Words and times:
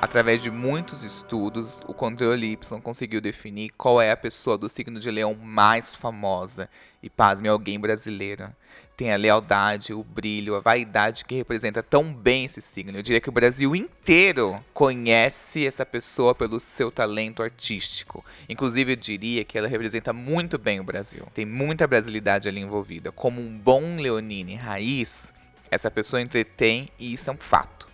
Através 0.00 0.40
de 0.40 0.48
muitos 0.48 1.02
estudos, 1.02 1.80
o 1.84 1.92
controle 1.92 2.52
Y 2.52 2.80
conseguiu 2.80 3.20
definir 3.20 3.70
qual 3.70 4.00
é 4.00 4.12
a 4.12 4.16
pessoa 4.16 4.56
do 4.56 4.68
signo 4.68 5.00
de 5.00 5.10
leão 5.10 5.34
mais 5.34 5.96
famosa. 5.96 6.70
E 7.02 7.10
pasme, 7.10 7.48
alguém 7.48 7.80
brasileira. 7.80 8.56
Tem 8.96 9.12
a 9.12 9.16
lealdade, 9.16 9.92
o 9.92 10.04
brilho, 10.04 10.54
a 10.54 10.60
vaidade 10.60 11.24
que 11.24 11.34
representa 11.34 11.82
tão 11.82 12.14
bem 12.14 12.44
esse 12.44 12.62
signo. 12.62 12.96
Eu 12.96 13.02
diria 13.02 13.20
que 13.20 13.28
o 13.28 13.32
Brasil 13.32 13.74
inteiro 13.74 14.64
conhece 14.72 15.66
essa 15.66 15.84
pessoa 15.84 16.32
pelo 16.32 16.60
seu 16.60 16.92
talento 16.92 17.42
artístico. 17.42 18.24
Inclusive, 18.48 18.92
eu 18.92 18.96
diria 18.96 19.44
que 19.44 19.58
ela 19.58 19.66
representa 19.66 20.12
muito 20.12 20.58
bem 20.58 20.78
o 20.78 20.84
Brasil. 20.84 21.26
Tem 21.34 21.44
muita 21.44 21.88
brasilidade 21.88 22.46
ali 22.46 22.60
envolvida. 22.60 23.10
Como 23.10 23.40
um 23.40 23.58
bom 23.58 23.96
leonine 23.96 24.54
raiz, 24.54 25.34
essa 25.68 25.90
pessoa 25.90 26.22
entretém 26.22 26.88
e 27.00 27.14
isso 27.14 27.28
é 27.30 27.32
um 27.32 27.36
fato. 27.36 27.87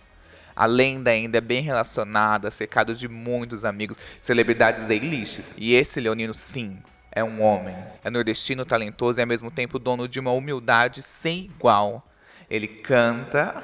A 0.55 0.65
lenda 0.65 1.11
ainda 1.11 1.37
é 1.37 1.41
bem 1.41 1.61
relacionada, 1.61 2.49
cercado 2.49 2.95
de 2.95 3.09
muitos 3.09 3.65
amigos, 3.65 3.99
celebridades 4.21 4.83
A-listes. 4.89 5.53
E 5.57 5.73
esse 5.73 5.99
leonino, 5.99 6.33
sim, 6.33 6.77
é 7.11 7.21
um 7.23 7.41
homem. 7.41 7.75
É 8.03 8.09
nordestino, 8.09 8.63
talentoso 8.63 9.19
e 9.19 9.21
ao 9.21 9.27
mesmo 9.27 9.51
tempo 9.51 9.77
dono 9.77 10.07
de 10.07 10.19
uma 10.19 10.31
humildade 10.31 11.01
sem 11.01 11.45
igual. 11.45 12.07
Ele 12.49 12.67
canta 12.67 13.61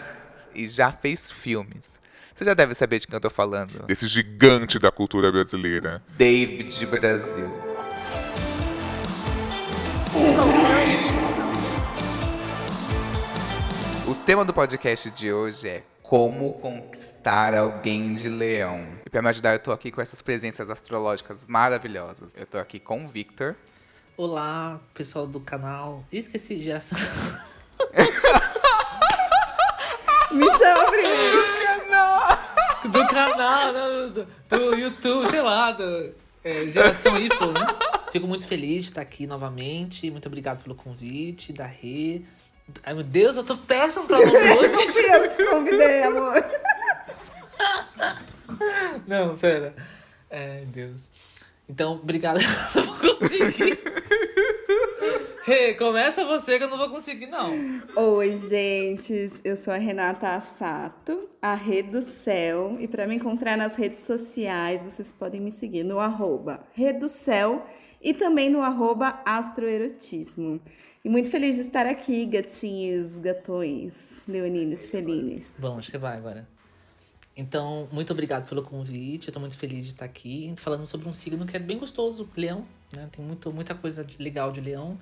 e 0.54 0.68
já 0.68 0.92
fez 0.92 1.32
filmes. 1.32 2.02
Você 2.34 2.44
já 2.44 2.54
deve 2.54 2.74
saber 2.74 3.00
de 3.00 3.08
quem 3.08 3.16
eu 3.16 3.22
tô 3.22 3.30
falando. 3.30 3.86
Desse 3.86 4.08
gigante 4.08 4.78
da 4.80 4.92
cultura 4.92 5.32
brasileira. 5.32 6.04
David 6.18 6.86
Brasil. 6.88 7.50
O 14.08 14.16
tema 14.26 14.44
do 14.44 14.54
podcast 14.54 15.10
de 15.12 15.32
hoje 15.32 15.70
é 15.70 15.84
como 16.12 16.52
conquistar 16.56 17.56
alguém 17.56 18.14
de 18.14 18.28
leão. 18.28 18.86
E 19.06 19.10
para 19.10 19.22
me 19.22 19.30
ajudar, 19.30 19.54
eu 19.54 19.60
tô 19.60 19.72
aqui 19.72 19.90
com 19.90 20.02
essas 20.02 20.22
presenças 20.22 20.70
astrológicas 20.70 21.48
maravilhosas. 21.48 22.34
Eu 22.36 22.46
tô 22.46 22.58
aqui 22.58 22.82
com 22.82 23.06
o 23.06 23.08
Victor. 23.08 23.56
Olá, 24.18 24.82
pessoal 24.94 25.26
do 25.26 25.40
canal. 25.40 26.04
Eu 26.12 26.20
esqueci 26.20 26.62
geração. 26.62 26.98
Me 30.34 30.48
chama 30.58 30.86
primeiro. 30.92 31.46
do 32.92 33.08
canal, 33.08 33.72
não, 33.72 34.10
do, 34.10 34.28
do 34.50 34.76
YouTube, 34.76 35.30
sei 35.30 35.42
lá, 35.42 35.72
do, 35.72 36.14
é, 36.44 36.68
geração 36.68 37.18
Y, 37.18 37.54
né? 37.54 37.68
Fico 38.12 38.28
muito 38.28 38.46
feliz 38.46 38.84
de 38.84 38.90
estar 38.90 39.02
aqui 39.02 39.26
novamente. 39.26 40.12
Muito 40.12 40.26
obrigado 40.26 40.62
pelo 40.62 40.76
convite 40.76 41.54
da 41.54 41.66
Rê. 41.66 42.24
Ai 42.84 42.94
meu 42.94 43.04
Deus, 43.04 43.36
eu 43.38 43.44
tô 43.44 43.58
péssimo 43.58 44.06
pra 44.06 44.18
nome 44.26 44.38
hoje. 44.38 45.00
Eu 45.06 45.30
te 45.30 45.46
convidei, 45.46 46.04
amor. 46.04 46.44
Não, 49.08 49.38
pera. 49.38 49.76
É, 50.30 50.64
Deus. 50.66 51.10
Então, 51.68 51.94
obrigado. 51.94 52.40
Eu 52.76 52.86
não 52.86 52.94
vou 52.96 53.16
conseguir. 53.16 53.80
Rê, 55.44 55.74
começa 55.74 56.24
você 56.24 56.60
que 56.60 56.64
eu 56.64 56.70
não 56.70 56.78
vou 56.78 56.90
conseguir, 56.90 57.26
não. 57.26 57.82
Oi, 57.96 58.38
gente. 58.38 59.32
Eu 59.44 59.58
sou 59.58 59.74
a 59.74 59.78
Renata 59.78 60.36
Assato, 60.36 61.28
a 61.42 61.56
Rede 61.56 61.90
do 61.90 62.02
Céu. 62.02 62.78
E 62.80 62.88
para 62.88 63.08
me 63.08 63.16
encontrar 63.16 63.58
nas 63.58 63.76
redes 63.76 64.02
sociais, 64.02 64.84
vocês 64.84 65.12
podem 65.12 65.42
me 65.42 65.52
seguir 65.52 65.84
no 65.84 66.00
arroba 66.00 66.64
Rede 66.74 67.00
do 67.00 67.10
Céu 67.10 67.66
e 68.02 68.14
também 68.14 68.50
no 68.50 68.62
arroba 68.62 69.20
Astroerotismo. 69.26 70.62
E 71.04 71.10
muito 71.10 71.30
feliz 71.32 71.56
de 71.56 71.62
estar 71.64 71.86
aqui, 71.88 72.26
gatinhos, 72.26 73.18
gatões, 73.18 74.22
leoninos, 74.28 74.86
felines. 74.86 75.56
Bom, 75.58 75.80
acho 75.80 75.90
que 75.92 75.98
vai 75.98 76.16
agora. 76.18 76.48
Então, 77.36 77.88
muito 77.92 78.12
obrigado 78.14 78.48
pelo 78.48 78.62
convite. 78.62 79.30
Eu 79.30 79.34
tô 79.34 79.40
muito 79.40 79.58
feliz 79.58 79.86
de 79.86 79.94
estar 79.94 80.06
aqui 80.06 80.54
falando 80.58 80.86
sobre 80.86 81.08
um 81.10 81.14
signo 81.14 81.46
que 81.46 81.56
é 81.56 81.60
bem 81.60 81.80
gostoso, 81.80 82.30
leão, 82.38 82.66
né? 82.94 83.10
Tem 83.12 83.24
muito, 83.26 83.52
muita 83.52 83.74
coisa 83.74 84.04
de- 84.04 84.22
legal 84.22 84.52
de 84.52 84.62
leão. 84.62 85.00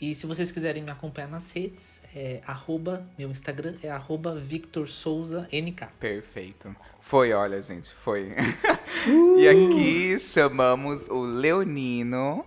E 0.00 0.14
se 0.14 0.24
vocês 0.26 0.52
quiserem 0.52 0.82
me 0.82 0.90
acompanhar 0.90 1.28
nas 1.28 1.50
redes, 1.50 2.00
é 2.14 2.40
arroba, 2.46 3.04
meu 3.18 3.28
Instagram 3.30 3.74
é 3.82 3.90
arroba 3.90 4.34
Victor 4.36 4.88
Souza 4.88 5.48
NK. 5.52 5.88
Perfeito. 5.98 6.74
Foi, 7.00 7.32
olha, 7.32 7.60
gente, 7.60 7.90
foi. 8.02 8.32
e 9.38 9.48
aqui 9.48 10.18
chamamos 10.20 11.06
o 11.08 11.20
Leonino, 11.20 12.44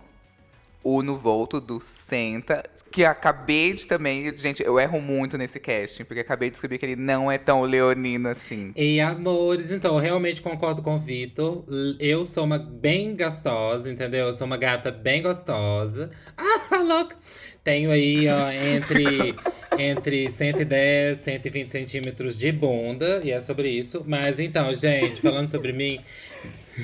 Uno 0.84 1.16
Volto 1.16 1.60
do 1.60 1.80
Senta, 1.80 2.62
que 2.90 3.04
acabei 3.04 3.72
de 3.72 3.86
também. 3.86 4.32
Gente, 4.36 4.62
eu 4.62 4.78
erro 4.78 5.00
muito 5.00 5.38
nesse 5.38 5.58
casting, 5.58 6.04
porque 6.04 6.20
acabei 6.20 6.50
de 6.50 6.52
descobrir 6.52 6.78
que 6.78 6.86
ele 6.86 6.96
não 6.96 7.32
é 7.32 7.38
tão 7.38 7.62
leonino 7.62 8.28
assim. 8.28 8.72
E 8.76 9.00
amores, 9.00 9.70
então, 9.70 9.94
eu 9.94 10.00
realmente 10.00 10.42
concordo 10.42 10.82
com 10.82 10.94
o 10.94 10.98
Vitor. 10.98 11.64
Eu 11.98 12.26
sou 12.26 12.44
uma 12.44 12.58
bem 12.58 13.16
gostosa, 13.16 13.90
entendeu? 13.90 14.26
Eu 14.26 14.34
sou 14.34 14.46
uma 14.46 14.56
gata 14.56 14.90
bem 14.90 15.22
gostosa. 15.22 16.10
Ah, 16.70 16.78
louca! 16.78 17.14
Tenho 17.62 17.90
aí, 17.90 18.26
ó, 18.28 18.50
entre, 18.50 19.34
entre 19.78 20.30
110 20.30 21.20
e 21.20 21.22
120 21.22 21.70
centímetros 21.70 22.36
de 22.36 22.50
bunda, 22.50 23.20
e 23.24 23.30
é 23.30 23.40
sobre 23.40 23.68
isso. 23.68 24.02
Mas 24.06 24.38
então, 24.38 24.74
gente, 24.74 25.20
falando 25.20 25.48
sobre 25.48 25.72
mim, 25.72 26.00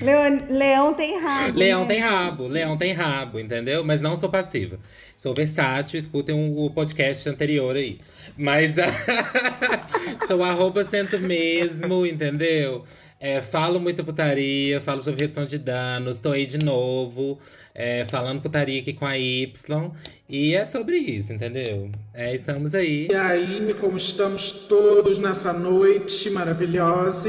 Leão, 0.00 0.46
leão 0.48 0.94
tem 0.94 1.18
rabo. 1.18 1.58
Leão 1.58 1.80
né? 1.82 1.86
tem 1.88 2.00
rabo, 2.00 2.46
leão 2.46 2.76
tem 2.76 2.92
rabo, 2.92 3.40
entendeu? 3.40 3.84
Mas 3.84 4.00
não 4.00 4.16
sou 4.16 4.28
passiva. 4.28 4.78
Sou 5.16 5.34
versátil, 5.34 5.98
escutem 5.98 6.34
o, 6.34 6.66
o 6.66 6.70
podcast 6.70 7.28
anterior 7.28 7.74
aí. 7.76 8.00
Mas 8.36 8.76
sou 10.28 10.42
arroba 10.42 10.84
cento 10.84 11.18
mesmo, 11.18 12.06
entendeu? 12.06 12.84
É, 13.22 13.42
falo 13.42 13.78
muita 13.78 14.02
putaria, 14.02 14.80
falo 14.80 15.02
sobre 15.02 15.20
redução 15.20 15.44
de 15.44 15.58
danos, 15.58 16.18
tô 16.20 16.32
aí 16.32 16.46
de 16.46 16.56
novo, 16.56 17.38
é, 17.74 18.06
falando 18.06 18.40
putaria 18.40 18.80
aqui 18.80 18.94
com 18.94 19.04
a 19.04 19.18
Y. 19.18 19.90
E 20.26 20.54
é 20.54 20.64
sobre 20.64 20.96
isso, 20.96 21.30
entendeu? 21.30 21.90
É, 22.14 22.34
estamos 22.34 22.74
aí. 22.74 23.08
E 23.10 23.14
aí, 23.14 23.74
como 23.78 23.98
estamos 23.98 24.52
todos 24.68 25.18
nessa 25.18 25.52
noite 25.52 26.30
maravilhosa? 26.30 27.28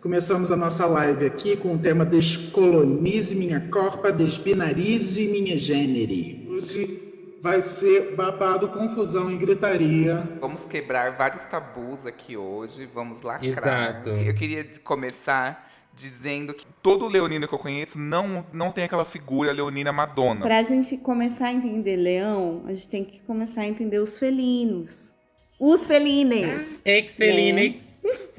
Começamos 0.00 0.50
a 0.50 0.56
nossa 0.56 0.86
live 0.86 1.26
aqui 1.26 1.58
com 1.58 1.74
o 1.74 1.78
tema 1.78 2.06
Descolonize 2.06 3.34
minha 3.34 3.60
corpa, 3.68 4.10
desbinarize 4.10 5.28
minha 5.28 5.58
gênere. 5.58 6.48
Hoje 6.48 7.38
vai 7.42 7.60
ser 7.60 8.14
babado, 8.16 8.68
confusão 8.68 9.30
e 9.30 9.36
gritaria. 9.36 10.26
Vamos 10.40 10.64
quebrar 10.64 11.18
vários 11.18 11.44
tabus 11.44 12.06
aqui 12.06 12.34
hoje, 12.34 12.88
vamos 12.94 13.20
lacrar. 13.20 13.44
Exato. 13.44 14.08
Eu 14.08 14.34
queria 14.34 14.66
começar 14.82 15.70
dizendo 15.94 16.54
que 16.54 16.64
todo 16.82 17.06
leonino 17.06 17.46
que 17.46 17.52
eu 17.52 17.58
conheço 17.58 17.98
não, 17.98 18.46
não 18.54 18.72
tem 18.72 18.84
aquela 18.84 19.04
figura 19.04 19.52
leonina 19.52 19.92
madonna. 19.92 20.40
Pra 20.40 20.62
gente 20.62 20.96
começar 20.96 21.48
a 21.48 21.52
entender 21.52 21.96
leão, 21.96 22.62
a 22.66 22.72
gente 22.72 22.88
tem 22.88 23.04
que 23.04 23.20
começar 23.20 23.60
a 23.60 23.66
entender 23.66 23.98
os 23.98 24.16
felinos. 24.16 25.12
Os 25.58 25.84
felines. 25.84 26.80
Ex-Felinix. 26.86 27.89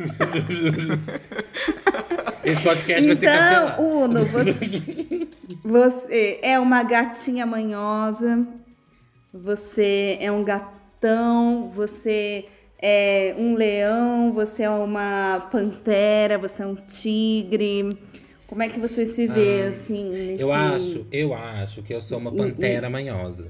Esse 2.44 2.62
podcast 2.62 3.08
vai 3.08 3.16
ser 3.16 3.26
Então, 3.26 3.38
cancelado. 3.38 3.82
Uno, 3.84 4.26
você, 4.34 5.28
você 5.64 6.40
é 6.42 6.60
uma 6.60 6.84
gatinha 6.84 7.46
manhosa, 7.46 8.46
você 9.34 10.18
é 10.20 10.32
um 10.32 10.44
gatão, 10.44 11.70
você 11.74 12.46
é 12.82 13.36
um 13.38 13.54
leão, 13.56 14.32
você 14.34 14.64
é 14.64 14.70
uma 14.70 15.48
pantera, 15.52 16.38
você 16.38 16.64
é 16.64 16.66
um 16.66 16.76
tigre. 16.76 17.98
Como 18.48 18.64
é 18.64 18.70
que 18.70 18.80
você 18.80 19.06
se 19.06 19.28
vê, 19.28 19.64
Ah, 19.66 19.70
assim, 19.70 20.10
nesse... 20.10 20.42
Eu 20.42 20.52
acho, 20.52 21.06
eu 21.12 21.34
acho 21.34 21.82
que 21.84 21.94
eu 21.94 22.02
sou 22.02 22.18
uma 22.18 22.32
pantera 22.32 22.90
manhosa. 22.90 23.48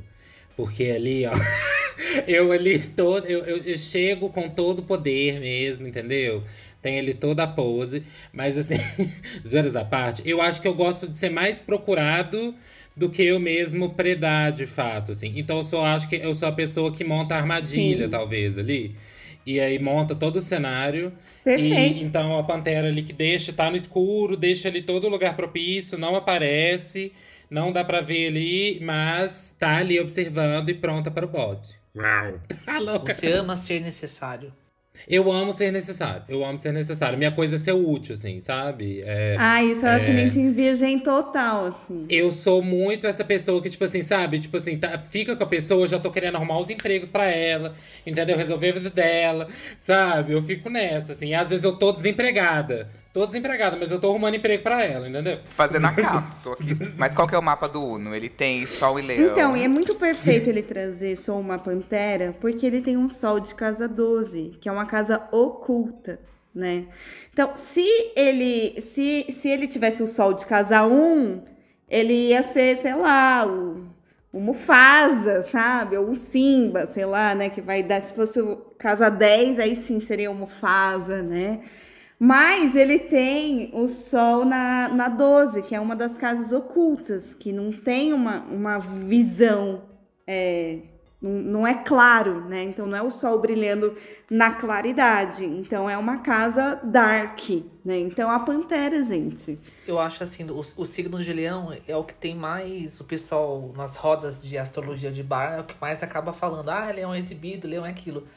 Porque 0.61 0.83
ali, 0.83 1.25
ó. 1.25 1.31
eu 2.27 2.51
ali 2.51 2.79
todo. 2.79 3.25
Eu, 3.25 3.43
eu, 3.45 3.57
eu 3.57 3.77
chego 3.77 4.29
com 4.29 4.47
todo 4.47 4.79
o 4.79 4.83
poder 4.83 5.39
mesmo, 5.39 5.87
entendeu? 5.87 6.43
Tem 6.81 6.99
ali 6.99 7.13
toda 7.13 7.43
a 7.43 7.47
pose. 7.47 8.03
Mas 8.31 8.57
assim, 8.57 8.75
zoeiras 9.47 9.75
à 9.75 9.83
parte, 9.83 10.21
eu 10.25 10.41
acho 10.41 10.61
que 10.61 10.67
eu 10.67 10.73
gosto 10.73 11.07
de 11.07 11.17
ser 11.17 11.29
mais 11.29 11.59
procurado 11.59 12.53
do 12.95 13.09
que 13.09 13.23
eu 13.23 13.39
mesmo 13.39 13.89
predar 13.91 14.51
de 14.51 14.67
fato, 14.67 15.13
assim. 15.13 15.33
Então 15.35 15.59
eu 15.59 15.63
só 15.63 15.83
acho 15.83 16.07
que 16.07 16.15
eu 16.15 16.35
sou 16.35 16.47
a 16.47 16.51
pessoa 16.51 16.91
que 16.91 17.03
monta 17.03 17.35
a 17.35 17.37
armadilha, 17.39 18.05
Sim. 18.05 18.11
talvez, 18.11 18.57
ali. 18.57 18.95
E 19.45 19.59
aí 19.59 19.79
monta 19.79 20.13
todo 20.13 20.35
o 20.35 20.41
cenário. 20.41 21.11
Perfeito. 21.43 21.99
E 21.99 22.03
então 22.03 22.37
a 22.37 22.43
pantera 22.43 22.87
ali 22.87 23.01
que 23.01 23.13
deixa, 23.13 23.51
tá 23.51 23.71
no 23.71 23.77
escuro, 23.77 24.37
deixa 24.37 24.67
ali 24.67 24.81
todo 24.81 25.09
lugar 25.09 25.35
propício, 25.35 25.97
não 25.97 26.15
aparece, 26.15 27.11
não 27.51 27.71
dá 27.71 27.83
pra 27.83 28.01
ver 28.01 28.27
ali, 28.29 28.79
mas 28.81 29.53
tá 29.59 29.77
ali 29.77 29.99
observando 29.99 30.69
e 30.69 30.73
pronta 30.73 31.11
para 31.11 31.25
o 31.25 31.29
bode. 31.29 31.79
Tá 32.65 32.79
louca? 32.79 33.13
Você 33.13 33.31
ama 33.33 33.55
ser 33.55 33.81
necessário. 33.81 34.51
Eu 35.07 35.31
amo 35.31 35.51
ser 35.51 35.71
necessário, 35.71 36.23
eu 36.29 36.45
amo 36.45 36.59
ser 36.59 36.71
necessário. 36.71 37.17
Minha 37.17 37.31
coisa 37.31 37.55
é 37.55 37.59
ser 37.59 37.71
útil, 37.71 38.13
assim, 38.13 38.39
sabe? 38.39 39.01
É, 39.03 39.35
Ah, 39.39 39.63
isso 39.63 39.83
é 39.85 39.89
um 39.89 39.95
acidente 39.95 40.37
em 40.39 40.51
virgem 40.51 40.99
total, 40.99 41.67
assim. 41.67 42.05
Eu 42.09 42.31
sou 42.31 42.61
muito 42.61 43.07
essa 43.07 43.23
pessoa 43.25 43.61
que, 43.63 43.69
tipo 43.69 43.83
assim, 43.83 44.03
sabe? 44.03 44.37
Tipo 44.39 44.57
assim, 44.57 44.77
tá- 44.77 44.99
fica 45.09 45.35
com 45.35 45.43
a 45.43 45.47
pessoa, 45.47 45.85
eu 45.85 45.87
já 45.87 45.99
tô 45.99 46.11
querendo 46.11 46.35
arrumar 46.35 46.59
os 46.59 46.69
empregos 46.69 47.09
pra 47.09 47.25
ela, 47.25 47.73
entendeu? 48.05 48.37
Resolver 48.37 48.69
a 48.69 48.73
vida 48.73 48.89
dela, 48.91 49.47
sabe? 49.79 50.33
Eu 50.33 50.43
fico 50.43 50.69
nessa, 50.69 51.13
assim. 51.13 51.29
E 51.29 51.33
às 51.33 51.49
vezes 51.49 51.63
eu 51.63 51.75
tô 51.75 51.91
desempregada, 51.91 52.87
Tô 53.13 53.25
desempregada, 53.25 53.75
mas 53.75 53.91
eu 53.91 53.99
tô 53.99 54.09
arrumando 54.09 54.35
emprego 54.35 54.63
pra 54.63 54.85
ela, 54.85 55.09
entendeu? 55.09 55.39
Fazendo 55.49 55.85
a 55.85 55.93
capa, 55.93 56.33
tô 56.41 56.53
aqui. 56.53 56.77
Mas 56.97 57.13
qual 57.13 57.27
que 57.27 57.35
é 57.35 57.37
o 57.37 57.43
mapa 57.43 57.67
do 57.67 57.85
Uno? 57.85 58.15
Ele 58.15 58.29
tem 58.29 58.65
Sol 58.65 58.97
e 58.97 59.01
Leão. 59.01 59.31
Então, 59.31 59.57
e 59.57 59.63
é 59.63 59.67
muito 59.67 59.95
perfeito 59.95 60.49
ele 60.49 60.61
trazer 60.61 61.17
só 61.17 61.37
uma 61.37 61.59
pantera, 61.59 62.33
porque 62.39 62.65
ele 62.65 62.79
tem 62.79 62.95
um 62.95 63.09
sol 63.09 63.41
de 63.41 63.53
casa 63.53 63.85
12, 63.85 64.57
que 64.61 64.69
é 64.69 64.71
uma 64.71 64.85
casa 64.85 65.27
oculta, 65.29 66.21
né? 66.55 66.85
Então, 67.33 67.51
se 67.55 67.85
ele 68.15 68.79
se, 68.79 69.25
se 69.29 69.49
ele 69.49 69.67
tivesse 69.67 70.01
o 70.01 70.07
sol 70.07 70.33
de 70.33 70.45
casa 70.45 70.85
1, 70.85 71.43
ele 71.89 72.29
ia 72.29 72.41
ser, 72.41 72.77
sei 72.77 72.95
lá, 72.95 73.45
o, 73.45 73.89
o 74.31 74.39
Mufasa, 74.39 75.45
sabe? 75.51 75.97
Ou 75.97 76.11
o 76.11 76.15
Simba, 76.15 76.85
sei 76.85 77.05
lá, 77.05 77.35
né? 77.35 77.49
Que 77.49 77.59
vai 77.59 77.83
dar, 77.83 78.01
se 78.01 78.13
fosse 78.13 78.39
o 78.39 78.55
casa 78.77 79.09
10, 79.09 79.59
aí 79.59 79.75
sim 79.75 79.99
seria 79.99 80.31
o 80.31 80.33
Mufasa, 80.33 81.21
né? 81.21 81.59
Mas 82.23 82.75
ele 82.75 82.99
tem 82.99 83.71
o 83.73 83.87
Sol 83.87 84.45
na, 84.45 84.87
na 84.89 85.09
12, 85.09 85.63
que 85.63 85.73
é 85.73 85.79
uma 85.79 85.95
das 85.95 86.15
casas 86.15 86.53
ocultas, 86.53 87.33
que 87.33 87.51
não 87.51 87.71
tem 87.71 88.13
uma, 88.13 88.41
uma 88.41 88.77
visão, 88.77 89.81
é, 90.27 90.81
não, 91.19 91.31
não 91.31 91.67
é 91.67 91.73
claro, 91.73 92.47
né? 92.47 92.61
Então 92.61 92.85
não 92.85 92.95
é 92.95 93.01
o 93.01 93.09
Sol 93.09 93.39
brilhando 93.39 93.97
na 94.29 94.53
claridade. 94.53 95.43
Então 95.43 95.89
é 95.89 95.97
uma 95.97 96.19
casa 96.19 96.79
dark, 96.83 97.41
né? 97.83 97.97
Então 97.97 98.29
a 98.29 98.37
Pantera, 98.37 99.03
gente. 99.03 99.57
Eu 99.87 99.97
acho 99.97 100.21
assim, 100.21 100.47
o, 100.47 100.59
o 100.59 100.85
signo 100.85 101.23
de 101.23 101.33
leão 101.33 101.75
é 101.87 101.97
o 101.97 102.03
que 102.03 102.13
tem 102.13 102.35
mais, 102.35 102.99
o 102.99 103.03
pessoal 103.03 103.73
nas 103.75 103.95
rodas 103.95 104.43
de 104.43 104.59
astrologia 104.59 105.11
de 105.11 105.23
bar, 105.23 105.53
é 105.53 105.61
o 105.61 105.63
que 105.63 105.73
mais 105.81 106.03
acaba 106.03 106.31
falando, 106.31 106.69
ah, 106.69 106.91
leão 106.91 107.15
é 107.15 107.17
exibido, 107.17 107.67
leão 107.67 107.83
é 107.83 107.89
aquilo. 107.89 108.27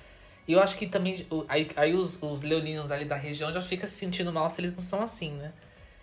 E 0.46 0.52
eu 0.52 0.60
acho 0.60 0.76
que 0.76 0.86
também, 0.86 1.26
aí, 1.48 1.68
aí 1.74 1.94
os, 1.94 2.22
os 2.22 2.42
leoninos 2.42 2.90
ali 2.90 3.04
da 3.04 3.16
região 3.16 3.52
já 3.52 3.62
ficam 3.62 3.88
se 3.88 3.94
sentindo 3.94 4.32
mal 4.32 4.48
se 4.50 4.60
eles 4.60 4.74
não 4.76 4.82
são 4.82 5.02
assim, 5.02 5.32
né? 5.32 5.52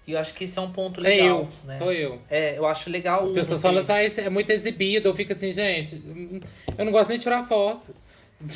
E 0.08 0.14
eu 0.14 0.20
acho 0.20 0.34
que 0.34 0.46
esse 0.46 0.58
é 0.58 0.62
um 0.62 0.72
ponto 0.72 1.00
É 1.00 1.04
legal, 1.04 1.42
eu, 1.42 1.50
né? 1.68 1.78
sou 1.78 1.94
eu. 1.94 2.20
É, 2.30 2.58
eu 2.58 2.66
acho 2.66 2.90
legal. 2.90 3.24
As 3.24 3.32
pessoas 3.32 3.62
falam 3.62 3.84
assim, 3.84 3.92
ah, 3.92 4.24
é 4.26 4.30
muito 4.30 4.50
exibido. 4.50 5.08
Eu 5.08 5.16
fico 5.16 5.32
assim, 5.32 5.54
gente, 5.54 6.02
eu 6.78 6.84
não 6.84 6.92
gosto 6.92 7.10
nem 7.10 7.20
de 7.20 7.24
tirar 7.24 7.48
foto. 7.48 7.94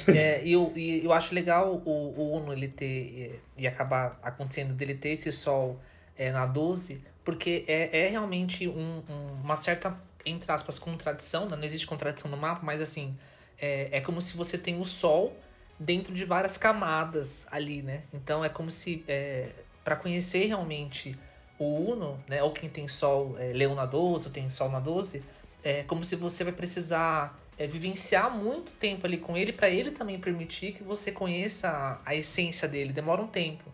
É, 0.07 0.41
e 0.43 0.53
eu, 0.53 0.73
e 0.75 1.05
eu 1.05 1.13
acho 1.13 1.35
legal 1.35 1.79
o, 1.85 1.89
o 2.17 2.35
Uno 2.35 2.51
ele 2.51 2.67
ter 2.67 3.31
é, 3.57 3.61
e 3.61 3.67
acabar 3.67 4.19
acontecendo 4.23 4.73
dele 4.73 4.95
ter 4.95 5.09
esse 5.09 5.31
sol 5.31 5.79
é, 6.17 6.31
na 6.31 6.47
12, 6.47 6.99
porque 7.23 7.63
é, 7.67 8.05
é 8.05 8.07
realmente 8.09 8.67
um, 8.67 9.03
um- 9.07 9.41
uma 9.43 9.55
certa, 9.55 9.95
entre 10.25 10.51
aspas, 10.51 10.79
contradição, 10.79 11.47
né? 11.47 11.55
não 11.55 11.63
existe 11.63 11.85
contradição 11.85 12.31
no 12.31 12.37
mapa, 12.37 12.61
mas 12.63 12.81
assim, 12.81 13.15
é, 13.61 13.89
é 13.91 14.01
como 14.01 14.19
se 14.19 14.35
você 14.35 14.57
tem 14.57 14.79
o 14.79 14.85
sol 14.85 15.37
dentro 15.79 16.13
de 16.13 16.25
várias 16.25 16.57
camadas 16.57 17.45
ali, 17.51 17.81
né? 17.81 18.03
Então 18.13 18.43
é 18.43 18.49
como 18.49 18.71
se, 18.71 19.03
é, 19.07 19.49
para 19.83 19.95
conhecer 19.95 20.45
realmente 20.45 21.17
o 21.59 21.91
Uno, 21.91 22.19
né? 22.27 22.41
Ou 22.43 22.51
quem 22.51 22.69
tem 22.69 22.87
sol, 22.87 23.35
é, 23.39 23.51
Leão 23.53 23.75
na 23.75 23.85
12, 23.85 24.27
ou 24.27 24.31
tem 24.31 24.49
sol 24.49 24.69
na 24.69 24.79
12, 24.79 25.23
é 25.63 25.83
como 25.83 26.03
se 26.03 26.15
você 26.15 26.43
vai 26.43 26.53
precisar 26.53 27.37
é, 27.57 27.65
vivenciar 27.67 28.35
muito 28.35 28.71
tempo 28.73 29.05
ali 29.05 29.17
com 29.17 29.35
ele 29.37 29.53
para 29.53 29.69
ele 29.69 29.91
também 29.91 30.19
permitir 30.19 30.73
que 30.73 30.83
você 30.83 31.11
conheça 31.11 31.69
a, 31.69 31.99
a 32.05 32.15
essência 32.15 32.67
dele. 32.67 32.93
Demora 32.93 33.21
um 33.21 33.27
tempo. 33.27 33.71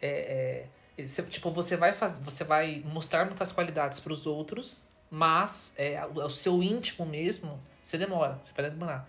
É, 0.00 0.66
é, 0.98 1.04
tipo, 1.28 1.50
você 1.50 1.76
vai 1.76 1.92
fazer, 1.92 2.22
você 2.22 2.44
vai 2.44 2.82
mostrar 2.84 3.24
muitas 3.24 3.52
qualidades 3.52 4.00
para 4.00 4.12
os 4.12 4.26
outros, 4.26 4.82
mas 5.10 5.72
é, 5.76 6.04
o, 6.06 6.24
o 6.24 6.30
seu 6.30 6.62
íntimo 6.62 7.06
mesmo, 7.06 7.60
você 7.82 7.96
demora, 7.96 8.38
você 8.40 8.52
vai 8.52 8.70
demorar. 8.70 9.08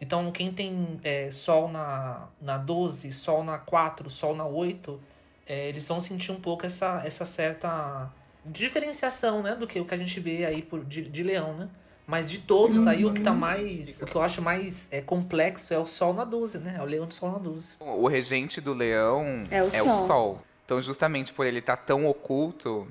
Então, 0.00 0.30
quem 0.30 0.52
tem 0.52 1.00
é, 1.02 1.30
sol 1.30 1.68
na, 1.68 2.28
na 2.40 2.56
12, 2.56 3.10
sol 3.12 3.42
na 3.42 3.58
4, 3.58 4.08
sol 4.08 4.34
na 4.34 4.46
8, 4.46 5.00
é, 5.46 5.68
eles 5.68 5.86
vão 5.88 5.98
sentir 6.00 6.30
um 6.30 6.40
pouco 6.40 6.64
essa, 6.64 7.02
essa 7.04 7.24
certa 7.24 8.08
diferenciação, 8.44 9.42
né? 9.42 9.56
Do 9.56 9.66
que 9.66 9.80
o 9.80 9.84
que 9.84 9.94
a 9.94 9.98
gente 9.98 10.20
vê 10.20 10.44
aí 10.44 10.62
por, 10.62 10.84
de, 10.84 11.02
de 11.02 11.22
leão, 11.22 11.54
né? 11.54 11.68
Mas 12.06 12.30
de 12.30 12.38
todos 12.38 12.86
aí, 12.86 13.04
o 13.04 13.12
que 13.12 13.20
tá 13.20 13.34
mais. 13.34 14.00
O 14.00 14.06
que 14.06 14.14
eu 14.14 14.22
acho 14.22 14.40
mais 14.40 14.88
é, 14.90 15.02
complexo 15.02 15.74
é 15.74 15.78
o 15.78 15.84
sol 15.84 16.14
na 16.14 16.24
12, 16.24 16.58
né? 16.58 16.76
É 16.78 16.82
o 16.82 16.86
leão 16.86 17.06
de 17.06 17.14
sol 17.14 17.32
na 17.32 17.38
12. 17.38 17.76
O 17.80 18.08
regente 18.08 18.62
do 18.62 18.72
leão 18.72 19.46
É 19.50 19.62
o 19.62 19.70
Sol. 19.70 20.06
Sol. 20.06 20.42
Então, 20.64 20.80
justamente 20.80 21.34
por 21.34 21.46
ele 21.46 21.58
estar 21.58 21.76
tão 21.76 22.06
oculto, 22.06 22.88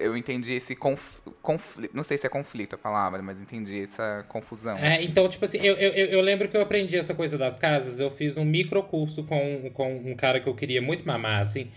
eu 0.00 0.16
entendi 0.16 0.54
esse 0.54 0.74
conflito. 0.74 1.94
Não 1.94 2.02
sei 2.02 2.16
se 2.16 2.26
é 2.26 2.28
conflito 2.28 2.74
a 2.74 2.78
palavra, 2.78 3.20
mas 3.22 3.40
entendi 3.40 3.82
essa 3.84 4.24
confusão. 4.28 4.76
É, 4.78 5.02
então, 5.02 5.28
tipo 5.28 5.44
assim, 5.44 5.58
eu, 5.58 5.74
eu, 5.74 6.06
eu 6.06 6.20
lembro 6.20 6.48
que 6.48 6.56
eu 6.56 6.62
aprendi 6.62 6.96
essa 6.96 7.14
coisa 7.14 7.36
das 7.36 7.56
casas, 7.56 8.00
eu 8.00 8.10
fiz 8.10 8.36
um 8.36 8.44
microcurso 8.44 9.22
com, 9.24 9.70
com 9.74 9.96
um 9.96 10.16
cara 10.16 10.40
que 10.40 10.48
eu 10.48 10.54
queria 10.54 10.80
muito 10.80 11.06
mamar, 11.06 11.42
assim. 11.42 11.68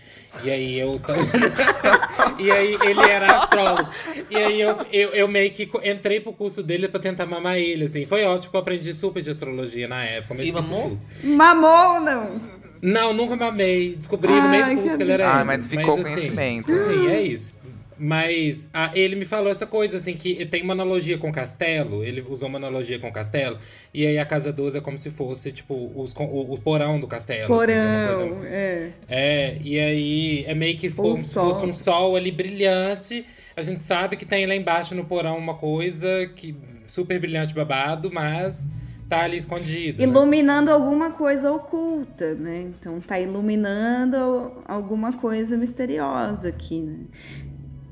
E 0.42 0.50
aí 0.50 0.78
eu. 0.78 1.00
e 2.38 2.50
aí 2.50 2.78
ele 2.82 3.00
era 3.00 3.38
astrólogo. 3.38 3.90
E 4.30 4.36
aí 4.36 4.60
eu, 4.60 4.76
eu, 4.92 5.10
eu 5.10 5.28
meio 5.28 5.50
que 5.50 5.70
entrei 5.84 6.20
pro 6.20 6.32
curso 6.32 6.62
dele 6.62 6.88
pra 6.88 7.00
tentar 7.00 7.26
mamar 7.26 7.58
ele, 7.58 7.84
assim. 7.84 8.06
Foi 8.06 8.24
ótimo, 8.24 8.50
eu 8.54 8.60
aprendi 8.60 8.94
super 8.94 9.22
de 9.22 9.30
astrologia 9.30 9.86
na 9.86 10.02
época. 10.02 10.34
mas 10.34 10.46
E 10.46 10.52
mamou? 10.52 10.90
tudo. 10.90 11.00
Mamou 11.36 11.94
ou 11.94 12.00
não? 12.00 12.54
Não, 12.84 13.14
nunca 13.14 13.34
mamei. 13.34 13.94
Descobri 13.96 14.30
no 14.30 14.48
meio 14.48 14.64
do 14.66 14.70
curso 14.72 14.90
que 14.90 14.96
que 14.98 15.02
ele 15.02 15.12
era 15.12 15.40
Ah, 15.40 15.44
mas 15.44 15.66
ficou 15.66 15.94
assim, 15.94 16.02
conhecimento. 16.02 16.70
Sim, 16.70 17.08
é 17.08 17.22
isso. 17.22 17.53
Mas 17.98 18.66
ah, 18.72 18.90
ele 18.94 19.16
me 19.16 19.24
falou 19.24 19.50
essa 19.50 19.66
coisa, 19.66 19.98
assim, 19.98 20.14
que 20.14 20.44
tem 20.46 20.62
uma 20.62 20.72
analogia 20.72 21.16
com 21.16 21.30
castelo. 21.32 22.02
Ele 22.04 22.24
usou 22.28 22.48
uma 22.48 22.58
analogia 22.58 22.98
com 22.98 23.10
castelo. 23.12 23.58
E 23.92 24.06
aí 24.06 24.18
a 24.18 24.24
casa 24.24 24.52
12 24.52 24.78
é 24.78 24.80
como 24.80 24.98
se 24.98 25.10
fosse, 25.10 25.52
tipo, 25.52 25.92
os, 25.94 26.12
o, 26.14 26.52
o 26.54 26.58
porão 26.58 26.98
do 26.98 27.06
castelo. 27.06 27.54
assim, 27.54 27.72
é 27.72 28.06
Porão, 28.26 28.44
é. 28.44 28.90
é, 29.08 29.58
e 29.62 29.78
aí 29.78 30.44
é 30.46 30.54
meio 30.54 30.76
que 30.76 30.90
como 30.90 31.16
se 31.16 31.28
sol. 31.28 31.52
fosse 31.54 31.66
um 31.66 31.72
sol 31.72 32.16
ali 32.16 32.30
brilhante. 32.30 33.24
A 33.56 33.62
gente 33.62 33.84
sabe 33.84 34.16
que 34.16 34.24
tem 34.24 34.46
lá 34.46 34.54
embaixo 34.54 34.94
no 34.94 35.04
porão 35.04 35.38
uma 35.38 35.54
coisa 35.54 36.26
que 36.34 36.56
super 36.86 37.18
brilhante 37.20 37.54
babado, 37.54 38.10
mas 38.12 38.68
tá 39.08 39.22
ali 39.22 39.36
escondido. 39.36 39.98
né? 39.98 40.08
Iluminando 40.08 40.70
alguma 40.70 41.10
coisa 41.10 41.52
oculta, 41.52 42.34
né? 42.34 42.72
Então 42.78 43.00
tá 43.00 43.18
iluminando 43.20 44.52
alguma 44.66 45.12
coisa 45.12 45.56
misteriosa 45.56 46.48
aqui, 46.48 46.80
né? 46.80 47.00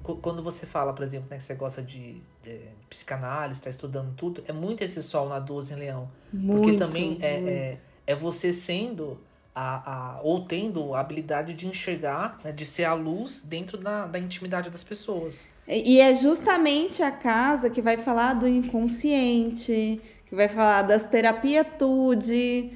Qu- 0.02 0.16
Quando 0.16 0.43
você 0.43 0.66
fala, 0.66 0.93
por 0.93 1.02
exemplo, 1.02 1.28
né, 1.31 1.37
que 1.37 1.43
você 1.43 1.54
gosta 1.54 1.82
de 1.82 2.22
é, 2.46 2.69
psicanálise, 2.88 3.60
está 3.60 3.70
estudando 3.70 4.14
tudo, 4.16 4.43
é 4.46 4.52
muito 4.52 4.82
esse 4.82 5.02
sol 5.02 5.28
na 5.28 5.38
12 5.38 5.72
em 5.75 5.76
leão. 5.76 6.10
Porque 6.50 6.70
Muito, 6.70 6.78
também 6.78 7.19
é, 7.20 7.34
é, 7.34 7.78
é 8.06 8.14
você 8.14 8.52
sendo 8.52 9.19
a, 9.54 10.16
a, 10.16 10.20
ou 10.22 10.44
tendo 10.44 10.94
a 10.94 11.00
habilidade 11.00 11.54
de 11.54 11.66
enxergar, 11.66 12.38
né, 12.44 12.52
de 12.52 12.64
ser 12.66 12.84
a 12.84 12.94
luz 12.94 13.43
dentro 13.43 13.76
da, 13.78 14.06
da 14.06 14.18
intimidade 14.18 14.71
das 14.71 14.82
pessoas. 14.85 15.47
E 15.66 16.00
é 16.00 16.12
justamente 16.12 17.02
a 17.02 17.11
casa 17.12 17.71
que 17.71 17.80
vai 17.80 17.97
falar 17.97 18.35
do 18.35 18.49
inconsciente, 18.49 20.00
que 20.26 20.35
vai 20.35 20.49
falar 20.49 20.82
das 20.82 21.06
terapia 21.06 21.64
tude. 21.64 22.73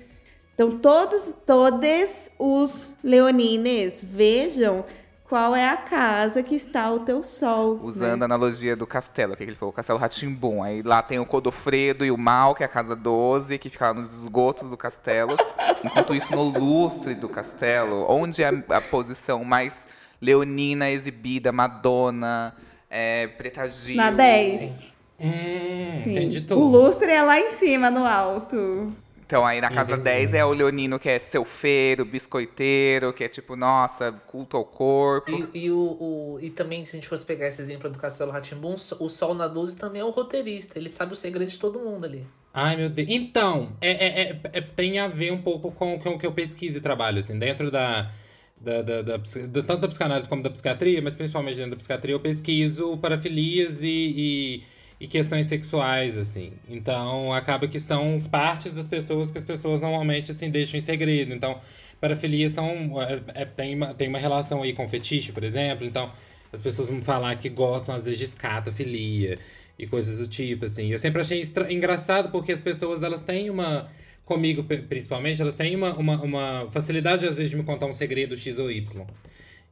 Então, 0.54 0.78
todos, 0.78 1.35
todos 1.45 2.30
os 2.38 2.95
leonines 3.02 4.02
vejam 4.02 4.85
qual 5.28 5.56
é 5.56 5.68
a 5.68 5.76
casa 5.76 6.42
que 6.42 6.54
está 6.54 6.90
o 6.92 7.00
teu 7.00 7.23
sol. 7.23 7.80
Usando 7.83 8.18
né? 8.21 8.25
a 8.25 8.26
analogia 8.26 8.76
do 8.76 8.87
castelo, 8.87 9.37
que 9.37 9.42
ele 9.42 9.54
falou, 9.54 9.71
o 9.71 9.75
castelo 9.75 9.99
Ratimbum. 9.99 10.62
Aí 10.62 10.83
lá 10.83 11.02
tem 11.02 11.18
o 11.18 11.26
Codofredo 11.26 12.04
e 12.04 12.11
o 12.11 12.16
Mal, 12.16 12.54
que 12.54 12.62
é 12.62 12.66
a 12.66 12.68
casa 12.68 12.95
12, 12.95 13.59
que 13.59 13.68
fica 13.68 13.87
lá 13.87 13.95
nos 13.95 14.12
esgotos 14.23 14.71
do 14.71 14.76
castelo. 14.76 15.37
Enquanto 15.85 16.14
isso, 16.14 16.35
no 16.35 16.45
lustre 16.45 17.14
do 17.14 17.28
castelo, 17.28 18.06
onde 18.09 18.42
é 18.42 18.49
a, 18.49 18.76
a 18.76 18.80
posição 18.80 19.45
mais 19.45 19.87
leonina 20.21 20.90
exibida, 20.90 21.50
Madonna, 21.52 22.54
é, 22.88 23.26
Preta 23.26 23.66
Gil. 23.68 23.97
Na 23.97 24.11
10. 24.11 24.71
Hum, 25.18 26.02
Sim. 26.04 26.11
entendi 26.11 26.38
O 26.38 26.47
tudo. 26.47 26.64
lustre 26.66 27.11
é 27.11 27.23
lá 27.23 27.38
em 27.38 27.50
cima, 27.50 27.90
no 27.90 28.06
alto. 28.06 28.92
Então 29.26 29.45
aí 29.45 29.61
na 29.61 29.71
casa 29.71 29.97
Entendi. 29.97 30.04
10 30.04 30.35
é 30.35 30.45
o 30.45 30.52
leonino 30.52 30.99
que 31.00 31.09
é 31.09 31.18
selfeiro, 31.18 32.04
biscoiteiro, 32.04 33.12
que 33.12 33.25
é 33.25 33.28
tipo, 33.28 33.56
nossa, 33.56 34.12
culto 34.12 34.56
ao 34.56 34.64
corpo. 34.64 35.50
E, 35.52 35.64
e, 35.64 35.71
o, 35.71 35.76
o- 35.78 36.38
e 36.40 36.50
também, 36.50 36.85
se 36.85 36.97
a 36.97 37.00
gente 37.00 37.09
fosse 37.09 37.25
pegar 37.25 37.47
esse 37.49 37.61
exemplo 37.61 37.90
do 37.90 37.99
Castelo 37.99 38.30
Ratimbum, 38.30 38.75
o 39.00 39.09
Sol 39.09 39.35
na 39.35 39.49
12 39.49 39.76
também 39.76 40.00
é 40.00 40.04
o 40.04 40.11
roteirista. 40.11 40.78
Ele 40.78 40.88
sabe 40.88 41.12
o 41.12 41.16
segredo 41.16 41.50
de 41.50 41.59
todo 41.59 41.78
mundo 41.80 42.04
ali. 42.06 42.26
Ai, 42.52 42.76
meu 42.76 42.88
Deus. 42.88 43.09
Então, 43.11 43.76
é, 43.80 43.90
é- 43.90 44.21
é- 44.30 44.40
é- 44.54 44.61
tem 44.62 44.99
a 44.99 45.09
ver 45.09 45.30
um 45.33 45.42
pouco 45.42 45.71
com, 45.73 45.99
com 45.99 46.11
o 46.14 46.18
que 46.18 46.26
eu 46.26 46.33
pesquiso 46.33 46.78
e 46.78 46.80
trabalho, 46.80 47.18
assim, 47.21 47.38
dentro 47.38 47.71
da, 47.71 48.11
da, 48.59 48.80
da, 48.83 49.02
da 49.02 49.16
da- 49.18 49.62
tanto 49.62 49.80
da 49.83 49.88
psicanálise 49.88 50.28
como 50.28 50.42
da 50.42 50.49
psiquiatria, 50.50 51.02
mas 51.02 51.14
principalmente 51.14 51.56
dentro 51.56 51.73
da 51.73 51.76
psiquiatria, 51.76 52.14
eu 52.14 52.21
pesquiso 52.21 52.97
parafilias 52.99 53.83
e, 53.83 53.87
e, 54.16 54.64
e 55.00 55.07
questões 55.07 55.47
sexuais, 55.47 56.17
assim. 56.17 56.53
Então, 56.69 57.33
acaba 57.33 57.69
que 57.69 57.79
são 57.79 58.21
partes 58.21 58.73
das 58.73 58.87
pessoas 58.87 59.31
que 59.31 59.38
as 59.38 59.45
pessoas 59.45 59.81
normalmente, 59.81 60.31
assim, 60.31 60.50
deixam 60.50 60.79
em 60.79 60.83
segredo. 60.83 61.35
Então, 61.35 61.61
parafilias 62.00 62.53
são, 62.55 63.00
é- 63.03 63.43
é- 63.43 63.45
tem, 63.45 63.75
uma, 63.75 63.95
tem 63.95 64.09
uma 64.09 64.19
relação 64.19 64.62
aí 64.62 64.73
com 64.73 64.88
fetiche, 64.88 65.33
por 65.33 65.45
exemplo. 65.45 65.85
Então, 65.87 66.11
as 66.53 66.61
pessoas 66.61 66.88
vão 66.88 67.00
falar 67.00 67.35
que 67.37 67.49
gostam, 67.49 67.95
às 67.95 68.05
vezes, 68.07 68.19
de 68.19 68.25
escatofilia 68.25 69.38
e 69.79 69.87
coisas 69.87 70.19
do 70.19 70.26
tipo, 70.26 70.65
assim. 70.65 70.88
Eu 70.91 70.99
sempre 70.99 71.21
achei 71.21 71.43
engraçado 71.69 72.31
porque 72.31 72.53
as 72.53 72.61
pessoas, 72.61 73.03
elas 73.03 73.23
têm 73.23 73.50
uma... 73.50 73.91
Comigo, 74.25 74.65
pri- 74.65 74.83
principalmente, 74.83 75.41
elas 75.41 75.57
têm 75.57 75.76
uma, 75.76 75.95
uma, 75.95 76.21
uma 76.21 76.69
facilidade, 76.73 77.29
às 77.29 77.37
vezes, 77.37 77.50
de 77.50 77.57
me 77.57 77.62
contar 77.62 77.87
um 77.87 77.93
segredo 77.93 78.37
X 78.37 78.59
ou 78.59 78.69
Y. 78.73 79.07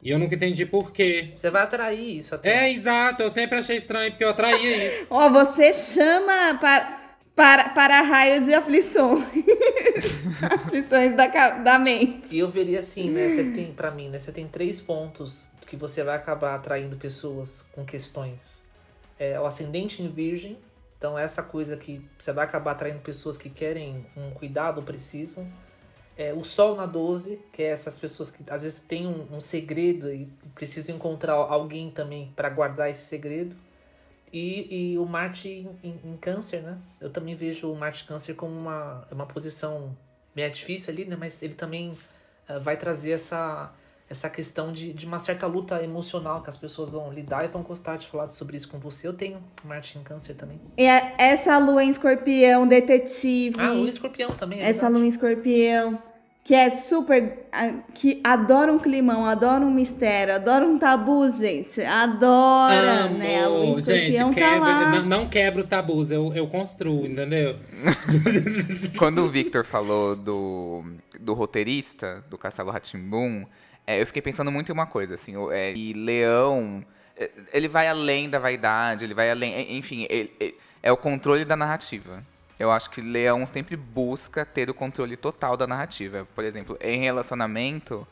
E 0.05 0.11
eu 0.11 0.19
nunca 0.19 0.35
entendi 0.35 0.67
por 0.67 0.93
quê. 0.93 1.31
Você 1.33 1.51
vai 1.51 1.63
atrair 1.63 2.19
isso 2.19 2.35
até. 2.35 2.67
É, 2.67 2.73
exato. 2.73 3.23
Eu 3.23 3.31
sempre 3.31 3.59
achei 3.59 3.79
estranho, 3.79 4.11
porque 4.11 4.23
eu 4.23 4.29
atraía 4.29 4.77
isso. 4.87 5.07
Ó, 5.09 5.31
você 5.31 5.73
chama 5.73 6.59
para, 6.61 7.01
para, 7.35 7.71
para 7.71 8.03
raio 8.03 8.45
de 8.45 8.53
aflições. 8.53 9.25
aflições 10.53 11.17
da, 11.17 11.27
da 11.57 11.79
mente. 11.79 12.37
E 12.37 12.39
eu 12.39 12.51
veria 12.51 12.81
assim, 12.81 13.09
né? 13.09 13.31
Você 13.31 13.45
tem, 13.45 13.73
pra 13.73 13.91
mim, 13.91 14.11
né? 14.11 14.19
Você 14.19 14.31
tem 14.31 14.47
três 14.47 14.79
pontos 14.79 15.49
que 15.67 15.75
você 15.75 16.05
vai 16.05 16.17
acabar 16.17 16.55
atraindo 16.55 16.99
pessoas 16.99 17.65
com 17.73 17.83
questões. 17.83 18.63
É 19.19 19.41
o 19.41 19.47
ascendente 19.47 20.03
em 20.03 20.09
virgem. 20.11 20.59
Então, 20.99 21.19
essa 21.19 21.43
coisa 21.43 21.79
que 21.79 22.05
você 22.19 22.31
vai 22.31 22.45
acabar 22.45 22.73
atraindo 22.73 23.01
pessoas 23.01 23.39
que 23.39 23.49
querem 23.49 24.05
um 24.15 24.31
cuidado, 24.33 24.83
precisam. 24.83 25.51
É, 26.17 26.33
o 26.33 26.45
Sol 26.45 26.77
na 26.77 26.87
12, 26.87 27.41
que 27.53 27.63
é 27.63 27.67
essas 27.67 27.99
pessoas 27.99 28.31
que 28.31 28.45
às 28.49 28.63
vezes 28.63 28.81
têm 28.81 29.07
um, 29.07 29.27
um 29.37 29.41
segredo 29.41 30.13
e 30.13 30.27
precisam 30.55 30.95
encontrar 30.95 31.35
alguém 31.35 31.91
também 31.91 32.33
para 32.37 32.49
guardar 32.49 32.89
esse 32.91 33.03
segredo. 33.07 33.57
E, 34.33 34.93
e 34.95 34.99
o 34.99 35.07
Marte 35.07 35.49
em, 35.49 35.69
em- 35.83 36.01
em 36.13 36.17
Câncer, 36.17 36.63
né? 36.63 36.79
Eu 37.01 37.11
também 37.11 37.35
vejo 37.37 37.71
o 37.73 37.77
Marte 37.77 38.05
Câncer 38.05 38.35
como 38.35 38.53
uma, 38.55 39.07
uma 39.11 39.27
posição 39.27 39.97
meio 40.35 40.51
difícil 40.51 40.93
ali, 40.93 41.05
né? 41.05 41.17
Mas 41.17 41.43
ele 41.43 41.55
também 41.55 41.97
ah, 42.49 42.59
vai 42.59 42.77
trazer 42.77 43.13
essa, 43.13 43.73
essa 44.09 44.29
questão 44.29 44.71
de, 44.73 44.93
de 44.93 45.07
uma 45.07 45.19
certa 45.19 45.47
luta 45.47 45.83
emocional 45.83 46.43
que 46.43 46.51
as 46.51 46.57
pessoas 46.57 46.93
vão 46.93 47.13
lidar 47.13 47.45
e 47.45 47.49
vão 47.49 47.63
gostar 47.63 47.97
de 47.97 48.07
falar 48.07 48.29
sobre 48.29 48.57
isso 48.57 48.69
com 48.69 48.79
você. 48.79 49.09
Eu 49.09 49.15
tenho 49.15 49.39
Marte 49.65 49.99
em 49.99 50.03
Câncer 50.03 50.35
também. 50.35 50.61
E 50.77 50.87
a- 50.87 51.15
essa 51.19 51.57
lua 51.59 51.83
em 51.83 51.89
escorpião, 51.89 52.67
detetive. 52.69 53.57
Ah, 53.59 53.73
o 53.73 53.87
Escorpião 53.89 54.31
também. 54.33 54.59
É 54.61 54.65
essa 54.65 54.73
verdade. 54.73 54.95
lua 54.95 55.05
em 55.05 55.09
escorpião. 55.09 55.99
Que 56.47 56.53
é 56.55 56.69
super. 56.69 57.47
Que 57.95 58.21
adora 58.23 58.71
um 58.71 58.79
climão, 58.79 59.25
adora 59.25 59.65
um 59.65 59.71
mistério, 59.73 60.35
adora 60.35 60.67
um 60.67 60.79
tabu, 60.79 61.31
gente. 61.31 61.81
Adora, 61.81 63.05
Amo. 63.07 63.17
né? 63.17 63.43
A 63.43 63.49
lua 63.49 63.65
em 63.65 63.75
Gente, 63.83 64.13
escorpião 64.13 64.29
tá 64.29 64.35
quebra, 64.35 64.59
lá. 64.61 64.91
não, 65.01 65.07
não 65.07 65.29
quebra 65.31 65.63
os 65.63 65.67
tabus, 65.67 66.11
eu, 66.11 66.31
eu 66.35 66.47
construo, 66.47 67.07
entendeu? 67.07 67.57
Quando 68.99 69.21
o 69.25 69.29
Victor 69.31 69.65
falou 69.65 70.15
do, 70.15 70.85
do 71.19 71.33
roteirista 71.33 72.23
do 72.29 72.37
Castelo 72.37 72.71
Ratimbum, 72.71 73.47
eu 73.87 74.07
fiquei 74.07 74.23
pensando 74.23 74.51
muito 74.51 74.71
em 74.71 74.73
uma 74.73 74.87
coisa, 74.87 75.15
assim, 75.15 75.35
é, 75.53 75.73
e 75.73 75.93
Leão, 75.93 76.85
é, 77.17 77.31
ele 77.53 77.69
vai 77.69 77.87
além 77.89 78.29
da 78.31 78.39
vaidade, 78.39 79.05
ele 79.05 79.15
vai 79.15 79.31
além, 79.31 79.55
é, 79.55 79.73
enfim, 79.73 80.07
ele- 80.09 80.33
é, 80.41 80.55
é 80.85 80.93
o 80.93 80.97
controle 80.97 81.45
da 81.45 81.55
narrativa. 81.57 82.25
Eu 82.59 82.71
acho 82.71 82.89
que 82.91 83.01
Leão 83.01 83.45
sempre 83.47 83.77
busca 83.77 84.45
ter 84.47 84.71
o 84.71 84.75
controle 84.75 85.17
total 85.17 85.57
da 85.57 85.67
narrativa. 85.67 86.27
Por 86.35 86.45
exemplo, 86.45 86.79
em 86.81 87.01
relacionamento, 87.01 88.07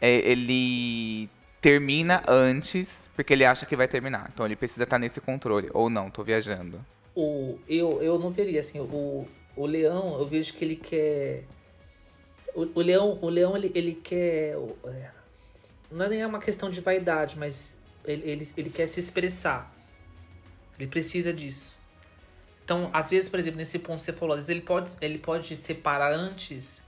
é, 0.00 0.16
ele 0.16 1.30
termina 1.62 2.22
antes 2.28 3.08
porque 3.16 3.32
ele 3.32 3.44
acha 3.44 3.64
que 3.64 3.74
vai 3.74 3.88
terminar. 3.88 4.30
Então 4.32 4.44
ele 4.44 4.54
precisa 4.54 4.82
estar 4.84 4.98
nesse 4.98 5.20
controle. 5.20 5.68
Ou 5.72 5.88
não, 5.88 6.10
tô 6.10 6.22
viajando. 6.22 6.78
o, 7.14 7.58
eu, 7.66 8.02
eu 8.02 8.18
não 8.18 8.30
veria 8.30 8.60
assim, 8.60 8.78
o, 8.78 9.26
o 9.56 9.66
leão, 9.66 10.18
eu 10.18 10.26
vejo 10.28 10.52
que 10.52 10.62
ele 10.62 10.76
quer. 10.76 11.44
O, 12.54 12.68
o 12.78 12.80
leão, 12.82 13.18
o 13.22 13.28
leão 13.30 13.56
ele, 13.56 13.72
ele 13.74 13.94
quer. 13.94 14.56
Não 15.90 16.06
é 16.06 16.08
nem 16.08 16.24
uma 16.24 16.38
questão 16.38 16.70
de 16.70 16.80
vaidade, 16.80 17.38
mas 17.38 17.76
ele, 18.04 18.28
ele, 18.28 18.48
ele 18.56 18.70
quer 18.70 18.86
se 18.86 19.00
expressar. 19.00 19.72
Ele 20.78 20.88
precisa 20.88 21.32
disso. 21.32 21.76
Então, 22.64 22.90
às 22.92 23.10
vezes, 23.10 23.28
por 23.28 23.38
exemplo, 23.38 23.58
nesse 23.58 23.78
ponto 23.78 23.98
que 23.98 24.02
você 24.02 24.12
falou, 24.12 24.34
às 24.34 24.40
vezes 24.40 24.50
ele 24.50 24.60
pode, 24.60 24.92
ele 25.00 25.18
pode 25.18 25.54
separar 25.54 26.12
antes, 26.12 26.82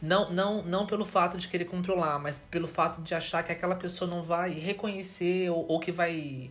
não, 0.00 0.30
não, 0.30 0.62
não 0.62 0.86
pelo 0.86 1.04
fato 1.04 1.36
de 1.36 1.48
querer 1.48 1.64
controlar, 1.64 2.18
mas 2.18 2.38
pelo 2.38 2.68
fato 2.68 3.02
de 3.02 3.14
achar 3.14 3.42
que 3.42 3.50
aquela 3.50 3.74
pessoa 3.74 4.08
não 4.08 4.22
vai 4.22 4.52
reconhecer 4.52 5.50
ou, 5.50 5.66
ou 5.68 5.80
que 5.80 5.90
vai 5.90 6.50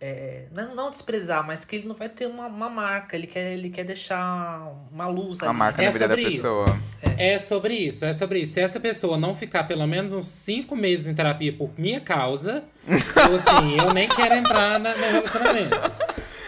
é, 0.00 0.44
não, 0.52 0.74
não 0.76 0.90
desprezar, 0.90 1.44
mas 1.44 1.64
que 1.64 1.74
ele 1.74 1.88
não 1.88 1.94
vai 1.94 2.08
ter 2.08 2.26
uma, 2.26 2.46
uma 2.46 2.70
marca. 2.70 3.16
Ele 3.16 3.26
quer, 3.26 3.52
ele 3.52 3.68
quer 3.68 3.84
deixar 3.84 4.72
uma 4.92 5.08
luz 5.08 5.42
A 5.42 5.48
ali. 5.48 5.58
marca 5.58 5.82
É 5.82 5.86
na 5.86 5.90
vida 5.90 6.08
da 6.08 6.14
pessoa. 6.14 6.78
É 7.16 7.38
sobre 7.40 7.74
isso, 7.74 8.04
é 8.04 8.14
sobre 8.14 8.40
isso. 8.40 8.54
Se 8.54 8.60
essa 8.60 8.78
pessoa 8.78 9.18
não 9.18 9.34
ficar 9.34 9.64
pelo 9.64 9.86
menos 9.86 10.12
uns 10.12 10.26
cinco 10.26 10.76
meses 10.76 11.06
em 11.06 11.14
terapia 11.14 11.52
por 11.52 11.70
minha 11.76 12.00
causa, 12.00 12.62
eu 12.86 13.36
assim, 13.36 13.78
eu 13.82 13.92
nem 13.92 14.08
quero 14.08 14.34
entrar 14.34 14.78
na, 14.78 14.96
no 14.96 15.04
relacionamento. 15.04 15.76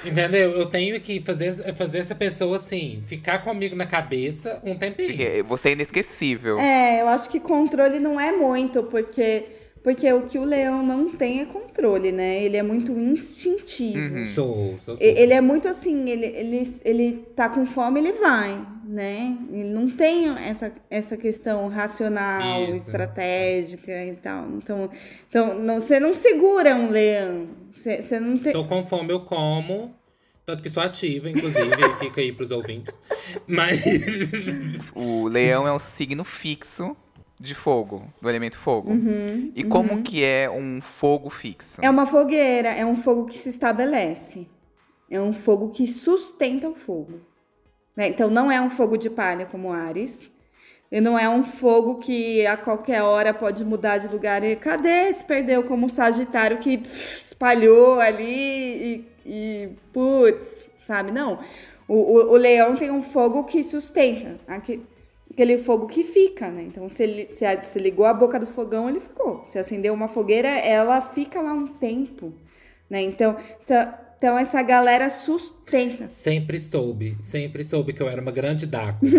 Entendeu? 0.05 0.53
Eu 0.53 0.67
tenho 0.67 0.99
que 1.01 1.21
fazer, 1.21 1.75
fazer 1.75 1.99
essa 1.99 2.15
pessoa 2.15 2.57
assim, 2.57 3.03
ficar 3.07 3.41
comigo 3.41 3.77
na 3.77 3.85
cabeça 3.85 4.61
um 4.65 4.75
tempinho. 4.75 5.09
Porque 5.09 5.45
você 5.47 5.71
é 5.71 5.73
inesquecível. 5.73 6.59
É, 6.59 7.03
eu 7.03 7.09
acho 7.09 7.29
que 7.29 7.39
controle 7.39 7.99
não 7.99 8.19
é 8.19 8.33
muito, 8.33 8.83
porque, 8.85 9.45
porque 9.83 10.13
o 10.13 10.27
que 10.27 10.39
o 10.39 10.45
leão 10.45 10.83
não 10.83 11.09
tem 11.09 11.41
é 11.41 11.47
controle, 11.47 12.13
né? 12.13 12.43
Ele 12.43 12.57
é 12.57 12.63
muito 12.63 12.93
instintivo. 12.93 13.99
Uhum. 13.99 14.27
Sou, 14.27 14.79
sou, 14.85 14.97
sou. 14.97 14.99
Ele 15.01 15.33
é 15.33 15.41
muito 15.41 15.69
assim, 15.69 16.09
ele, 16.09 16.27
ele, 16.27 16.81
ele 16.85 17.13
tá 17.35 17.49
com 17.49 17.65
fome, 17.65 17.99
ele 17.99 18.13
vai, 18.13 18.61
né? 18.85 19.39
Ele 19.51 19.71
não 19.71 19.89
tem 19.89 20.29
essa, 20.39 20.71
essa 20.91 21.17
questão 21.17 21.69
racional, 21.69 22.65
Isso. 22.65 22.89
estratégica 22.89 24.05
e 24.05 24.17
tal. 24.17 24.51
Então, 24.51 24.91
então 25.29 25.59
não, 25.59 25.81
você 25.81 25.99
não 25.99 26.15
segura 26.15 26.75
um 26.75 26.91
leão. 26.91 27.49
Você, 27.73 28.03
você 28.03 28.21
não 28.21 28.37
tem. 28.37 28.53
Tô 28.53 28.65
com 28.67 28.85
fome, 28.85 29.13
eu 29.13 29.21
como. 29.21 29.95
Tanto 30.45 30.63
que 30.63 30.69
sou 30.69 30.83
ativa, 30.83 31.31
inclusive, 31.31 31.71
fica 32.01 32.21
aí 32.21 32.33
pros 32.33 32.51
ouvintes. 32.51 32.95
Mas. 33.47 33.83
O 34.95 35.27
leão 35.27 35.67
é 35.67 35.73
um 35.73 35.79
signo 35.79 36.25
fixo 36.25 36.95
de 37.41 37.55
fogo, 37.55 38.05
do 38.21 38.29
elemento 38.29 38.59
fogo. 38.59 38.91
Uhum, 38.91 39.51
e 39.57 39.65
como 39.65 40.03
que 40.03 40.23
é 40.23 40.51
um 40.51 40.81
fogo 40.83 41.31
fixo? 41.31 41.81
É 41.83 41.89
uma 41.89 42.05
fogueira, 42.07 42.69
é 42.69 42.85
um 42.85 42.95
fogo 42.95 43.25
que 43.25 43.39
se 43.39 43.49
estabelece. 43.49 44.47
É 45.11 45.21
um 45.21 45.33
fogo 45.33 45.71
que 45.71 45.87
sustenta 45.87 46.69
o 46.69 46.75
fogo. 46.75 47.21
né? 47.97 48.09
Então 48.09 48.31
não 48.31 48.53
é 48.53 48.61
um 48.61 48.71
fogo 48.71 48.97
de 48.97 49.09
palha 49.11 49.47
como 49.47 49.73
Ares. 49.73 50.31
E 50.93 51.01
não 51.01 51.19
é 51.19 51.29
um 51.29 51.45
fogo 51.45 51.99
que 51.99 52.45
a 52.47 52.57
qualquer 52.57 53.03
hora 53.03 53.33
pode 53.33 53.65
mudar 53.65 53.99
de 53.99 54.09
lugar. 54.09 54.43
E 54.45 54.55
cadê 54.57 55.13
se 55.13 55.25
perdeu 55.25 55.63
como 55.65 55.89
Sagitário 55.89 56.59
que 56.59 56.79
pff, 56.79 57.23
espalhou 57.25 58.01
ali 58.01 58.25
e, 58.27 59.09
e 59.25 59.69
putz, 59.93 60.69
sabe? 60.87 61.11
Não. 61.13 61.39
O, 61.89 61.95
o, 61.95 62.33
o 62.33 62.37
leão 62.37 62.77
tem 62.77 62.91
um 62.91 63.03
fogo 63.03 63.45
que 63.45 63.63
sustenta. 63.63 64.39
aque- 64.47 64.83
Aquele 65.33 65.57
fogo 65.57 65.87
que 65.87 66.03
fica, 66.03 66.49
né? 66.51 66.63
Então, 66.67 66.89
se, 66.89 67.03
ele, 67.03 67.29
se, 67.33 67.45
a- 67.45 67.63
se 67.63 67.79
ligou 67.79 68.05
a 68.05 68.13
boca 68.13 68.39
do 68.39 68.47
fogão, 68.47 68.89
ele 68.89 69.01
ficou. 69.01 69.43
Se 69.45 69.59
acendeu 69.59 69.95
uma 69.95 70.09
fogueira, 70.09 70.49
ela 70.49 71.01
fica 71.01 71.41
lá 71.41 71.53
um 71.53 71.67
tempo, 71.67 72.33
né? 72.89 73.01
Então, 73.01 73.37
então, 74.19 74.37
essa 74.37 74.61
galera 74.61 75.09
sustenta. 75.09 76.07
Sempre 76.07 76.61
soube, 76.61 77.17
sempre 77.21 77.65
soube 77.65 77.93
que 77.93 78.03
eu 78.03 78.09
era 78.09 78.21
uma 78.21 78.33
grande 78.33 78.67
Daco. 78.67 79.07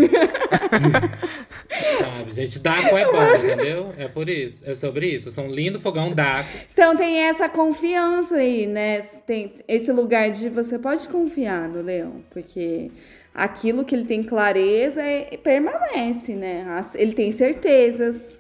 Sabe, 2.00 2.34
gente? 2.34 2.60
Daco 2.60 2.98
é 2.98 3.06
bom, 3.06 3.36
entendeu? 3.38 3.94
É 3.98 4.08
por 4.08 4.30
isso. 4.30 4.62
É 4.66 4.76
sobre 4.76 5.08
isso. 5.08 5.30
Eu 5.30 5.32
sou 5.32 5.46
um 5.46 5.52
lindo 5.52 5.80
fogão 5.80 6.14
Daco. 6.14 6.50
Então 6.74 6.96
tem 6.96 7.20
essa 7.24 7.48
confiança 7.50 8.36
aí, 8.36 8.68
né? 8.68 9.00
Tem 9.26 9.56
esse 9.68 9.92
lugar 9.92 10.30
de 10.30 10.50
você 10.50 10.78
pode 10.78 11.08
confiar 11.08 11.68
no 11.70 11.82
leão, 11.82 12.24
porque 12.32 12.92
aquilo 13.34 13.86
que 13.86 13.96
ele 13.96 14.06
tem 14.06 14.24
clareza 14.24 15.02
é- 15.02 15.38
permanece, 15.38 16.36
né? 16.36 16.66
Ele 16.96 17.14
tem 17.14 17.32
certezas, 17.32 18.40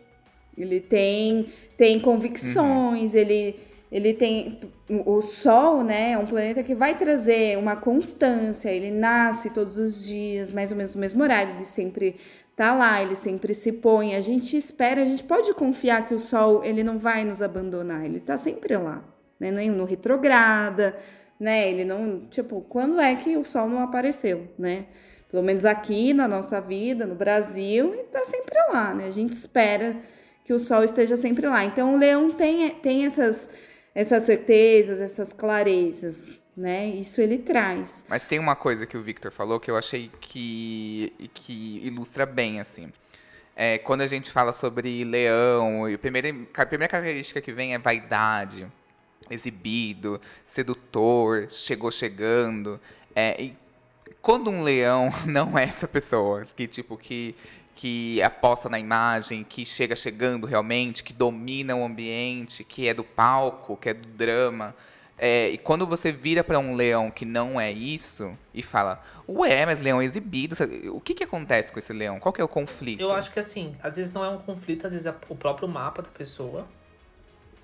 ele 0.57 0.79
tem, 0.79 1.47
tem 1.77 1.99
convicções, 1.99 3.15
ele, 3.15 3.55
ele 3.91 4.13
tem. 4.13 4.59
O 5.05 5.21
Sol, 5.21 5.83
né? 5.83 6.11
É 6.11 6.17
um 6.17 6.25
planeta 6.25 6.61
que 6.63 6.75
vai 6.75 6.97
trazer 6.97 7.57
uma 7.57 7.75
constância, 7.75 8.69
ele 8.69 8.91
nasce 8.91 9.49
todos 9.49 9.77
os 9.77 10.05
dias, 10.05 10.51
mais 10.51 10.71
ou 10.71 10.77
menos 10.77 10.93
no 10.95 11.01
mesmo 11.01 11.23
horário, 11.23 11.55
ele 11.55 11.63
sempre 11.63 12.17
tá 12.55 12.73
lá, 12.75 13.01
ele 13.01 13.15
sempre 13.15 13.53
se 13.53 13.71
põe. 13.71 14.15
A 14.15 14.21
gente 14.21 14.57
espera, 14.57 15.01
a 15.01 15.05
gente 15.05 15.23
pode 15.23 15.53
confiar 15.53 16.07
que 16.07 16.13
o 16.13 16.19
sol 16.19 16.63
ele 16.63 16.83
não 16.83 16.97
vai 16.97 17.23
nos 17.23 17.41
abandonar, 17.41 18.05
ele 18.05 18.19
tá 18.19 18.35
sempre 18.35 18.75
lá, 18.75 19.01
né? 19.39 19.49
Nem 19.49 19.69
no 19.69 19.85
retrograda, 19.85 20.95
né? 21.41 21.67
Ele 21.67 21.83
não, 21.83 22.19
tipo, 22.29 22.61
quando 22.69 23.01
é 23.01 23.15
que 23.15 23.35
o 23.35 23.43
sol 23.43 23.67
não 23.67 23.79
apareceu, 23.79 24.47
né? 24.59 24.85
Pelo 25.27 25.41
menos 25.41 25.65
aqui 25.65 26.13
na 26.13 26.27
nossa 26.27 26.61
vida, 26.61 27.07
no 27.07 27.15
Brasil, 27.15 27.95
ele 27.95 28.03
tá 28.03 28.23
sempre 28.23 28.55
lá, 28.71 28.93
né? 28.93 29.05
A 29.07 29.11
gente 29.11 29.33
espera 29.33 29.97
que 30.45 30.53
o 30.53 30.59
sol 30.59 30.83
esteja 30.83 31.17
sempre 31.17 31.47
lá. 31.47 31.65
Então 31.65 31.95
o 31.95 31.97
leão 31.97 32.29
tem, 32.29 32.69
tem 32.75 33.05
essas 33.05 33.49
essas 33.93 34.23
certezas, 34.23 35.01
essas 35.01 35.33
clarezas, 35.33 36.39
né? 36.55 36.87
Isso 36.89 37.19
ele 37.19 37.39
traz. 37.39 38.05
Mas 38.07 38.23
tem 38.23 38.37
uma 38.37 38.55
coisa 38.55 38.85
que 38.85 38.95
o 38.95 39.01
Victor 39.01 39.31
falou 39.31 39.59
que 39.59 39.71
eu 39.71 39.75
achei 39.75 40.11
que, 40.21 41.11
que 41.33 41.81
ilustra 41.83 42.25
bem, 42.25 42.59
assim. 42.59 42.93
É, 43.55 43.79
quando 43.79 44.01
a 44.01 44.07
gente 44.07 44.31
fala 44.31 44.53
sobre 44.53 45.03
leão, 45.03 45.85
a 45.85 45.97
primeira, 45.97 46.29
a 46.55 46.65
primeira 46.65 46.89
característica 46.89 47.41
que 47.41 47.51
vem 47.51 47.73
é 47.73 47.79
vaidade, 47.79 48.67
exibido, 49.29 50.19
sedutor, 50.45 51.47
chegou 51.49 51.91
chegando. 51.91 52.79
É, 53.15 53.41
e 53.41 53.57
quando 54.21 54.49
um 54.49 54.61
leão 54.63 55.09
não 55.25 55.57
é 55.57 55.63
essa 55.63 55.87
pessoa, 55.87 56.45
que 56.55 56.67
tipo, 56.67 56.97
que, 56.97 57.35
que 57.75 58.21
aposta 58.21 58.69
na 58.69 58.79
imagem, 58.79 59.43
que 59.43 59.65
chega 59.65 59.95
chegando 59.95 60.45
realmente, 60.45 61.03
que 61.03 61.13
domina 61.13 61.75
o 61.75 61.83
ambiente, 61.83 62.63
que 62.63 62.87
é 62.87 62.93
do 62.93 63.03
palco, 63.03 63.77
que 63.77 63.89
é 63.89 63.93
do 63.93 64.07
drama. 64.07 64.75
É, 65.23 65.49
e 65.49 65.57
quando 65.59 65.85
você 65.85 66.11
vira 66.11 66.43
para 66.43 66.57
um 66.57 66.73
leão 66.73 67.11
que 67.11 67.25
não 67.25 67.61
é 67.61 67.71
isso 67.71 68.35
e 68.55 68.63
fala, 68.63 69.03
ué, 69.29 69.67
mas 69.67 69.79
leão 69.79 70.01
é 70.01 70.05
exibido, 70.05 70.55
o 70.91 70.99
que, 70.99 71.13
que 71.13 71.23
acontece 71.23 71.71
com 71.71 71.77
esse 71.77 71.93
leão? 71.93 72.19
Qual 72.19 72.33
que 72.33 72.41
é 72.41 72.43
o 72.43 72.47
conflito? 72.47 73.01
Eu 73.01 73.13
acho 73.13 73.31
que 73.31 73.39
assim, 73.39 73.75
às 73.83 73.97
vezes 73.97 74.11
não 74.11 74.25
é 74.25 74.29
um 74.29 74.39
conflito, 74.39 74.87
às 74.87 74.93
vezes 74.93 75.05
é 75.05 75.13
o 75.29 75.35
próprio 75.35 75.67
mapa 75.67 76.01
da 76.01 76.09
pessoa. 76.09 76.67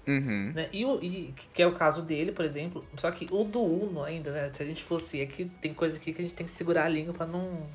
Uhum. 0.07 0.53
Né? 0.55 0.69
E, 0.71 0.85
o, 0.85 1.03
e 1.03 1.33
que 1.53 1.61
é 1.61 1.67
o 1.67 1.73
caso 1.73 2.01
dele, 2.01 2.31
por 2.31 2.45
exemplo. 2.45 2.85
Só 2.97 3.11
que 3.11 3.27
o 3.31 3.43
do 3.43 3.61
Uno 3.61 4.03
ainda, 4.03 4.31
né? 4.31 4.49
Se 4.53 4.63
a 4.63 4.65
gente 4.65 4.83
fosse. 4.83 5.21
Aqui 5.21 5.51
tem 5.61 5.73
coisa 5.73 5.97
aqui 5.97 6.13
que 6.13 6.21
a 6.21 6.25
gente 6.25 6.33
tem 6.33 6.45
que 6.45 6.51
segurar 6.51 6.85
a 6.85 6.89
língua 6.89 7.13
pra 7.13 7.25
não, 7.25 7.67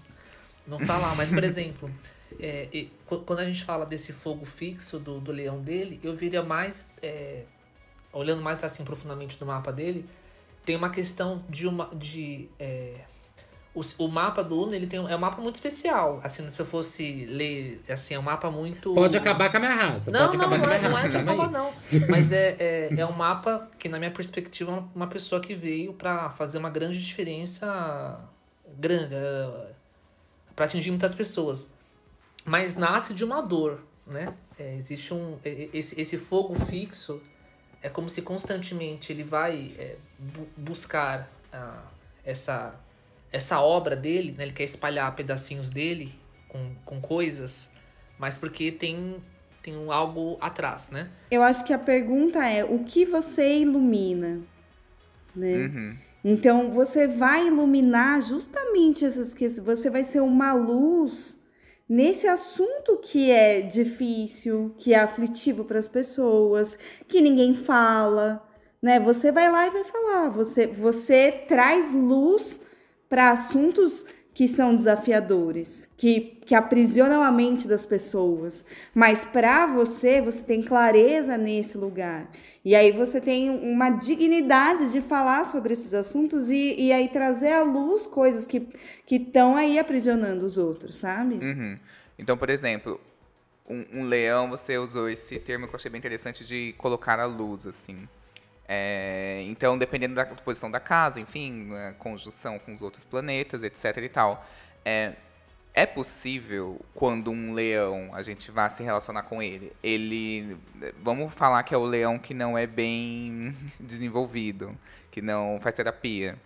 não 0.67 0.79
falar. 0.81 1.15
Mas, 1.15 1.31
por 1.31 1.45
exemplo, 1.45 1.91
é, 2.41 2.69
e, 2.73 2.91
qu- 3.07 3.21
quando 3.21 3.41
a 3.41 3.45
gente 3.45 3.63
fala 3.65 3.85
desse 3.85 4.13
fogo 4.13 4.47
fixo 4.47 4.99
do, 4.99 5.21
do 5.21 5.31
leão 5.33 5.61
dele, 5.61 6.01
eu 6.03 6.15
viria 6.17 6.43
mais. 6.43 6.91
é, 7.03 7.45
olhando 8.13 8.43
mais 8.43 8.63
assim 8.65 8.85
profundamente 8.85 9.39
no 9.41 9.47
mapa 9.47 9.73
dele, 9.73 10.05
tem 10.65 10.77
uma 10.77 10.91
questão 10.91 11.45
de 11.49 11.67
uma. 11.67 11.87
De, 11.95 12.49
é, 12.59 13.01
o, 13.75 13.81
o 13.99 14.09
mapa 14.09 14.43
do 14.45 14.61
Uno 14.63 14.75
ele 14.75 14.87
tem, 14.87 14.99
é 15.01 15.17
um 15.17 15.19
mapa 15.19 15.41
muito 15.41 15.55
especial. 15.57 16.21
Assim, 16.23 16.49
se 16.51 16.61
eu 16.61 16.67
fosse 16.67 17.25
ler, 17.27 17.83
assim, 17.89 18.15
é 18.15 18.19
um 18.19 18.23
mapa 18.23 18.51
muito. 18.51 18.93
Pode 18.95 19.17
acabar 19.17 19.51
com 19.51 19.57
a 19.57 19.61
minha 19.61 19.75
raça. 19.75 20.11
Não, 20.11 20.27
pode 20.27 20.37
não, 20.37 20.45
acabar 20.47 20.59
não 20.59 20.65
com 20.67 20.71
a 20.71 20.75
é, 20.75 20.79
minha 20.79 20.91
não 20.91 20.99
é 20.99 21.03
raça. 21.03 21.19
de 21.19 21.25
calma 21.25 21.45
acabar, 21.45 21.59
não. 21.59 21.73
Mas 22.11 22.33
é, 22.33 22.57
é, 22.91 22.95
é 22.99 23.07
um 23.07 23.13
mapa 23.13 23.69
que, 23.79 23.89
na 23.89 23.99
minha 23.99 24.11
perspectiva, 24.11 24.73
é 24.73 24.83
uma- 24.95 25.07
pessoa 25.07 25.41
que 25.41 25.55
veio 25.55 25.93
pra 25.95 26.29
fazer 26.31 26.59
uma 26.59 26.71
grande 26.71 27.03
diferença 27.03 28.21
grande, 28.79 29.15
é, 29.15 29.71
pra 30.57 30.67
atingir 30.67 30.91
muitas 30.91 31.15
pessoas. 31.15 31.69
Mas 32.45 32.77
nasce 32.77 33.15
de 33.15 33.25
uma 33.25 33.41
dor, 33.41 33.81
né? 34.07 34.35
É, 34.59 34.75
existe 34.77 35.15
um. 35.15 35.39
é, 35.45 35.49
é, 35.51 35.69
Esse, 35.73 36.01
esse 36.01 36.19
fogo 36.19 36.55
fixo 36.55 37.21
é 37.83 37.89
como 37.89 38.09
se 38.09 38.21
constantemente 38.23 39.13
ele 39.13 39.23
vai 39.25 39.73
é, 39.79 39.97
bu- 40.19 40.49
buscar 40.57 41.29
ah, 41.53 41.83
essa, 42.25 42.75
essa 43.33 43.61
obra 43.61 43.97
dele, 43.97 44.35
né? 44.37 44.45
Ele 44.45 44.53
quer 44.53 44.65
espalhar 44.65 45.15
pedacinhos 45.17 45.71
dele 45.71 46.13
com, 46.49 46.75
com 46.85 47.01
coisas, 47.01 47.71
mas 48.19 48.37
porque 48.37 48.71
tem, 48.71 49.17
tem 49.63 49.77
um 49.77 49.91
algo 49.91 50.37
atrás, 50.41 50.91
né? 50.91 51.11
Eu 51.31 51.43
acho 51.43 51.65
que 51.65 51.73
a 51.73 51.79
pergunta 51.79 52.47
é: 52.47 52.63
o 52.63 52.85
que 52.85 53.07
você 53.07 53.59
ilumina? 53.59 54.43
Né? 55.35 55.67
Uhum. 55.67 55.97
Então 56.25 56.71
você 56.71 57.09
vai 57.09 57.49
iluminar 57.49 58.21
justamente 58.23 59.05
essas 59.05 59.33
questões. 59.33 59.67
Você 59.67 59.89
vai 59.89 60.05
ser 60.05 60.21
uma 60.21 60.53
luz 60.53 61.41
nesse 61.89 62.27
assunto 62.29 62.99
que 62.99 63.31
é 63.31 63.63
difícil, 63.63 64.75
que 64.79 64.95
é 64.95 64.99
aflitivo 64.99 65.65
para 65.65 65.79
as 65.79 65.89
pessoas, 65.89 66.79
que 67.09 67.21
ninguém 67.21 67.55
fala, 67.55 68.47
né? 68.81 69.01
Você 69.01 69.33
vai 69.33 69.51
lá 69.51 69.67
e 69.67 69.71
vai 69.71 69.85
falar. 69.85 70.29
Você 70.31 70.67
você 70.67 71.45
traz 71.49 71.93
luz 71.93 72.61
para 73.13 73.29
assuntos 73.29 74.07
que 74.33 74.49
são 74.49 74.75
desafiadores, 74.75 75.87
que, 75.99 76.39
que 76.47 76.55
aprisionam 76.55 77.23
a 77.23 77.31
mente 77.31 77.69
das 77.69 77.85
pessoas. 77.85 78.65
Mas 78.95 79.23
para 79.23 79.67
você, 79.67 80.23
você 80.23 80.41
tem 80.41 80.63
clareza 80.63 81.37
nesse 81.37 81.77
lugar. 81.77 82.31
E 82.65 82.75
aí 82.75 82.91
você 82.91 83.21
tem 83.21 83.51
uma 83.51 83.91
dignidade 83.91 84.91
de 84.91 85.03
falar 85.03 85.45
sobre 85.45 85.75
esses 85.75 85.93
assuntos 85.93 86.49
e, 86.49 86.75
e 86.79 86.91
aí 86.91 87.11
trazer 87.11 87.53
à 87.53 87.63
luz 87.63 88.07
coisas 88.07 88.47
que 88.47 88.67
estão 89.11 89.59
aí 89.59 89.79
aprisionando 89.79 90.47
os 90.47 90.57
outros, 90.57 90.97
sabe? 90.97 91.35
Uhum. 91.35 91.79
Então, 92.19 92.39
por 92.39 92.49
exemplo, 92.49 92.99
um, 93.69 93.85
um 93.93 94.05
leão, 94.05 94.49
você 94.49 94.79
usou 94.79 95.11
esse 95.11 95.39
termo 95.39 95.69
que 95.69 95.75
eu 95.75 95.77
achei 95.77 95.91
bem 95.91 95.99
interessante 95.99 96.47
de 96.47 96.75
colocar 96.79 97.21
a 97.21 97.27
luz, 97.27 97.67
assim. 97.67 98.09
É, 98.69 99.43
então, 99.47 99.77
dependendo 99.77 100.15
da 100.15 100.25
posição 100.25 100.71
da 100.71 100.81
casa, 100.81 101.21
enfim, 101.21 101.69
a 101.75 101.93
conjunção 101.95 102.59
com 102.59 102.73
os 102.73 102.81
outros 102.83 103.05
planetas, 103.05 103.63
etc 103.63 103.97
e 103.99 104.09
tal. 104.09 104.47
É, 104.85 105.15
é 105.75 105.87
possível, 105.87 106.81
quando 106.95 107.31
um 107.31 107.55
leão, 107.55 108.11
a 108.13 108.23
gente 108.23 108.51
vai 108.51 108.69
se 108.69 108.83
relacionar 108.83 109.23
com 109.23 109.43
ele, 109.43 109.73
ele. 109.83 110.57
Vamos 111.03 111.33
falar 111.35 111.63
que 111.63 111.75
é 111.75 111.79
o 111.79 111.85
leão 111.85 112.19
que 112.19 112.35
não 112.35 112.57
é 112.57 112.67
bem 112.67 113.57
desenvolvido, 113.81 114.77
que 115.11 115.23
não 115.23 115.59
faz 115.61 115.75
terapia. 115.75 116.39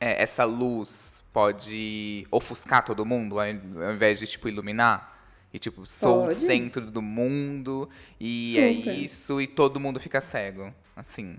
É, 0.00 0.22
essa 0.22 0.44
luz 0.44 1.22
pode 1.32 2.26
ofuscar 2.30 2.84
todo 2.84 3.04
mundo, 3.04 3.38
ao 3.38 3.46
invés 3.46 4.18
de, 4.18 4.26
tipo, 4.26 4.48
iluminar? 4.48 5.16
E, 5.52 5.58
tipo, 5.58 5.86
sou 5.86 6.22
o 6.22 6.24
Pode. 6.24 6.40
centro 6.40 6.90
do 6.90 7.00
mundo, 7.00 7.88
e 8.20 8.54
Super. 8.54 8.90
é 8.90 8.94
isso, 8.94 9.40
e 9.40 9.46
todo 9.46 9.80
mundo 9.80 9.98
fica 9.98 10.20
cego. 10.20 10.74
Assim. 10.98 11.36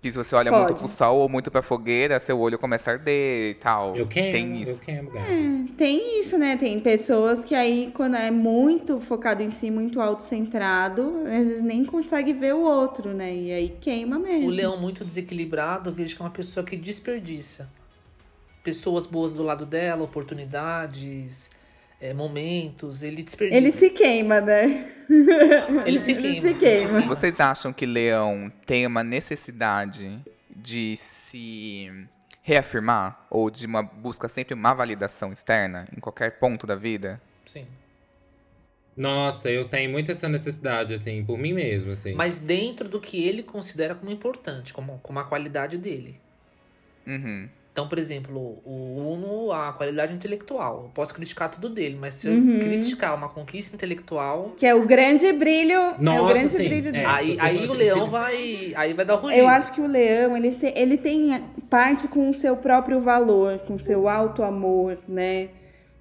Que 0.00 0.10
se 0.10 0.16
você 0.16 0.34
olha 0.34 0.50
muito 0.50 0.68
Pode. 0.68 0.80
pro 0.80 0.88
sol 0.88 1.18
ou 1.18 1.28
muito 1.28 1.50
pra 1.50 1.62
fogueira, 1.62 2.18
seu 2.18 2.40
olho 2.40 2.58
começa 2.58 2.90
a 2.90 2.94
arder 2.94 3.50
e 3.50 3.54
tal. 3.54 3.94
Eu 3.94 4.06
quero, 4.08 4.32
Tem 4.32 4.56
eu 4.56 4.62
isso. 4.62 4.80
quero, 4.80 5.10
gato. 5.10 5.26
Tem 5.76 6.18
isso, 6.18 6.36
né? 6.38 6.56
Tem 6.56 6.80
pessoas 6.80 7.44
que 7.44 7.54
aí, 7.54 7.92
quando 7.94 8.16
é 8.16 8.30
muito 8.30 8.98
focado 9.00 9.42
em 9.42 9.50
si, 9.50 9.70
muito 9.70 10.00
autocentrado, 10.00 11.18
às 11.26 11.46
vezes 11.46 11.62
nem 11.62 11.84
consegue 11.84 12.32
ver 12.32 12.54
o 12.54 12.62
outro, 12.62 13.12
né? 13.14 13.32
E 13.32 13.52
aí 13.52 13.76
queima 13.80 14.18
mesmo. 14.18 14.48
O 14.48 14.50
leão 14.50 14.80
muito 14.80 15.04
desequilibrado, 15.04 15.90
eu 15.90 15.94
vejo 15.94 16.16
que 16.16 16.22
é 16.22 16.24
uma 16.24 16.32
pessoa 16.32 16.64
que 16.64 16.76
desperdiça. 16.76 17.68
Pessoas 18.64 19.06
boas 19.06 19.32
do 19.32 19.42
lado 19.42 19.66
dela, 19.66 20.02
oportunidades, 20.02 21.48
é, 22.02 22.12
momentos, 22.12 23.04
ele 23.04 23.22
desperdiça. 23.22 23.56
Ele 23.56 23.70
se 23.70 23.88
queima, 23.90 24.40
né? 24.40 24.92
Ele 25.86 26.00
se 26.00 26.10
ele 26.10 26.20
queima. 26.20 26.48
se 26.48 26.54
queima. 26.54 27.00
Vocês 27.02 27.38
acham 27.38 27.72
que 27.72 27.86
leão 27.86 28.52
tem 28.66 28.84
uma 28.84 29.04
necessidade 29.04 30.20
de 30.50 30.96
se 30.96 32.08
reafirmar? 32.42 33.24
Ou 33.30 33.48
de 33.48 33.66
uma 33.66 33.84
busca 33.84 34.26
sempre 34.26 34.52
uma 34.52 34.74
validação 34.74 35.32
externa 35.32 35.86
em 35.96 36.00
qualquer 36.00 36.40
ponto 36.40 36.66
da 36.66 36.74
vida? 36.74 37.22
Sim. 37.46 37.66
Nossa, 38.96 39.48
eu 39.48 39.68
tenho 39.68 39.88
muito 39.88 40.10
essa 40.10 40.28
necessidade, 40.28 40.92
assim, 40.94 41.24
por 41.24 41.38
mim 41.38 41.52
mesmo, 41.52 41.92
assim. 41.92 42.14
Mas 42.14 42.40
dentro 42.40 42.88
do 42.88 43.00
que 43.00 43.22
ele 43.22 43.44
considera 43.44 43.94
como 43.94 44.10
importante, 44.10 44.74
como, 44.74 44.98
como 44.98 45.20
a 45.20 45.24
qualidade 45.24 45.78
dele. 45.78 46.20
Uhum. 47.06 47.48
Então, 47.72 47.88
por 47.88 47.98
exemplo, 47.98 48.60
o 48.66 49.14
Uno, 49.14 49.50
a 49.50 49.72
qualidade 49.72 50.12
intelectual. 50.12 50.82
Eu 50.84 50.90
posso 50.90 51.14
criticar 51.14 51.50
tudo 51.50 51.70
dele, 51.70 51.96
mas 51.98 52.12
se 52.16 52.26
eu 52.26 52.34
Uhum. 52.34 52.58
criticar 52.58 53.14
uma 53.16 53.30
conquista 53.30 53.74
intelectual, 53.74 54.52
Que 54.58 54.66
é 54.66 54.74
o 54.74 54.84
grande 54.86 55.32
brilho. 55.32 55.72
é 55.72 55.94
o 55.98 56.02
Nossa, 56.02 56.34
grande 56.34 56.48
sim, 56.50 56.68
brilho 56.68 56.88
é. 56.88 56.92
dele. 56.92 57.06
aí, 57.06 57.36
aí 57.40 57.66
o 57.66 57.72
leão 57.72 58.06
vai. 58.08 58.74
Aí 58.76 58.92
vai 58.92 59.04
dar 59.06 59.14
rugido. 59.14 59.40
Eu 59.40 59.48
acho 59.48 59.72
que 59.72 59.80
o 59.80 59.86
leão, 59.86 60.36
ele, 60.36 60.50
se- 60.52 60.72
ele 60.76 60.98
tem 60.98 61.42
parte 61.70 62.06
com 62.08 62.28
o 62.28 62.34
seu 62.34 62.58
próprio 62.58 63.00
valor, 63.00 63.58
com 63.60 63.76
o 63.76 63.80
seu 63.80 64.06
alto 64.06 64.42
amor, 64.42 64.98
né? 65.08 65.48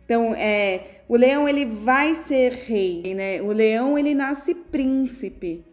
Então, 0.04 0.36
é, 0.36 1.04
o 1.08 1.16
leão, 1.16 1.48
ele 1.48 1.64
vai 1.66 2.14
ser 2.16 2.52
rei, 2.52 3.14
né? 3.16 3.42
O 3.42 3.48
leão, 3.54 3.98
ele 3.98 4.14
nasce 4.14 4.54
príncipe. 4.54 5.64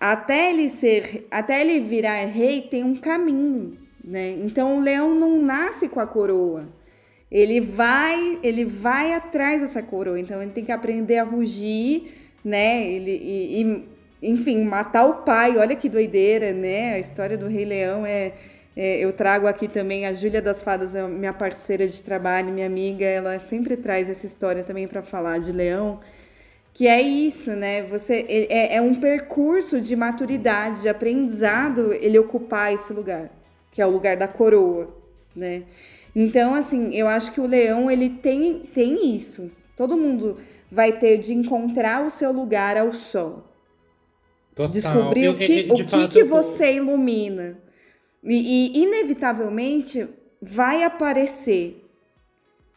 Até 0.00 0.50
ele 0.50 0.68
ser, 0.68 1.26
até 1.30 1.60
ele 1.60 1.78
virar 1.80 2.24
rei, 2.26 2.62
tem 2.62 2.82
um 2.84 2.96
caminho, 2.96 3.76
né? 4.08 4.30
Então, 4.30 4.78
o 4.78 4.80
leão 4.80 5.14
não 5.14 5.40
nasce 5.42 5.88
com 5.88 6.00
a 6.00 6.06
coroa. 6.06 6.66
Ele 7.30 7.60
vai, 7.60 8.38
ele 8.42 8.64
vai 8.64 9.12
atrás 9.12 9.60
dessa 9.60 9.82
coroa. 9.82 10.18
Então, 10.18 10.42
ele 10.42 10.52
tem 10.52 10.64
que 10.64 10.72
aprender 10.72 11.18
a 11.18 11.24
rugir, 11.24 12.14
né? 12.42 12.86
Ele, 12.86 13.10
e, 13.10 13.62
e 13.62 13.88
enfim, 14.22 14.64
matar 14.64 15.04
o 15.06 15.14
pai, 15.22 15.58
olha 15.58 15.76
que 15.76 15.88
doideira, 15.88 16.52
né? 16.52 16.94
A 16.94 16.98
história 16.98 17.36
do 17.36 17.46
Rei 17.46 17.66
Leão 17.66 18.06
é. 18.06 18.32
é, 18.74 18.98
eu 18.98 19.12
trago 19.12 19.46
aqui 19.46 19.68
também 19.68 20.06
a 20.06 20.12
Júlia 20.14 20.40
das 20.40 20.62
Fadas, 20.62 20.94
é 20.94 21.06
minha 21.06 21.32
parceira 21.32 21.86
de 21.86 22.02
trabalho, 22.02 22.52
minha 22.52 22.66
amiga, 22.66 23.04
ela 23.04 23.38
sempre 23.38 23.76
traz 23.76 24.08
essa 24.08 24.24
história 24.24 24.64
também 24.64 24.88
para 24.88 25.02
falar 25.02 25.38
de 25.38 25.52
leão. 25.52 26.00
Que 26.72 26.86
é 26.86 27.00
isso, 27.02 27.52
né? 27.52 27.82
Você 27.82 28.24
é, 28.48 28.76
é 28.76 28.80
um 28.80 28.94
percurso 28.94 29.80
de 29.80 29.94
maturidade, 29.94 30.82
de 30.82 30.88
aprendizado, 30.88 31.92
ele 31.92 32.18
ocupar 32.18 32.72
esse 32.72 32.92
lugar, 32.92 33.30
que 33.78 33.82
é 33.82 33.86
o 33.86 33.90
lugar 33.90 34.16
da 34.16 34.26
coroa, 34.26 34.92
né? 35.36 35.62
Então, 36.16 36.52
assim, 36.52 36.92
eu 36.96 37.06
acho 37.06 37.30
que 37.30 37.40
o 37.40 37.46
leão 37.46 37.88
ele 37.88 38.10
tem, 38.10 38.58
tem 38.74 39.14
isso. 39.14 39.52
Todo 39.76 39.96
mundo 39.96 40.34
vai 40.68 40.98
ter 40.98 41.18
de 41.18 41.32
encontrar 41.32 42.04
o 42.04 42.10
seu 42.10 42.32
lugar 42.32 42.76
ao 42.76 42.92
sol 42.92 43.44
Total. 44.52 44.72
descobrir 44.72 45.26
Eu- 45.26 45.32
o 45.32 45.36
que, 45.36 45.60
eu- 45.68 45.74
o 45.74 45.76
que, 45.76 45.84
fato, 45.84 46.08
que 46.12 46.24
você 46.24 46.72
ilumina. 46.72 47.56
E, 48.24 48.78
e, 48.80 48.82
inevitavelmente 48.82 50.08
vai 50.42 50.82
aparecer. 50.82 51.87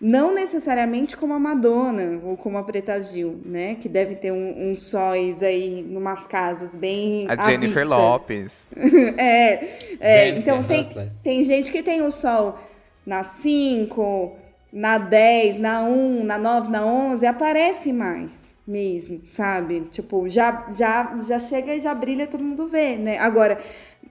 Não 0.02 0.34
necessariamente 0.34 1.16
como 1.16 1.32
a 1.34 1.40
Madonna 1.40 2.20
ou 2.24 2.36
como 2.36 2.58
a 2.58 2.64
Preta 2.64 3.00
Gil, 3.00 3.40
né? 3.46 3.76
Que 3.76 3.88
deve 3.88 4.16
ter 4.16 4.32
um, 4.32 4.72
uns 4.72 4.82
sóis 4.82 5.44
aí 5.44 5.84
numas 5.84 6.26
casas 6.26 6.74
bem. 6.74 7.28
A 7.30 7.34
à 7.40 7.50
Jennifer 7.50 7.84
vista. 7.84 7.96
Lopes. 7.96 8.68
É, 9.16 9.64
é, 10.00 10.26
Jennifer 10.26 10.40
então 10.40 10.64
tem, 10.64 10.82
Hustlers. 10.82 11.16
tem 11.18 11.44
gente 11.44 11.72
que 11.72 11.84
tem 11.84 12.02
o 12.02 12.12
sol 12.12 12.58
nas 13.06 13.28
5, 13.42 14.36
na 14.74 14.98
10, 14.98 15.60
na 15.60 15.84
1, 15.84 16.24
na 16.24 16.38
9, 16.40 16.72
na 16.72 16.84
11, 16.84 17.26
aparece 17.28 17.94
mais 17.94 18.50
mesmo, 18.66 19.22
sabe? 19.26 19.82
Tipo, 19.92 20.28
já, 20.30 20.68
já, 20.72 21.16
já 21.20 21.40
chega 21.40 21.76
e 21.76 21.80
já 21.80 21.94
brilha, 21.94 22.26
todo 22.26 22.44
mundo 22.44 22.68
vê, 22.68 22.96
né? 22.96 23.18
Agora, 23.20 23.62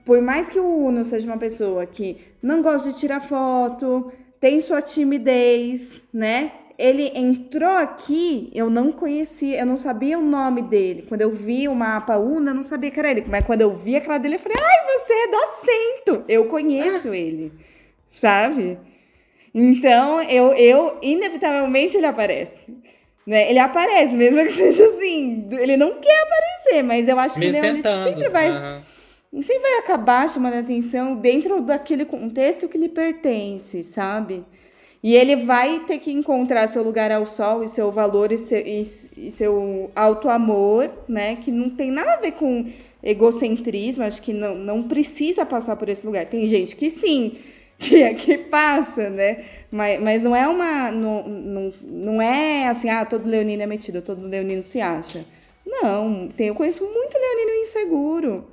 por 0.05 0.21
mais 0.21 0.49
que 0.49 0.59
o 0.59 0.85
Uno 0.85 1.03
seja 1.03 1.25
uma 1.25 1.37
pessoa 1.37 1.85
que 1.85 2.17
não 2.41 2.61
gosta 2.61 2.91
de 2.91 2.97
tirar 2.97 3.21
foto, 3.21 4.11
tem 4.41 4.59
sua 4.59 4.81
timidez, 4.81 6.03
né? 6.11 6.51
Ele 6.77 7.11
entrou 7.13 7.69
aqui, 7.69 8.49
eu 8.55 8.71
não 8.71 8.91
conhecia, 8.91 9.59
eu 9.59 9.65
não 9.67 9.77
sabia 9.77 10.17
o 10.17 10.23
nome 10.23 10.63
dele. 10.63 11.05
Quando 11.07 11.21
eu 11.21 11.29
vi 11.29 11.67
o 11.67 11.75
mapa 11.75 12.17
Uno, 12.17 12.49
eu 12.49 12.55
não 12.55 12.63
sabia 12.63 12.89
que 12.89 12.99
era 12.99 13.11
ele. 13.11 13.23
Mas 13.27 13.45
quando 13.45 13.61
eu 13.61 13.71
vi 13.75 13.95
a 13.95 14.01
cara 14.01 14.17
dele, 14.17 14.35
eu 14.35 14.39
falei, 14.39 14.57
ai, 14.59 14.97
você 14.97 15.13
é 15.13 15.27
da 15.27 15.45
Cento! 15.45 16.25
Eu 16.27 16.45
conheço 16.45 17.11
ah. 17.11 17.15
ele, 17.15 17.53
sabe? 18.11 18.79
Então, 19.53 20.23
eu, 20.23 20.53
eu, 20.53 20.97
inevitavelmente, 21.03 21.95
ele 21.97 22.07
aparece. 22.07 22.75
Né? 23.27 23.47
Ele 23.47 23.59
aparece, 23.59 24.15
mesmo 24.15 24.41
que 24.43 24.49
seja 24.53 24.83
assim. 24.85 25.47
Ele 25.51 25.77
não 25.77 25.99
quer 25.99 26.23
aparecer, 26.23 26.83
mas 26.83 27.07
eu 27.07 27.19
acho 27.19 27.39
mesmo 27.39 27.61
que 27.61 27.67
ele 27.67 27.83
sempre 27.83 28.29
vai. 28.29 28.49
Uhum. 28.49 28.81
Sempre 29.39 29.59
vai 29.59 29.79
acabar 29.79 30.29
chamando 30.29 30.55
atenção 30.55 31.15
dentro 31.15 31.61
daquele 31.61 32.03
contexto 32.03 32.67
que 32.67 32.77
lhe 32.77 32.89
pertence, 32.89 33.81
sabe? 33.81 34.43
E 35.01 35.15
ele 35.15 35.37
vai 35.37 35.79
ter 35.79 35.99
que 35.99 36.11
encontrar 36.11 36.67
seu 36.67 36.83
lugar 36.83 37.11
ao 37.11 37.25
sol 37.25 37.63
e 37.63 37.67
seu 37.67 37.89
valor 37.91 38.31
e 38.31 38.37
seu, 38.37 38.59
e, 38.59 38.81
e 39.17 39.31
seu 39.31 39.89
auto-amor, 39.95 40.91
né? 41.07 41.37
Que 41.37 41.49
não 41.49 41.69
tem 41.69 41.89
nada 41.89 42.15
a 42.15 42.17
ver 42.17 42.33
com 42.33 42.65
egocentrismo, 43.01 44.03
acho 44.03 44.21
que 44.21 44.33
não, 44.33 44.53
não 44.53 44.83
precisa 44.83 45.45
passar 45.45 45.77
por 45.77 45.87
esse 45.87 46.05
lugar. 46.05 46.25
Tem 46.25 46.45
gente 46.47 46.75
que 46.75 46.89
sim, 46.89 47.37
que 47.79 48.03
é 48.03 48.13
que 48.13 48.37
passa, 48.37 49.09
né? 49.09 49.45
Mas, 49.71 49.99
mas 50.01 50.23
não 50.23 50.35
é 50.35 50.45
uma. 50.47 50.91
Não, 50.91 51.27
não, 51.27 51.73
não 51.81 52.21
é 52.21 52.67
assim, 52.67 52.89
ah, 52.89 53.05
todo 53.05 53.29
leonino 53.29 53.63
é 53.63 53.65
metido, 53.65 54.01
todo 54.01 54.27
leonino 54.27 54.61
se 54.61 54.81
acha. 54.81 55.25
Não, 55.65 56.27
tem, 56.35 56.47
eu 56.47 56.55
conheço 56.55 56.83
muito 56.83 57.17
leonino 57.17 57.61
inseguro. 57.63 58.45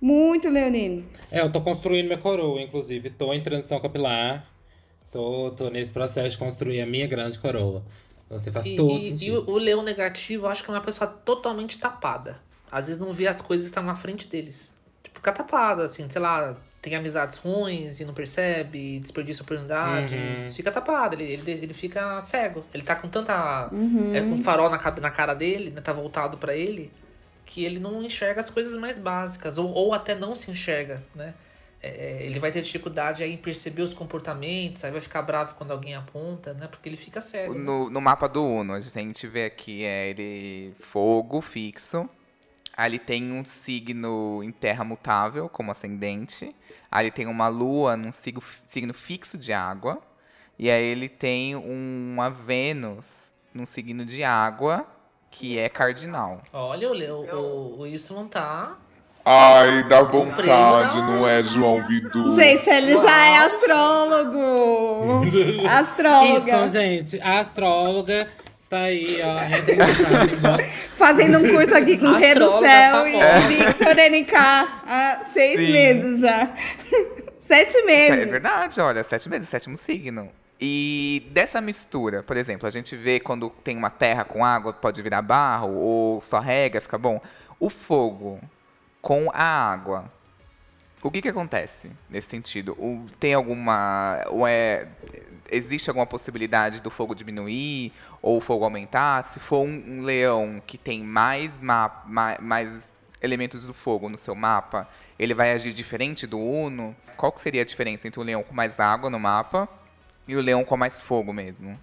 Muito 0.00 0.48
leonino. 0.48 1.04
É, 1.30 1.40
eu 1.40 1.50
tô 1.50 1.60
construindo 1.60 2.06
minha 2.06 2.18
coroa, 2.18 2.60
inclusive. 2.60 3.10
Tô 3.10 3.32
em 3.32 3.42
transição 3.42 3.80
capilar. 3.80 4.46
Tô, 5.10 5.50
tô 5.52 5.70
nesse 5.70 5.90
processo 5.90 6.30
de 6.30 6.38
construir 6.38 6.80
a 6.80 6.86
minha 6.86 7.06
grande 7.06 7.38
coroa. 7.38 7.82
Você 8.30 8.52
faz 8.52 8.66
e, 8.66 8.76
todo 8.76 8.92
e, 8.92 9.24
e 9.24 9.30
o, 9.30 9.48
o 9.48 9.56
leão 9.56 9.82
negativo, 9.82 10.46
eu 10.46 10.50
acho 10.50 10.62
que 10.62 10.70
é 10.70 10.74
uma 10.74 10.80
pessoa 10.80 11.08
totalmente 11.08 11.78
tapada. 11.78 12.38
Às 12.70 12.86
vezes 12.88 13.00
não 13.00 13.12
vê 13.12 13.26
as 13.26 13.40
coisas 13.40 13.66
que 13.66 13.70
estão 13.70 13.82
na 13.82 13.94
frente 13.94 14.28
deles. 14.28 14.72
Tipo, 15.02 15.16
fica 15.16 15.32
tapada, 15.32 15.84
assim, 15.84 16.08
sei 16.10 16.20
lá, 16.20 16.54
tem 16.82 16.94
amizades 16.94 17.36
ruins 17.36 18.00
e 18.00 18.04
não 18.04 18.12
percebe, 18.12 19.00
desperdiça 19.00 19.42
oportunidades, 19.42 20.48
uhum. 20.48 20.54
fica 20.54 20.70
tapado, 20.70 21.14
ele, 21.14 21.24
ele, 21.32 21.50
ele 21.50 21.74
fica 21.74 22.22
cego. 22.22 22.64
Ele 22.72 22.82
tá 22.82 22.94
com 22.94 23.08
tanta. 23.08 23.68
Uhum. 23.72 24.14
É, 24.14 24.20
com 24.20 24.36
farol 24.42 24.68
na, 24.68 24.76
na 24.76 25.10
cara 25.10 25.32
dele, 25.32 25.70
né? 25.70 25.80
Tá 25.80 25.92
voltado 25.92 26.36
para 26.36 26.54
ele, 26.54 26.90
que 27.48 27.64
ele 27.64 27.78
não 27.78 28.02
enxerga 28.02 28.40
as 28.40 28.50
coisas 28.50 28.78
mais 28.78 28.98
básicas, 28.98 29.56
ou, 29.56 29.72
ou 29.72 29.94
até 29.94 30.14
não 30.14 30.34
se 30.36 30.50
enxerga, 30.50 31.02
né? 31.14 31.32
É, 31.82 31.88
é, 31.88 32.26
ele 32.26 32.38
vai 32.38 32.52
ter 32.52 32.60
dificuldade 32.60 33.22
aí 33.22 33.32
em 33.32 33.38
perceber 33.38 33.82
os 33.82 33.94
comportamentos, 33.94 34.84
aí 34.84 34.90
vai 34.90 35.00
ficar 35.00 35.22
bravo 35.22 35.54
quando 35.54 35.70
alguém 35.70 35.94
aponta, 35.94 36.52
né? 36.52 36.66
Porque 36.66 36.88
ele 36.88 36.96
fica 36.96 37.22
cego. 37.22 37.54
No, 37.54 37.86
né? 37.86 37.90
no 37.90 38.00
mapa 38.02 38.28
do 38.28 38.44
Uno, 38.44 38.74
a 38.74 38.80
gente 38.80 39.26
vê 39.26 39.46
aqui 39.46 39.82
é 39.82 40.10
ele 40.10 40.74
fogo 40.78 41.40
fixo. 41.40 42.08
Ele 42.76 42.98
tem 42.98 43.32
um 43.32 43.44
signo 43.44 44.42
em 44.44 44.52
terra 44.52 44.84
mutável, 44.84 45.48
como 45.48 45.70
ascendente. 45.70 46.54
Ele 46.96 47.10
tem 47.10 47.26
uma 47.26 47.48
lua 47.48 47.96
num 47.96 48.12
signo, 48.12 48.42
signo 48.66 48.92
fixo 48.92 49.38
de 49.38 49.52
água. 49.52 50.00
E 50.58 50.70
aí 50.70 50.84
ele 50.84 51.08
tem 51.08 51.56
uma 51.56 52.28
Vênus 52.28 53.32
num 53.54 53.64
signo 53.64 54.04
de 54.04 54.22
água, 54.22 54.86
que 55.30 55.58
é 55.58 55.68
cardinal. 55.68 56.40
Olha, 56.52 56.90
o, 56.90 56.94
o, 56.94 57.78
o 57.78 57.80
Wilson 57.82 58.26
tá. 58.28 58.76
Ai, 59.24 59.86
dá 59.88 60.02
vontade, 60.02 60.96
não 61.02 61.28
é, 61.28 61.42
João 61.42 61.82
Bidu? 61.86 62.34
Gente, 62.34 62.70
ele 62.70 62.94
Uau. 62.94 63.04
já 63.04 63.26
é 63.26 63.38
astrólogo. 63.38 64.40
Astróloga. 65.68 66.50
Y, 66.50 66.70
gente, 66.70 67.20
astróloga 67.20 68.28
Tá 68.68 68.80
aí, 68.80 69.16
ó, 69.22 69.38
Fazendo 70.94 71.38
um 71.38 71.50
curso 71.50 71.74
aqui 71.74 71.96
com 71.96 72.04
o 72.04 72.16
Rei 72.16 72.34
do 72.34 72.50
Céu 72.58 73.06
e 73.06 73.18
Victor 73.48 73.94
NK 73.94 74.34
há 74.36 75.22
seis 75.32 75.58
Sim. 75.58 75.72
meses 75.72 76.20
já. 76.20 76.50
Sete 77.48 77.82
meses. 77.84 78.18
É 78.18 78.26
verdade, 78.26 78.78
olha, 78.78 79.02
sete 79.02 79.26
meses, 79.26 79.48
sétimo 79.48 79.74
signo. 79.74 80.28
E 80.60 81.28
dessa 81.30 81.60
mistura, 81.60 82.22
por 82.22 82.36
exemplo, 82.36 82.66
a 82.66 82.70
gente 82.70 82.96
vê 82.96 83.20
quando 83.20 83.48
tem 83.62 83.76
uma 83.76 83.90
terra 83.90 84.24
com 84.24 84.44
água, 84.44 84.72
pode 84.72 85.00
virar 85.02 85.22
barro, 85.22 85.72
ou 85.72 86.22
só 86.22 86.40
rega, 86.40 86.80
fica 86.80 86.98
bom. 86.98 87.20
O 87.60 87.70
fogo 87.70 88.40
com 89.00 89.30
a 89.32 89.44
água, 89.44 90.10
o 91.00 91.10
que 91.12 91.22
que 91.22 91.28
acontece 91.28 91.90
nesse 92.10 92.28
sentido? 92.28 92.76
tem 93.20 93.34
alguma. 93.34 94.20
É, 94.48 94.88
existe 95.48 95.88
alguma 95.88 96.06
possibilidade 96.06 96.80
do 96.80 96.90
fogo 96.90 97.14
diminuir 97.14 97.92
ou 98.20 98.38
o 98.38 98.40
fogo 98.40 98.64
aumentar? 98.64 99.24
Se 99.26 99.38
for 99.38 99.60
um, 99.60 99.84
um 99.86 100.02
leão 100.02 100.60
que 100.66 100.76
tem 100.76 101.04
mais, 101.04 101.60
ma 101.60 102.02
mais, 102.04 102.38
mais 102.40 102.92
elementos 103.22 103.64
do 103.64 103.74
fogo 103.74 104.08
no 104.08 104.18
seu 104.18 104.34
mapa, 104.34 104.88
ele 105.16 105.34
vai 105.34 105.52
agir 105.52 105.72
diferente 105.72 106.26
do 106.26 106.38
Uno? 106.40 106.96
Qual 107.16 107.30
que 107.30 107.40
seria 107.40 107.62
a 107.62 107.64
diferença 107.64 108.08
entre 108.08 108.18
o 108.18 108.24
leão 108.24 108.42
com 108.42 108.54
mais 108.54 108.80
água 108.80 109.08
no 109.08 109.20
mapa 109.20 109.68
e 110.28 110.36
o 110.36 110.40
leão 110.40 110.62
com 110.62 110.76
mais 110.76 111.00
fogo 111.00 111.32
mesmo? 111.32 111.78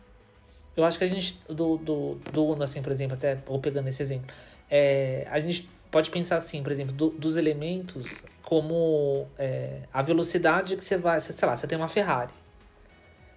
Eu 0.78 0.86
acho 0.86 0.98
que 0.98 1.04
a 1.04 1.08
gente, 1.08 1.40
do, 1.50 1.78
do, 1.78 2.16
do 2.32 2.46
Uno, 2.46 2.64
assim, 2.64 2.82
por 2.82 2.92
exemplo, 2.92 3.16
até, 3.16 3.40
ou 3.48 3.60
pegando 3.60 3.88
esse 3.88 4.04
exemplo, 4.04 4.28
é, 4.70 5.28
a 5.30 5.40
gente 5.40 5.70
pode 5.90 6.12
pensar 6.12 6.36
assim, 6.36 6.62
por 6.62 6.72
exemplo, 6.72 6.94
do, 6.94 7.10
dos 7.10 7.38
elementos 7.38 8.24
como 8.44 9.28
é, 9.40 9.80
a 9.92 10.02
velocidade 10.02 10.76
que 10.76 10.84
você 10.84 10.98
vai, 10.98 11.20
sei 11.20 11.48
lá, 11.48 11.58
você 11.58 11.66
tem 11.66 11.78
uma 11.78 11.88
Ferrari. 11.88 12.34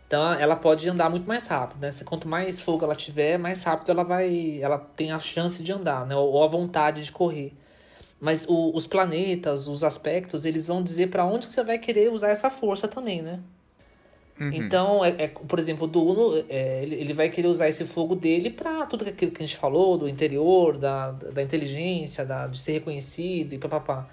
Então 0.06 0.32
ela 0.34 0.56
pode 0.56 0.88
andar 0.88 1.10
muito 1.10 1.28
mais 1.28 1.46
rápido, 1.46 1.80
né? 1.80 1.90
Quanto 2.04 2.26
mais 2.26 2.60
fogo 2.60 2.84
ela 2.84 2.96
tiver, 2.96 3.38
mais 3.38 3.62
rápido 3.62 3.90
ela 3.90 4.02
vai, 4.02 4.58
ela 4.60 4.78
tem 4.78 5.12
a 5.12 5.18
chance 5.18 5.62
de 5.62 5.70
andar, 5.70 6.06
né? 6.06 6.16
Ou 6.16 6.42
a 6.42 6.46
vontade 6.46 7.04
de 7.04 7.12
correr. 7.12 7.52
Mas 8.18 8.46
o, 8.48 8.74
os 8.74 8.86
planetas, 8.86 9.68
os 9.68 9.84
aspectos, 9.84 10.44
eles 10.44 10.66
vão 10.66 10.82
dizer 10.82 11.08
para 11.10 11.24
onde 11.24 11.46
que 11.46 11.52
você 11.52 11.62
vai 11.62 11.78
querer 11.78 12.10
usar 12.10 12.30
essa 12.30 12.50
força 12.50 12.88
também, 12.88 13.22
né? 13.22 13.40
Uhum. 14.40 14.52
Então, 14.52 15.04
é, 15.04 15.14
é, 15.18 15.28
por 15.28 15.58
exemplo, 15.58 15.84
o 15.84 15.88
do 15.88 16.02
Uno, 16.04 16.44
é, 16.48 16.82
ele, 16.82 16.94
ele 16.94 17.12
vai 17.12 17.28
querer 17.28 17.48
usar 17.48 17.68
esse 17.68 17.84
fogo 17.84 18.14
dele 18.14 18.50
para 18.50 18.86
tudo 18.86 19.08
aquilo 19.08 19.32
que 19.32 19.42
a 19.42 19.46
gente 19.46 19.58
falou, 19.58 19.98
do 19.98 20.08
interior, 20.08 20.76
da, 20.76 21.10
da 21.10 21.42
inteligência, 21.42 22.24
da, 22.24 22.46
de 22.46 22.58
ser 22.58 22.72
reconhecido 22.72 23.52
e 23.52 23.58
papapá. 23.58 24.06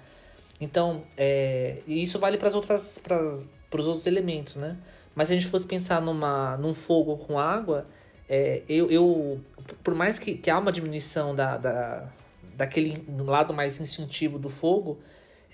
Então, 0.60 1.02
é, 1.16 1.78
isso 1.86 2.18
vale 2.18 2.38
para 2.38 2.48
os 2.48 3.86
outros 3.86 4.06
elementos, 4.06 4.56
né? 4.56 4.76
Mas 5.14 5.28
se 5.28 5.34
a 5.34 5.38
gente 5.38 5.48
fosse 5.48 5.66
pensar 5.66 6.00
numa, 6.00 6.56
num 6.56 6.74
fogo 6.74 7.16
com 7.16 7.38
água, 7.38 7.86
é, 8.28 8.62
eu, 8.68 8.90
eu, 8.90 9.40
por 9.82 9.94
mais 9.94 10.18
que, 10.18 10.34
que 10.34 10.50
há 10.50 10.58
uma 10.58 10.72
diminuição 10.72 11.34
da, 11.34 11.56
da, 11.56 12.08
daquele 12.54 13.02
lado 13.18 13.54
mais 13.54 13.80
instintivo 13.80 14.38
do 14.38 14.50
fogo, 14.50 14.98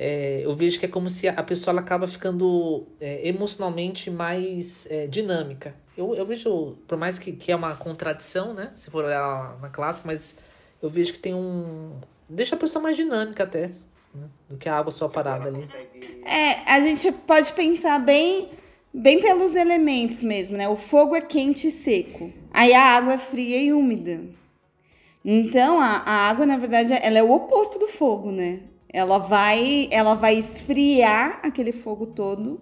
é, 0.03 0.41
eu 0.45 0.53
vejo 0.57 0.81
que 0.81 0.87
é 0.87 0.89
como 0.89 1.09
se 1.09 1.29
a 1.29 1.43
pessoa 1.45 1.79
acaba 1.79 2.09
ficando 2.09 2.85
é, 3.01 3.29
emocionalmente 3.29 4.11
mais 4.11 4.85
é, 4.91 5.07
dinâmica. 5.07 5.77
Eu, 5.97 6.13
eu 6.17 6.27
vejo, 6.27 6.77
por 6.89 6.99
mais 6.99 7.21
que, 7.21 7.31
que 7.31 7.53
é 7.53 7.57
uma 7.57 7.77
contradição, 7.77 8.53
né? 8.53 8.73
Se 8.75 8.91
for 8.91 9.05
olhar 9.05 9.57
na 9.61 9.69
classe, 9.69 10.03
mas 10.05 10.37
eu 10.83 10.91
vejo 10.91 11.13
que 11.13 11.21
tem 11.21 11.33
um. 11.33 12.01
Deixa 12.29 12.57
a 12.57 12.59
pessoa 12.59 12.83
mais 12.83 12.97
dinâmica 12.97 13.45
até, 13.45 13.69
né? 14.13 14.29
do 14.49 14.57
que 14.57 14.69
a 14.69 14.77
água 14.77 14.91
só 14.91 15.09
parada 15.09 15.49
ali. 15.49 15.69
É, 16.27 16.69
a 16.69 16.81
gente 16.81 17.13
pode 17.13 17.53
pensar 17.53 18.01
bem 18.01 18.49
bem 18.93 19.21
pelos 19.21 19.55
elementos 19.55 20.21
mesmo, 20.21 20.57
né? 20.57 20.69
O 20.69 20.75
fogo 20.75 21.15
é 21.15 21.21
quente 21.21 21.69
e 21.69 21.71
seco. 21.71 22.33
Aí 22.53 22.75
a 22.75 22.83
água 22.83 23.13
é 23.13 23.19
fria 23.19 23.63
e 23.63 23.73
úmida. 23.73 24.21
Então 25.25 25.81
a, 25.81 26.03
a 26.05 26.29
água, 26.29 26.45
na 26.45 26.57
verdade, 26.57 26.93
ela 26.93 27.19
é 27.19 27.23
o 27.23 27.31
oposto 27.31 27.79
do 27.79 27.87
fogo, 27.87 28.33
né? 28.33 28.61
Ela 28.93 29.19
vai, 29.19 29.89
ela 29.91 30.15
vai 30.15 30.37
esfriar 30.37 31.41
aquele 31.43 31.73
fogo 31.73 32.07
todo. 32.07 32.61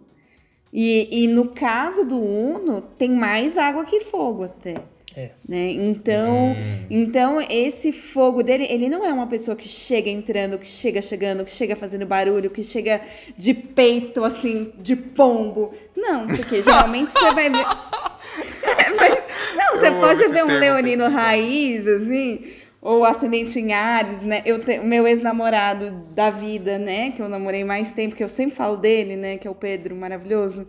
E, 0.73 1.25
e 1.25 1.27
no 1.27 1.49
caso 1.49 2.05
do 2.05 2.16
Uno, 2.16 2.81
tem 2.81 3.11
mais 3.11 3.59
água 3.59 3.85
que 3.85 4.01
fogo 4.01 4.45
até. 4.45 4.77
É. 5.16 5.31
Né? 5.49 5.73
Então, 5.73 6.53
hum. 6.53 6.87
então, 6.88 7.40
esse 7.51 7.90
fogo 7.90 8.45
dele, 8.45 8.64
ele 8.71 8.88
não 8.88 9.05
é 9.05 9.12
uma 9.12 9.27
pessoa 9.27 9.57
que 9.57 9.66
chega 9.66 10.09
entrando, 10.09 10.57
que 10.57 10.66
chega 10.66 11.03
chegando, 11.03 11.45
que 11.45 11.51
chega 11.51 11.75
fazendo 11.75 12.07
barulho, 12.07 12.49
que 12.49 12.62
chega 12.62 13.01
de 13.37 13.53
peito, 13.53 14.23
assim, 14.23 14.73
de 14.79 14.95
pombo. 14.95 15.73
Não, 15.97 16.29
porque 16.29 16.62
geralmente 16.62 17.12
você 17.12 17.33
vai 17.33 17.51
ver. 17.51 17.66
Mas, 18.97 19.19
não, 19.57 19.77
você 19.77 19.90
pode 19.90 20.29
ver 20.29 20.45
um 20.45 20.59
leonino 20.59 21.09
raiz, 21.09 21.87
assim, 21.87 22.45
ou 22.83 23.05
ascendente 23.05 23.59
em 23.59 23.73
Ares, 23.73 24.23
né? 24.23 24.43
Eu 24.47 24.59
te, 24.64 24.79
meu 24.79 25.07
ex-namorado 25.07 25.90
da 26.14 26.31
vida, 26.31 26.79
né? 26.79 27.11
Que 27.11 27.21
eu 27.21 27.29
namorei 27.29 27.62
mais 27.62 27.93
tempo, 27.93 28.14
que 28.14 28.25
eu 28.25 28.29
sempre 28.29 28.57
falo 28.57 28.77
dele, 28.77 29.16
né? 29.16 29.37
Que 29.37 29.47
é 29.47 29.51
o 29.51 29.55
Pedro, 29.55 29.95
maravilhoso. 29.95 30.66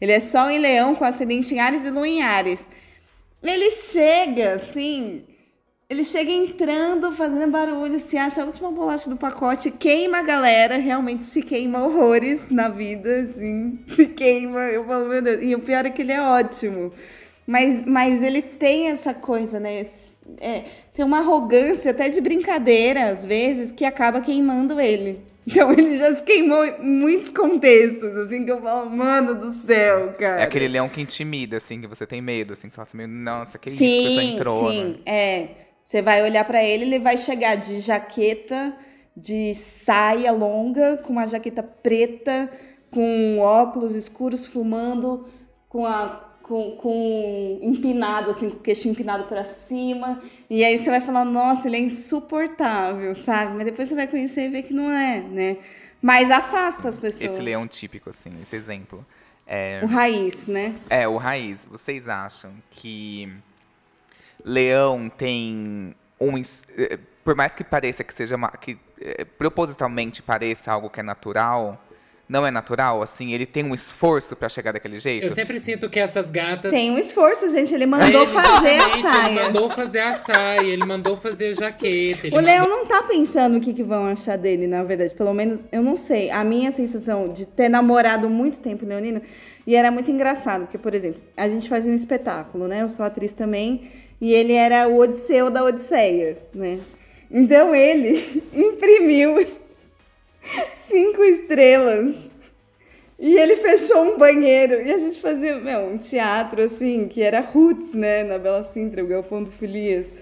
Ele 0.00 0.12
é 0.12 0.20
Sol 0.20 0.50
em 0.50 0.58
Leão 0.58 0.94
com 0.94 1.04
ascendente 1.04 1.54
em 1.54 1.60
Ares 1.60 1.84
e 1.84 1.90
Lua 1.90 2.08
em 2.08 2.22
Ares. 2.22 2.68
Ele 3.42 3.70
chega, 3.70 4.54
assim, 4.54 5.22
ele 5.88 6.02
chega 6.02 6.32
entrando, 6.32 7.12
fazendo 7.12 7.52
barulho, 7.52 8.00
se 8.00 8.18
acha 8.18 8.42
a 8.42 8.44
última 8.44 8.72
bolacha 8.72 9.08
do 9.08 9.16
pacote, 9.16 9.70
queima 9.70 10.18
a 10.18 10.22
galera, 10.22 10.78
realmente 10.78 11.22
se 11.22 11.40
queima 11.42 11.84
horrores 11.84 12.50
na 12.50 12.68
vida, 12.68 13.20
assim, 13.20 13.78
se 13.86 14.06
queima. 14.08 14.62
Eu 14.62 14.84
falo, 14.84 15.08
meu 15.08 15.22
Deus. 15.22 15.42
E 15.42 15.54
o 15.54 15.60
pior 15.60 15.86
é 15.86 15.90
que 15.90 16.02
ele 16.02 16.12
é 16.12 16.20
ótimo. 16.20 16.92
Mas, 17.46 17.84
mas 17.86 18.20
ele 18.20 18.42
tem 18.42 18.88
essa 18.88 19.14
coisa, 19.14 19.60
né? 19.60 19.80
É, 20.40 20.64
tem 20.92 21.04
uma 21.04 21.18
arrogância 21.18 21.90
até 21.90 22.08
de 22.08 22.20
brincadeira, 22.20 23.10
às 23.10 23.24
vezes, 23.24 23.72
que 23.72 23.84
acaba 23.84 24.20
queimando 24.20 24.80
ele. 24.80 25.20
Então 25.48 25.70
ele 25.70 25.96
já 25.96 26.12
se 26.12 26.24
queimou 26.24 26.64
em 26.64 26.82
muitos 26.82 27.30
contextos, 27.30 28.16
assim, 28.16 28.44
que 28.44 28.50
eu 28.50 28.60
falo, 28.60 28.90
mano 28.90 29.32
do 29.32 29.52
céu, 29.52 30.12
cara. 30.18 30.42
É 30.42 30.44
aquele 30.44 30.66
leão 30.66 30.88
que 30.88 31.00
intimida, 31.00 31.58
assim, 31.58 31.80
que 31.80 31.86
você 31.86 32.04
tem 32.04 32.20
medo, 32.20 32.52
assim, 32.52 32.68
que 32.68 32.74
você 32.74 32.84
fala 32.84 33.04
assim, 33.04 33.06
nossa, 33.06 33.56
que 33.56 33.68
isso, 33.68 33.78
sim, 33.78 33.86
que 33.86 34.06
a 34.06 34.08
pessoa 34.08 34.24
entrou, 34.24 34.72
sim, 34.72 35.00
é. 35.06 35.48
Você 35.80 36.02
vai 36.02 36.20
olhar 36.24 36.44
pra 36.44 36.64
ele, 36.64 36.84
ele 36.84 36.98
vai 36.98 37.16
chegar 37.16 37.54
de 37.54 37.78
jaqueta, 37.78 38.76
de 39.16 39.54
saia 39.54 40.32
longa, 40.32 40.96
com 40.96 41.12
uma 41.12 41.28
jaqueta 41.28 41.62
preta, 41.62 42.50
com 42.90 43.38
óculos 43.38 43.94
escuros, 43.94 44.46
fumando, 44.46 45.26
com 45.68 45.86
a 45.86 46.25
com, 46.46 46.76
com 46.76 47.58
empinado, 47.60 48.30
assim, 48.30 48.48
com 48.50 48.56
o 48.56 48.60
queixo 48.60 48.88
empinado 48.88 49.24
pra 49.24 49.42
cima. 49.42 50.22
E 50.48 50.64
aí 50.64 50.78
você 50.78 50.88
vai 50.90 51.00
falar, 51.00 51.24
nossa, 51.24 51.66
ele 51.66 51.76
é 51.76 51.80
insuportável, 51.80 53.14
sabe? 53.16 53.54
Mas 53.56 53.64
depois 53.64 53.88
você 53.88 53.94
vai 53.96 54.06
conhecer 54.06 54.44
e 54.46 54.48
ver 54.48 54.62
que 54.62 54.72
não 54.72 54.90
é, 54.90 55.20
né? 55.20 55.56
Mas 56.00 56.30
afasta 56.30 56.88
as 56.88 56.96
pessoas. 56.96 57.32
Esse 57.32 57.42
leão 57.42 57.66
típico, 57.66 58.10
assim, 58.10 58.30
esse 58.40 58.54
exemplo. 58.54 59.04
É, 59.46 59.80
O 59.82 59.86
raiz, 59.86 60.46
né? 60.46 60.74
é, 60.88 61.08
o 61.08 61.16
raiz. 61.16 61.64
Vocês 61.68 62.08
acham 62.08 62.52
que 62.70 63.32
leão 64.44 65.08
tem 65.08 65.94
um... 66.20 66.36
eh, 66.76 66.98
Por 67.24 67.34
mais 67.34 67.54
que 67.54 67.64
pareça 67.64 68.04
que 68.04 68.14
seja... 68.14 68.36
uma- 68.36 68.50
que 68.50 68.78
eh, 69.00 69.24
propositalmente 69.24 70.22
pareça 70.22 70.72
algo 70.72 70.88
que 70.90 71.00
é 71.00 71.02
natural, 71.02 71.80
não 72.28 72.44
é 72.46 72.50
natural, 72.50 73.02
assim? 73.02 73.32
Ele 73.32 73.46
tem 73.46 73.64
um 73.64 73.72
esforço 73.74 74.34
pra 74.34 74.48
chegar 74.48 74.72
daquele 74.72 74.98
jeito? 74.98 75.24
Eu 75.24 75.30
sempre 75.30 75.60
sinto 75.60 75.88
que 75.88 75.98
essas 75.98 76.30
gatas. 76.30 76.70
Tem 76.72 76.90
um 76.90 76.98
esforço, 76.98 77.48
gente. 77.50 77.72
Ele 77.74 77.86
mandou 77.86 78.22
Ele, 78.22 78.32
fazer 78.32 78.68
a 78.68 78.72
exatamente, 78.74 79.02
saia. 79.02 79.30
Ele 79.30 79.40
mandou 79.44 79.70
fazer 79.70 79.98
a 80.00 80.14
saia, 80.16 80.60
ele 80.66 80.84
mandou 80.84 81.16
fazer 81.16 81.46
a 81.48 81.54
jaqueta. 81.54 82.26
Ele 82.26 82.36
O 82.36 82.40
Leão 82.40 82.64
mandou- 82.68 82.78
não 82.78 82.86
tá 82.86 83.02
pensando 83.04 83.58
o 83.58 83.60
que, 83.60 83.72
que 83.72 83.82
vão 83.84 84.06
achar 84.06 84.36
dele, 84.36 84.66
na 84.66 84.82
verdade. 84.82 85.14
Pelo 85.14 85.32
menos, 85.32 85.62
eu 85.70 85.82
não 85.82 85.96
sei. 85.96 86.30
A 86.30 86.42
minha 86.42 86.72
sensação 86.72 87.32
de 87.32 87.46
ter 87.46 87.68
namorado 87.68 88.28
muito 88.28 88.58
tempo 88.60 88.84
leonino, 88.84 89.20
e 89.66 89.74
era 89.76 89.90
muito 89.90 90.10
engraçado, 90.10 90.62
porque, 90.62 90.78
por 90.78 90.94
exemplo, 90.94 91.20
a 91.36 91.48
gente 91.48 91.68
fazia 91.68 91.90
um 91.92 91.94
espetáculo, 91.94 92.66
né? 92.66 92.82
Eu 92.82 92.88
sou 92.88 93.04
atriz 93.04 93.32
também, 93.32 93.90
e 94.20 94.32
ele 94.32 94.52
era 94.52 94.88
o 94.88 94.96
Odisseu 94.98 95.50
da 95.50 95.62
Odisseia, 95.64 96.38
né? 96.54 96.78
Então 97.30 97.74
ele 97.74 98.42
imprimiu 98.54 99.46
cinco 100.88 101.22
estrelas. 101.22 102.14
E 103.18 103.36
ele 103.38 103.56
fechou 103.56 104.02
um 104.02 104.18
banheiro. 104.18 104.74
E 104.74 104.92
a 104.92 104.98
gente 104.98 105.18
fazia, 105.20 105.58
meu, 105.58 105.80
um 105.80 105.96
teatro 105.96 106.62
assim, 106.62 107.08
que 107.08 107.22
era 107.22 107.40
roots, 107.40 107.94
né? 107.94 108.22
Na 108.22 108.38
Bela 108.38 108.62
Sintra, 108.62 109.02
o 109.02 109.06
Galpão 109.06 109.42
do 109.42 109.50
Filias. 109.50 110.12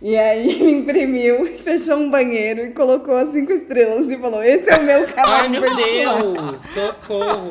E 0.00 0.16
aí 0.16 0.48
ele 0.60 0.70
imprimiu, 0.70 1.46
fechou 1.58 1.96
um 1.96 2.10
banheiro 2.10 2.66
e 2.66 2.70
colocou 2.72 3.16
as 3.16 3.30
cinco 3.30 3.52
estrelas 3.52 4.10
e 4.10 4.18
falou: 4.18 4.42
Esse 4.42 4.68
é 4.70 4.78
o 4.78 4.82
meu 4.82 4.98
Ai, 4.98 5.12
cavalo 5.12 5.50
meu 5.50 5.62
particular. 5.62 6.22
Deus! 6.52 6.60
Socorro! 6.74 7.50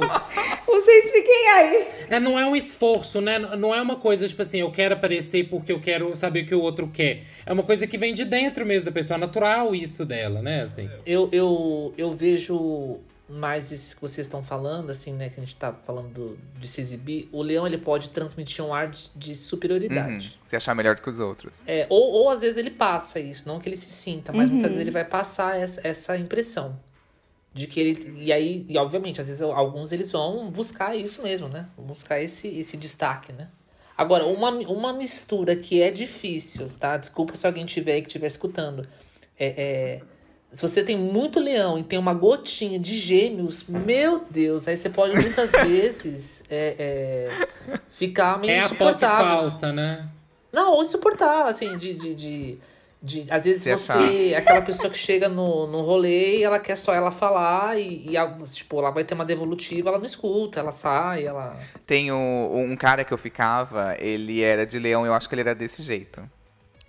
Vocês 0.68 1.12
fiquem 1.12 1.48
aí. 1.54 1.88
É, 2.10 2.20
não 2.20 2.38
é 2.38 2.46
um 2.46 2.56
esforço, 2.56 3.20
né? 3.20 3.40
Não 3.40 3.74
é 3.74 3.82
uma 3.82 3.96
coisa, 3.96 4.28
tipo 4.28 4.42
assim, 4.42 4.60
eu 4.60 4.72
quero 4.72 4.94
aparecer 4.94 5.50
porque 5.50 5.72
eu 5.72 5.80
quero 5.80 6.16
saber 6.16 6.44
o 6.44 6.48
que 6.48 6.56
o 6.56 6.62
outro 6.62 6.88
quer. 6.88 7.24
É 7.46 7.52
uma 7.52 7.64
coisa 7.64 7.88
que 7.88 7.98
vem 7.98 8.14
de 8.14 8.26
dentro 8.26 8.66
mesmo 8.66 8.86
da 8.86 8.92
pessoa. 8.92 9.18
É 9.18 9.20
natural 9.20 9.74
isso 9.74 10.06
dela, 10.06 10.42
né? 10.42 10.64
Assim. 10.64 10.90
Eu, 11.06 11.30
eu, 11.32 11.94
eu 11.98 12.12
vejo 12.12 13.00
mais 13.28 13.72
isso 13.72 13.96
que 13.96 14.02
vocês 14.02 14.28
estão 14.28 14.44
falando, 14.44 14.90
assim, 14.92 15.14
né? 15.14 15.30
Que 15.30 15.40
a 15.40 15.44
gente 15.44 15.56
tá 15.56 15.74
falando 15.74 16.10
do- 16.14 16.38
de 16.60 16.68
se 16.68 16.80
exibir. 16.82 17.28
O 17.32 17.42
leão, 17.42 17.66
ele 17.66 17.78
pode 17.78 18.10
transmitir 18.10 18.64
um 18.64 18.74
ar 18.74 18.90
de, 18.90 19.10
de 19.16 19.32
Uhum, 19.32 19.36
superioridade. 19.36 20.40
se 20.46 20.56
achar 20.56 20.76
melhor 20.76 20.96
do 20.96 21.02
que 21.02 21.10
os 21.10 21.20
outros. 21.20 21.64
É, 21.68 21.88
ou, 21.90 22.12
ou 22.12 22.30
às 22.30 22.42
vezes 22.42 22.58
ele 22.58 22.70
passa 22.72 23.20
isso, 23.20 23.48
não 23.48 23.60
que 23.60 23.68
ele 23.68 23.78
se 23.78 23.90
sinta, 23.90 24.32
mas 24.32 24.50
muitas 24.50 24.70
vezes 24.74 24.82
ele 24.82 24.92
vai 24.92 25.06
passar 25.06 25.60
essa, 25.60 25.82
essa 25.88 26.18
impressão. 26.18 26.80
De 27.54 27.68
que 27.68 27.80
ele. 27.80 28.14
E 28.22 28.34
aí, 28.34 28.66
e 28.68 28.78
obviamente, 28.78 29.22
às 29.22 29.28
vezes 29.28 29.42
alguns 29.42 29.92
eles 29.94 30.12
vão 30.12 30.52
buscar 30.52 30.94
isso 30.96 31.24
mesmo, 31.24 31.48
né? 31.48 31.68
Vão 31.78 31.86
buscar 31.86 32.22
esse, 32.22 32.48
esse 32.50 32.76
destaque, 32.76 33.32
né? 33.32 33.48
Agora, 33.98 34.26
uma, 34.26 34.50
uma 34.52 34.92
mistura 34.92 35.56
que 35.56 35.82
é 35.82 35.90
difícil, 35.90 36.70
tá? 36.80 36.98
Desculpa 36.98 37.34
se 37.36 37.48
alguém 37.48 37.66
tiver 37.66 37.94
aí 37.94 38.02
que 38.02 38.08
estiver 38.10 38.28
escutando. 38.28 38.86
É, 39.40 39.48
é, 39.48 40.02
se 40.52 40.62
você 40.62 40.84
tem 40.84 40.98
muito 40.98 41.40
leão 41.40 41.78
e 41.78 41.84
tem 41.84 42.00
uma 42.00 42.14
gotinha 42.14 42.80
de 42.80 42.98
gêmeos, 42.98 43.66
meu 43.68 44.24
Deus, 44.30 44.68
aí 44.68 44.78
você 44.78 44.90
pode 44.90 45.14
muitas 45.16 45.52
vezes 45.68 46.44
é, 46.50 46.76
é, 47.70 47.78
ficar 47.92 48.40
meio 48.40 48.52
É 48.52 48.60
a 48.60 48.62
POC 48.64 48.74
insuportável. 48.76 49.26
falsa, 49.52 49.74
né? 49.74 50.08
Não, 50.52 50.74
ou 50.74 50.84
insuportável, 50.84 51.48
assim, 51.48 51.78
de. 51.78 51.94
de, 51.96 52.16
de, 52.16 52.58
de- 53.04 53.26
às 53.30 53.44
vezes 53.44 53.62
Se 53.64 53.70
você 53.76 53.92
achar. 53.92 54.14
é 54.14 54.36
aquela 54.36 54.62
pessoa 54.62 54.90
que 54.90 54.98
chega 54.98 55.28
no, 55.28 55.68
no 55.68 55.82
rolê 55.82 56.38
e 56.38 56.44
ela 56.44 56.58
quer 56.58 56.76
só 56.78 56.94
ela 56.94 57.12
falar 57.12 57.78
e, 57.78 58.08
e 58.10 58.18
a- 58.18 58.34
tipo, 58.46 58.80
ela 58.80 58.90
vai 58.90 59.04
ter 59.04 59.14
uma 59.14 59.26
devolutiva, 59.26 59.90
ela 59.90 60.00
não 60.00 60.06
escuta, 60.06 60.62
ela 60.62 60.72
sai, 60.72 61.26
ela. 61.26 61.60
Tem 61.86 62.12
o- 62.12 62.52
um 62.56 62.76
cara 62.78 63.04
que 63.04 63.14
eu 63.14 63.18
ficava, 63.18 63.96
ele 64.00 64.42
era 64.42 64.66
de 64.66 64.80
leão, 64.80 65.06
eu 65.06 65.14
acho 65.14 65.28
que 65.28 65.36
ele 65.36 65.42
era 65.42 65.54
desse 65.54 65.84
jeito. 65.84 66.24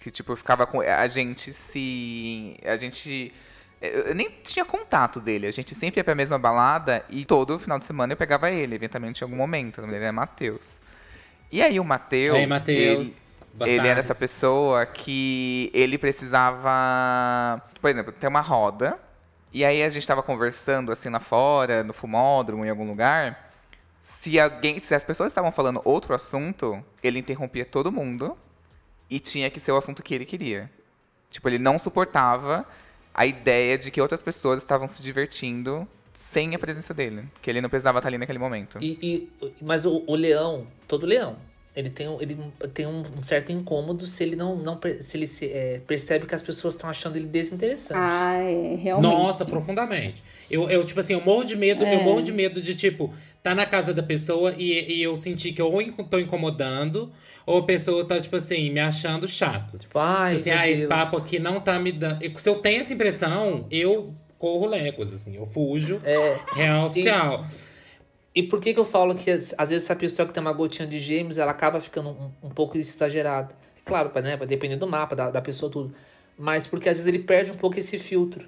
Que, 0.01 0.11
tipo, 0.12 0.31
eu 0.33 0.37
ficava 0.37 0.64
com. 0.66 0.81
A 0.81 1.09
gente 1.09 1.53
se. 1.53 2.57
A 2.64 2.77
gente. 2.77 3.33
Eu 3.81 4.15
nem 4.15 4.31
tinha 4.43 4.65
contato 4.65 5.21
dele. 5.21 5.47
A 5.47 5.51
gente 5.51 5.75
sempre 5.75 6.01
ia 6.01 6.05
pra 6.05 6.15
mesma 6.15 6.39
balada 6.39 7.05
e 7.11 7.25
todo 7.25 7.59
final 7.59 7.79
de 7.79 7.85
semana 7.85 8.12
eu 8.15 8.17
pegava 8.17 8.51
ele, 8.51 8.75
eventualmente 8.75 9.21
em 9.21 9.25
algum 9.25 9.37
momento. 9.37 9.79
O 9.79 9.81
nome 9.83 9.93
dele 9.93 10.05
era 10.05 10.12
Matheus. 10.12 10.79
E 11.53 11.62
aí 11.62 11.79
o 11.79 11.85
Matheus. 11.85 12.39
Ei, 12.39 12.47
Matheus. 12.47 12.77
ele- 12.79 13.17
ele 13.61 13.89
era 13.89 14.01
essa 14.01 14.15
pessoa 14.15 14.85
que 14.87 15.71
ele 15.75 15.97
precisava. 15.99 17.62
Por 17.81 17.91
exemplo, 17.91 18.12
ter 18.12 18.29
uma 18.29 18.41
roda. 18.41 18.99
E 19.53 19.65
aí 19.65 19.83
a 19.83 19.89
gente 19.89 20.07
tava 20.07 20.23
conversando 20.23 20.93
assim 20.93 21.09
lá 21.09 21.21
fora, 21.21 21.83
no 21.83 21.93
fumódromo, 21.93 22.65
em 22.65 22.71
algum 22.71 22.87
lugar. 22.87 23.51
Se 24.03 24.39
alguém. 24.39 24.81
Se 24.81 24.95
as 24.95 25.05
pessoas 25.05 25.31
estavam 25.33 25.51
falando 25.53 25.81
outro 25.85 26.15
assunto, 26.15 26.83
ele 27.03 27.19
interrompia 27.19 27.65
todo 27.65 27.91
mundo. 27.93 28.37
E 29.09 29.21
tinha 29.21 29.49
que 29.51 29.61
ser 29.61 29.73
o 29.73 29.77
assunto 29.77 30.03
que 30.03 30.15
ele 30.15 30.25
queria. 30.25 30.71
Tipo, 31.31 31.49
ele 31.49 31.59
não 31.59 31.79
suportava 31.79 32.67
a 33.16 33.24
ideia 33.24 33.79
de 33.79 33.90
que 33.90 34.00
outras 34.00 34.22
pessoas 34.22 34.59
estavam 34.59 34.87
se 34.87 35.02
divertindo 35.02 35.88
sem 36.12 36.55
a 36.55 36.59
presença 36.59 36.92
dele. 36.92 37.24
Que 37.40 37.48
ele 37.50 37.62
não 37.62 37.70
precisava 37.70 37.98
estar 37.98 38.09
ali 38.11 38.18
naquele 38.18 38.38
momento. 38.38 38.79
E, 38.81 38.98
e- 39.42 39.52
mas 39.62 39.87
o, 39.87 40.05
o 40.07 40.14
leão, 40.14 40.66
todo 40.87 41.07
leão, 41.07 41.37
ele 41.77 41.91
tem, 41.91 42.09
um- 42.09 42.21
ele 42.23 42.37
tem 42.73 42.87
um, 42.87 43.05
certo 43.23 43.53
incômodo 43.53 44.07
se 44.07 44.23
ele 44.25 44.35
não, 44.35 44.57
não 44.57 44.81
se 45.01 45.17
ele 45.17 45.27
se, 45.27 45.45
é, 45.47 45.81
percebe 45.87 46.25
que 46.27 46.35
as 46.35 46.41
pessoas 46.43 46.73
estão 46.75 46.89
achando 46.89 47.17
ele 47.17 47.27
desinteressante. 47.27 48.01
Ah, 48.03 48.39
é, 48.41 48.75
realmente. 48.77 49.12
Nossa, 49.12 49.45
profundamente. 49.45 50.25
Eu, 50.51 50.69
eu, 50.71 50.83
tipo 50.85 50.99
assim, 50.99 51.12
eu 51.12 51.21
morro 51.21 51.45
de 51.45 51.55
medo, 51.55 51.85
É. 51.85 51.95
eu 51.97 52.03
morro 52.03 52.23
de 52.23 52.33
medo 52.33 52.62
de, 52.62 52.75
tipo, 52.75 53.12
tá 53.43 53.55
na 53.55 53.67
casa 53.67 53.93
da 53.93 54.03
pessoa 54.03 54.55
e, 54.57 54.95
e 54.95 55.03
eu 55.03 55.17
sentir 55.19 55.53
que 55.53 55.61
eu 55.61 55.71
ou 55.71 55.83
tô 56.11 56.19
incomodando, 56.19 57.12
ou 57.45 57.59
a 57.59 57.62
pessoa 57.65 58.05
tá, 58.05 58.19
tipo 58.21 58.37
assim, 58.37 58.71
me 58.71 58.81
achando 58.81 59.29
chato. 59.29 59.77
Tipo, 59.79 59.99
ai, 59.99 60.37
assim, 60.37 60.51
meu 60.51 60.59
ah, 60.59 60.69
esse 60.69 60.87
papo 60.87 61.17
aqui 61.19 61.39
não 61.39 61.61
tá 61.61 61.79
me 61.79 61.93
dando. 61.93 62.25
Se 62.41 62.49
eu 62.49 62.57
tenho 62.57 62.81
essa 62.81 62.93
impressão, 62.95 63.67
eu 63.71 64.15
corro 64.39 64.67
léguas, 64.67 65.12
assim, 65.12 65.37
eu 65.37 65.47
fujo. 65.47 66.01
É, 66.05 66.39
Real 66.55 66.87
oficial. 66.89 67.45
E 67.45 67.65
por 68.42 68.61
que 68.61 68.75
que 68.75 68.81
eu 68.81 68.85
falo 68.85 69.14
que 69.14 69.31
às 69.31 69.70
vezes 69.70 69.85
essa 69.85 69.96
pessoa 69.96 70.27
que 70.27 70.33
tem 70.35 70.40
uma 70.40 70.53
gotinha 70.53 70.87
de 70.87 70.99
gêmeos, 70.99 71.38
ela 71.38 71.51
acaba 71.53 71.81
ficando 71.81 72.11
um, 72.11 72.31
um 72.49 72.51
pouco 72.51 72.77
exagerada? 72.77 73.55
Claro, 73.85 74.11
né, 74.22 74.37
vai 74.37 74.46
depender 74.46 74.77
do 74.77 74.87
mapa, 74.87 75.14
da, 75.16 75.31
da 75.31 75.40
pessoa, 75.40 75.70
tudo. 75.70 75.94
Mas 76.37 76.66
porque 76.66 76.88
às 76.88 76.96
vezes 76.99 77.07
ele 77.07 77.20
perde 77.20 77.51
um 77.53 77.57
pouco 77.57 77.79
esse 77.79 77.99
filtro. 77.99 78.46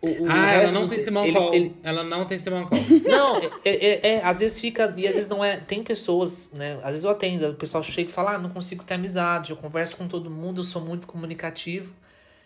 O, 0.00 0.24
o 0.24 0.26
ah, 0.30 0.52
ela 0.52 0.70
não 0.72 0.82
do- 0.82 0.88
tem 0.90 0.98
Simão 0.98 1.24
ele- 1.26 1.38
ele- 1.56 1.76
Ela 1.82 2.04
não 2.04 2.24
tem 2.26 2.36
Simão 2.38 2.66
Cole. 2.66 2.82
Não, 3.08 3.36
é, 3.38 3.50
é, 3.64 4.06
é, 4.16 4.24
às 4.24 4.40
vezes 4.40 4.60
fica. 4.60 4.92
E 4.98 5.06
às 5.08 5.14
vezes 5.14 5.28
não 5.30 5.42
é. 5.42 5.56
Tem 5.56 5.82
pessoas, 5.82 6.52
né? 6.52 6.74
Às 6.82 6.90
vezes 6.90 7.04
eu 7.04 7.10
atendo, 7.10 7.48
o 7.48 7.54
pessoal 7.54 7.82
chega 7.82 8.10
e 8.10 8.12
fala: 8.12 8.34
ah, 8.34 8.38
não 8.38 8.50
consigo 8.50 8.84
ter 8.84 8.94
amizade. 8.94 9.50
Eu 9.52 9.56
converso 9.56 9.96
com 9.96 10.06
todo 10.06 10.30
mundo, 10.30 10.60
eu 10.60 10.64
sou 10.64 10.82
muito 10.82 11.06
comunicativo. 11.06 11.94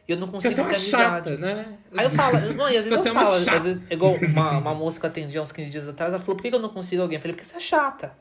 E 0.08 0.12
eu 0.12 0.16
não 0.16 0.26
consigo 0.26 0.52
é 0.52 0.56
ter 0.56 0.62
uma 0.62 0.70
amizade. 0.70 1.28
chata, 1.28 1.36
né? 1.36 1.66
Aí 1.94 2.06
eu 2.06 2.10
falo, 2.10 2.38
não, 2.54 2.68
e 2.70 2.78
às 2.78 2.86
vezes 2.86 2.98
Você 2.98 3.08
é 3.08 3.10
eu 3.10 3.12
uma 3.14 3.24
falo, 3.24 3.34
às 3.36 3.44
vezes, 3.46 3.82
igual 3.90 4.14
uma, 4.14 4.50
uma 4.58 4.74
moça 4.74 4.98
que 4.98 5.04
eu 5.04 5.10
atendi 5.10 5.36
há 5.36 5.42
uns 5.42 5.52
15 5.52 5.70
dias 5.70 5.86
atrás, 5.86 6.10
ela 6.12 6.18
falou, 6.22 6.34
por 6.36 6.42
que 6.48 6.54
eu 6.54 6.58
não 6.58 6.70
consigo 6.70 7.02
alguém? 7.02 7.16
Eu 7.16 7.20
falei, 7.20 7.34
porque 7.36 7.46
você 7.46 7.58
é 7.58 7.60
chata. 7.60 8.12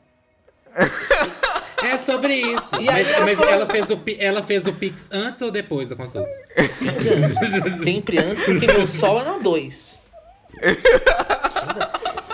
É 1.83 1.97
sobre 1.99 2.33
isso. 2.33 2.75
E 2.79 2.85
mas 2.85 3.07
ela 3.09 3.25
mas 3.25 3.37
falou- 3.37 3.53
ela, 3.53 3.65
fez 3.67 3.89
o, 3.89 3.99
ela 4.19 4.43
fez 4.43 4.67
o 4.67 4.73
Pix 4.73 5.07
antes 5.11 5.41
ou 5.41 5.49
depois 5.49 5.87
da 5.87 5.95
consulta? 5.95 6.27
Sempre 6.75 7.09
antes. 7.09 7.79
Sempre 7.79 8.17
antes, 8.19 8.43
porque 8.43 8.67
meu 8.67 8.85
sol 8.85 9.21
é 9.21 9.23
na 9.23 9.37
2. 9.37 9.99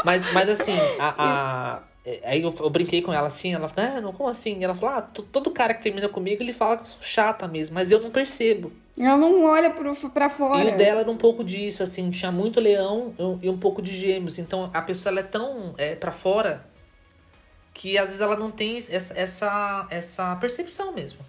Mas, 0.05 0.33
mas 0.33 0.49
assim, 0.49 0.77
a, 0.99 1.13
a- 1.17 1.79
é, 1.79 1.92
Aí 2.25 2.41
eu, 2.41 2.53
eu 2.59 2.69
brinquei 2.69 3.01
com 3.01 3.13
ela 3.13 3.27
assim, 3.27 3.53
ela 3.53 3.67
falou, 3.69 4.01
não, 4.01 4.11
como 4.13 4.27
assim? 4.29 4.59
E 4.59 4.63
ela 4.63 4.75
falou, 4.75 4.95
ah, 4.95 5.01
to- 5.01 5.23
todo 5.23 5.49
cara 5.51 5.73
que 5.73 5.81
termina 5.83 6.09
comigo, 6.09 6.43
ele 6.43 6.51
fala 6.51 6.75
que 6.75 6.83
eu 6.83 6.87
sou 6.87 7.01
chata 7.01 7.47
mesmo, 7.47 7.75
mas 7.75 7.91
eu 7.91 8.01
não 8.01 8.11
percebo. 8.11 8.73
Ela 8.99 9.17
não 9.17 9.43
olha 9.45 9.69
pro, 9.71 9.95
pra 10.11 10.25
E 10.25 10.29
fora. 10.29 10.73
o 10.73 10.77
dela 10.77 10.99
era 11.01 11.09
um 11.09 11.15
pouco 11.17 11.43
disso, 11.43 11.81
assim, 11.81 12.11
tinha 12.11 12.31
muito 12.31 12.59
leão 12.59 13.13
e 13.41 13.49
um 13.49 13.57
pouco 13.57 13.81
de 13.81 13.95
gêmeos. 13.95 14.37
Então 14.37 14.69
a 14.73 14.81
pessoa 14.81 15.17
é 15.17 15.23
tão 15.23 15.73
é, 15.77 15.95
para 15.95 16.11
fora 16.11 16.65
que 17.73 17.97
às 17.97 18.07
vezes 18.07 18.21
ela 18.21 18.35
não 18.35 18.51
tem 18.51 18.77
essa, 18.77 19.17
essa, 19.17 19.87
essa 19.89 20.35
percepção 20.35 20.93
mesmo. 20.93 21.19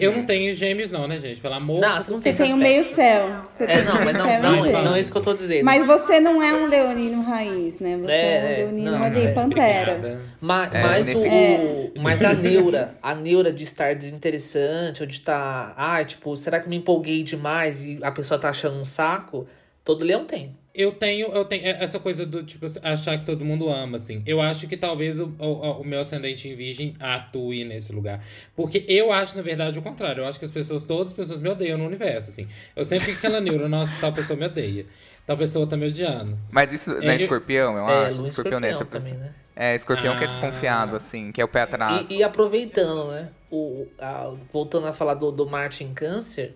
Eu 0.00 0.12
não 0.12 0.26
tenho 0.26 0.52
gêmeos, 0.54 0.90
não, 0.90 1.06
né, 1.06 1.18
gente? 1.18 1.40
Pelo 1.40 1.54
amor 1.54 1.80
Não, 1.80 2.00
você 2.00 2.10
não 2.10 2.18
Você 2.18 2.32
tem 2.32 2.44
tem 2.46 2.52
o 2.52 2.56
meio 2.56 2.82
céu. 2.82 3.28
Você 3.50 3.64
É, 3.64 3.66
tem 3.76 3.84
não, 3.84 3.94
mas 4.04 4.18
não, 4.18 4.26
céu 4.26 4.42
não, 4.42 4.56
gêmeos. 4.56 4.84
não 4.84 4.94
é 4.96 5.00
isso 5.00 5.12
que 5.12 5.18
eu 5.18 5.22
tô 5.22 5.34
dizendo. 5.34 5.64
Mas 5.64 5.86
você 5.86 6.18
não 6.18 6.42
é 6.42 6.52
um 6.52 6.66
leonino 6.66 7.22
raiz, 7.22 7.78
né? 7.78 7.96
Você 7.96 8.10
é, 8.12 8.16
É, 8.16 8.42
um 8.44 8.48
é, 8.48 8.56
leonino 8.56 8.90
não, 8.90 9.02
ali, 9.04 9.20
é, 9.26 9.28
pantera. 9.32 9.92
Obrigada. 9.96 10.20
Ma- 10.40 10.66
É, 10.72 10.82
mas, 10.82 11.14
o, 11.14 11.18
unifica- 11.20 12.00
mas 12.02 12.24
a 12.24 12.34
neura, 12.34 12.94
a 13.02 13.14
neura 13.14 13.52
de 13.52 13.62
estar 13.62 13.94
desinteressante, 13.94 15.00
ou 15.02 15.06
de 15.06 15.14
estar, 15.14 15.74
ah, 15.76 16.04
tipo, 16.04 16.36
será 16.36 16.58
que 16.58 16.66
eu 16.66 16.70
me 16.70 16.76
empolguei 16.76 17.22
demais 17.22 17.84
e 17.84 17.98
a 18.02 18.10
pessoa 18.10 18.38
tá 18.38 18.48
achando 18.48 18.76
um 18.78 18.84
saco? 18.84 19.46
Todo 19.84 20.04
leão 20.04 20.24
tem. 20.24 20.54
Eu 20.78 20.92
tenho, 20.92 21.26
eu 21.32 21.44
tenho 21.44 21.66
é, 21.66 21.70
essa 21.82 21.98
coisa 21.98 22.24
do, 22.24 22.44
tipo, 22.44 22.64
achar 22.84 23.18
que 23.18 23.26
todo 23.26 23.44
mundo 23.44 23.68
ama, 23.68 23.96
assim. 23.96 24.22
Eu 24.24 24.40
acho 24.40 24.68
que 24.68 24.76
talvez 24.76 25.18
o, 25.18 25.34
o, 25.36 25.80
o 25.80 25.84
meu 25.84 26.00
ascendente 26.02 26.48
em 26.48 26.54
virgem 26.54 26.94
atue 27.00 27.64
nesse 27.64 27.92
lugar. 27.92 28.24
Porque 28.54 28.84
eu 28.86 29.12
acho, 29.12 29.36
na 29.36 29.42
verdade, 29.42 29.76
o 29.76 29.82
contrário. 29.82 30.22
Eu 30.22 30.28
acho 30.28 30.38
que 30.38 30.44
as 30.44 30.52
pessoas, 30.52 30.84
todas 30.84 31.08
as 31.08 31.12
pessoas 31.12 31.40
me 31.40 31.48
odeiam 31.48 31.76
no 31.76 31.84
universo, 31.84 32.30
assim. 32.30 32.46
Eu 32.76 32.84
sempre 32.84 33.06
fico 33.06 33.18
aquela 33.18 33.40
neura, 33.40 33.66
nossa, 33.68 33.92
tal 34.00 34.12
pessoa 34.12 34.38
me 34.38 34.46
odeia. 34.46 34.86
Tal 35.26 35.36
pessoa 35.36 35.66
tá 35.66 35.76
me 35.76 35.88
odiando. 35.88 36.38
Mas 36.50 36.72
isso 36.72 36.90
não 36.94 37.02
é 37.02 37.16
eu- 37.16 37.20
escorpião, 37.22 37.76
eu 37.76 37.88
é, 37.88 38.06
acho. 38.06 38.18
lua 38.18 38.28
Escorpião 38.28 38.60
nessa 38.60 38.84
também, 38.84 39.14
né? 39.14 39.34
É, 39.56 39.74
escorpião 39.74 40.16
que 40.16 40.22
é 40.22 40.26
Ah. 40.26 40.30
desconfiado, 40.30 40.94
assim, 40.94 41.32
que 41.32 41.40
é 41.40 41.44
o 41.44 41.48
pé 41.48 41.62
atrás. 41.62 42.08
E, 42.08 42.18
e 42.18 42.22
aproveitando, 42.22 43.10
né? 43.10 43.30
O, 43.50 43.86
a- 43.98 44.32
voltando 44.52 44.86
a 44.86 44.92
falar 44.92 45.14
do, 45.14 45.32
do 45.32 45.44
Marte 45.44 45.82
em 45.82 45.92
câncer, 45.92 46.54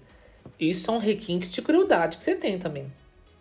isso 0.61 0.89
é 0.91 0.95
um 0.95 0.99
requinte 0.99 1.49
de 1.49 1.61
crueldade 1.61 2.17
que 2.17 2.23
você 2.23 2.37
tem 2.37 2.57
também. 2.59 2.87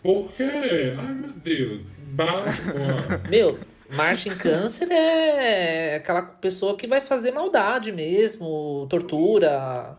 Por 0.01 0.31
quê? 0.33 0.93
Ai, 0.97 1.13
meu 1.13 1.31
Deus. 1.31 1.83
Bárbara. 1.97 3.21
Meu, 3.29 3.57
Marte 3.89 4.29
em 4.29 4.35
câncer 4.35 4.89
é 4.91 5.95
aquela 5.95 6.21
pessoa 6.21 6.75
que 6.75 6.87
vai 6.87 6.99
fazer 7.01 7.31
maldade 7.31 7.91
mesmo, 7.91 8.85
tortura. 8.89 9.97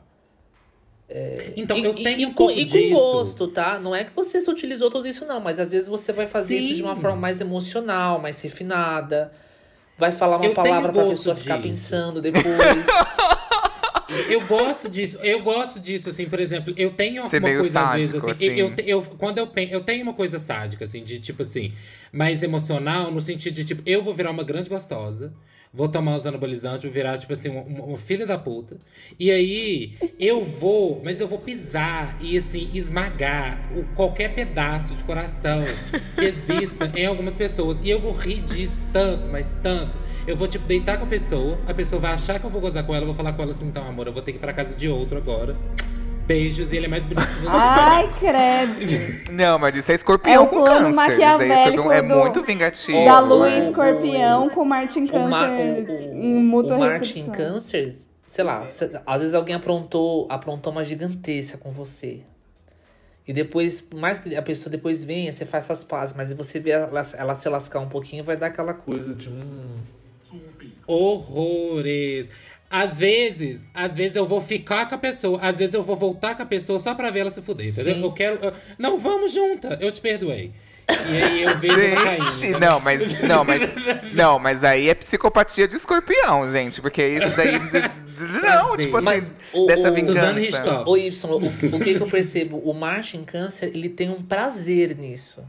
Então, 1.57 1.77
e, 1.77 1.85
eu 1.85 1.95
tenho 1.95 2.21
e 2.21 2.27
um 2.27 2.33
pouco 2.33 2.53
e 2.53 2.65
com 2.65 2.73
disso. 2.73 2.95
gosto, 2.95 3.49
tá? 3.49 3.79
Não 3.79 3.95
é 3.95 4.03
que 4.03 4.13
você 4.17 4.41
se 4.41 4.51
utilizou 4.51 4.91
tudo 4.91 5.07
isso, 5.07 5.27
não, 5.27 5.41
mas 5.41 5.61
às 5.61 5.73
vezes 5.73 5.87
você 5.89 6.11
vai 6.13 6.27
fazer 6.27 6.57
isso 6.59 6.75
de 6.75 6.83
uma 6.83 6.95
Sim. 6.95 7.03
forma 7.03 7.17
mais 7.19 7.39
emocional, 7.41 8.19
mais 8.19 8.41
refinada. 8.41 9.31
Vai 9.99 10.11
falar 10.11 10.39
uma 10.39 10.47
Eu 10.47 10.55
palavra 10.55 10.91
pra 10.91 11.05
pessoa 11.05 11.37
ficar 11.37 11.57
disso. 11.57 11.69
pensando 11.69 12.23
depois. 12.23 12.45
Eu 14.29 14.47
gosto 14.47 14.89
disso, 14.89 15.19
eu 15.23 15.41
gosto 15.43 15.81
disso, 15.81 16.09
assim, 16.09 16.27
por 16.27 16.41
exemplo, 16.41 16.73
eu 16.77 16.91
tenho 16.91 17.29
Ser 17.29 17.39
uma 17.39 17.57
coisa, 17.57 17.81
às 17.81 17.93
vezes, 17.97 18.09
sádico, 18.23 18.31
assim, 18.31 18.45
eu- 18.47 18.67
assim. 18.69 18.75
eu, 18.79 18.87
eu, 18.99 19.03
quando 19.19 19.39
eu, 19.39 19.49
eu 19.71 19.81
tenho 19.81 20.03
uma 20.03 20.15
coisa 20.15 20.39
sádica, 20.39 20.85
assim, 20.85 21.03
de 21.03 21.19
tipo 21.19 21.43
assim, 21.43 21.73
mais 22.13 22.43
emocional, 22.43 23.11
no 23.11 23.21
sentido 23.21 23.55
de, 23.55 23.65
tipo, 23.65 23.83
eu 23.87 24.03
vou 24.03 24.15
virar 24.15 24.31
uma 24.31 24.45
grande 24.45 24.69
gostosa, 24.69 25.33
vou 25.75 25.89
tomar 25.89 26.17
os 26.19 26.27
anabolizantes, 26.27 26.83
vou 26.83 26.93
virar, 26.93 27.17
tipo 27.17 27.33
assim, 27.33 27.49
uma, 27.49 27.63
uma 27.63 27.99
filha 27.99 28.27
da 28.27 28.37
puta, 28.37 28.77
e 29.19 29.31
aí 29.31 29.95
eu 30.21 30.45
vou, 30.45 31.01
mas 31.03 31.19
eu 31.21 31.27
vou 31.27 31.39
pisar 31.39 32.19
e, 32.21 32.37
assim, 32.37 32.71
esmagar 32.75 33.59
o, 33.75 33.83
qualquer 33.95 34.35
pedaço 34.35 34.95
de 34.95 35.03
coração 35.05 35.65
que 36.15 36.25
exista 36.27 36.93
em 36.95 37.07
algumas 37.07 37.35
pessoas, 37.35 37.79
e 37.83 37.89
eu 37.89 37.99
vou 38.01 38.13
rir 38.13 38.43
disso 38.43 38.79
tanto, 38.93 39.29
mas 39.31 39.47
tanto, 39.63 39.97
eu 40.27 40.37
vou, 40.37 40.47
tipo, 40.49 40.67
deitar 40.67 40.99
com 40.99 41.05
a 41.05 41.09
pessoa, 41.09 41.59
a 41.67 41.75
pessoa 41.75 42.01
vai 42.01 42.13
achar 42.13 42.39
que 42.39 42.45
eu 42.47 42.51
vou 42.51 42.61
gozar 42.61 42.85
com 42.85 42.95
ela, 42.95 43.03
eu 43.03 43.07
vou 43.09 43.15
falar 43.17 43.33
com 43.33 43.43
ela 43.43 43.53
assim, 43.53 43.67
então, 43.67 43.87
amor, 43.87 44.07
eu 44.07 44.13
vou 44.13 44.23
ter 44.23 44.33
que 44.33 44.39
ir 44.39 44.41
pra 44.41 44.53
casa 44.53 44.75
de 44.75 44.89
outro 44.89 45.17
agora. 45.19 45.57
Beijos, 46.27 46.73
e 46.73 46.77
ele 46.77 46.87
é 46.87 46.89
mais 46.89 47.05
bonito 47.05 47.27
que 47.27 47.41
você. 47.41 47.49
Ai, 47.51 48.09
credo. 48.21 49.03
Não, 49.33 49.59
mas 49.59 49.75
isso 49.75 49.91
é 49.91 49.97
escorpião 49.97 50.45
É 50.45 50.47
com 50.47 50.65
câncer. 50.65 50.87
É, 50.87 50.89
maquiavélico 50.93 51.69
escorpião, 51.71 51.93
é 51.93 52.03
do- 52.03 52.15
muito 52.17 52.43
vingativo. 52.45 53.05
Da 53.05 53.19
lua 53.19 53.51
em 53.51 53.65
escorpião 53.65 54.49
com 54.51 54.65
Marte 54.65 55.01
em 55.01 55.03
Ma- 55.07 55.11
câncer 55.49 56.13
em 56.15 56.35
mútua 56.45 56.77
o 56.77 56.81
Marte 56.81 57.19
em 57.19 57.27
câncer, 57.29 57.97
sei 58.29 58.45
lá, 58.45 58.65
cê- 58.71 59.01
às 59.05 59.21
vezes 59.21 59.35
alguém 59.35 59.57
aprontou, 59.57 60.29
aprontou 60.31 60.73
uma 60.73 60.85
gigantesca 60.85 61.59
com 61.59 61.73
você. 61.73 62.21
E 63.27 63.33
depois, 63.33 63.81
por 63.81 63.99
mais 63.99 64.21
que 64.21 64.35
a 64.37 64.43
pessoa 64.43 64.71
depois 64.71 65.03
venha, 65.05 65.31
você 65.33 65.45
faz 65.45 65.65
essas 65.65 65.83
pazes, 65.83 66.15
mas 66.17 66.33
você 66.33 66.61
vê 66.61 66.71
ela, 66.71 67.03
ela 67.19 67.35
se 67.35 67.49
lascar 67.49 67.81
um 67.81 67.89
pouquinho, 67.89 68.23
vai 68.23 68.37
dar 68.37 68.47
aquela 68.47 68.75
coisa 68.75 69.13
de. 69.13 69.29
Hum, 69.29 69.77
Horrores. 70.93 72.29
Às 72.71 72.99
vezes, 72.99 73.67
às 73.75 73.95
vezes 73.95 74.17
eu 74.17 74.27
vou 74.27 74.41
ficar 74.41 74.89
com 74.89 74.95
a 74.95 74.99
pessoa, 74.99 75.39
às 75.43 75.59
vezes 75.59 75.75
eu 75.75 75.83
vou 75.83 75.95
voltar 75.95 76.35
com 76.35 76.43
a 76.43 76.47
pessoa 76.47 76.81
só 76.81 76.95
pra 76.95 77.11
ver 77.11 77.21
ela 77.21 77.31
se 77.31 77.43
fuder, 77.43 77.69
entendeu? 77.69 77.95
Sim. 77.97 78.03
Eu 78.03 78.13
quero. 78.13 78.39
eu- 78.43 78.53
não, 78.79 78.97
vamos 78.99 79.33
junta, 79.33 79.77
eu 79.81 79.93
te 79.93 80.01
perdoei. 80.01 80.53
E 80.89 81.23
aí 81.23 81.43
eu 81.43 81.57
vejo 81.59 81.81
ela 81.81 82.03
caindo. 82.03 82.25
Gente, 82.25 82.47
entendeu? 82.49 82.61
não, 82.71 82.81
mas 82.81 83.23
não, 83.23 83.45
mas 83.45 83.61
não, 84.15 84.39
mas 84.39 84.65
aí 84.65 84.89
é 84.89 84.95
psicopatia 84.95 85.69
de 85.69 85.77
escorpião, 85.77 86.51
gente, 86.51 86.81
porque 86.81 87.07
isso 87.07 87.37
daí 87.37 87.53
não, 88.43 88.77
tipo 88.77 88.97
assim, 88.97 89.05
Mas 89.05 89.35
o- 89.53 89.67
dessa 89.67 89.91
o- 89.91 89.95
vingança. 89.95 90.85
Ô, 90.87 90.97
Y, 90.97 91.31
o, 91.31 91.37
o 91.77 91.79
que, 91.81 91.95
que 91.95 92.03
eu 92.03 92.07
percebo? 92.07 92.57
O 92.59 92.73
Marte 92.73 93.17
em 93.19 93.25
câncer, 93.25 93.71
ele 93.75 93.89
tem 93.91 94.09
um 94.11 94.23
prazer 94.23 94.97
nisso. 94.97 95.43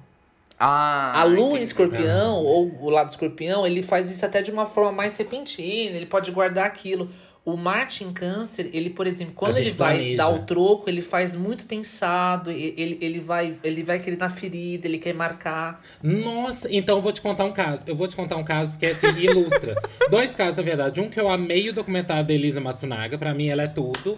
Ah, 0.59 1.21
A 1.21 1.23
lua 1.23 1.59
em 1.59 1.63
escorpião, 1.63 2.35
ou 2.35 2.71
o 2.79 2.89
lado 2.89 3.09
escorpião, 3.09 3.65
ele 3.65 3.83
faz 3.83 4.09
isso 4.09 4.25
até 4.25 4.41
de 4.41 4.51
uma 4.51 4.65
forma 4.65 4.91
mais 4.91 5.17
repentina, 5.17 5.95
ele 5.97 6.05
pode 6.05 6.31
guardar 6.31 6.65
aquilo. 6.65 7.09
O 7.45 7.57
Marte 7.57 8.05
em 8.05 8.13
câncer, 8.13 8.69
ele, 8.71 8.89
por 8.89 9.05
exemplo, 9.05 9.33
quando 9.35 9.57
ele 9.57 9.71
vai 9.71 9.95
planeja. 9.97 10.15
dar 10.17 10.29
o 10.29 10.39
troco, 10.43 10.89
ele 10.89 11.01
faz 11.01 11.35
muito 11.35 11.65
pensado, 11.65 12.49
ele, 12.49 12.97
ele, 13.01 13.19
vai, 13.19 13.53
ele 13.61 13.83
vai 13.83 13.99
querer 13.99 14.15
na 14.17 14.29
ferida, 14.29 14.87
ele 14.87 14.97
quer 14.97 15.13
marcar. 15.13 15.81
Nossa, 16.01 16.69
então 16.71 16.95
eu 16.95 17.01
vou 17.01 17.11
te 17.11 17.19
contar 17.19 17.43
um 17.43 17.51
caso. 17.51 17.83
Eu 17.85 17.97
vou 17.97 18.07
te 18.07 18.15
contar 18.15 18.37
um 18.37 18.45
caso 18.45 18.71
porque 18.71 18.85
assim 18.85 19.07
ilustra. 19.19 19.75
Dois 20.09 20.33
casos, 20.33 20.55
na 20.55 20.63
verdade. 20.63 21.01
Um 21.01 21.09
que 21.09 21.19
eu 21.19 21.29
amei 21.29 21.67
o 21.67 21.73
documentário 21.73 22.23
da 22.23 22.33
Elisa 22.33 22.61
Matsunaga. 22.61 23.17
Pra 23.17 23.33
mim, 23.33 23.47
ela 23.49 23.63
é 23.63 23.67
tudo. 23.67 24.17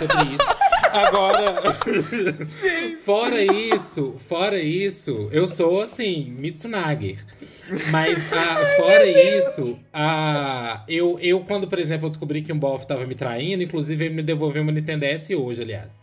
Sobre 0.00 0.34
isso. 0.34 0.71
Agora, 0.92 1.78
fora 3.02 3.42
isso, 3.42 4.14
fora 4.28 4.60
isso, 4.60 5.28
eu 5.32 5.48
sou 5.48 5.80
assim, 5.80 6.34
Mitsunager. 6.38 7.18
Mas 7.90 8.32
ah, 8.32 8.76
fora 8.76 9.06
isso, 9.06 9.78
ah, 9.92 10.84
eu, 10.86 11.18
eu, 11.20 11.40
quando, 11.40 11.66
por 11.66 11.78
exemplo, 11.78 12.06
eu 12.06 12.10
descobri 12.10 12.42
que 12.42 12.52
um 12.52 12.58
bofe 12.58 12.86
tava 12.86 13.06
me 13.06 13.14
traindo, 13.14 13.62
inclusive 13.62 14.04
ele 14.04 14.14
me 14.14 14.22
devolveu 14.22 14.62
uma 14.62 14.72
Nintendo 14.72 15.06
DS 15.06 15.30
hoje, 15.30 15.62
aliás. 15.62 16.01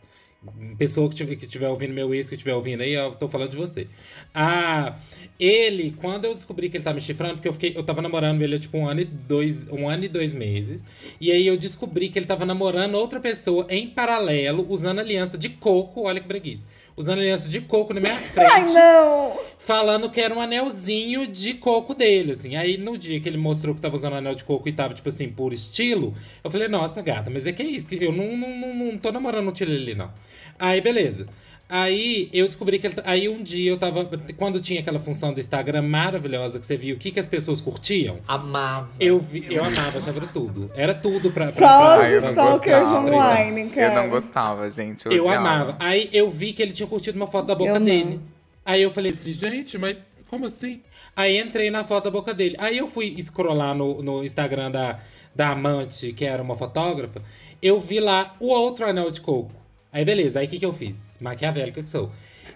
Pessoa 0.78 1.10
que 1.10 1.16
tiver, 1.16 1.36
que 1.36 1.44
estiver 1.44 1.68
ouvindo 1.68 1.94
meu 1.94 2.14
ex, 2.16 2.30
que 2.30 2.36
estiver 2.36 2.56
ouvindo 2.56 2.82
aí, 2.82 2.94
eu 2.94 3.12
tô 3.12 3.28
falando 3.28 3.52
de 3.52 3.58
você. 3.58 3.88
Ah, 4.34 4.98
ele, 5.38 5.94
quando 6.00 6.24
eu 6.24 6.34
descobri 6.34 6.70
que 6.70 6.78
ele 6.78 6.84
tá 6.84 6.94
me 6.94 7.02
chifrando, 7.02 7.34
porque 7.36 7.50
eu 7.50 7.54
fiquei, 7.54 7.74
eu 7.76 7.84
tava 7.84 8.02
namorando 8.02 8.42
ele 8.42 8.58
tipo 8.58 8.78
um 8.78 8.88
ano 8.88 9.02
e 9.02 9.06
dois, 9.06 9.68
um 9.70 9.90
ano 9.90 10.06
e 10.06 10.08
dois 10.08 10.34
meses. 10.34 10.82
E 11.20 11.30
aí 11.30 11.46
eu 11.46 11.58
descobri 11.58 12.08
que 12.08 12.18
ele 12.18 12.26
tava 12.26 12.46
namorando 12.46 12.96
outra 12.96 13.20
pessoa 13.20 13.68
em 13.70 13.90
paralelo, 13.90 14.66
usando 14.70 15.00
aliança 15.00 15.38
de 15.38 15.50
coco, 15.50 16.04
olha 16.04 16.22
que 16.22 16.28
breguice. 16.28 16.64
Usando 17.00 17.20
aliança 17.20 17.48
de 17.48 17.62
coco 17.62 17.94
na 17.94 18.02
minha 18.02 18.14
frente 18.20 18.52
Ai, 18.52 18.66
não! 18.66 19.40
falando 19.58 20.10
que 20.10 20.20
era 20.20 20.36
um 20.36 20.42
anelzinho 20.42 21.26
de 21.26 21.54
coco 21.54 21.94
dele, 21.96 22.34
assim. 22.34 22.58
Aí 22.58 22.78
no 22.78 22.98
dia 22.98 23.22
que 23.22 23.30
ele 23.30 23.38
mostrou 23.38 23.74
que 23.74 23.80
tava 23.80 23.96
usando 23.96 24.16
anel 24.18 24.36
de 24.36 24.44
coco 24.44 24.68
e 24.68 24.74
tava, 24.74 24.94
tipo 24.94 25.08
assim, 25.08 25.30
por 25.30 25.54
estilo, 25.54 26.14
eu 26.44 26.52
falei, 26.52 26.68
nossa, 26.68 27.02
gata, 27.02 27.30
mas 27.30 27.48
é 27.48 27.54
que 27.54 27.62
é 27.62 27.66
isso? 27.66 27.88
que 27.88 28.04
Eu 28.04 28.12
não, 28.12 28.36
não, 28.36 28.58
não, 28.58 28.74
não 28.74 28.98
tô 28.98 29.14
namorando 29.14 29.48
o 29.48 29.52
Tilly 29.54 29.96
não. 29.96 30.12
Aí, 30.58 30.82
beleza. 30.82 31.26
Aí 31.72 32.30
eu 32.34 32.48
descobri 32.48 32.80
que 32.80 32.88
ele. 32.88 32.96
Aí 33.04 33.30
um 33.30 33.44
dia 33.44 33.70
eu 33.70 33.78
tava. 33.78 34.04
Quando 34.36 34.60
tinha 34.60 34.80
aquela 34.80 35.00
função 35.00 35.32
do 35.32 35.40
Instagram 35.40 35.84
maravilhosa 35.84 36.58
que 36.60 36.66
você 36.66 36.76
viu 36.76 36.96
o 36.96 37.00
que, 37.00 37.12
que 37.12 37.20
as 37.20 37.28
pessoas 37.28 37.62
curtiam, 37.62 38.18
Amava. 38.28 38.90
eu 39.00 39.20
vi, 39.20 39.46
eu 39.54 39.64
amava, 39.64 40.00
achava 40.00 40.28
tudo. 40.34 40.72
Era 40.74 40.96
tudo 40.96 41.30
pra. 41.30 41.44
pra, 41.46 41.52
Só 41.52 42.00
os 42.00 42.24
não 42.24 42.30
stalkers 42.32 42.80
gostava. 42.80 43.08
online, 43.08 43.70
cara. 43.70 43.94
Eu 43.94 44.02
não 44.02 44.10
gostava, 44.10 44.72
gente. 44.72 45.06
Eu, 45.06 45.12
Eu 45.12 45.30
amava. 45.30 45.76
Aí 45.80 46.10
eu 46.12 46.32
vi 46.32 46.54
que 46.54 46.64
ele 46.64 46.72
tinha 46.74 46.88
curtido 46.88 47.16
uma 47.16 47.28
foto 47.28 47.46
da 47.46 47.54
boca 47.54 47.70
Eu 47.70 47.80
não. 47.80 47.86
dele. 47.86 48.20
Aí 48.66 48.82
eu 48.82 48.90
falei 48.90 49.12
assim, 49.12 49.32
gente, 49.32 49.78
mas 49.78 50.26
como 50.28 50.48
assim? 50.48 50.82
Aí 51.16 51.40
entrei 51.40 51.70
na 51.70 51.84
foto 51.84 52.06
da 52.06 52.12
boca 52.12 52.34
dele. 52.34 52.56
Aí 52.58 52.80
eu 52.80 52.88
fui 52.88 53.16
scrollar 53.22 53.76
no, 53.76 54.02
no 54.02 54.24
Instagram 54.24 54.72
da, 54.72 55.00
da 55.36 55.50
amante, 55.50 56.14
que 56.14 56.26
era 56.26 56.42
uma 56.42 56.58
fotógrafa. 56.58 57.22
Eu 57.62 57.80
vi 57.80 58.00
lá 58.00 58.36
o 58.40 58.48
outro 58.48 58.88
anel 58.88 59.12
de 59.12 59.22
coco. 59.22 59.52
Aí 59.92 60.06
beleza, 60.06 60.40
aí 60.40 60.46
o 60.46 60.50
que, 60.50 60.60
que 60.60 60.66
eu 60.66 60.74
fiz? 60.74 61.10
Maquiavélica 61.20 61.82
que 61.82 61.90
sou. 61.90 62.12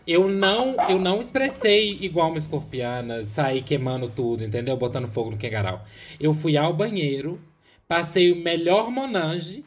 Eu 0.06 0.28
não, 0.28 0.76
eu 0.90 1.00
não 1.00 1.22
expressei 1.22 1.98
igual 2.02 2.30
uma 2.30 2.38
escorpiana, 2.38 3.24
sair 3.24 3.62
queimando 3.62 4.10
tudo, 4.10 4.44
entendeu? 4.44 4.76
Botando 4.76 5.08
fogo 5.08 5.32
no 5.32 5.38
quengaral. 5.38 5.86
Eu 6.20 6.34
fui 6.34 6.58
ao 6.58 6.74
banheiro, 6.74 7.40
passei 7.88 8.32
o 8.32 8.36
melhor 8.36 8.92
Monange, 8.92 9.64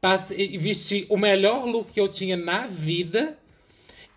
passei, 0.00 0.58
vesti 0.58 1.06
o 1.08 1.16
melhor 1.16 1.64
look 1.64 1.92
que 1.92 2.00
eu 2.00 2.08
tinha 2.08 2.36
na 2.36 2.66
vida. 2.66 3.38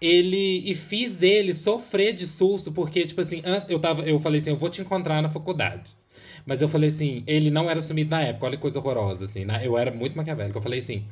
Ele 0.02 0.64
e 0.66 0.76
fiz 0.76 1.22
ele 1.22 1.54
sofrer 1.54 2.14
de 2.14 2.26
susto, 2.26 2.72
porque, 2.72 3.06
tipo 3.06 3.20
assim, 3.20 3.42
eu, 3.68 3.80
tava, 3.80 4.04
eu 4.04 4.18
falei 4.20 4.40
assim: 4.40 4.50
eu 4.50 4.56
vou 4.56 4.70
te 4.70 4.82
encontrar 4.82 5.22
na 5.22 5.28
faculdade. 5.30 5.90
Mas 6.46 6.62
eu 6.62 6.70
falei 6.70 6.90
assim, 6.90 7.22
ele 7.28 7.52
não 7.52 7.70
era 7.70 7.82
sumido 7.82 8.10
na 8.10 8.22
época, 8.22 8.46
olha 8.46 8.56
que 8.56 8.62
coisa 8.62 8.80
horrorosa, 8.80 9.26
assim. 9.26 9.46
né? 9.46 9.60
Eu 9.62 9.78
era 9.78 9.92
muito 9.92 10.16
maquiavélico. 10.18 10.58
Eu 10.58 10.62
falei 10.64 10.80
assim, 10.80 11.06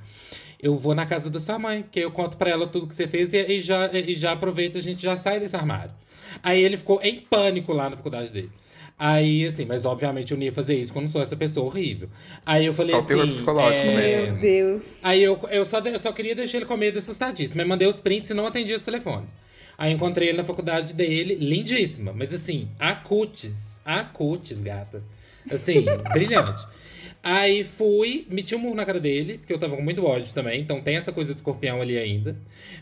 eu 0.60 0.76
vou 0.76 0.96
na 0.96 1.06
casa 1.06 1.30
da 1.30 1.40
sua 1.40 1.60
mãe, 1.60 1.86
que 1.92 2.00
eu 2.00 2.12
conto 2.12 2.38
pra 2.38 2.50
ela 2.50 2.68
tudo 2.68 2.88
que 2.88 2.96
você 2.96 3.08
fez 3.08 3.34
e, 3.34 3.38
e 3.38 3.62
já, 3.62 3.90
e 3.94 4.16
já 4.16 4.32
aproveita, 4.32 4.80
a 4.80 4.82
gente 4.82 5.02
já 5.02 5.18
sai 5.18 5.40
desse 5.40 5.56
armário. 5.56 5.92
Aí 6.42 6.62
ele 6.62 6.78
ficou 6.78 7.00
em 7.02 7.20
pânico 7.20 7.74
lá 7.74 7.90
na 7.90 7.98
faculdade 7.98 8.32
dele. 8.32 8.52
Aí, 9.00 9.46
assim, 9.46 9.64
mas 9.64 9.86
obviamente 9.86 10.32
eu 10.32 10.38
não 10.38 10.44
ia 10.44 10.52
fazer 10.52 10.76
isso 10.76 10.92
quando 10.92 11.08
sou 11.08 11.22
essa 11.22 11.36
pessoa 11.36 11.68
horrível. 11.68 12.10
Aí 12.44 12.66
eu 12.66 12.74
falei 12.74 12.92
Só 12.92 12.98
o 12.98 13.00
assim. 13.02 13.08
terror 13.10 13.28
psicológico 13.28 13.88
é, 13.88 13.96
mesmo. 13.96 14.34
Meu 14.34 14.42
Deus. 14.42 14.84
Aí 15.04 15.22
eu, 15.22 15.40
eu, 15.52 15.66
só, 15.66 15.80
eu 15.80 16.00
só 16.00 16.12
queria 16.12 16.34
deixar 16.34 16.58
ele 16.58 16.66
com 16.66 16.76
medo 16.76 16.98
e 16.98 17.00
assustadíssimo. 17.00 17.58
Mas 17.58 17.68
mandei 17.68 17.88
os 17.88 18.00
prints 18.00 18.32
e 18.32 18.34
não 18.34 18.48
atendi 18.48 18.74
os 18.74 18.82
telefones. 18.82 19.30
Aí 19.78 19.94
encontrei 19.94 20.30
ele 20.30 20.38
na 20.40 20.44
faculdade 20.44 20.96
dele, 20.96 21.36
lindíssima. 21.36 22.12
Mas 22.12 22.34
assim, 22.34 22.70
a 22.80 22.96
cutis. 22.96 23.78
A 23.86 24.04
cutis, 24.04 24.62
gata. 24.62 25.04
Assim, 25.52 25.86
brilhante. 26.12 26.66
Aí 27.30 27.66
fui, 27.66 28.26
meti 28.32 28.56
um 28.56 28.60
murro 28.60 28.76
na 28.76 28.86
cara 28.86 29.02
dele, 29.02 29.38
porque 29.40 29.52
eu 29.52 29.60
tava 29.60 29.76
com 29.76 29.82
muito 29.82 30.06
ódio 30.06 30.34
também. 30.34 30.62
Então 30.62 30.80
tem 30.80 30.96
essa 30.96 31.12
coisa 31.12 31.34
do 31.34 31.36
escorpião 31.36 31.82
ali 31.82 31.98
ainda. 31.98 32.38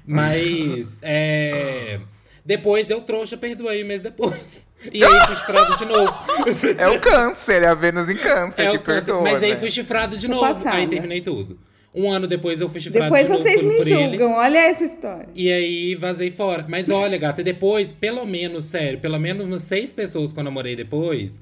Mas, 0.05 0.99
é... 1.01 1.99
Depois 2.45 2.87
eu 2.91 3.01
trouxa, 3.01 3.35
perdoei 3.35 3.83
um 3.83 3.87
mês 3.87 4.03
depois. 4.03 4.39
E 4.93 5.03
aí 5.03 5.25
fui 5.25 5.35
chifrado 5.35 5.77
de 5.77 5.85
novo. 5.85 6.13
É 6.77 6.87
o 6.87 6.99
câncer, 6.99 7.63
é 7.63 7.65
a 7.65 7.73
Vênus 7.73 8.07
em 8.07 8.17
câncer 8.17 8.67
É 8.67 8.71
que 8.71 8.77
perdoa, 8.77 9.23
Mas 9.23 9.41
aí 9.41 9.51
né? 9.53 9.55
fui 9.55 9.71
chifrado 9.71 10.15
de 10.15 10.27
novo. 10.27 10.41
passada. 10.41 10.75
Aí 10.75 10.85
terminei 10.85 11.21
tudo. 11.21 11.57
Um 11.91 12.11
ano 12.11 12.27
depois 12.27 12.61
eu 12.61 12.69
fui 12.69 12.79
chifrado 12.79 13.05
Depois 13.05 13.25
de 13.25 13.33
novo 13.33 13.43
vocês 13.43 13.63
por, 13.63 13.67
me 13.67 13.77
por 13.77 13.87
ele. 13.87 14.09
julgam, 14.09 14.33
olha 14.33 14.59
essa 14.59 14.83
história. 14.83 15.27
E 15.33 15.51
aí 15.51 15.95
vazei 15.95 16.29
fora. 16.29 16.63
Mas 16.69 16.87
olha, 16.87 17.17
gata, 17.17 17.43
depois, 17.43 17.91
pelo 17.93 18.23
menos, 18.27 18.65
sério, 18.65 18.99
pelo 18.99 19.17
menos 19.19 19.43
umas 19.43 19.63
seis 19.63 19.91
pessoas 19.91 20.31
que 20.31 20.39
eu 20.39 20.43
namorei 20.43 20.75
depois, 20.75 21.39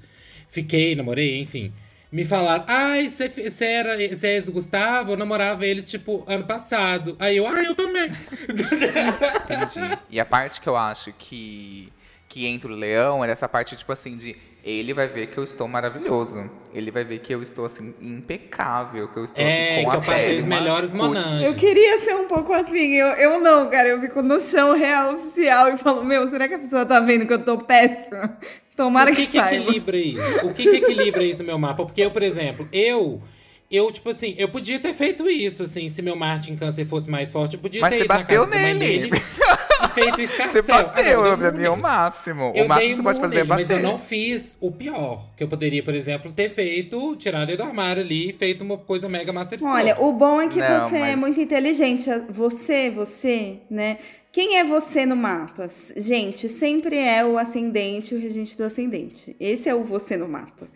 fiquei, 0.48 0.96
namorei, 0.96 1.42
enfim, 1.42 1.74
me 2.14 2.24
falaram: 2.24 2.64
ai, 2.68 3.10
você 3.10 3.66
era 3.66 3.98
você 4.16 4.28
é 4.28 4.42
Gustavo? 4.42 5.14
Eu 5.14 5.18
namorava 5.18 5.66
ele, 5.66 5.82
tipo, 5.82 6.24
ano 6.28 6.46
passado. 6.46 7.16
Aí 7.18 7.38
eu, 7.38 7.48
ai, 7.48 7.66
eu 7.66 7.74
também. 7.74 8.12
Entendi. 8.48 9.98
E 10.12 10.20
a 10.20 10.26
parte 10.26 10.62
que 10.62 10.70
eu 10.70 10.78
acho 10.78 11.12
que, 11.14 11.92
que 12.34 12.48
entra 12.48 12.72
o 12.72 12.76
leão 12.76 13.24
é 13.24 13.30
essa 13.30 13.48
parte, 13.48 13.76
tipo 13.76 13.92
assim, 13.94 14.18
de 14.18 14.36
ele 14.64 14.92
vai 14.92 15.08
ver 15.08 15.28
que 15.28 15.38
eu 15.38 15.44
estou 15.44 15.68
maravilhoso. 15.68 16.50
Ele 16.74 16.90
vai 16.90 17.06
ver 17.06 17.20
que 17.20 17.32
eu 17.32 17.44
estou, 17.44 17.64
assim, 17.64 17.94
impecável, 18.02 19.08
que 19.08 19.18
eu 19.18 19.26
estou 19.26 19.44
É, 19.46 19.84
com 19.84 19.92
que 19.92 19.96
a 19.96 20.00
eu 20.00 20.02
passei 20.02 20.26
pele 20.26 20.40
os 20.40 20.46
melhores 20.46 20.94
cutis. 20.94 21.42
Eu 21.44 21.54
queria 21.54 22.00
ser 22.00 22.16
um 22.16 22.28
pouco 22.28 22.52
assim, 22.52 22.94
eu, 22.94 23.06
eu 23.10 23.40
não, 23.40 23.70
cara. 23.70 23.88
Eu 23.90 24.02
fico 24.02 24.24
no 24.24 24.40
chão 24.40 24.76
real 24.76 25.14
oficial 25.14 25.70
e 25.70 25.78
falo, 25.78 26.04
meu, 26.04 26.28
será 26.28 26.48
que 26.48 26.56
a 26.56 26.60
pessoa 26.60 26.84
tá 26.88 27.00
vendo 27.00 27.28
que 27.28 27.34
eu 27.34 27.44
tô 27.44 27.60
péssima? 27.60 28.36
Tomara 28.76 29.12
O 29.12 29.16
que, 29.16 29.28
que, 29.28 29.32
que 29.34 29.38
saiba. 29.38 29.56
equilibra 29.56 29.98
isso? 29.98 30.48
O 30.48 30.54
que, 30.56 30.64
que 30.64 30.78
equilibra 30.78 31.24
isso 31.24 31.42
no 31.42 31.46
meu 31.46 31.60
mapa? 31.60 31.86
Porque 31.86 32.02
eu, 32.02 32.10
por 32.10 32.24
exemplo, 32.24 32.68
eu. 32.74 33.22
Eu, 33.70 33.92
tipo 33.92 34.10
assim, 34.10 34.34
eu 34.40 34.50
podia 34.50 34.80
ter 34.80 34.94
feito 34.96 35.30
isso, 35.30 35.64
assim, 35.64 35.88
se 35.90 36.02
meu 36.02 36.16
Marte 36.16 36.52
em 36.52 36.56
câncer 36.56 36.86
fosse 36.86 37.10
mais 37.10 37.32
forte, 37.32 37.56
eu 37.56 37.60
podia 37.60 37.82
Mas 37.82 37.90
ter 37.92 37.98
você 37.98 38.06
ido 38.06 38.14
na 38.14 38.20
bateu 38.20 38.46
casa 38.48 38.52
da 38.52 38.60
mãe 38.60 38.74
nele. 38.74 39.10
feito 39.94 40.20
esse 40.22 40.36
Você 40.36 40.62
bateu, 40.62 41.22
Ah, 41.22 41.24
não, 41.24 41.26
eu 41.32 41.38
pra 41.38 41.50
dei 41.50 41.60
mim 41.62 41.66
é 41.66 41.70
o 41.70 41.78
máximo. 41.78 42.52
Eu 42.56 42.66
o 42.66 42.68
máximo 42.68 42.90
que 42.90 42.96
tu 42.98 43.04
pode 43.04 43.20
fazer 43.20 43.36
é 43.36 43.38
nele, 43.40 43.50
mas 43.50 43.62
bater. 43.68 43.78
eu 43.78 43.84
não 43.84 44.00
fiz 44.00 44.56
o 44.60 44.72
pior. 44.72 45.26
Que 45.38 45.44
eu 45.44 45.48
poderia, 45.48 45.82
por 45.84 45.94
exemplo, 45.96 46.32
ter 46.32 46.50
feito, 46.50 47.16
tirado 47.16 47.50
ele 47.50 47.58
do 47.58 47.64
armário 47.64 48.02
ali 48.04 48.30
e 48.30 48.34
feito 48.34 48.64
uma 48.64 48.78
coisa 48.78 49.08
mega 49.08 49.32
master 49.32 49.60
Olha, 49.64 50.00
o 50.02 50.12
bom 50.14 50.42
é 50.42 50.48
que 50.48 50.60
Não, 50.60 50.80
você 50.90 50.96
é 50.98 51.00
mas- 51.12 51.20
muito 51.20 51.40
inteligente. 51.40 52.10
Você, 52.30 52.90
você, 52.90 53.58
né? 53.70 53.98
Quem 54.32 54.58
é 54.58 54.64
você 54.64 55.06
no 55.06 55.16
mapa? 55.16 55.68
Gente, 55.96 56.50
sempre 56.50 56.98
é 56.98 57.24
o 57.24 57.38
ascendente 57.38 58.16
e 58.16 58.18
o 58.18 58.22
regente 58.22 58.58
do 58.58 58.64
ascendente. 58.64 59.36
Esse 59.40 59.70
é 59.70 59.76
o 59.76 59.84
você 59.84 60.18
no 60.18 60.28
mapa. 60.28 60.68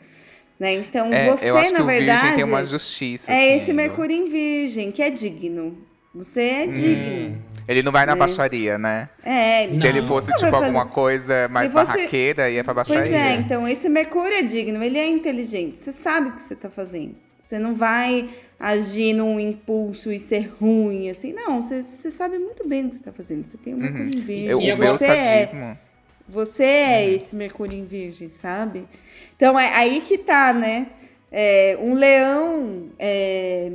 Né? 0.60 0.74
Então, 0.76 1.12
É, 1.14 1.30
você, 1.30 1.50
eu 1.50 1.58
acho 1.58 1.72
na 1.74 1.80
que 1.82 1.86
verdade. 1.86 2.20
Virgem 2.22 2.36
tem 2.36 2.44
uma 2.44 2.64
justiça. 2.64 3.32
É 3.32 3.36
assim, 3.54 3.64
esse 3.64 3.74
Mercúrio 3.74 4.16
em 4.16 4.28
Virgem, 4.28 4.92
que 4.92 5.02
é 5.04 5.10
digno. 5.10 5.78
Você 6.16 6.42
Hum. 6.42 6.44
é 6.64 6.68
digno. 6.68 7.42
Ele 7.68 7.82
não 7.84 7.92
vai 7.92 8.06
na 8.06 8.14
É. 8.14 8.16
baixaria, 8.16 8.78
né? 8.78 9.10
É, 9.24 9.68
Não. 9.68 9.82
Se 9.82 9.88
ele 9.88 10.02
fosse, 10.04 10.28
Nunca 10.30 10.40
tipo, 10.46 10.56
alguma 10.56 10.86
coisa 10.86 11.48
mais 11.50 11.72
você- 11.72 11.98
barraqueira, 11.98 12.50
ia 12.50 12.64
pra 12.64 12.74
baixaria. 12.74 13.02
Pois 13.04 13.14
é, 13.14 13.34
então 13.36 13.68
esse 13.68 13.90
Mercúrio 13.90 14.34
é 14.38 14.42
digno, 14.42 14.82
ele 14.84 14.98
é 14.98 15.06
inteligente, 15.08 15.78
você 15.78 15.92
sabe 15.92 16.30
o 16.30 16.32
que 16.34 16.42
você 16.42 16.56
tá 16.56 16.70
fazendo. 16.70 17.16
Você 17.38 17.60
não 17.60 17.76
vai 17.76 18.30
agir 18.60 19.14
num 19.14 19.40
impulso 19.40 20.12
e 20.12 20.18
ser 20.20 20.52
ruim, 20.60 21.10
assim, 21.10 21.32
não, 21.34 21.62
você, 21.62 21.82
você 21.84 22.10
sabe 22.12 22.38
muito 22.40 22.68
bem 22.68 22.86
o 22.86 22.90
que 22.90 22.96
você 22.98 23.04
tá 23.04 23.12
fazendo. 23.12 23.46
Você 23.46 23.58
tem 23.58 23.74
o 23.74 23.78
Mercúrio 23.78 24.08
em 24.08 24.22
Virgem. 24.22 24.46
Eu, 24.48 24.60
o 24.60 24.78
meu 24.78 24.98
você 24.98 25.06
é, 25.06 25.46
sadismo. 25.48 25.78
você 26.28 26.64
é 26.64 27.10
esse 27.14 27.36
Mercúrio 27.36 27.78
em 27.78 27.86
Virgem, 27.86 28.30
sabe? 28.30 28.86
Então 29.36 29.58
é 29.60 29.74
aí 29.74 30.02
que 30.02 30.18
tá, 30.18 30.52
né? 30.52 30.88
É, 31.32 31.78
um 31.82 31.94
leão, 31.94 32.90
é, 32.98 33.70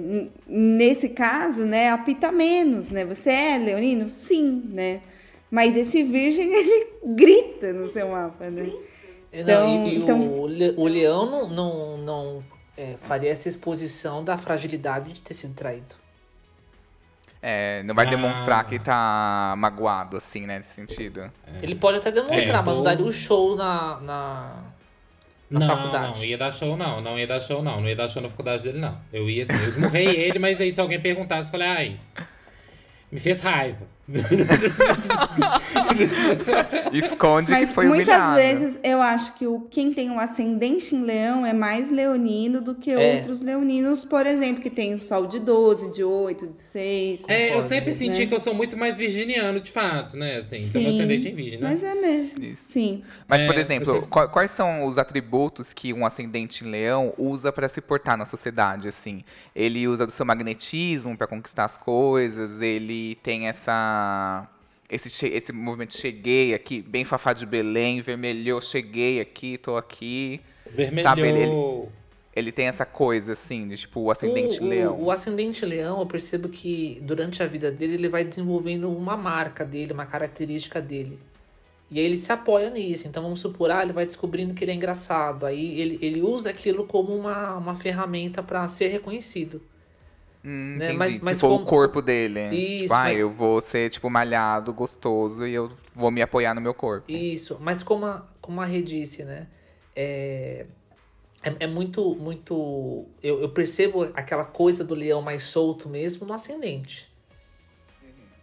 nesse 0.47 1.11
caso, 1.11 1.65
né, 1.65 1.91
apita 1.91 2.33
menos, 2.33 2.91
né? 2.91 3.05
Você 3.05 3.31
é 3.31 3.59
leonino? 3.59 4.09
Sim, 4.09 4.63
né? 4.71 5.03
Mas 5.51 5.77
esse 5.77 6.03
virgem, 6.03 6.49
ele 6.55 6.87
grita 7.05 7.73
no 7.73 7.89
seu 7.91 8.09
mapa, 8.09 8.49
né? 8.49 8.73
Não, 9.47 9.87
e, 9.87 9.95
e 9.95 10.03
então- 10.03 10.21
o, 10.21 10.43
o 10.81 10.87
leão 10.87 11.27
não, 11.27 11.49
não, 11.49 11.99
não 11.99 12.45
é, 12.77 12.97
faria 12.99 13.31
essa 13.31 13.49
exposição 13.49 14.25
da 14.25 14.37
fragilidade 14.39 15.13
de 15.13 15.21
ter 15.21 15.35
sido 15.35 15.55
traído. 15.55 15.95
É, 17.45 17.83
não 17.83 17.95
vai 17.95 18.07
Ah. 18.07 18.11
demonstrar 18.11 18.65
que 18.67 18.79
tá 18.79 19.55
magoado, 19.59 20.17
assim, 20.17 20.47
né, 20.47 20.59
nesse 20.59 20.75
sentido. 20.75 21.31
Ele 21.61 21.75
pode 21.75 21.99
até 21.99 22.11
demonstrar, 22.11 22.61
É, 22.61 22.65
mas 22.65 22.75
não 22.75 22.83
daria 22.83 23.05
o 23.05 23.13
show 23.13 23.57
na, 23.57 24.01
na, 24.01 24.57
na 25.53 25.61
não, 25.61 25.67
faculdade. 25.67 26.19
não, 26.19 26.25
ia 26.25 26.39
dar 26.39 26.53
show 26.53 26.77
não, 26.77 27.01
não 27.01 27.19
ia 27.19 27.27
dar 27.27 27.41
show 27.41 27.63
não, 27.63 27.81
não 27.81 27.89
ia 27.89 27.95
dar 27.97 28.09
show 28.09 28.23
na 28.23 28.29
faculdade 28.29 28.63
dele 28.63 28.79
não. 28.79 28.99
Eu 29.13 29.29
ia 29.29 29.43
assim, 29.43 29.53
eu 29.53 29.69
esmurrei 29.69 30.07
ele, 30.07 30.39
mas 30.39 30.61
aí 30.61 30.73
se 30.73 30.81
alguém 30.81 30.99
perguntasse, 30.99 31.45
eu 31.45 31.51
falei, 31.51 31.69
ai, 31.69 31.97
me 33.11 33.21
fez 33.21 33.43
raiva. 33.43 33.87
Esconde 36.93 37.51
Mas 37.51 37.69
que 37.69 37.75
foi 37.75 37.87
muitas 37.87 38.15
humilhado. 38.15 38.37
vezes 38.37 38.79
eu 38.83 39.01
acho 39.01 39.35
que 39.35 39.47
o, 39.47 39.61
quem 39.71 39.93
tem 39.93 40.11
um 40.11 40.19
ascendente 40.19 40.95
em 40.95 41.03
leão 41.03 41.45
é 41.47 41.53
mais 41.53 41.91
leonino 41.91 42.61
do 42.61 42.75
que 42.75 42.91
É. 42.91 43.17
outros 43.17 43.41
leoninos, 43.41 44.05
por 44.05 44.27
exemplo, 44.27 44.63
que 44.63 44.71
tem 44.71 44.95
o 44.95 45.01
sol 45.01 45.27
de 45.27 45.39
12, 45.39 45.93
de 45.93 46.03
8, 46.05 46.47
de 46.49 46.59
6. 46.59 47.25
É, 47.29 47.57
eu 47.57 47.63
sempre 47.63 47.91
né? 47.91 47.97
senti 47.97 48.27
que 48.27 48.35
eu 48.35 48.41
sou 48.41 48.55
muito 48.55 48.77
mais 48.77 48.97
virginiano, 48.97 49.61
de 49.61 49.71
fato, 49.71 50.17
né, 50.17 50.37
assim, 50.37 50.59
então 50.59 50.83
Sim, 50.83 50.89
ascendente 50.89 51.29
em 51.29 51.35
virgem, 51.35 51.61
né? 51.61 51.69
Mas 51.71 51.83
é 51.83 51.95
mesmo. 51.95 52.43
Isso. 52.43 52.63
Sim. 52.69 53.03
Mas, 53.29 53.41
É, 53.43 53.47
por 53.47 53.57
exemplo, 53.57 53.95
sempre- 53.95 54.09
qua- 54.09 54.29
quais 54.29 54.51
são 54.51 54.85
os 54.85 54.99
atributos 54.99 55.73
que 55.73 55.93
um 55.93 56.05
ascendente 56.05 56.65
em 56.65 56.71
leão 56.71 57.13
usa 57.17 57.53
pra 57.53 57.69
se 57.69 57.81
portar 57.81 58.17
na 58.17 58.27
sociedade, 58.27 58.89
assim? 58.89 59.25
Ele 59.55 59.87
usa 59.89 60.07
do 60.07 60.13
seu 60.13 60.27
magnetismo 60.27 61.17
pra 61.17 61.27
conquistar 61.27 61.65
as 61.65 61.77
coisas, 61.77 62.61
ele 62.61 63.17
tem 63.23 63.49
essa... 63.49 63.92
Esse, 64.89 65.27
esse 65.27 65.53
movimento 65.53 65.95
cheguei 65.95 66.53
aqui, 66.55 66.83
bem 66.83 67.05
Fafá 67.05 67.33
de 67.33 67.47
Belém, 67.47 68.03
vermelhou, 68.03 68.61
cheguei 68.61 69.21
aqui, 69.21 69.57
tô 69.59 69.77
aqui. 69.77 70.41
Vermelho. 70.67 71.03
Sabe, 71.09 71.29
ele- 71.29 71.63
Ele 72.35 72.51
tem 72.53 72.67
essa 72.67 72.87
coisa, 72.87 73.33
assim, 73.33 73.69
de 73.69 73.77
tipo, 73.77 74.01
o 74.01 74.11
ascendente 74.11 74.61
o, 74.61 74.65
o- 74.65 74.69
leão. 74.69 75.01
O, 75.03 75.11
ascendente 75.11 75.65
leão, 75.67 76.01
eu 76.01 76.07
percebo 76.07 76.49
que 76.49 76.99
durante 77.03 77.43
a 77.43 77.47
vida 77.47 77.71
dele, 77.71 77.95
ele 77.95 78.09
vai 78.09 78.25
desenvolvendo 78.25 78.91
uma 78.91 79.17
marca 79.17 79.65
dele, 79.67 79.93
uma 79.93 80.07
característica 80.07 80.81
dele. 80.81 81.19
E 81.91 81.99
aí 81.99 82.05
ele 82.07 82.19
se 82.19 82.33
apoia 82.33 82.71
nisso. 82.71 83.07
Então 83.09 83.23
vamos 83.23 83.41
supor, 83.41 83.71
ah, 83.71 83.83
ele 83.83 83.93
vai 83.93 84.07
descobrindo 84.07 84.55
que 84.55 84.65
ele 84.65 84.73
é 84.73 84.75
engraçado. 84.75 85.45
Aí 85.47 85.79
ele, 85.81 85.99
ele 86.03 86.23
usa 86.23 86.51
aquilo 86.51 86.87
como 86.87 87.15
uma, 87.15 87.57
uma 87.57 87.77
ferramenta 87.77 88.43
para 88.43 88.67
ser 88.69 88.89
reconhecido. 88.89 89.63
Hum, 90.45 90.77
né, 90.79 90.93
mas- 90.93 91.15
Se 91.15 91.25
mas 91.25 91.41
for 91.41 91.49
o 91.49 91.57
como- 91.59 91.67
corpo 91.67 92.03
dele. 92.03 92.49
Isso, 92.55 92.83
tipo, 92.85 92.95
ah, 92.95 92.99
mas- 93.05 93.19
eu 93.19 93.31
vou 93.31 93.61
ser, 93.61 93.91
tipo, 93.91 94.11
malhado, 94.11 94.73
gostoso, 94.73 95.47
e 95.47 95.55
eu 95.55 95.71
vou 95.95 96.11
me 96.11 96.21
apoiar 96.21 96.55
no 96.55 96.61
meu 96.61 96.75
corpo. 96.75 97.11
Isso, 97.11 97.57
mas 97.61 97.83
como 97.83 98.07
a, 98.07 98.27
como 98.41 98.61
a 98.61 98.65
Rê 98.65 98.83
disse, 98.83 99.23
né? 99.25 99.47
É, 99.95 100.67
é, 101.45 101.55
é 101.61 101.67
muito, 101.67 102.15
muito. 102.17 103.07
Eu, 103.23 103.41
eu 103.43 103.49
percebo 103.51 104.05
aquela 104.15 104.45
coisa 104.45 104.83
do 104.85 104.95
leão 104.95 105.23
mais 105.23 105.45
solto 105.45 105.89
mesmo 105.89 106.27
no 106.27 106.33
ascendente. 106.35 107.11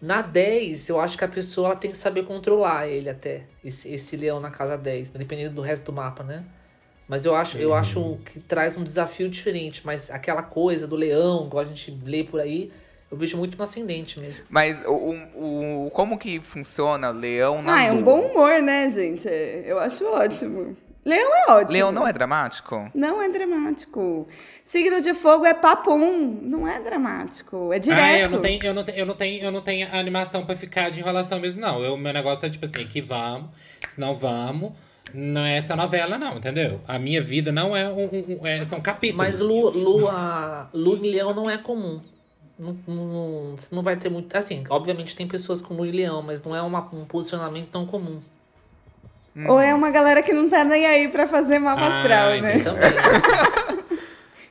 Na 0.01 0.21
10, 0.21 0.87
eu 0.87 0.99
acho 1.01 1.17
que 1.17 1.25
a 1.25 1.27
pessoa 1.27 1.67
ela 1.67 1.75
tem 1.75 1.91
que 1.91 1.97
saber 1.97 2.23
controlar 2.23 2.87
ele 2.87 3.09
até, 3.09 3.43
esse, 3.61 3.93
esse 3.93 4.15
leão 4.15 4.39
na 4.39 4.49
casa 4.49 4.77
10, 4.77 5.11
né? 5.11 5.19
dependendo 5.19 5.55
do 5.55 5.61
resto 5.61 5.87
do 5.87 5.91
mapa, 5.93 6.23
né? 6.23 6.45
Mas 7.09 7.25
eu 7.25 7.35
acho, 7.35 7.57
eu 7.57 7.73
acho 7.73 8.19
que 8.23 8.39
traz 8.39 8.77
um 8.77 8.83
desafio 8.83 9.27
diferente, 9.27 9.81
mas 9.83 10.11
aquela 10.11 10.43
coisa 10.43 10.87
do 10.87 10.95
leão, 10.95 11.47
igual 11.47 11.63
a 11.63 11.67
gente 11.67 11.91
lê 12.05 12.23
por 12.23 12.39
aí, 12.39 12.71
eu 13.11 13.17
vejo 13.17 13.35
muito 13.35 13.57
no 13.57 13.63
ascendente 13.63 14.19
mesmo. 14.19 14.43
Mas 14.47 14.79
o, 14.85 14.91
o, 14.93 15.85
o- 15.87 15.91
como 15.91 16.19
que 16.19 16.39
funciona 16.39 17.09
leão 17.09 17.63
na 17.63 17.77
Ah, 17.77 17.83
é 17.85 17.91
um 17.91 18.03
bom 18.03 18.19
humor, 18.21 18.61
né, 18.61 18.87
gente? 18.91 19.27
Eu 19.27 19.79
acho 19.79 20.05
ótimo. 20.05 20.77
Leão 21.03 21.31
é 21.35 21.51
ótimo. 21.53 21.71
Leão 21.71 21.91
não 21.91 22.05
é 22.05 22.13
dramático? 22.13 22.91
Não 22.93 23.23
é 23.23 23.29
dramático. 23.29 24.27
Signo 24.63 25.01
de 25.01 25.15
fogo 25.15 25.45
é 25.45 25.53
papum. 25.55 26.39
Não 26.43 26.67
é 26.67 26.79
dramático. 26.79 27.73
É 27.73 27.79
direto. 27.79 28.01
Ah, 28.03 28.19
eu 28.19 28.29
não 28.29 28.41
tenho, 28.41 28.63
eu 28.65 28.73
não 28.75 28.83
tenho, 28.83 28.97
eu 28.99 29.05
não 29.07 29.15
tenho, 29.15 29.43
eu 29.45 29.51
não 29.51 29.61
tenho 29.61 29.87
animação 29.95 30.45
pra 30.45 30.55
ficar 30.55 30.91
de 30.91 30.99
enrolação 30.99 31.39
mesmo, 31.39 31.59
não. 31.61 31.81
Eu, 31.81 31.97
meu 31.97 32.13
negócio 32.13 32.45
é 32.45 32.49
tipo 32.51 32.65
assim, 32.65 32.85
que 32.85 33.01
vamos, 33.01 33.49
se 33.89 33.99
não 33.99 34.15
vamos. 34.15 34.73
Não 35.13 35.41
é 35.41 35.57
essa 35.57 35.75
novela, 35.75 36.17
não, 36.17 36.37
entendeu? 36.37 36.79
A 36.87 36.97
minha 36.99 37.21
vida 37.21 37.51
não 37.51 37.75
é 37.75 37.87
um. 37.87 38.03
um- 38.05 38.39
um- 38.41 38.47
é- 38.47 38.63
são 38.65 38.79
capítulos. 38.81 39.25
Mas 39.25 39.39
Lua, 39.39 39.71
Lua, 39.71 40.69
Lua 40.73 40.97
em 40.97 41.11
Leão 41.11 41.33
não 41.33 41.49
é 41.49 41.57
comum. 41.57 41.99
Não, 42.57 42.75
não, 42.87 43.55
você 43.57 43.67
não 43.73 43.81
vai 43.81 43.95
ter 43.95 44.09
muito. 44.09 44.35
Assim, 44.35 44.63
obviamente 44.69 45.15
tem 45.15 45.27
pessoas 45.27 45.61
com 45.61 45.73
Lua 45.73 45.87
em 45.87 45.91
Leão, 45.91 46.21
mas 46.21 46.43
não 46.43 46.55
é 46.55 46.61
uma- 46.61 46.87
um 46.93 47.05
posicionamento 47.05 47.67
tão 47.69 47.85
comum. 47.85 48.19
Ou 49.47 49.59
é 49.59 49.73
uma 49.73 49.89
galera 49.89 50.21
que 50.21 50.33
não 50.33 50.49
tá 50.49 50.63
nem 50.65 50.85
aí 50.85 51.07
pra 51.07 51.25
fazer 51.27 51.59
mapa 51.59 51.81
Ah, 51.83 51.99
astral, 52.01 52.41
né? 52.41 52.55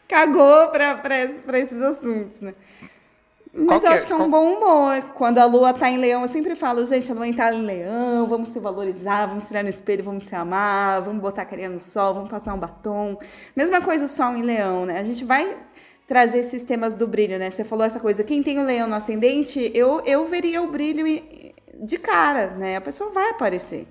Cagou 0.09 0.69
pra, 0.69 0.95
pra, 0.97 1.27
pra 1.45 1.59
esses 1.59 1.81
assuntos, 1.83 2.41
né? 2.41 2.55
Mas 3.67 3.83
eu 3.85 3.91
acho 3.91 4.07
que 4.07 4.13
é 4.13 4.17
um 4.17 4.19
qual- 4.19 4.31
bom 4.31 4.53
humor. 4.55 5.03
Quando 5.15 5.39
a 5.39 5.45
lua 5.45 5.73
tá 5.75 5.89
em 5.91 5.97
leão, 5.99 6.23
eu 6.23 6.29
sempre 6.29 6.55
falo, 6.55 6.85
gente, 6.87 7.11
a 7.11 7.15
lua 7.15 7.33
tá 7.35 7.53
em 7.53 7.63
leão, 7.63 8.27
vamos 8.27 8.51
se 8.51 8.59
valorizar, 8.61 9.27
vamos 9.27 9.45
se 9.45 9.53
olhar 9.53 9.63
no 9.65 9.71
espelho, 9.71 10.05
vamos 10.05 10.25
se 10.25 10.35
amar, 10.35 11.03
vamos 11.03 11.21
botar 11.21 11.43
a 11.43 11.45
carinha 11.45 11.69
no 11.69 11.81
sol, 11.81 12.15
vamos 12.15 12.31
passar 12.31 12.55
um 12.55 12.59
batom. 12.59 13.19
Mesma 13.57 13.81
coisa 13.81 14.05
o 14.05 14.09
sol 14.09 14.37
em 14.37 14.43
leão, 14.43 14.87
né? 14.87 14.99
A 14.99 15.03
gente 15.05 15.25
vai 15.25 15.57
trazer 16.07 16.39
esses 16.39 16.65
temas 16.65 16.97
do 16.97 17.07
brilho, 17.07 17.39
né? 17.39 17.51
Você 17.51 17.65
falou 17.65 17.85
essa 17.85 18.01
coisa, 18.01 18.25
quem 18.25 18.43
tem 18.43 18.59
o 18.59 18.63
leão 18.65 18.89
no 18.89 18.95
ascendente, 18.95 19.71
eu, 19.75 20.01
eu 20.07 20.25
veria 20.27 20.63
o 20.63 20.69
brilho 20.69 21.05
de 21.81 21.99
cara, 21.99 22.49
né? 22.59 22.77
A 22.77 22.81
pessoa 22.81 23.11
vai 23.11 23.31
aparecer. 23.31 23.87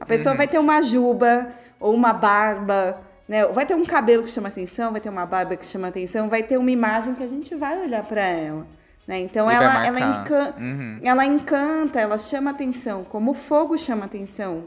A 0.00 0.06
pessoa 0.06 0.34
vai 0.34 0.46
ter 0.46 0.58
uma 0.58 0.80
juba 0.82 1.48
ou 1.80 1.92
uma 1.94 2.12
barba, 2.12 3.00
né? 3.26 3.44
Vai 3.46 3.66
ter 3.66 3.74
um 3.74 3.84
cabelo 3.84 4.22
que 4.22 4.30
chama 4.30 4.48
atenção, 4.48 4.92
vai 4.92 5.00
ter 5.00 5.08
uma 5.08 5.26
barba 5.26 5.56
que 5.56 5.66
chama 5.66 5.88
atenção, 5.88 6.28
vai 6.28 6.42
ter 6.42 6.56
uma 6.58 6.70
imagem 6.70 7.14
que 7.14 7.22
a 7.22 7.28
gente 7.28 7.54
vai 7.54 7.80
olhar 7.82 8.04
pra 8.04 8.22
ela, 8.22 8.66
né? 9.08 9.18
Então 9.18 9.50
E 9.50 9.54
ela 9.54 9.86
ela, 9.86 10.00
encan- 10.00 10.54
Uhum. 10.58 11.00
ela 11.02 11.24
encanta, 11.24 11.98
ela 11.98 12.18
chama 12.18 12.50
atenção, 12.50 13.02
como 13.04 13.30
o 13.32 13.34
fogo 13.34 13.76
chama 13.78 14.04
atenção. 14.04 14.64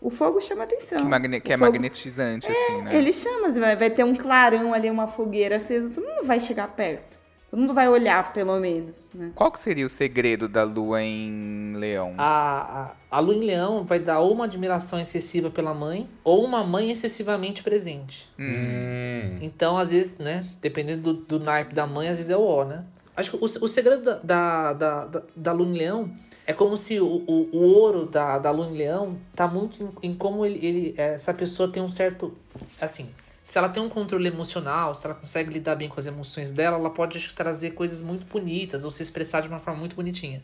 O 0.00 0.08
fogo 0.08 0.40
chama 0.40 0.62
atenção. 0.64 1.00
Que, 1.02 1.04
magne- 1.08 1.40
que 1.40 1.52
é 1.52 1.58
fogo- 1.58 1.72
magnetizante, 1.72 2.46
assim, 2.50 2.82
né? 2.82 2.96
Ele 2.96 3.12
chama, 3.12 3.50
vai, 3.52 3.76
vai 3.76 3.90
ter 3.90 4.04
um 4.04 4.14
clarão 4.14 4.72
ali, 4.72 4.88
uma 4.88 5.06
fogueira 5.06 5.56
acesa, 5.56 5.90
todo 5.90 6.06
mundo 6.06 6.24
vai 6.24 6.40
chegar 6.40 6.68
perto. 6.68 7.18
Todo 7.50 7.58
mundo 7.60 7.74
vai 7.74 7.88
olhar, 7.88 8.32
pelo 8.32 8.58
menos, 8.60 9.10
né? 9.12 9.32
Qual 9.34 9.50
que 9.50 9.58
seria 9.58 9.84
o 9.84 9.88
segredo 9.88 10.48
da 10.48 10.62
lua 10.62 11.02
em 11.02 11.74
leão? 11.76 12.14
A, 12.16 12.92
a, 13.10 13.16
a 13.18 13.20
Lua 13.20 13.34
em 13.34 13.40
Leão 13.44 13.84
vai 13.84 13.98
dar 13.98 14.20
ou 14.20 14.32
uma 14.32 14.44
admiração 14.44 15.00
excessiva 15.00 15.50
pela 15.50 15.74
mãe, 15.74 16.08
ou 16.22 16.44
uma 16.44 16.62
mãe 16.64 16.92
excessivamente 16.92 17.64
presente. 17.64 18.30
Hum. 18.38 19.36
Então, 19.42 19.76
às 19.76 19.90
vezes, 19.90 20.16
né? 20.16 20.44
Dependendo 20.62 21.12
do, 21.12 21.38
do 21.38 21.44
naipe 21.44 21.74
da 21.74 21.88
mãe, 21.88 22.08
às 22.08 22.16
vezes 22.18 22.30
é 22.30 22.36
o 22.36 22.42
ó, 22.42 22.64
né? 22.64 22.84
Acho 23.16 23.32
que 23.32 23.36
o, 23.36 23.44
o 23.44 23.68
segredo 23.68 24.02
da, 24.02 24.72
da, 24.72 25.04
da, 25.04 25.22
da, 25.36 25.54
em 25.54 25.72
Leão 25.72 26.10
é 26.46 26.52
como 26.52 26.76
se 26.76 26.98
o, 27.00 27.06
o, 27.06 27.48
o 27.52 27.58
ouro 27.58 28.06
da, 28.06 28.38
da 28.38 28.50
Lua 28.50 28.66
em 28.66 28.76
Leão 28.76 29.18
tá 29.34 29.46
muito 29.46 29.94
em, 30.02 30.10
em 30.10 30.14
como 30.14 30.44
ele, 30.44 30.66
ele, 30.66 30.94
essa 30.96 31.32
pessoa 31.34 31.70
tem 31.70 31.82
um 31.82 31.88
certo. 31.88 32.36
Assim, 32.80 33.10
se 33.42 33.58
ela 33.58 33.68
tem 33.68 33.82
um 33.82 33.88
controle 33.88 34.28
emocional, 34.28 34.94
se 34.94 35.04
ela 35.06 35.14
consegue 35.14 35.52
lidar 35.52 35.74
bem 35.74 35.88
com 35.88 35.98
as 35.98 36.06
emoções 36.06 36.52
dela, 36.52 36.76
ela 36.76 36.90
pode 36.90 37.18
acho, 37.18 37.34
trazer 37.34 37.72
coisas 37.72 38.02
muito 38.02 38.24
bonitas 38.26 38.84
ou 38.84 38.90
se 38.90 39.02
expressar 39.02 39.42
de 39.42 39.48
uma 39.48 39.58
forma 39.58 39.80
muito 39.80 39.96
bonitinha. 39.96 40.42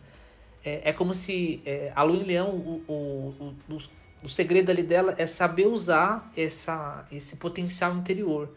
É, 0.65 0.91
é 0.91 0.93
como 0.93 1.15
se 1.15 1.63
é, 1.65 1.93
a 1.95 2.03
Lua 2.03 2.17
em 2.17 2.25
Leão, 2.25 2.51
o, 2.51 2.83
o, 2.89 3.55
o, 3.69 3.79
o 4.25 4.29
segredo 4.29 4.71
ali 4.71 4.83
dela 4.83 5.15
é 5.19 5.27
saber 5.27 5.67
usar 5.67 6.31
essa, 6.37 7.07
esse 7.11 7.37
potencial 7.37 7.95
interior, 7.95 8.49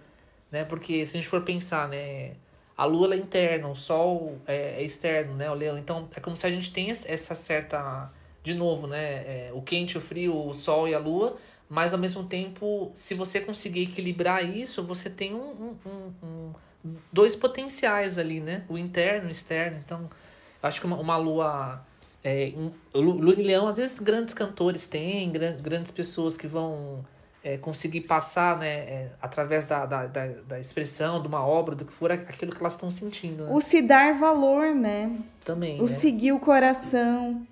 né? 0.52 0.66
Porque 0.66 1.06
se 1.06 1.16
a 1.16 1.20
gente 1.20 1.30
for 1.30 1.42
pensar, 1.42 1.88
né? 1.88 2.34
A 2.80 2.86
Lua 2.86 3.14
é 3.14 3.18
interna, 3.18 3.68
o 3.68 3.76
Sol 3.76 4.38
é, 4.48 4.82
é 4.82 4.84
externo, 4.84 5.36
né? 5.36 5.52
O 5.52 5.54
Leão. 5.54 5.78
Então 5.78 6.08
é 6.16 6.20
como 6.22 6.38
se 6.38 6.48
a 6.48 6.50
gente 6.50 6.72
tem 6.72 6.90
essa 6.90 7.36
certa, 7.36 8.10
de 8.42 8.54
novo, 8.54 8.88
né? 8.88 9.04
É, 9.48 9.52
o 9.54 9.62
quente, 9.62 9.98
o 9.98 10.02
frio, 10.02 10.34
o 10.48 10.54
Sol 10.54 10.88
e 10.88 10.96
a 10.96 11.00
Lua, 11.00 11.36
mas 11.70 11.92
ao 11.94 12.00
mesmo 12.00 12.24
tempo, 12.24 12.90
se 12.94 13.14
você 13.16 13.42
conseguir 13.42 13.84
equilibrar 13.84 14.44
isso, 14.48 14.82
você 14.82 15.10
tem 15.10 15.36
um, 15.36 15.76
um, 15.86 15.90
um- 16.24 16.54
um- 16.86 16.96
dois 17.12 17.36
potenciais 17.36 18.18
ali, 18.18 18.40
né? 18.40 18.64
O 18.70 18.78
interno 18.78 19.26
e 19.28 19.28
o 19.28 19.32
externo. 19.32 19.78
Então, 19.84 20.10
acho 20.64 20.80
que 20.80 20.86
uma, 20.88 20.98
uma 20.98 21.18
lua. 21.18 21.86
É, 22.24 22.54
um, 22.56 22.72
lu- 22.96 23.18
lua 23.20 23.34
em 23.34 23.44
leão, 23.44 23.68
às 23.68 23.76
vezes 23.78 24.00
grandes 24.00 24.34
cantores 24.34 24.88
têm, 24.88 25.30
gran, 25.32 25.58
grandes 25.62 25.92
pessoas 25.92 26.38
que 26.38 26.48
vão 26.48 27.06
é, 27.44 27.58
conseguir 27.58 28.02
passar, 28.02 28.58
né, 28.58 28.68
é, 28.68 29.12
através 29.22 29.66
da, 29.66 29.86
da, 29.86 30.06
da, 30.06 30.28
da 30.28 30.60
expressão, 30.60 31.22
de 31.22 31.28
uma 31.28 31.46
obra, 31.46 31.76
do 31.76 31.86
que 31.86 31.94
for, 31.94 32.12
aquilo 32.12 32.52
que 32.52 32.60
elas 32.60 32.74
estão 32.74 32.92
sentindo. 32.92 33.46
Né? 33.46 33.50
O 33.52 33.62
se 33.62 33.82
dar 33.82 34.14
valor, 34.14 34.76
né? 34.76 35.12
Também. 35.46 35.80
O 35.80 35.84
né? 35.84 35.90
seguir 35.90 36.32
o 36.32 36.40
coração. 36.40 37.46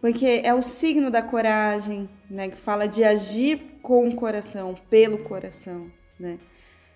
Porque 0.00 0.42
é 0.44 0.52
o 0.52 0.60
signo 0.60 1.10
da 1.10 1.22
coragem, 1.22 2.08
né? 2.28 2.48
Que 2.48 2.56
fala 2.56 2.86
de 2.86 3.02
agir 3.02 3.78
com 3.80 4.06
o 4.08 4.14
coração, 4.14 4.74
pelo 4.90 5.18
coração, 5.18 5.90
né? 6.18 6.38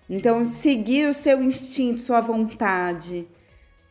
Então, 0.07 0.43
seguir 0.43 1.07
o 1.07 1.13
seu 1.13 1.41
instinto, 1.41 2.01
sua 2.01 2.19
vontade, 2.19 3.27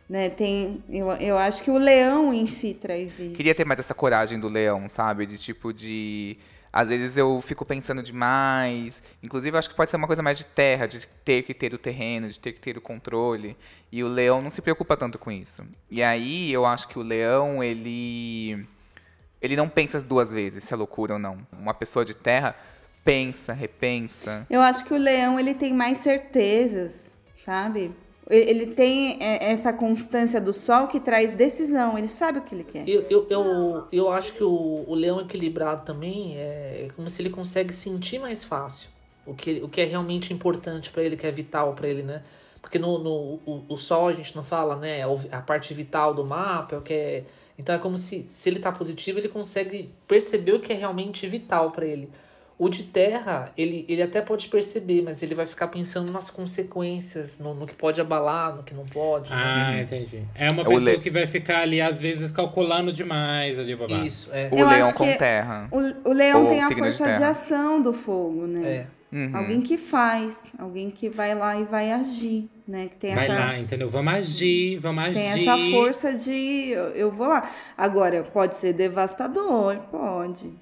né? 0.09 0.29
Tem, 0.29 0.83
eu, 0.89 1.11
eu 1.13 1.39
acho 1.39 1.63
que 1.63 1.71
o 1.71 1.79
leão 1.79 2.33
em 2.33 2.47
si 2.47 2.75
traz 2.75 3.21
isso. 3.21 3.35
Queria 3.35 3.55
ter 3.55 3.65
mais 3.65 3.79
essa 3.81 3.95
coragem 3.95 4.39
do 4.39 4.49
leão, 4.49 4.89
sabe? 4.89 5.27
De 5.27 5.39
tipo 5.39 5.73
de. 5.73 6.37
Às 6.73 6.89
vezes 6.89 7.17
eu 7.17 7.41
fico 7.43 7.65
pensando 7.65 8.03
demais. 8.03 9.03
Inclusive, 9.23 9.55
eu 9.55 9.59
acho 9.59 9.71
que 9.71 9.77
pode 9.77 9.91
ser 9.91 9.97
uma 9.97 10.07
coisa 10.07 10.23
mais 10.23 10.39
de 10.39 10.45
terra, 10.45 10.87
de 10.87 11.07
ter 11.25 11.43
que 11.43 11.55
ter 11.55 11.73
o 11.75 11.79
terreno, 11.79 12.29
de 12.29 12.39
ter 12.39 12.53
que 12.53 12.61
ter 12.61 12.77
o 12.77 12.81
controle. 12.81 13.57
E 13.91 14.05
o 14.05 14.09
leão 14.09 14.43
não 14.43 14.51
se 14.51 14.61
preocupa 14.61 14.97
tanto 14.97 15.19
com 15.19 15.31
isso. 15.31 15.65
E 15.91 16.03
aí 16.03 16.53
eu 16.53 16.67
acho 16.67 16.89
que 16.89 16.99
o 16.99 17.03
leão, 17.03 17.63
ele. 17.63 18.67
Ele 19.41 19.55
não 19.55 19.69
pensa 19.69 20.01
duas 20.01 20.33
vezes 20.33 20.65
se 20.65 20.75
é 20.75 20.77
loucura 20.77 21.15
ou 21.15 21.19
não. 21.19 21.39
Uma 21.53 21.73
pessoa 21.73 22.05
de 22.05 22.15
terra 22.15 22.57
pensa, 23.05 23.53
repensa. 23.53 24.47
Eu 24.51 24.61
acho 24.61 24.85
que 24.85 24.93
o 24.93 24.99
leão 24.99 25.39
ele 25.39 25.55
tem 25.55 25.73
mais 25.73 25.99
certezas, 25.99 27.15
sabe? 27.37 27.95
Ele 28.31 28.67
tem 28.67 29.17
é, 29.23 29.51
essa 29.51 29.73
constância 29.73 30.41
do 30.41 30.53
sol 30.53 30.87
que 30.87 31.01
traz 31.01 31.33
decisão. 31.33 31.97
Ele 31.97 32.09
sabe 32.09 32.39
o 32.39 32.43
que 32.43 32.55
ele 32.55 32.65
quer. 32.65 32.89
Eu, 32.89 33.07
eu, 33.09 33.27
eu, 33.31 33.89
eu 33.91 34.13
acho 34.13 34.35
que 34.35 34.45
o, 34.45 34.85
o 34.87 34.95
leão 34.95 35.21
equilibrado 35.21 35.85
também 35.85 36.37
é 36.37 36.89
como 36.95 37.09
se 37.09 37.23
ele 37.23 37.31
consegue 37.31 37.73
sentir 37.73 38.19
mais 38.19 38.45
fácil 38.45 38.91
o 39.29 39.35
que, 39.35 39.61
o 39.63 39.69
que 39.69 39.81
é 39.81 39.85
realmente 39.85 40.33
importante 40.33 40.91
pra 40.91 41.03
ele, 41.03 41.17
que 41.17 41.27
é 41.27 41.31
vital 41.31 41.75
pra 41.75 41.87
ele, 41.87 42.03
né? 42.03 42.23
Porque 42.61 42.79
no, 42.79 42.99
no 42.99 43.11
o, 43.45 43.65
o 43.69 43.77
sol 43.77 44.09
a 44.09 44.13
gente 44.13 44.35
não 44.35 44.43
fala, 44.43 44.75
né? 44.75 45.01
é 45.01 45.05
A 45.31 45.41
parte 45.41 45.75
vital 45.75 46.15
do 46.15 46.25
mapa, 46.25 46.77
é 46.77 46.79
o 46.79 46.83
que 46.83 46.95
é. 46.95 47.25
Então 47.59 47.75
é 47.75 47.79
como 47.79 47.99
se, 47.99 48.25
se 48.29 48.49
ele 48.49 48.59
tá 48.59 48.73
positivo, 48.73 49.19
ele 49.19 49.29
consegue 49.29 49.91
perceber 50.07 50.53
o 50.53 50.61
que 50.61 50.73
é 50.73 50.77
realmente 50.77 51.27
vital 51.27 51.71
pra 51.71 51.85
ele. 51.85 52.09
O 52.59 52.69
de 52.69 52.83
terra, 52.83 53.53
ele, 53.57 53.85
ele 53.89 54.03
até 54.03 54.21
pode 54.21 54.49
perceber, 54.49 55.01
mas 55.03 55.23
ele 55.23 55.33
vai 55.33 55.47
ficar 55.47 55.69
pensando 55.69 56.11
nas 56.11 56.29
consequências, 56.29 57.39
no, 57.39 57.55
no 57.55 57.67
que 57.67 57.75
pode 57.75 58.01
abalar, 58.01 58.57
no 58.57 58.63
que 58.65 58.75
não 58.75 58.85
pode. 58.85 59.31
né? 59.31 59.37
Ah, 59.77 59.81
entendi. 59.81 60.25
É 60.35 60.51
uma 60.51 60.63
O 60.63 60.67
pessoa 60.67 60.81
le- 60.81 60.99
que 60.99 61.09
vai 61.11 61.27
ficar 61.27 61.61
ali, 61.61 61.81
às 61.81 61.99
vezes, 62.01 62.33
calculando 62.33 62.93
demais 62.93 63.59
ali, 63.59 63.77
babá. 63.77 63.99
Isso, 63.99 64.29
é. 64.33 64.49
O 64.53 64.59
Eu 64.59 64.69
leão 64.69 64.93
com 64.93 65.13
terra. 65.17 65.69
O, 65.71 66.11
o 66.11 66.13
leão 66.13 66.43
Ou 66.45 66.49
tem 66.49 66.63
a 66.63 66.69
de 66.69 66.75
força 66.75 67.05
de, 67.07 67.13
terra. 67.19 67.29
ação 67.31 67.81
do 67.81 67.93
fogo, 67.93 68.47
né? 68.47 68.69
É. 68.69 68.87
Uhum. 69.11 69.31
Alguém 69.35 69.61
que 69.63 69.79
faz, 69.79 70.53
alguém 70.59 70.91
que 70.91 71.09
vai 71.09 71.35
lá 71.35 71.59
e 71.59 71.65
vai 71.65 71.91
agir, 71.91 72.49
né? 72.67 72.89
Que 72.89 72.97
tem 72.97 73.15
Vai 73.15 73.25
essa, 73.25 73.35
lá, 73.35 73.59
entendeu? 73.59 73.89
Vamos 73.89 74.13
agir, 74.13 74.77
vamos 74.79 75.05
agir. 75.05 75.15
tem 75.15 75.27
essa 75.29 75.57
força 75.71 76.15
de 76.15 76.69
eu, 76.69 76.85
eu 76.91 77.11
vou 77.11 77.27
lá. 77.27 77.49
Agora, 77.77 78.23
pode 78.23 78.55
ser 78.57 78.75
devastador, 78.75 79.79
pode. 79.91 80.53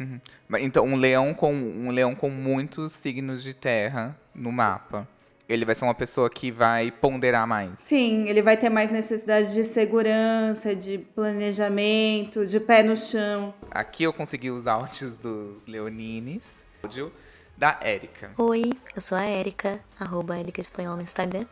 Mas, 0.49 0.63
Então, 0.63 0.85
um 0.85 0.95
leão 0.95 1.35
com 1.35 1.53
um 1.53 1.91
leão 1.91 2.15
com 2.15 2.31
muitos 2.31 2.93
signos 2.93 3.43
de 3.43 3.53
terra 3.53 4.17
no 4.33 4.53
mapa. 4.53 5.09
Ele 5.49 5.65
vai 5.65 5.75
ser 5.77 5.85
uma 5.85 5.95
pessoa 5.95 6.29
que 6.29 6.51
vai 6.51 6.91
ponderar 6.91 7.47
mais. 7.47 7.79
Sim, 7.79 8.29
ele 8.29 8.43
vai 8.43 8.57
ter 8.57 8.69
mais 8.69 8.91
necessidade 8.91 9.55
de 9.55 9.63
segurança, 9.63 10.75
de 10.75 10.99
planejamento, 10.99 12.45
de 12.47 12.59
pé 12.61 12.83
no 12.83 12.97
chão. 12.97 13.55
Aqui 13.71 14.05
eu 14.05 14.13
consegui 14.13 14.51
os 14.51 14.67
áudios 14.69 15.15
dos 15.15 15.65
leonines. 15.67 16.49
Áudio 16.83 17.13
da 17.57 17.79
Érica. 17.81 18.31
Oi, 18.37 18.73
eu 18.95 19.01
sou 19.01 19.17
a 19.17 19.27
Erika, 19.27 19.81
arroba 19.99 20.39
Erika 20.39 20.61
Espanhol 20.61 20.97
no 20.97 21.03
Instagram. 21.03 21.47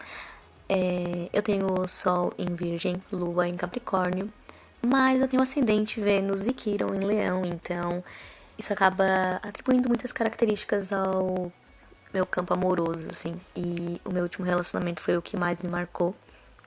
É, 0.69 1.29
eu 1.33 1.43
tenho 1.43 1.87
Sol 1.89 2.33
em 2.39 2.55
Virgem, 2.55 3.03
Lua 3.11 3.49
em 3.49 3.55
Capricórnio, 3.55 4.33
mas 4.83 5.21
eu 5.21 5.29
tenho 5.29 5.43
ascendente 5.43 6.01
Vênus 6.01 6.47
e 6.47 6.53
Quiron 6.53 6.95
em 6.95 7.01
Leão, 7.01 7.45
então 7.45 8.05
isso 8.59 8.73
acaba 8.73 9.05
atribuindo 9.43 9.89
muitas 9.89 10.13
características 10.13 10.93
ao 10.93 11.51
meu 12.13 12.27
campo 12.27 12.55
amoroso, 12.55 13.11
assim. 13.11 13.41
E 13.57 14.01
o 14.05 14.13
meu 14.13 14.23
último 14.23 14.45
relacionamento 14.45 15.01
foi 15.01 15.17
o 15.17 15.23
que 15.23 15.37
mais 15.37 15.59
me 15.59 15.69
marcou. 15.69 16.15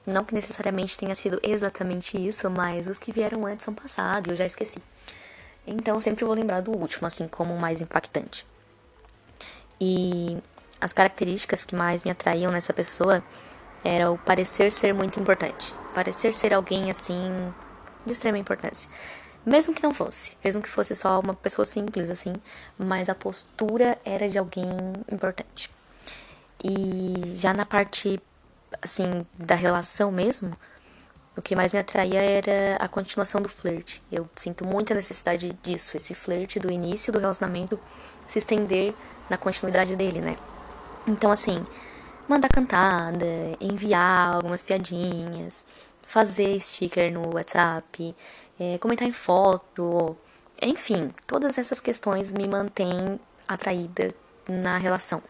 Não 0.05 0.23
que 0.23 0.33
necessariamente 0.33 0.97
tenha 0.97 1.13
sido 1.15 1.39
exatamente 1.43 2.17
isso, 2.17 2.49
mas 2.49 2.87
os 2.87 2.97
que 2.97 3.11
vieram 3.11 3.45
antes 3.45 3.65
são 3.65 3.73
passado 3.73 4.27
e 4.27 4.31
eu 4.31 4.35
já 4.35 4.45
esqueci. 4.45 4.81
Então 5.65 5.99
sempre 6.01 6.25
vou 6.25 6.33
lembrar 6.33 6.61
do 6.61 6.71
último, 6.71 7.05
assim, 7.07 7.27
como 7.27 7.53
o 7.53 7.59
mais 7.59 7.81
impactante. 7.81 8.45
E 9.79 10.37
as 10.79 10.93
características 10.93 11.63
que 11.63 11.75
mais 11.75 12.03
me 12.03 12.11
atraíam 12.11 12.51
nessa 12.51 12.73
pessoa 12.73 13.23
era 13.83 14.11
o 14.11 14.17
parecer 14.17 14.71
ser 14.71 14.93
muito 14.93 15.19
importante. 15.19 15.73
Parecer 15.93 16.33
ser 16.33 16.53
alguém 16.53 16.89
assim 16.89 17.53
de 18.05 18.13
extrema 18.13 18.37
importância. 18.37 18.89
Mesmo 19.45 19.73
que 19.73 19.81
não 19.81 19.93
fosse, 19.93 20.35
mesmo 20.43 20.61
que 20.61 20.69
fosse 20.69 20.93
só 20.93 21.19
uma 21.19 21.33
pessoa 21.33 21.65
simples 21.65 22.09
assim, 22.09 22.33
mas 22.77 23.07
a 23.07 23.15
postura 23.15 23.97
era 24.03 24.27
de 24.27 24.37
alguém 24.37 24.69
importante. 25.09 25.71
E 26.63 27.35
já 27.35 27.53
na 27.53 27.65
parte 27.65 28.19
assim 28.81 29.25
da 29.33 29.55
relação 29.55 30.11
mesmo, 30.11 30.57
o 31.35 31.41
que 31.41 31.55
mais 31.55 31.71
me 31.71 31.79
atraía 31.79 32.21
era 32.21 32.75
a 32.77 32.87
continuação 32.87 33.41
do 33.41 33.47
flerte. 33.47 34.03
Eu 34.11 34.27
sinto 34.35 34.65
muita 34.65 34.93
necessidade 34.93 35.57
disso, 35.61 35.95
esse 35.95 36.13
flerte 36.13 36.59
do 36.59 36.71
início 36.71 37.13
do 37.13 37.19
relacionamento 37.19 37.79
se 38.27 38.39
estender 38.39 38.93
na 39.29 39.37
continuidade 39.37 39.95
dele, 39.95 40.21
né? 40.21 40.35
Então 41.07 41.31
assim, 41.31 41.65
mandar 42.27 42.49
cantada, 42.49 43.25
enviar 43.59 44.35
algumas 44.35 44.61
piadinhas, 44.61 45.65
fazer 46.05 46.59
sticker 46.59 47.11
no 47.11 47.35
WhatsApp, 47.35 48.15
é, 48.59 48.77
comentar 48.77 49.07
em 49.07 49.11
foto, 49.11 50.17
enfim, 50.61 51.13
todas 51.25 51.57
essas 51.57 51.79
questões 51.79 52.33
me 52.33 52.47
mantêm 52.47 53.19
atraída 53.47 54.13
na 54.47 54.77
relação. 54.77 55.21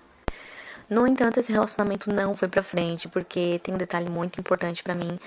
No 0.89 1.05
entanto, 1.05 1.39
esse 1.39 1.51
relacionamento 1.51 2.13
não 2.13 2.35
foi 2.35 2.47
pra 2.47 2.63
frente, 2.63 3.09
porque 3.09 3.59
tem 3.61 3.73
um 3.73 3.77
detalhe 3.77 4.09
muito 4.09 4.39
importante 4.39 4.81
para 4.83 4.95
mim 4.95 5.19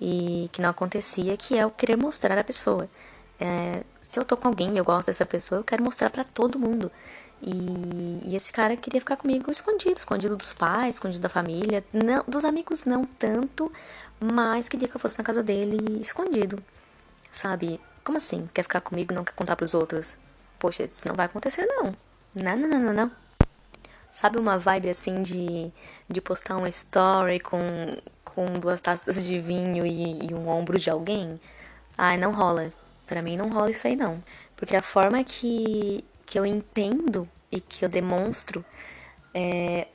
e 0.00 0.48
que 0.52 0.62
não 0.62 0.70
acontecia, 0.70 1.36
que 1.36 1.58
é 1.58 1.66
o 1.66 1.70
querer 1.70 1.96
mostrar 1.96 2.38
a 2.38 2.44
pessoa. 2.44 2.88
É, 3.40 3.82
se 4.02 4.20
eu 4.20 4.24
tô 4.24 4.36
com 4.36 4.48
alguém 4.48 4.74
e 4.74 4.78
eu 4.78 4.84
gosto 4.84 5.08
dessa 5.08 5.26
pessoa, 5.26 5.60
eu 5.60 5.64
quero 5.64 5.82
mostrar 5.82 6.10
para 6.10 6.22
todo 6.22 6.58
mundo. 6.58 6.92
E, 7.42 8.30
e, 8.30 8.36
esse 8.36 8.52
cara 8.52 8.76
queria 8.76 9.00
ficar 9.00 9.16
comigo 9.16 9.50
escondido, 9.50 9.96
escondido 9.96 10.36
dos 10.36 10.52
pais, 10.52 10.96
escondido 10.96 11.22
da 11.22 11.28
família, 11.28 11.82
não, 11.92 12.22
dos 12.28 12.44
amigos 12.44 12.84
não 12.84 13.04
tanto, 13.06 13.72
mas 14.20 14.68
queria 14.68 14.86
que 14.88 14.94
eu 14.94 15.00
fosse 15.00 15.16
na 15.18 15.24
casa 15.24 15.42
dele 15.42 16.00
escondido. 16.00 16.62
Sabe? 17.30 17.80
Como 18.04 18.18
assim? 18.18 18.48
Quer 18.52 18.62
ficar 18.62 18.80
comigo 18.80 19.14
não 19.14 19.24
quer 19.24 19.32
contar 19.32 19.56
pros 19.56 19.74
outros? 19.74 20.18
Poxa, 20.58 20.84
isso 20.84 21.08
não 21.08 21.14
vai 21.14 21.26
acontecer 21.26 21.64
não. 21.66 21.94
Não, 22.34 22.56
não, 22.56 22.68
não, 22.68 22.80
não, 22.80 22.92
não. 22.92 23.12
Sabe 24.12 24.38
uma 24.38 24.58
vibe 24.58 24.90
assim 24.90 25.22
de, 25.22 25.72
de 26.08 26.20
postar 26.20 26.56
uma 26.56 26.68
story 26.68 27.40
com, 27.40 27.58
com 28.24 28.58
duas 28.58 28.80
taças 28.80 29.24
de 29.24 29.38
vinho 29.40 29.86
e, 29.86 30.26
e 30.26 30.34
um 30.34 30.48
ombro 30.48 30.78
de 30.78 30.90
alguém? 30.90 31.40
Ah, 31.96 32.16
não 32.16 32.32
rola. 32.32 32.72
Pra 33.06 33.22
mim 33.22 33.36
não 33.36 33.48
rola 33.48 33.70
isso 33.70 33.86
aí 33.86 33.96
não. 33.96 34.22
Porque 34.56 34.76
a 34.76 34.82
forma 34.82 35.22
que, 35.24 36.04
que 36.30 36.38
eu 36.38 36.46
entendo 36.46 37.28
e 37.50 37.60
que 37.60 37.84
eu 37.84 37.88
demonstro 37.88 38.64
é, 39.34 39.88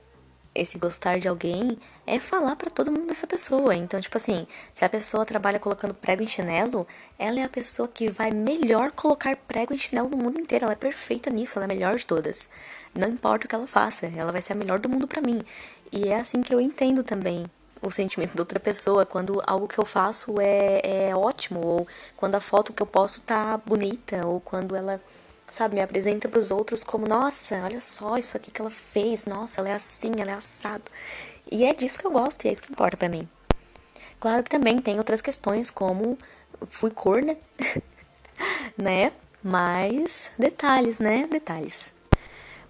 esse 0.53 0.77
gostar 0.77 1.17
de 1.17 1.29
alguém 1.29 1.77
é 2.05 2.19
falar 2.19 2.57
para 2.57 2.69
todo 2.69 2.91
mundo 2.91 3.07
dessa 3.07 3.25
pessoa. 3.25 3.73
Então, 3.73 4.01
tipo 4.01 4.17
assim, 4.17 4.45
se 4.73 4.83
a 4.83 4.89
pessoa 4.89 5.25
trabalha 5.25 5.61
colocando 5.61 5.93
prego 5.93 6.21
em 6.21 6.27
chinelo, 6.27 6.85
ela 7.17 7.39
é 7.39 7.43
a 7.43 7.47
pessoa 7.47 7.87
que 7.87 8.09
vai 8.09 8.31
melhor 8.31 8.91
colocar 8.91 9.37
prego 9.37 9.73
em 9.73 9.77
chinelo 9.77 10.09
no 10.09 10.17
mundo 10.17 10.37
inteiro. 10.37 10.65
Ela 10.65 10.73
é 10.73 10.75
perfeita 10.75 11.29
nisso, 11.29 11.57
ela 11.57 11.63
é 11.63 11.67
a 11.71 11.73
melhor 11.73 11.95
de 11.95 12.05
todas. 12.05 12.49
Não 12.93 13.07
importa 13.07 13.45
o 13.45 13.49
que 13.49 13.55
ela 13.55 13.65
faça, 13.65 14.05
ela 14.05 14.33
vai 14.33 14.41
ser 14.41 14.51
a 14.51 14.57
melhor 14.57 14.79
do 14.79 14.89
mundo 14.89 15.07
para 15.07 15.21
mim. 15.21 15.41
E 15.89 16.09
é 16.09 16.19
assim 16.19 16.41
que 16.41 16.53
eu 16.53 16.59
entendo 16.59 17.01
também 17.01 17.45
o 17.81 17.89
sentimento 17.89 18.35
da 18.35 18.41
outra 18.41 18.59
pessoa 18.59 19.05
quando 19.05 19.41
algo 19.47 19.69
que 19.69 19.79
eu 19.79 19.85
faço 19.85 20.41
é, 20.41 20.81
é 21.09 21.15
ótimo 21.15 21.65
ou 21.65 21.87
quando 22.17 22.35
a 22.35 22.41
foto 22.41 22.73
que 22.73 22.81
eu 22.81 22.87
posto 22.87 23.21
tá 23.21 23.57
bonita 23.57 24.25
ou 24.25 24.41
quando 24.41 24.75
ela 24.75 24.99
sabe, 25.49 25.75
me 25.75 25.81
apresenta 25.81 26.27
para 26.27 26.39
os 26.39 26.51
outros 26.51 26.83
como, 26.83 27.07
nossa, 27.07 27.55
olha 27.63 27.79
só 27.81 28.17
isso 28.17 28.35
aqui 28.35 28.51
que 28.51 28.61
ela 28.61 28.69
fez, 28.69 29.25
nossa, 29.25 29.61
ela 29.61 29.69
é 29.69 29.73
assim, 29.73 30.11
ela 30.19 30.31
é 30.31 30.35
assado. 30.35 30.83
E 31.51 31.63
é 31.63 31.73
disso 31.73 31.99
que 31.99 32.05
eu 32.05 32.11
gosto 32.11 32.45
e 32.45 32.47
é 32.49 32.51
isso 32.51 32.63
que 32.63 32.71
importa 32.71 32.97
para 32.97 33.09
mim. 33.09 33.27
Claro 34.19 34.43
que 34.43 34.49
também 34.49 34.79
tem 34.81 34.97
outras 34.97 35.21
questões, 35.21 35.69
como 35.69 36.17
fui 36.69 36.91
corna, 36.91 37.37
né? 38.77 39.11
Mas 39.43 40.31
detalhes, 40.37 40.99
né? 40.99 41.27
Detalhes. 41.29 41.93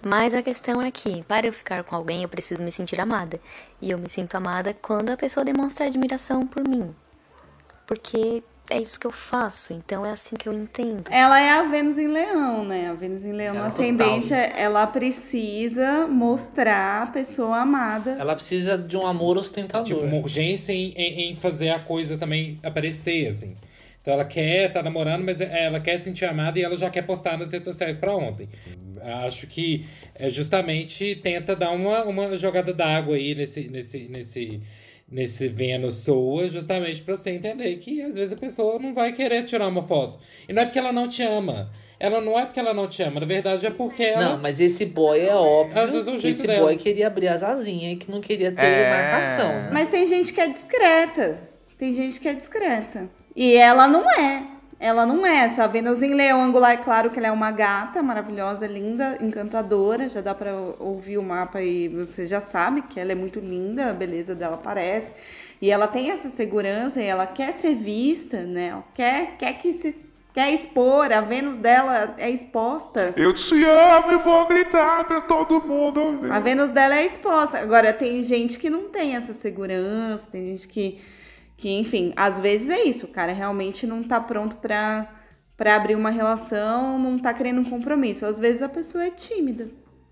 Mas 0.01 0.34
a 0.34 0.43
questão 0.43 0.82
é 0.82 0.91
que, 0.91 1.23
para 1.23 1.47
eu 1.47 1.53
ficar 1.53 1.84
com 1.84 1.95
alguém, 1.95 2.23
eu 2.23 2.30
preciso 2.30 2.61
me 2.61 2.71
sentir 2.71 2.99
amada. 2.99 3.39
E 3.82 3.89
eu 3.89 3.97
me 3.97 4.09
sinto 4.09 4.36
amada 4.36 4.73
quando 4.73 5.09
a 5.09 5.17
pessoa 5.17 5.43
demonstra 5.43 5.86
admiração 5.86 6.45
por 6.45 6.67
mim. 6.67 6.93
Porque 7.88 8.43
é 8.70 8.82
isso 8.82 8.99
que 8.99 9.05
eu 9.05 9.11
faço, 9.11 9.74
então 9.74 10.05
é 10.05 10.11
assim 10.11 10.36
que 10.36 10.49
eu 10.49 10.53
entendo. 10.53 11.05
Ela 11.11 11.39
é 11.39 11.51
a 11.51 11.63
Vênus 11.63 11.97
em 11.97 12.07
Leão, 12.07 12.66
né? 12.66 12.89
A 12.89 12.93
Vênus 12.93 13.24
em 13.26 13.32
Leão 13.32 13.55
ela 13.55 13.68
ascendente, 13.68 14.30
total. 14.30 14.57
ela 14.57 14.88
precisa 14.88 16.07
mostrar 16.07 17.03
a 17.03 17.07
pessoa 17.07 17.57
amada. 17.57 18.11
Ela 18.20 18.36
precisa 18.36 18.78
de 18.78 18.97
um 18.97 19.05
amor 19.05 19.38
ostentador. 19.38 19.86
Tipo, 19.86 20.01
uma 20.01 20.18
urgência 20.18 20.74
em, 20.74 20.91
em, 20.93 21.32
em 21.32 21.36
fazer 21.36 21.70
a 21.70 21.80
coisa 21.80 22.18
também 22.18 22.59
aparecer, 22.63 23.30
assim. 23.30 23.55
Então 24.01 24.13
ela 24.13 24.26
quer, 24.26 24.72
tá 24.72 24.84
namorando, 24.84 25.24
mas 25.24 25.41
é, 25.41 25.66
ela 25.66 25.80
quer 25.80 25.99
sentir 25.99 26.26
amada 26.26 26.59
e 26.59 26.63
ela 26.63 26.78
já 26.78 26.91
quer 26.91 27.01
postar 27.01 27.39
nas 27.39 27.51
redes 27.51 27.66
sociais 27.66 27.97
para 27.97 28.16
ontem. 28.16 28.47
Acho 29.01 29.47
que 29.47 29.86
é 30.13 30.30
justamente 30.30 31.16
tenta 31.16 31.55
dar 31.55 31.72
uma, 31.72 32.03
uma 32.03 32.38
jogada 32.38 32.72
d'água 32.72 33.16
aí 33.16 33.34
nesse, 33.34 33.68
nesse, 33.68 34.07
nesse 34.07 34.61
nesse 35.10 35.47
Vênus 35.47 35.95
soa 35.95 36.49
justamente 36.49 37.01
para 37.01 37.16
você 37.16 37.32
entender 37.32 37.76
que 37.78 38.01
às 38.01 38.16
vezes 38.16 38.34
a 38.34 38.38
pessoa 38.38 38.80
não 38.80 38.93
vai 38.93 39.14
querer 39.14 39.43
tirar 39.43 39.68
uma 39.68 39.84
foto. 39.84 40.20
E 40.47 40.53
não 40.53 40.62
é 40.62 40.66
porque 40.66 40.80
ela 40.80 40.91
não 40.91 41.08
te 41.08 41.24
ama. 41.24 41.72
Ela 41.99 42.20
não 42.20 42.38
é 42.38 42.45
porque 42.45 42.60
ela 42.60 42.74
não 42.74 42.89
te 42.89 43.01
ama, 43.01 43.22
na 43.22 43.26
verdade 43.26 43.66
é 43.66 43.70
porque 43.70 44.03
ela. 44.03 44.32
Não, 44.32 44.38
mas 44.38 44.60
esse 44.60 44.86
boy 44.86 45.20
é 45.20 45.34
óbvio. 45.34 45.82
Às 45.82 45.91
vezes 45.91 46.08
é 46.08 46.12
o 46.12 46.20
jeito 46.20 46.36
esse 46.36 46.47
dela. 46.47 46.66
boy 46.66 46.76
queria 46.76 47.08
abrir 47.08 47.30
as 47.30 47.41
asinhas 47.41 47.93
e 47.93 47.95
que 47.95 48.12
não 48.12 48.20
queria 48.20 48.51
ter 48.51 48.66
é... 48.66 48.89
marcação. 48.89 49.47
Né? 49.47 49.70
Mas 49.72 49.88
tem 49.88 50.06
gente 50.06 50.34
que 50.34 50.41
é 50.41 50.47
discreta. 50.47 51.39
Tem 51.78 51.93
gente 51.93 52.20
que 52.20 52.28
é 52.28 52.34
discreta. 52.34 53.10
E 53.36 53.56
ela 53.56 53.88
não 53.88 54.10
é. 54.12 54.55
Ela 54.80 55.05
não 55.05 55.26
é 55.26 55.45
essa. 55.45 55.63
A 55.63 55.67
Vênus 55.67 56.03
em 56.03 56.13
Leão 56.13 56.43
Angular, 56.43 56.71
é 56.71 56.78
claro 56.78 57.09
que 57.09 57.17
ela 57.17 57.28
é 57.28 57.32
uma 57.32 57.51
gata 57.51 58.03
maravilhosa, 58.03 58.67
linda, 58.67 59.17
encantadora. 59.21 60.09
Já 60.09 60.21
dá 60.21 60.36
para 60.36 60.53
ouvir 60.80 61.17
o 61.17 61.23
mapa 61.23 61.61
e 61.61 61.88
você 61.88 62.26
já 62.26 62.41
sabe 62.41 62.82
que 62.82 62.99
ela 62.99 63.11
é 63.11 63.15
muito 63.15 63.39
linda, 63.39 63.89
a 63.89 63.93
beleza 63.93 64.36
dela 64.36 64.55
aparece. 64.55 65.13
E 65.61 65.71
ela 65.71 65.88
tem 65.88 66.11
essa 66.11 66.30
segurança 66.30 67.01
e 67.01 67.05
ela 67.05 67.26
quer 67.26 67.53
ser 67.53 67.76
vista, 67.76 68.41
né? 68.43 68.67
Ela 68.67 68.84
quer, 68.93 69.38
quer 69.38 69.53
que 69.53 69.73
se 69.73 70.05
quer 70.34 70.53
expor, 70.53 71.13
a 71.13 71.21
Vênus 71.21 71.55
dela 71.55 72.13
é 72.17 72.30
exposta. 72.30 73.13
Eu 73.15 73.32
te 73.32 73.63
amo 73.63 74.11
e 74.11 74.17
vou 74.17 74.45
gritar 74.45 75.05
pra 75.05 75.21
todo 75.21 75.65
mundo 75.65 76.01
ouvir. 76.01 76.30
A 76.30 76.41
Vênus 76.41 76.71
dela 76.71 76.95
é 76.95 77.05
exposta. 77.05 77.57
Agora, 77.57 77.93
tem 77.93 78.21
gente 78.21 78.59
que 78.59 78.69
não 78.69 78.89
tem 78.89 79.15
essa 79.15 79.34
segurança, 79.34 80.28
tem 80.30 80.47
gente 80.47 80.67
que 80.67 80.99
que, 81.58 81.70
enfim, 81.70 82.14
às 82.16 82.39
vezes 82.39 82.70
é 82.70 82.84
isso, 82.84 83.06
o 83.06 83.10
cara 83.10 83.34
realmente 83.34 83.88
não 83.88 84.03
tá 84.03 84.20
pronto 84.20 84.58
pra, 84.58 85.08
pra 85.56 85.76
abrir 85.76 85.95
uma 85.95 86.10
relação, 86.10 86.99
não 86.99 87.18
tá 87.18 87.34
querendo 87.34 87.62
um 87.62 87.70
compromisso. 87.70 88.26
Às 88.26 88.38
vezes 88.38 88.62
a 88.62 88.70
pessoa 88.70 89.06
é 89.06 89.12
tímida. 89.12 89.70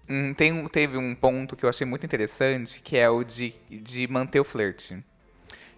Hum, 0.10 0.34
tem, 0.34 0.66
teve 0.68 0.98
um 0.98 1.16
ponto 1.16 1.56
que 1.56 1.66
eu 1.66 1.70
achei 1.70 1.86
muito 1.86 2.06
interessante, 2.06 2.82
que 2.82 2.98
é 2.98 3.10
o 3.10 3.24
de, 3.24 3.54
de 3.70 4.08
manter 4.08 4.40
o 4.40 4.44
flerte. 4.44 5.04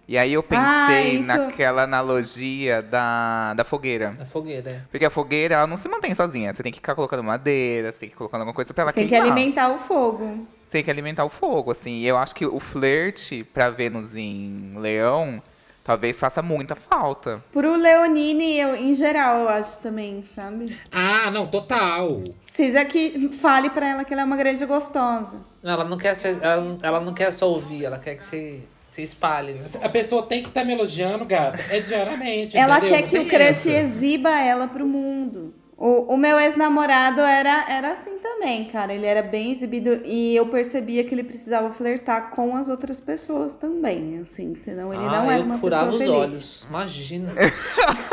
E 0.08 0.16
aí 0.16 0.32
eu 0.32 0.40
ah, 0.40 0.42
pensei 0.42 1.10
ah, 1.10 1.14
isso... 1.14 1.26
naquela 1.26 1.82
analogia 1.82 2.80
da, 2.80 3.54
da 3.54 3.64
fogueira. 3.64 4.10
Da 4.10 4.24
fogueira, 4.24 4.70
é. 4.70 4.80
Porque 4.88 5.04
a 5.04 5.10
fogueira, 5.10 5.56
ela 5.56 5.66
não 5.66 5.76
se 5.76 5.88
mantém 5.88 6.14
sozinha. 6.14 6.52
Você 6.52 6.62
tem 6.62 6.70
que 6.70 6.78
ficar 6.78 6.94
colocando 6.94 7.24
madeira, 7.24 7.92
você 7.92 8.00
tem 8.00 8.08
que 8.08 8.14
ir 8.14 8.18
colocando 8.18 8.42
alguma 8.42 8.54
coisa 8.54 8.72
pra 8.72 8.82
ela 8.82 8.92
tem 8.92 9.08
queimar. 9.08 9.24
Tem 9.24 9.34
que 9.34 9.40
alimentar 9.40 9.68
o 9.68 9.78
fogo. 9.78 10.46
Tem 10.70 10.84
que 10.84 10.90
alimentar 10.90 11.24
o 11.24 11.28
fogo, 11.28 11.72
assim. 11.72 12.02
E 12.02 12.06
eu 12.06 12.16
acho 12.16 12.34
que 12.36 12.46
o 12.46 12.60
flerte, 12.60 13.42
pra 13.42 13.70
Vênus 13.70 14.14
em 14.14 14.74
Leão, 14.76 15.42
talvez 15.86 16.18
faça 16.18 16.42
muita 16.42 16.74
falta. 16.74 17.42
Pro 17.52 17.76
Leonine, 17.76 18.58
eu, 18.58 18.74
em 18.74 18.92
geral, 18.92 19.42
eu 19.42 19.48
acho 19.48 19.78
também, 19.78 20.24
sabe? 20.34 20.66
Ah, 20.90 21.30
não, 21.30 21.46
total. 21.46 22.24
Precisa 22.44 22.84
que 22.84 23.30
fale 23.32 23.70
para 23.70 23.88
ela 23.88 24.04
que 24.04 24.12
ela 24.12 24.22
é 24.22 24.24
uma 24.24 24.36
grande 24.36 24.66
gostosa. 24.66 25.36
Ela 25.62 25.84
não 25.84 25.96
quer, 25.96 26.16
ser, 26.16 26.38
ela, 26.42 26.78
ela 26.82 27.00
não 27.00 27.14
quer 27.14 27.30
só 27.30 27.48
ouvir, 27.48 27.84
ela 27.84 27.98
quer 27.98 28.16
que 28.16 28.24
você 28.24 28.62
se 28.88 29.02
espalhe. 29.02 29.52
Né? 29.52 29.64
A 29.80 29.88
pessoa 29.88 30.24
tem 30.24 30.42
que 30.42 30.48
estar 30.48 30.62
tá 30.62 30.66
me 30.66 30.72
elogiando, 30.72 31.24
gata. 31.24 31.60
É 31.70 31.78
diariamente. 31.78 32.56
ela 32.56 32.78
entendeu? 32.78 32.96
quer 32.96 33.08
que 33.08 33.18
o 33.18 33.28
crush 33.28 33.66
exiba 33.68 34.30
ela 34.40 34.66
pro 34.66 34.86
mundo. 34.86 35.54
O, 35.78 36.14
o 36.14 36.16
meu 36.16 36.38
ex-namorado 36.40 37.20
era, 37.20 37.70
era 37.70 37.92
assim 37.92 38.18
também, 38.18 38.64
cara. 38.64 38.94
Ele 38.94 39.04
era 39.04 39.22
bem 39.22 39.52
exibido 39.52 40.00
e 40.06 40.34
eu 40.34 40.46
percebia 40.46 41.04
que 41.04 41.14
ele 41.14 41.22
precisava 41.22 41.70
flertar 41.74 42.30
com 42.30 42.56
as 42.56 42.66
outras 42.66 42.98
pessoas 42.98 43.56
também, 43.56 44.20
assim. 44.20 44.54
Senão 44.54 44.92
ele 44.92 45.04
ah, 45.04 45.10
não 45.10 45.30
era 45.30 45.42
uma 45.42 45.58
furava 45.58 45.92
pessoa 45.92 45.98
os 45.98 45.98
feliz. 45.98 46.16
olhos. 46.16 46.66
Imagina. 46.68 47.32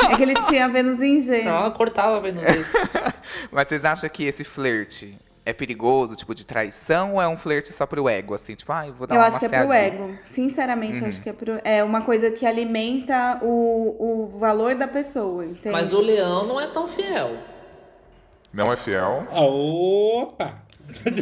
É 0.04 0.16
que 0.16 0.22
ele 0.22 0.34
tinha 0.42 0.68
Vênus 0.68 1.00
em 1.00 1.22
gêmeos. 1.22 1.46
Não, 1.46 1.56
ela 1.56 1.70
cortava 1.70 2.18
a 2.18 2.20
Vênus 2.20 2.44
Mas 3.50 3.68
vocês 3.68 3.84
acham 3.86 4.10
que 4.10 4.24
esse 4.24 4.44
flerte 4.44 5.18
é 5.46 5.52
perigoso, 5.52 6.14
tipo, 6.14 6.34
de 6.34 6.44
traição, 6.44 7.14
ou 7.14 7.22
é 7.22 7.26
um 7.26 7.36
flerte 7.38 7.72
só 7.72 7.86
pro 7.86 8.06
ego, 8.06 8.34
assim, 8.34 8.54
tipo, 8.54 8.70
ai, 8.70 8.90
ah, 8.90 8.92
vou 8.92 9.06
dar 9.06 9.14
eu 9.14 9.20
uma 9.20 9.26
acho 9.26 9.38
que 9.38 9.46
é 9.46 9.48
pro 9.48 9.72
ego. 9.72 10.18
Sinceramente, 10.30 11.00
uhum. 11.00 11.08
acho 11.08 11.22
que 11.22 11.28
é 11.30 11.32
pro. 11.32 11.60
É 11.64 11.82
uma 11.82 12.02
coisa 12.02 12.30
que 12.30 12.44
alimenta 12.44 13.38
o, 13.42 13.96
o 14.34 14.38
valor 14.38 14.74
da 14.74 14.86
pessoa, 14.86 15.44
entende? 15.44 15.70
Mas 15.70 15.92
o 15.94 16.00
leão 16.00 16.46
não 16.46 16.60
é 16.60 16.66
tão 16.66 16.86
fiel. 16.86 17.53
Não 18.54 18.72
é 18.72 18.76
fiel? 18.76 19.26
Opa! 19.32 20.62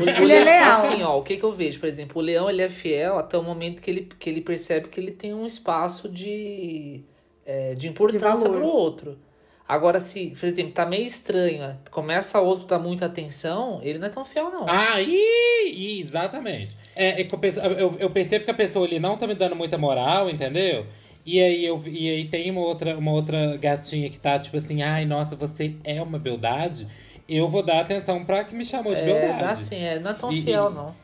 O, 0.00 0.04
ele 0.22 0.32
é 0.32 0.44
leal. 0.44 0.70
Assim, 0.70 1.02
ó, 1.02 1.18
o 1.18 1.22
que, 1.22 1.36
que 1.36 1.44
eu 1.44 1.52
vejo? 1.52 1.80
Por 1.80 1.88
exemplo, 1.88 2.20
o 2.20 2.24
leão 2.24 2.50
ele 2.50 2.62
é 2.62 2.68
fiel 2.68 3.18
até 3.18 3.38
o 3.38 3.42
momento 3.42 3.80
que 3.80 3.90
ele, 3.90 4.08
que 4.18 4.28
ele 4.28 4.40
percebe 4.40 4.88
que 4.88 5.00
ele 5.00 5.12
tem 5.12 5.32
um 5.32 5.46
espaço 5.46 6.08
de, 6.08 7.02
é, 7.46 7.74
de 7.74 7.88
importância 7.88 8.48
para 8.50 8.60
o 8.60 8.66
outro. 8.66 9.18
Agora, 9.66 10.00
se, 10.00 10.34
por 10.38 10.44
exemplo, 10.44 10.72
tá 10.72 10.84
meio 10.84 11.06
estranho, 11.06 11.78
começa 11.90 12.38
outro 12.40 12.66
dar 12.66 12.78
muita 12.78 13.06
atenção, 13.06 13.80
ele 13.82 13.98
não 13.98 14.08
é 14.08 14.10
tão 14.10 14.24
fiel, 14.24 14.50
não. 14.50 14.66
Ah, 14.68 15.00
ih, 15.00 16.00
exatamente. 16.00 16.76
É, 16.94 17.22
é 17.22 17.24
que 17.24 17.34
eu, 17.34 17.38
perce- 17.38 17.60
eu- 17.60 17.96
eu 17.98 18.10
percebo 18.10 18.44
que 18.44 18.50
a 18.50 18.54
pessoa 18.54 18.86
ali 18.86 18.98
não 18.98 19.16
tá 19.16 19.26
me 19.26 19.34
dando 19.34 19.56
muita 19.56 19.78
moral, 19.78 20.28
entendeu? 20.28 20.84
E 21.24 21.40
aí, 21.40 21.64
eu, 21.64 21.80
e 21.86 22.10
aí 22.10 22.24
tem 22.26 22.50
uma 22.50 22.60
outra, 22.60 22.98
uma 22.98 23.12
outra 23.12 23.56
gatinha 23.56 24.10
que 24.10 24.18
tá 24.18 24.38
tipo 24.38 24.56
assim, 24.56 24.82
ai, 24.82 25.04
nossa, 25.06 25.36
você 25.36 25.76
é 25.84 26.02
uma 26.02 26.18
beldade. 26.18 26.86
Eu 27.28 27.48
vou 27.48 27.62
dar 27.62 27.80
atenção 27.80 28.24
pra 28.24 28.44
que 28.44 28.54
me 28.54 28.64
chamou 28.64 28.94
de 28.94 29.00
é, 29.00 29.04
beldade. 29.04 29.44
assim, 29.44 29.76
é, 29.76 29.98
não 29.98 30.10
é 30.10 30.14
tão 30.14 30.32
E- 30.32 30.42
fiel, 30.42 30.70
e- 30.70 30.74
não. 30.74 30.94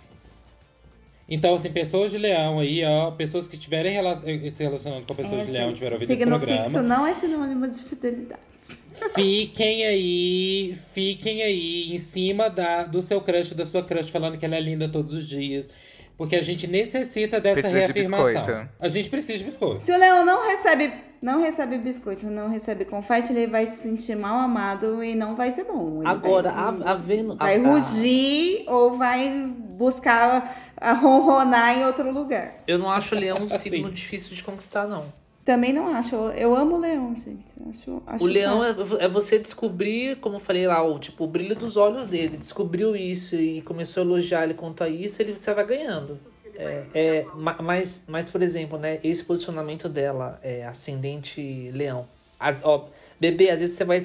Então, 1.31 1.55
assim, 1.55 1.71
pessoas 1.71 2.11
de 2.11 2.17
leão 2.17 2.59
aí, 2.59 2.83
ó, 2.85 3.11
pessoas 3.11 3.47
que 3.47 3.55
estiverem 3.57 3.93
rela 3.93 4.21
se 4.51 4.63
relacionando 4.63 5.05
com 5.07 5.15
pessoas 5.15 5.45
de 5.45 5.53
leão, 5.53 5.75
tiveram 5.75 5.95
ouvido 5.97 6.11
esse 6.11 6.25
programa. 6.25 6.65
fixo 6.65 6.83
não 6.83 7.07
é 7.07 7.15
sinônimo 7.15 7.69
de 7.69 7.83
fidelidade. 7.83 8.41
Fiquem 9.15 9.85
aí, 9.85 10.77
fiquem 10.95 11.43
aí 11.43 11.95
em 11.95 11.99
cima 11.99 12.49
da, 12.49 12.83
do 12.85 13.03
seu 13.03 13.21
crush, 13.21 13.55
da 13.55 13.67
sua 13.67 13.83
crush, 13.83 14.11
falando 14.11 14.39
que 14.39 14.45
ela 14.45 14.57
é 14.57 14.61
linda 14.61 14.89
todos 14.89 15.13
os 15.15 15.29
dias. 15.29 15.69
Porque 16.17 16.35
a 16.35 16.43
gente 16.43 16.67
necessita 16.67 17.39
dessa 17.41 17.61
Precisa 17.61 17.75
de 17.87 17.93
reafirmação. 17.93 18.27
biscoito. 18.45 18.69
A 18.81 18.89
gente 18.89 19.09
precisa 19.09 19.39
de 19.39 19.45
biscoito. 19.45 19.85
Se 19.85 19.93
o 19.93 19.99
leão 19.99 20.25
não 20.25 20.49
recebe, 20.49 20.93
não 21.21 21.41
recebe 21.41 21.79
biscoito, 21.79 22.27
não 22.27 22.49
recebe 22.49 22.85
confete, 22.85 23.33
ele 23.33 23.47
vai 23.47 23.67
se 23.67 23.77
sentir 23.83 24.17
mal 24.17 24.39
amado 24.39 25.03
e 25.03 25.15
não 25.15 25.35
vai 25.35 25.51
ser 25.51 25.65
bom. 25.65 26.01
Ele 26.03 26.09
Agora, 26.11 26.51
vai, 26.51 26.89
a, 26.89 26.91
a 26.93 26.95
Vênus. 26.95 27.37
a- 27.39 27.45
vai 27.45 27.57
a- 27.65 27.69
rugir 27.69 28.65
ou 28.69 28.97
vai 28.97 29.47
buscar 29.79 30.57
a 30.77 30.93
ronronar 30.93 31.77
em 31.79 31.85
outro 31.85 32.13
lugar. 32.13 32.63
Eu 32.67 32.79
não 32.79 32.91
acho 32.91 33.15
o 33.15 33.19
leão 33.19 33.39
um 33.41 33.45
Assim. 33.45 33.71
signo 33.71 33.91
difícil 33.91 34.35
de 34.37 34.43
conquistar, 34.43 34.87
não. 34.87 35.05
Também 35.45 35.73
não 35.73 35.89
acho. 35.89 36.15
Eu, 36.15 36.55
amo 36.55 36.77
o 36.77 36.79
leão, 36.79 37.15
gente. 37.17 37.43
Acho, 37.71 38.03
acho 38.07 38.23
O 38.23 38.27
leão 38.27 38.63
é, 38.63 38.69
é 39.01 39.09
você 39.09 39.39
descobrir, 39.39 40.17
como 40.17 40.37
eu 40.37 40.41
falei 40.41 40.67
lá, 40.67 40.83
o, 40.83 40.99
tipo, 40.99 41.25
o 41.25 41.27
brilho 41.27 41.57
dos 41.57 41.77
olhos 41.79 42.07
dele. 42.07 42.37
Descobriu 42.37 42.95
isso 42.95 43.35
e 43.35 43.63
começou 43.63 44.03
a 44.03 44.07
elogiar 44.07 44.45
ele 44.45 44.53
quanto 44.53 44.85
a 44.85 44.89
isso, 44.91 45.23
ele 45.23 45.35
você 45.35 45.55
vai 45.55 45.65
ganhando. 45.65 46.19
É, 46.61 46.85
é, 46.93 47.27
ma- 47.35 47.57
mas, 47.63 48.03
mas, 48.09 48.29
por 48.29 48.43
exemplo, 48.43 48.77
né, 48.79 48.99
esse 49.05 49.25
posicionamento 49.25 49.89
dela, 49.89 50.41
é, 50.43 50.67
ascendente 50.67 51.71
leão. 51.73 52.09
As- 52.39 52.65
ó, 52.65 52.89
bebê, 53.21 53.49
às 53.51 53.61
vezes 53.61 53.77
você 53.77 53.85
vai 53.85 54.03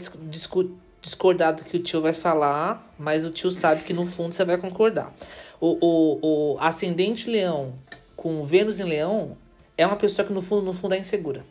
discordar 1.01 1.55
do 1.55 1.63
que 1.63 1.77
o 1.77 1.81
tio 1.83 1.99
vai 2.01 2.13
falar, 2.13 2.93
mas 2.97 3.25
o 3.25 3.31
tio 3.31 3.49
sabe 3.49 3.81
que 3.81 3.91
no 3.91 4.05
fundo 4.05 4.33
você 4.33 4.45
vai 4.45 4.57
concordar. 4.57 5.11
O, 5.59 5.77
o, 5.81 6.53
o 6.53 6.59
ascendente 6.59 7.27
leão 7.27 7.73
com 8.15 8.43
Vênus 8.43 8.79
em 8.79 8.83
leão 8.83 9.35
é 9.75 9.87
uma 9.87 9.95
pessoa 9.95 10.25
que 10.27 10.31
no 10.33 10.41
fundo, 10.41 10.61
no 10.61 10.73
fundo 10.73 10.93
é 10.93 10.99
insegura. 10.99 11.43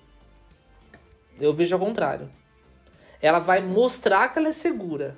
Eu 1.41 1.53
vejo 1.53 1.75
ao 1.75 1.81
contrário. 1.81 2.31
Ela 3.21 3.41
vai 3.41 3.61
mostrar 3.61 4.29
que 4.33 4.39
ela 4.39 4.49
é 4.49 4.53
segura. 4.53 5.17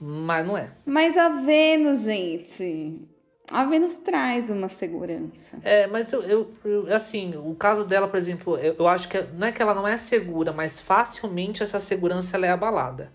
Mas 0.00 0.46
não 0.46 0.56
é. 0.56 0.70
Mas 0.86 1.16
a 1.18 1.28
Vênus, 1.28 2.04
gente. 2.04 2.98
A 3.54 3.64
Vênus 3.64 3.94
traz 3.96 4.50
uma 4.50 4.68
segurança. 4.68 5.56
É, 5.62 5.86
mas 5.86 6.12
eu, 6.12 6.22
eu, 6.24 6.50
eu- 6.64 6.94
assim, 6.94 7.36
o 7.36 7.54
caso 7.54 7.84
dela, 7.84 8.08
por 8.08 8.16
exemplo, 8.16 8.56
eu, 8.58 8.74
eu 8.78 8.88
acho 8.88 9.08
que 9.08 9.20
não 9.38 9.46
é 9.46 9.52
que 9.52 9.62
ela 9.62 9.74
não 9.74 9.86
é 9.86 9.96
segura, 9.96 10.52
mas 10.52 10.80
facilmente 10.80 11.62
essa 11.62 11.78
segurança 11.78 12.36
ela 12.36 12.46
é 12.46 12.50
abalada. 12.50 13.12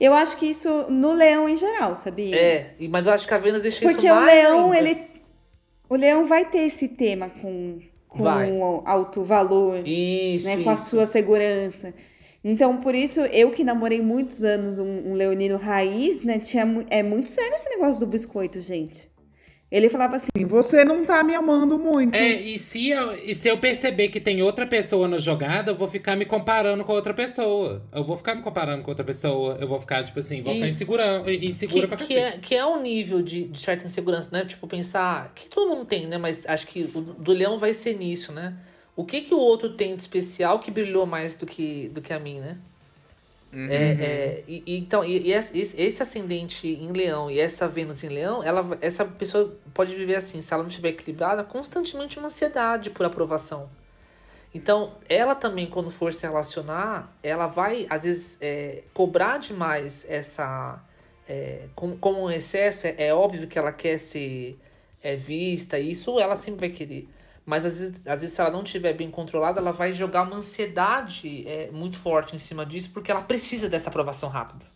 Eu 0.00 0.12
acho 0.14 0.36
que 0.38 0.46
isso 0.46 0.68
no 0.90 1.12
leão 1.12 1.48
em 1.48 1.56
geral, 1.56 1.94
sabia? 1.94 2.34
É, 2.36 2.74
mas 2.88 3.06
eu 3.06 3.12
acho 3.12 3.26
que 3.28 3.34
a 3.34 3.38
Vênus 3.38 3.62
deixa 3.62 3.80
Porque 3.80 4.06
isso 4.06 4.12
o 4.12 4.16
mais 4.16 4.26
leão, 4.26 4.72
ainda. 4.72 4.90
ele. 4.90 5.06
O 5.88 5.94
leão 5.94 6.26
vai 6.26 6.44
ter 6.44 6.66
esse 6.66 6.88
tema 6.88 7.30
com, 7.30 7.80
com 8.08 8.22
Vai. 8.22 8.50
o 8.50 8.82
alto 8.84 9.22
valor, 9.22 9.86
Isso, 9.86 10.46
né? 10.46 10.62
Com 10.64 10.70
a 10.70 10.74
isso. 10.74 10.90
sua 10.90 11.06
segurança. 11.06 11.94
Então, 12.44 12.78
por 12.78 12.94
isso, 12.94 13.20
eu 13.20 13.50
que 13.50 13.64
namorei 13.64 14.00
muitos 14.00 14.44
anos 14.44 14.78
um, 14.78 15.10
um 15.10 15.14
leonino 15.14 15.56
raiz, 15.56 16.22
né? 16.22 16.38
Tinha, 16.38 16.64
é 16.90 17.02
muito 17.02 17.28
sério 17.28 17.54
esse 17.54 17.68
negócio 17.70 18.00
do 18.00 18.06
biscoito, 18.06 18.60
gente. 18.60 19.10
Ele 19.70 19.90
falava 19.90 20.16
assim, 20.16 20.30
Você 20.46 20.82
não 20.82 21.04
tá 21.04 21.22
me 21.22 21.34
amando 21.34 21.78
muito. 21.78 22.14
É, 22.14 22.32
e 22.32 22.58
se, 22.58 22.88
eu, 22.88 23.12
e 23.22 23.34
se 23.34 23.48
eu 23.48 23.58
perceber 23.58 24.08
que 24.08 24.18
tem 24.18 24.42
outra 24.42 24.66
pessoa 24.66 25.06
na 25.06 25.18
jogada, 25.18 25.72
eu 25.72 25.74
vou 25.74 25.86
ficar 25.86 26.16
me 26.16 26.24
comparando 26.24 26.82
com 26.84 26.92
outra 26.92 27.12
pessoa. 27.12 27.82
Eu 27.92 28.02
vou 28.02 28.16
ficar 28.16 28.34
me 28.34 28.42
comparando 28.42 28.82
com 28.82 28.90
outra 28.90 29.04
pessoa. 29.04 29.58
Eu 29.60 29.68
vou 29.68 29.78
ficar, 29.78 30.02
tipo 30.04 30.18
assim, 30.18 30.42
vou 30.42 30.54
ficar 30.54 30.68
insegura, 30.68 31.24
insegura 31.30 31.82
que, 31.82 31.86
pra 31.86 31.96
que, 31.98 32.16
é, 32.16 32.30
que 32.38 32.54
é 32.54 32.64
um 32.64 32.80
nível 32.80 33.20
de, 33.20 33.44
de 33.44 33.60
certa 33.60 33.84
insegurança, 33.84 34.30
né? 34.32 34.44
Tipo, 34.46 34.66
pensar. 34.66 35.32
Que 35.34 35.48
todo 35.48 35.68
mundo 35.68 35.84
tem, 35.84 36.06
né? 36.06 36.16
Mas 36.16 36.46
acho 36.46 36.66
que 36.66 36.84
o 36.94 37.00
do 37.02 37.32
leão 37.32 37.58
vai 37.58 37.74
ser 37.74 37.94
nisso, 37.94 38.32
né? 38.32 38.56
O 38.96 39.04
que 39.04 39.20
que 39.20 39.34
o 39.34 39.38
outro 39.38 39.74
tem 39.74 39.94
de 39.94 40.02
especial 40.02 40.58
que 40.58 40.70
brilhou 40.70 41.04
mais 41.04 41.36
do 41.36 41.46
que, 41.46 41.88
do 41.90 42.00
que 42.00 42.12
a 42.12 42.18
mim, 42.18 42.40
né? 42.40 42.56
É, 43.50 43.74
é, 43.74 44.44
e, 44.46 44.62
e 44.66 44.78
então, 44.78 45.02
e, 45.02 45.28
e 45.28 45.32
esse, 45.32 46.02
ascendente 46.02 46.68
em 46.68 46.92
leão 46.92 47.30
e 47.30 47.40
essa 47.40 47.66
Vênus 47.66 48.04
em 48.04 48.08
leão, 48.08 48.42
ela, 48.42 48.76
essa 48.80 49.06
pessoa 49.06 49.56
pode 49.72 49.94
viver 49.94 50.16
assim, 50.16 50.42
se 50.42 50.52
ela 50.52 50.62
não 50.62 50.68
estiver 50.68 50.90
equilibrada, 50.90 51.42
constantemente 51.42 52.18
uma 52.18 52.26
ansiedade 52.26 52.90
por 52.90 53.06
aprovação. 53.06 53.70
Então, 54.54 54.94
ela 55.08 55.34
também, 55.34 55.66
quando 55.66 55.90
for 55.90 56.12
se 56.12 56.26
relacionar, 56.26 57.16
ela 57.22 57.46
vai, 57.46 57.86
às 57.88 58.02
vezes, 58.04 58.38
é, 58.40 58.82
cobrar 58.94 59.38
demais 59.38 60.06
essa. 60.08 60.82
É, 61.28 61.66
como, 61.74 61.96
como 61.98 62.24
um 62.24 62.30
excesso, 62.30 62.86
é, 62.86 62.94
é 62.98 63.14
óbvio 63.14 63.46
que 63.46 63.58
ela 63.58 63.72
quer 63.72 63.98
ser 63.98 64.58
é, 65.02 65.14
vista, 65.14 65.78
isso 65.78 66.18
ela 66.18 66.36
sempre 66.36 66.60
vai 66.60 66.70
querer. 66.70 67.08
Mas 67.48 67.64
às 67.64 67.78
vezes, 67.78 68.02
às 68.06 68.20
vezes, 68.20 68.36
se 68.36 68.42
ela 68.42 68.50
não 68.50 68.62
estiver 68.62 68.92
bem 68.92 69.10
controlada, 69.10 69.58
ela 69.58 69.72
vai 69.72 69.90
jogar 69.90 70.20
uma 70.20 70.36
ansiedade 70.36 71.48
é, 71.48 71.70
muito 71.72 71.96
forte 71.96 72.36
em 72.36 72.38
cima 72.38 72.66
disso, 72.66 72.90
porque 72.92 73.10
ela 73.10 73.22
precisa 73.22 73.70
dessa 73.70 73.88
aprovação 73.88 74.28
rápida. 74.28 74.66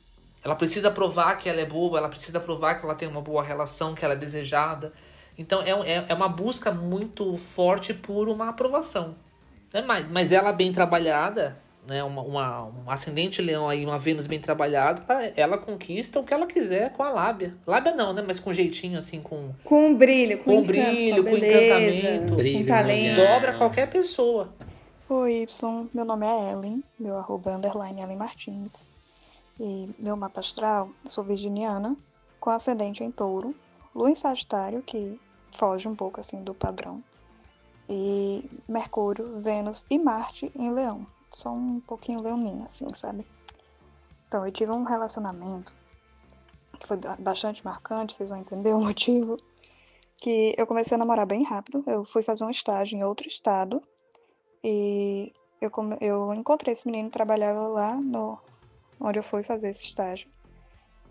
Ela 0.42 0.56
precisa 0.56 0.90
provar 0.90 1.36
que 1.36 1.50
ela 1.50 1.60
é 1.60 1.66
boa, 1.66 1.98
ela 1.98 2.08
precisa 2.08 2.40
provar 2.40 2.76
que 2.76 2.86
ela 2.86 2.94
tem 2.94 3.06
uma 3.06 3.20
boa 3.20 3.42
relação, 3.42 3.94
que 3.94 4.02
ela 4.02 4.14
é 4.14 4.16
desejada. 4.16 4.90
Então 5.36 5.60
é, 5.60 5.72
é, 5.72 6.06
é 6.08 6.14
uma 6.14 6.30
busca 6.30 6.72
muito 6.72 7.36
forte 7.36 7.92
por 7.92 8.26
uma 8.26 8.48
aprovação. 8.48 9.16
Né? 9.70 9.82
Mas, 9.82 10.08
mas 10.08 10.32
ela 10.32 10.50
bem 10.50 10.72
trabalhada, 10.72 11.58
né? 11.86 12.02
uma, 12.02 12.22
uma, 12.22 12.64
um 12.64 12.90
ascendente 12.90 13.42
leão 13.42 13.68
aí, 13.68 13.84
uma 13.84 13.98
Vênus 13.98 14.26
bem 14.26 14.40
trabalhada, 14.40 15.02
ela, 15.36 15.58
conquista 15.58 16.20
o 16.20 16.24
que 16.24 16.32
ela 16.32 16.46
quiser 16.46 16.92
com 16.92 17.02
a 17.02 17.10
lábia. 17.10 17.56
Lábia 17.66 17.92
não, 17.92 18.12
né? 18.12 18.22
Mas 18.26 18.38
com 18.38 18.52
jeitinho, 18.52 18.98
assim, 18.98 19.20
com. 19.20 19.50
com 19.64 19.94
brilho, 19.94 20.38
com, 20.38 20.44
Com 20.44 20.52
encanto, 20.52 20.66
brilho, 20.66 21.24
com, 21.24 21.30
com 21.30 21.40
beleza, 21.40 21.66
encantamento. 21.68 22.34
Brilho 22.34 22.58
com 22.58 22.62
no 22.62 22.68
talento. 22.68 23.16
Dobra 23.16 23.52
qualquer 23.58 23.90
pessoa. 23.90 24.52
Oi, 25.08 25.42
Y, 25.42 25.88
meu 25.92 26.04
nome 26.04 26.26
é 26.26 26.52
Ellen, 26.52 26.82
meu 26.98 27.18
arroba 27.18 27.50
é 27.50 27.56
underline 27.56 28.00
Ellen 28.00 28.16
Martins. 28.16 28.88
E 29.60 29.90
meu 29.98 30.16
mapa 30.16 30.40
astral, 30.40 30.90
eu 31.04 31.10
sou 31.10 31.22
virginiana, 31.22 31.96
com 32.40 32.50
ascendente 32.50 33.04
em 33.04 33.10
touro, 33.10 33.54
lua 33.94 34.10
em 34.10 34.14
sagitário, 34.14 34.82
que 34.82 35.20
foge 35.52 35.86
um 35.86 35.94
pouco 35.94 36.18
assim 36.18 36.42
do 36.42 36.54
padrão, 36.54 37.02
e 37.88 38.48
Mercúrio, 38.66 39.40
Vênus 39.40 39.84
e 39.90 39.98
Marte 39.98 40.50
em 40.56 40.70
leão. 40.70 41.06
Sou 41.32 41.52
um 41.52 41.80
pouquinho 41.80 42.20
leonina, 42.20 42.66
assim, 42.66 42.92
sabe? 42.94 43.26
Então, 44.28 44.46
eu 44.46 44.52
tive 44.52 44.70
um 44.70 44.84
relacionamento 44.84 45.74
que 46.78 46.86
foi 46.86 46.96
ba- 46.96 47.16
bastante 47.18 47.64
marcante, 47.64 48.14
vocês 48.14 48.30
vão 48.30 48.38
entender 48.38 48.72
o 48.72 48.80
motivo, 48.82 49.36
que 50.16 50.54
eu 50.56 50.66
comecei 50.66 50.94
a 50.94 50.98
namorar 50.98 51.26
bem 51.26 51.42
rápido, 51.42 51.82
eu 51.86 52.04
fui 52.04 52.22
fazer 52.22 52.44
um 52.44 52.50
estágio 52.50 52.96
em 52.96 53.04
outro 53.04 53.26
estado, 53.26 53.80
e 54.62 55.32
eu, 55.60 55.70
eu 56.00 56.34
encontrei 56.34 56.72
esse 56.72 56.86
menino, 56.86 57.10
trabalhava 57.10 57.66
lá 57.66 57.96
no 57.96 58.38
onde 59.00 59.18
eu 59.18 59.22
fui 59.22 59.42
fazer 59.42 59.70
esse 59.70 59.86
estágio. 59.86 60.28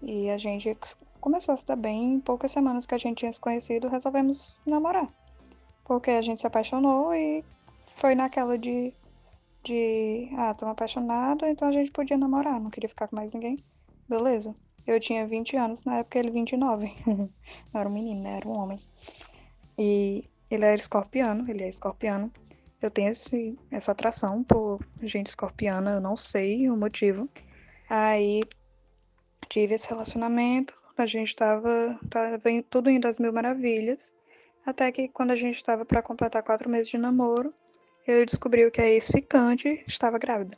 E 0.01 0.29
a 0.29 0.37
gente 0.37 0.77
começou 1.19 1.53
a 1.53 1.57
se 1.57 1.65
dar 1.65 1.75
bem. 1.75 2.15
Em 2.15 2.19
poucas 2.19 2.51
semanas 2.51 2.85
que 2.85 2.95
a 2.95 2.97
gente 2.97 3.19
tinha 3.19 3.31
se 3.31 3.39
conhecido, 3.39 3.87
resolvemos 3.87 4.59
namorar. 4.65 5.07
Porque 5.83 6.11
a 6.11 6.21
gente 6.21 6.41
se 6.41 6.47
apaixonou 6.47 7.13
e 7.13 7.43
foi 7.97 8.15
naquela 8.15 8.57
de. 8.57 8.93
De 9.63 10.29
ah, 10.37 10.53
tô 10.53 10.65
apaixonado, 10.65 11.45
então 11.45 11.67
a 11.67 11.71
gente 11.71 11.91
podia 11.91 12.17
namorar, 12.17 12.59
não 12.59 12.69
queria 12.69 12.89
ficar 12.89 13.07
com 13.07 13.15
mais 13.15 13.33
ninguém. 13.33 13.57
Beleza. 14.07 14.53
Eu 14.85 14.99
tinha 14.99 15.27
20 15.27 15.55
anos, 15.55 15.83
na 15.83 15.97
época 15.97 16.19
ele 16.19 16.31
29. 16.31 16.91
não 17.05 17.29
era 17.79 17.87
um 17.87 17.93
menino, 17.93 18.21
né? 18.21 18.37
Era 18.37 18.47
um 18.47 18.51
homem. 18.51 18.81
E 19.77 20.25
ele 20.49 20.65
era 20.65 20.75
escorpiano, 20.75 21.49
ele 21.49 21.63
é 21.63 21.69
escorpiano. 21.69 22.31
Eu 22.81 22.89
tenho 22.89 23.09
esse, 23.09 23.57
essa 23.69 23.91
atração 23.91 24.43
por 24.43 24.79
gente 25.03 25.27
escorpiana, 25.27 25.91
eu 25.91 26.01
não 26.01 26.15
sei 26.15 26.69
o 26.69 26.75
motivo. 26.75 27.29
Aí 27.87 28.41
tive 29.47 29.75
esse 29.75 29.87
relacionamento, 29.87 30.73
a 30.97 31.05
gente 31.05 31.35
tava, 31.35 31.99
tava 32.09 32.39
tudo 32.69 32.89
indo 32.89 33.07
às 33.07 33.19
mil 33.19 33.31
maravilhas. 33.31 34.13
Até 34.65 34.91
que 34.91 35.07
quando 35.07 35.31
a 35.31 35.35
gente 35.35 35.63
tava 35.63 35.85
para 35.85 36.01
completar 36.01 36.43
quatro 36.43 36.69
meses 36.69 36.89
de 36.89 36.97
namoro, 36.97 37.53
ele 38.07 38.25
descobriu 38.25 38.71
que 38.71 38.81
a 38.81 38.87
ex-ficante 38.87 39.83
estava 39.87 40.17
grávida. 40.17 40.57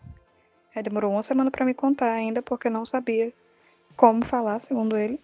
Aí 0.75 0.81
demorou 0.81 1.11
uma 1.11 1.23
semana 1.23 1.51
para 1.51 1.65
me 1.65 1.73
contar 1.73 2.11
ainda, 2.11 2.41
porque 2.41 2.69
não 2.69 2.85
sabia 2.85 3.31
como 3.95 4.25
falar, 4.25 4.59
segundo 4.59 4.97
ele. 4.97 5.19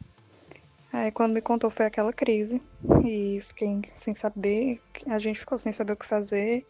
Aí 0.91 1.11
quando 1.11 1.34
me 1.34 1.41
contou 1.41 1.70
foi 1.70 1.86
aquela 1.86 2.11
crise 2.11 2.61
e 3.05 3.41
fiquei 3.43 3.82
sem 3.93 4.15
saber, 4.15 4.82
a 5.07 5.20
gente 5.20 5.39
ficou 5.39 5.57
sem 5.57 5.72
saber 5.72 5.93
o 5.93 5.97
que 5.97 6.05
fazer. 6.05 6.65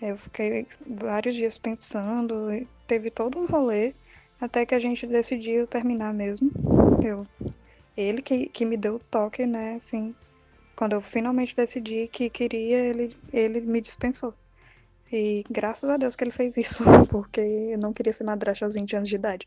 Eu 0.00 0.16
fiquei 0.16 0.66
vários 0.86 1.34
dias 1.34 1.58
pensando, 1.58 2.48
teve 2.86 3.10
todo 3.10 3.38
um 3.38 3.46
rolê 3.46 3.94
até 4.40 4.66
que 4.66 4.74
a 4.74 4.78
gente 4.78 5.06
decidiu 5.06 5.66
terminar 5.66 6.12
mesmo. 6.12 6.50
Eu, 7.02 7.26
ele 7.96 8.22
que, 8.22 8.46
que 8.46 8.64
me 8.64 8.76
deu 8.76 8.96
o 8.96 8.98
toque, 8.98 9.46
né? 9.46 9.74
Assim, 9.74 10.14
quando 10.76 10.92
eu 10.92 11.00
finalmente 11.00 11.56
decidi 11.56 12.08
que 12.08 12.28
queria, 12.28 12.78
ele, 12.78 13.16
ele 13.32 13.60
me 13.60 13.80
dispensou. 13.80 14.34
E 15.12 15.44
graças 15.50 15.88
a 15.88 15.96
Deus 15.96 16.16
que 16.16 16.24
ele 16.24 16.30
fez 16.30 16.56
isso, 16.56 16.82
porque 17.10 17.40
eu 17.40 17.78
não 17.78 17.92
queria 17.92 18.12
ser 18.12 18.24
madrasta 18.24 18.64
aos 18.64 18.74
20 18.74 18.96
anos 18.96 19.08
de 19.08 19.14
idade. 19.14 19.46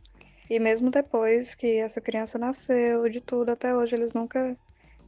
E 0.50 0.60
mesmo 0.60 0.90
depois 0.90 1.54
que 1.54 1.78
essa 1.78 2.02
criança 2.02 2.40
nasceu, 2.40 3.08
de 3.10 3.22
tudo, 3.22 3.52
até 3.52 3.76
hoje 3.76 3.96
eles 3.96 4.14
nunca 4.14 4.58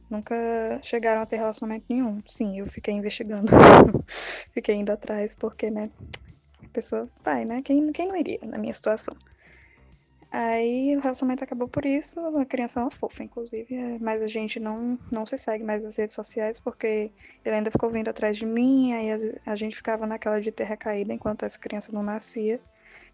nunca 0.08 0.36
chegaram 0.82 1.22
a 1.22 1.26
ter 1.26 1.36
relacionamento 1.36 1.86
nenhum. 1.88 2.22
Sim, 2.26 2.58
eu 2.58 2.66
fiquei 2.66 2.92
investigando. 2.92 3.48
fiquei 4.52 4.74
indo 4.74 4.92
atrás, 4.92 5.34
porque, 5.34 5.70
né? 5.70 5.90
A 6.62 6.68
pessoa 6.68 7.08
vai, 7.24 7.44
né? 7.46 7.62
Quem, 7.62 7.90
quem 7.92 8.06
não 8.06 8.16
iria 8.16 8.38
na 8.42 8.58
minha 8.58 8.74
situação? 8.74 9.14
Aí 10.32 10.96
o 10.96 11.00
relacionamento 11.00 11.44
acabou 11.44 11.68
por 11.68 11.84
isso, 11.84 12.18
a 12.18 12.46
criança 12.46 12.80
é 12.80 12.82
uma 12.82 12.90
fofa, 12.90 13.22
inclusive, 13.22 13.74
é, 13.74 13.98
mas 14.00 14.22
a 14.22 14.28
gente 14.28 14.58
não, 14.58 14.98
não 15.10 15.26
se 15.26 15.36
segue 15.36 15.62
mais 15.62 15.84
nas 15.84 15.96
redes 15.96 16.14
sociais 16.14 16.58
porque 16.58 17.10
ele 17.44 17.54
ainda 17.54 17.70
ficou 17.70 17.90
vindo 17.90 18.08
atrás 18.08 18.38
de 18.38 18.46
mim, 18.46 18.94
aí 18.94 19.12
a, 19.12 19.52
a 19.52 19.56
gente 19.56 19.76
ficava 19.76 20.06
naquela 20.06 20.40
de 20.40 20.50
terra 20.50 20.74
caída 20.74 21.12
enquanto 21.12 21.42
essa 21.42 21.58
criança 21.58 21.92
não 21.92 22.02
nascia. 22.02 22.58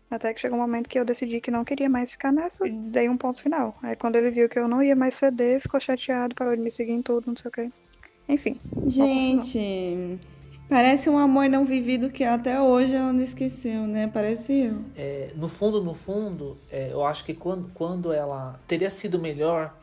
Até 0.09 0.33
que 0.33 0.41
chegou 0.41 0.57
um 0.57 0.61
momento 0.61 0.89
que 0.89 0.97
eu 0.97 1.05
decidi 1.05 1.41
que 1.41 1.51
não 1.51 1.65
queria 1.65 1.89
mais 1.89 2.13
ficar 2.13 2.31
nessa, 2.31 2.67
e 2.69 2.71
dei 2.71 3.09
um 3.09 3.17
ponto 3.17 3.43
final. 3.43 3.77
Aí 3.83 3.97
quando 3.97 4.15
ele 4.15 4.31
viu 4.31 4.49
que 4.49 4.59
eu 4.59 4.69
não 4.69 4.81
ia 4.81 4.95
mais 4.95 5.17
ceder, 5.17 5.61
ficou 5.61 5.81
chateado, 5.81 6.37
parou 6.37 6.55
de 6.55 6.63
me 6.63 6.71
seguir 6.71 6.93
em 6.93 7.03
tudo, 7.03 7.27
não 7.27 7.37
sei 7.37 7.49
o 7.49 7.53
quê. 7.53 7.71
Enfim. 8.29 8.61
Gente, 8.87 10.21
parece 10.69 11.09
um 11.09 11.19
amor 11.19 11.49
não 11.49 11.65
vivido 11.65 12.11
que 12.11 12.25
até 12.25 12.61
hoje 12.61 12.95
ela 12.95 13.13
não 13.13 13.23
esqueceu, 13.23 13.87
né? 13.87 14.11
Parece 14.13 14.53
eu. 14.53 14.85
É, 14.97 15.33
no 15.35 15.49
fundo, 15.49 15.83
no 15.83 15.95
fundo, 15.95 16.59
é, 16.71 16.93
eu 16.93 17.05
acho 17.05 17.25
que 17.25 17.35
quando, 17.35 17.71
quando 17.75 18.13
ela 18.13 18.59
teria 18.67 18.91
sido 18.91 19.19
melhor, 19.19 19.75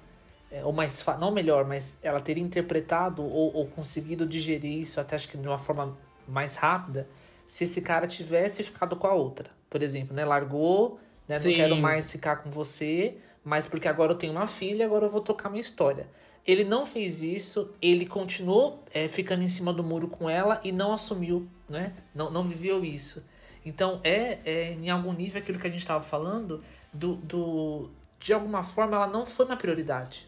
é, 0.51 0.63
ou 0.63 0.71
mais 0.71 1.01
fácil, 1.01 1.21
não 1.21 1.31
melhor, 1.31 1.65
mas 1.65 1.99
ela 2.03 2.19
teria 2.19 2.43
interpretado 2.43 3.23
ou, 3.23 3.53
ou 3.55 3.65
conseguido 3.67 4.25
digerir 4.25 4.79
isso 4.79 4.99
até 4.99 5.15
acho 5.15 5.27
que 5.27 5.37
de 5.37 5.47
uma 5.47 5.57
forma 5.57 5.97
mais 6.27 6.55
rápida, 6.55 7.07
se 7.47 7.63
esse 7.63 7.81
cara 7.81 8.07
tivesse 8.07 8.63
ficado 8.63 8.95
com 8.95 9.07
a 9.07 9.13
outra 9.13 9.55
por 9.75 9.83
exemplo, 9.83 10.15
né? 10.15 10.23
Largou, 10.23 10.97
né? 11.27 11.37
Não 11.37 11.53
quero 11.53 11.75
mais 11.75 12.09
ficar 12.09 12.37
com 12.37 12.49
você, 12.49 13.17
mas 13.45 13.67
porque 13.67 13.87
agora 13.87 14.13
eu 14.13 14.17
tenho 14.17 14.33
uma 14.33 14.47
filha, 14.47 14.87
agora 14.87 15.05
eu 15.05 15.09
vou 15.09 15.21
tocar 15.21 15.49
minha 15.49 15.61
história. 15.61 16.07
Ele 16.45 16.63
não 16.63 16.83
fez 16.83 17.21
isso, 17.21 17.71
ele 17.79 18.07
continuou 18.07 18.83
é, 18.91 19.07
ficando 19.07 19.43
em 19.43 19.49
cima 19.49 19.71
do 19.71 19.83
muro 19.83 20.07
com 20.07 20.27
ela 20.27 20.59
e 20.63 20.71
não 20.71 20.91
assumiu, 20.91 21.47
né? 21.69 21.93
Não, 22.13 22.31
não 22.31 22.43
viveu 22.43 22.83
isso. 22.83 23.23
Então, 23.63 24.01
é, 24.03 24.39
é 24.43 24.71
em 24.73 24.89
algum 24.89 25.13
nível 25.13 25.39
aquilo 25.39 25.59
que 25.59 25.67
a 25.67 25.69
gente 25.69 25.79
estava 25.79 26.03
falando, 26.03 26.63
do, 26.91 27.15
do, 27.17 27.89
de 28.19 28.33
alguma 28.33 28.63
forma 28.63 28.95
ela 28.95 29.07
não 29.07 29.25
foi 29.25 29.45
uma 29.45 29.57
prioridade. 29.57 30.27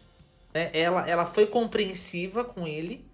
Né? 0.54 0.70
Ela, 0.72 1.08
ela 1.08 1.26
foi 1.26 1.46
compreensiva 1.46 2.44
com 2.44 2.66
ele, 2.66 3.04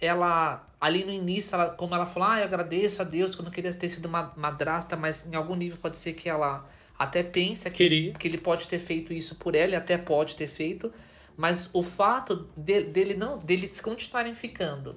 ela 0.00 0.68
ali 0.80 1.04
no 1.04 1.12
início, 1.12 1.54
ela, 1.54 1.70
como 1.70 1.94
ela 1.94 2.06
falou, 2.06 2.28
ah, 2.28 2.38
eu 2.38 2.44
agradeço 2.44 3.02
a 3.02 3.04
Deus 3.04 3.34
que 3.34 3.40
eu 3.40 3.44
não 3.44 3.52
queria 3.52 3.72
ter 3.72 3.88
sido 3.88 4.06
uma 4.06 4.32
madrasta, 4.36 4.96
mas 4.96 5.26
em 5.26 5.34
algum 5.36 5.54
nível 5.54 5.78
pode 5.80 5.96
ser 5.96 6.12
que 6.12 6.28
ela 6.28 6.64
até 7.02 7.22
pensa 7.22 7.68
que, 7.68 8.12
que 8.18 8.28
ele 8.28 8.38
pode 8.38 8.68
ter 8.68 8.78
feito 8.78 9.12
isso 9.12 9.34
por 9.34 9.54
ela, 9.54 9.72
e 9.72 9.76
até 9.76 9.98
pode 9.98 10.36
ter 10.36 10.46
feito, 10.46 10.92
mas 11.36 11.68
o 11.72 11.82
fato 11.82 12.48
de, 12.56 12.84
dele 12.84 13.14
não 13.14 13.38
deles 13.38 13.80
continuarem 13.80 14.34
ficando, 14.34 14.94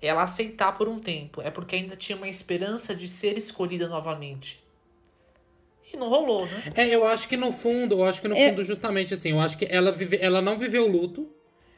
ela 0.00 0.22
aceitar 0.22 0.72
por 0.72 0.88
um 0.88 0.98
tempo, 0.98 1.42
é 1.42 1.50
porque 1.50 1.76
ainda 1.76 1.96
tinha 1.96 2.16
uma 2.16 2.28
esperança 2.28 2.94
de 2.94 3.06
ser 3.06 3.36
escolhida 3.36 3.88
novamente. 3.88 4.62
E 5.92 5.96
não 5.98 6.08
rolou, 6.08 6.46
né? 6.46 6.72
É, 6.74 6.88
eu 6.88 7.06
acho 7.06 7.28
que 7.28 7.36
no 7.36 7.52
fundo, 7.52 7.96
eu 7.96 8.04
acho 8.04 8.22
que 8.22 8.28
no 8.28 8.36
é... 8.36 8.48
fundo, 8.48 8.64
justamente 8.64 9.12
assim, 9.12 9.30
eu 9.30 9.40
acho 9.40 9.58
que 9.58 9.66
ela, 9.68 9.92
vive, 9.92 10.18
ela 10.20 10.40
não 10.40 10.56
viveu 10.56 10.86
o 10.86 10.88
luto, 10.88 11.28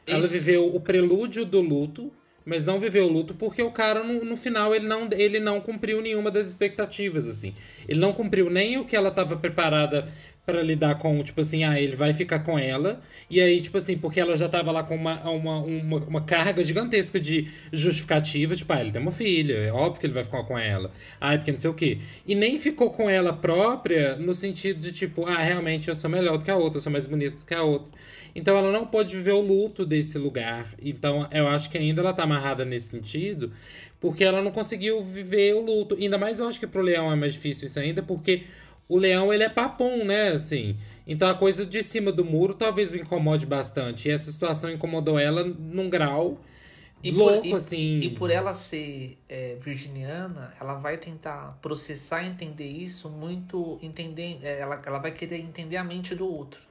ela 0.05 0.19
Isso. 0.19 0.29
viveu 0.29 0.73
o 0.73 0.79
prelúdio 0.79 1.43
do 1.43 1.59
luto, 1.59 2.11
mas 2.47 2.63
não 2.63 2.79
viveu 2.79 3.05
o 3.05 3.11
luto 3.11 3.35
porque 3.35 3.61
o 3.61 3.69
cara 3.69 4.01
no, 4.03 4.23
no 4.23 4.37
final 4.37 4.73
ele 4.73 4.87
não, 4.87 5.09
ele 5.11 5.37
não 5.37 5.59
cumpriu 5.59 6.01
nenhuma 6.01 6.31
das 6.31 6.47
expectativas 6.47 7.27
assim. 7.27 7.53
Ele 7.87 7.99
não 7.99 8.13
cumpriu 8.13 8.49
nem 8.49 8.77
o 8.77 8.85
que 8.85 8.95
ela 8.95 9.09
estava 9.09 9.35
preparada 9.35 10.07
para 10.47 10.61
lidar 10.61 10.95
com, 10.97 11.21
tipo 11.21 11.41
assim, 11.41 11.65
ah, 11.65 11.77
ele 11.77 11.97
vai 11.97 12.13
ficar 12.13 12.39
com 12.39 12.57
ela. 12.57 13.01
E 13.29 13.41
aí, 13.41 13.59
tipo 13.59 13.77
assim, 13.77 13.97
porque 13.97 14.17
ela 14.17 14.37
já 14.37 14.47
tava 14.47 14.71
lá 14.71 14.81
com 14.81 14.95
uma, 14.95 15.21
uma, 15.29 15.57
uma, 15.57 15.97
uma 15.97 16.21
carga 16.21 16.63
gigantesca 16.63 17.19
de 17.19 17.49
justificativa, 17.73 18.55
tipo, 18.55 18.71
ah, 18.71 18.79
ele 18.79 18.93
tem 18.93 19.01
uma 19.01 19.11
filha, 19.11 19.55
é 19.55 19.73
óbvio 19.73 19.99
que 19.99 20.05
ele 20.05 20.13
vai 20.13 20.23
ficar 20.23 20.43
com 20.43 20.57
ela. 20.57 20.89
Ah, 21.19 21.35
porque 21.35 21.51
não 21.51 21.59
sei 21.59 21.69
o 21.69 21.73
quê. 21.73 21.97
E 22.25 22.33
nem 22.33 22.57
ficou 22.57 22.91
com 22.91 23.09
ela 23.09 23.33
própria 23.33 24.15
no 24.15 24.33
sentido 24.33 24.79
de, 24.79 24.93
tipo, 24.93 25.25
ah, 25.25 25.37
realmente 25.37 25.89
eu 25.89 25.95
sou 25.95 26.09
melhor 26.09 26.37
do 26.37 26.45
que 26.45 26.51
a 26.51 26.55
outra, 26.55 26.77
eu 26.77 26.81
sou 26.81 26.93
mais 26.93 27.05
bonito 27.05 27.39
do 27.39 27.45
que 27.45 27.53
a 27.53 27.63
outra. 27.63 27.91
Então 28.33 28.55
ela 28.55 28.71
não 28.71 28.85
pode 28.85 29.17
viver 29.17 29.33
o 29.33 29.41
luto 29.41 29.85
desse 29.85 30.17
lugar. 30.17 30.73
Então 30.81 31.27
eu 31.29 31.49
acho 31.49 31.69
que 31.69 31.77
ainda 31.77 31.99
ela 32.01 32.13
tá 32.13 32.23
amarrada 32.23 32.63
nesse 32.63 32.87
sentido, 32.87 33.51
porque 33.99 34.23
ela 34.23 34.41
não 34.41 34.51
conseguiu 34.51 35.03
viver 35.03 35.55
o 35.55 35.59
luto. 35.59 35.95
Ainda 35.95 36.17
mais 36.17 36.39
eu 36.39 36.47
acho 36.47 36.57
que 36.57 36.67
pro 36.67 36.81
leão 36.81 37.11
é 37.11 37.17
mais 37.17 37.33
difícil 37.33 37.67
isso 37.67 37.77
ainda, 37.77 38.01
porque 38.01 38.43
o 38.87 38.97
leão 38.97 39.33
ele 39.33 39.43
é 39.43 39.49
papum, 39.49 40.05
né, 40.05 40.29
assim. 40.29 40.77
Então 41.05 41.29
a 41.29 41.33
coisa 41.33 41.65
de 41.65 41.83
cima 41.83 42.11
do 42.11 42.23
muro 42.23 42.53
talvez 42.53 42.91
o 42.91 42.97
incomode 42.97 43.45
bastante. 43.45 44.07
E 44.07 44.11
essa 44.11 44.31
situação 44.31 44.69
incomodou 44.69 45.17
ela 45.17 45.43
num 45.43 45.89
grau 45.89 46.39
e 47.03 47.11
louco, 47.11 47.41
por, 47.41 47.45
e, 47.45 47.53
assim. 47.53 47.99
E 47.99 48.09
por 48.09 48.31
ela 48.31 48.53
ser 48.53 49.17
é, 49.29 49.55
virginiana, 49.61 50.53
ela 50.59 50.75
vai 50.75 50.97
tentar 50.97 51.57
processar 51.61 52.23
e 52.23 52.27
entender 52.27 52.67
isso 52.67 53.09
muito, 53.09 53.77
entender, 53.81 54.39
é, 54.41 54.59
ela, 54.59 54.81
ela 54.85 54.99
vai 54.99 55.11
querer 55.11 55.37
entender 55.37 55.77
a 55.77 55.83
mente 55.83 56.15
do 56.15 56.27
outro. 56.27 56.66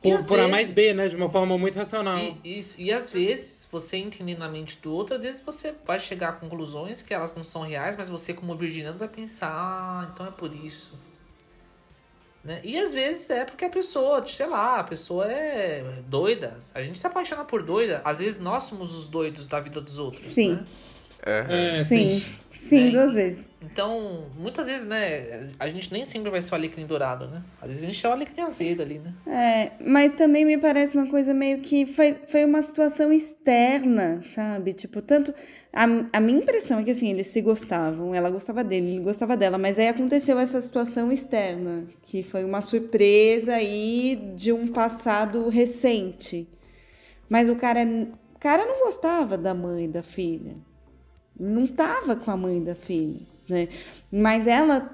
Por, 0.00 0.12
por 0.12 0.36
vezes, 0.36 0.44
A 0.44 0.48
mais 0.48 0.70
B, 0.70 0.94
né? 0.94 1.08
De 1.08 1.16
uma 1.16 1.28
forma 1.28 1.58
muito 1.58 1.76
racional. 1.76 2.18
E, 2.18 2.58
isso, 2.58 2.80
e 2.80 2.92
às 2.92 3.10
vezes, 3.10 3.66
você 3.70 3.96
entendendo 3.96 4.42
a 4.42 4.48
mente 4.48 4.78
do 4.80 4.92
outro, 4.92 5.16
às 5.16 5.22
vezes 5.22 5.40
você 5.40 5.74
vai 5.84 5.98
chegar 5.98 6.28
a 6.28 6.32
conclusões 6.32 7.02
que 7.02 7.12
elas 7.12 7.34
não 7.34 7.42
são 7.42 7.62
reais, 7.62 7.96
mas 7.96 8.08
você, 8.08 8.32
como 8.32 8.54
virginiano, 8.54 8.96
vai 8.96 9.08
pensar, 9.08 9.50
ah, 9.50 10.08
então 10.12 10.26
é 10.26 10.30
por 10.30 10.54
isso. 10.54 10.94
Né? 12.44 12.60
E 12.62 12.78
às 12.78 12.94
vezes 12.94 13.28
é 13.30 13.44
porque 13.44 13.64
a 13.64 13.70
pessoa, 13.70 14.24
sei 14.26 14.46
lá, 14.46 14.78
a 14.78 14.84
pessoa 14.84 15.30
é 15.30 16.00
doida. 16.06 16.56
A 16.72 16.80
gente 16.80 16.98
se 16.98 17.06
apaixona 17.06 17.44
por 17.44 17.62
doida. 17.62 18.00
Às 18.04 18.20
vezes 18.20 18.40
nós 18.40 18.62
somos 18.62 18.96
os 18.96 19.08
doidos 19.08 19.48
da 19.48 19.58
vida 19.58 19.80
dos 19.80 19.98
outros. 19.98 20.32
Sim. 20.32 20.54
Né? 20.54 20.64
É, 21.22 21.84
sim. 21.84 22.20
sim. 22.20 22.34
Sim, 22.68 22.90
duas 22.90 23.14
vezes. 23.14 23.47
Então, 23.60 24.30
muitas 24.36 24.68
vezes, 24.68 24.86
né, 24.86 25.50
a 25.58 25.68
gente 25.68 25.92
nem 25.92 26.04
sempre 26.04 26.30
vai 26.30 26.40
ser 26.40 26.52
o 26.52 26.54
alecrim 26.54 26.86
dourado, 26.86 27.26
né? 27.26 27.42
Às 27.60 27.68
vezes 27.68 27.82
a 27.82 27.86
gente 27.86 28.06
é 28.06 28.08
o 28.08 28.12
alecrim 28.12 28.42
azedo 28.42 28.82
ali, 28.82 29.00
né? 29.00 29.12
É, 29.26 29.72
mas 29.84 30.12
também 30.12 30.44
me 30.44 30.56
parece 30.56 30.96
uma 30.96 31.08
coisa 31.08 31.34
meio 31.34 31.60
que 31.60 31.84
foi, 31.84 32.14
foi 32.26 32.44
uma 32.44 32.62
situação 32.62 33.12
externa, 33.12 34.22
sabe? 34.24 34.72
Tipo, 34.72 35.02
tanto... 35.02 35.34
A, 35.72 35.84
a 36.12 36.20
minha 36.20 36.38
impressão 36.38 36.78
é 36.78 36.84
que, 36.84 36.92
assim, 36.92 37.10
eles 37.10 37.26
se 37.26 37.40
gostavam, 37.40 38.14
ela 38.14 38.30
gostava 38.30 38.62
dele, 38.62 38.92
ele 38.92 39.00
gostava 39.00 39.36
dela, 39.36 39.58
mas 39.58 39.78
aí 39.78 39.88
aconteceu 39.88 40.38
essa 40.38 40.60
situação 40.60 41.10
externa, 41.10 41.84
que 42.02 42.22
foi 42.22 42.44
uma 42.44 42.60
surpresa 42.60 43.54
aí 43.54 44.32
de 44.36 44.52
um 44.52 44.68
passado 44.68 45.48
recente. 45.48 46.48
Mas 47.28 47.48
o 47.48 47.56
cara, 47.56 47.80
o 48.34 48.38
cara 48.38 48.64
não 48.64 48.84
gostava 48.84 49.36
da 49.36 49.52
mãe 49.52 49.90
da 49.90 50.02
filha 50.02 50.56
não 51.38 51.64
estava 51.64 52.16
com 52.16 52.30
a 52.30 52.36
mãe 52.36 52.62
da 52.62 52.74
filha, 52.74 53.20
né? 53.48 53.68
Mas 54.10 54.46
ela, 54.46 54.90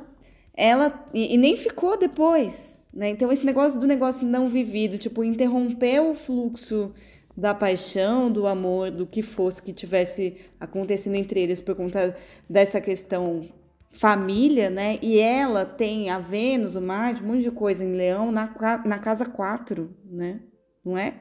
ela 0.57 1.09
e, 1.13 1.35
e, 1.35 1.39
nem 1.39 1.57
ficou 1.57 1.97
depois, 1.99 2.85
né? 2.93 3.09
Então 3.11 3.31
esse 3.31 3.45
negócio 3.45 3.81
do 3.81 3.87
negócio 3.87 4.27
não 4.27 4.49
vivido, 4.49 4.99
tipo 4.99 5.25
interromper 5.25 6.01
o 6.01 6.15
fluxo 6.15 6.93
da 7.37 7.53
paixão, 7.53 8.31
do 8.31 8.47
amor, 8.47 8.91
do 8.91 9.07
que 9.07 9.23
fosse 9.23 9.63
que 9.63 9.73
tivesse 9.73 10.37
acontecendo 10.61 11.17
entre 11.17 11.41
eles 11.41 11.61
por 11.61 11.75
conta 11.75 12.17
dessa 12.49 12.81
questão 12.81 13.49
família, 13.91 14.71
né? 14.71 14.99
E 15.01 15.19
ela 15.19 15.65
tem 15.65 16.11
a 16.11 16.19
Vênus, 16.19 16.75
o 16.75 16.81
Marte, 16.81 17.23
um 17.23 17.29
monte 17.29 17.43
de 17.43 17.51
coisa 17.51 17.85
em 17.85 17.93
Leão 17.93 18.31
na, 18.33 18.53
na 18.85 18.99
casa 18.99 19.25
4, 19.25 19.89
né? 20.05 20.41
Não 20.85 20.99
é? 20.99 21.21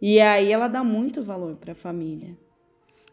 E 0.00 0.20
aí 0.20 0.52
ela 0.52 0.68
dá 0.68 0.84
muito 0.84 1.22
valor 1.22 1.56
para 1.56 1.72
a 1.72 1.74
família. 1.74 2.36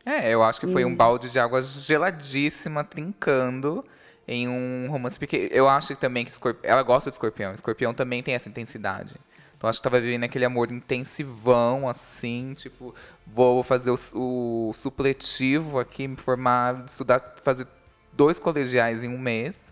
É, 0.05 0.29
eu 0.29 0.43
acho 0.43 0.59
que 0.59 0.67
foi 0.67 0.83
um 0.83 0.95
balde 0.95 1.29
de 1.29 1.39
água 1.39 1.61
geladíssima 1.61 2.83
trincando 2.83 3.85
em 4.27 4.47
um 4.47 4.87
romance 4.89 5.17
porque 5.17 5.49
eu 5.51 5.67
acho 5.67 5.95
também 5.95 6.23
que 6.25 6.31
Escorp... 6.31 6.57
ela 6.63 6.81
gosta 6.83 7.09
de 7.09 7.15
escorpião. 7.15 7.53
Escorpião 7.53 7.93
também 7.93 8.23
tem 8.23 8.33
essa 8.33 8.49
intensidade. 8.49 9.15
Então 9.57 9.69
acho 9.69 9.79
que 9.79 9.83
tava 9.83 9.99
vivendo 9.99 10.23
aquele 10.23 10.43
amor 10.43 10.71
intensivão, 10.71 11.87
assim, 11.87 12.55
tipo, 12.55 12.95
vou 13.27 13.63
fazer 13.63 13.91
o, 13.91 13.99
o 14.15 14.73
supletivo 14.73 15.77
aqui, 15.77 16.07
me 16.07 16.15
formar, 16.15 16.83
estudar, 16.87 17.35
fazer 17.43 17.67
dois 18.11 18.39
colegiais 18.39 19.03
em 19.03 19.09
um 19.09 19.19
mês. 19.19 19.71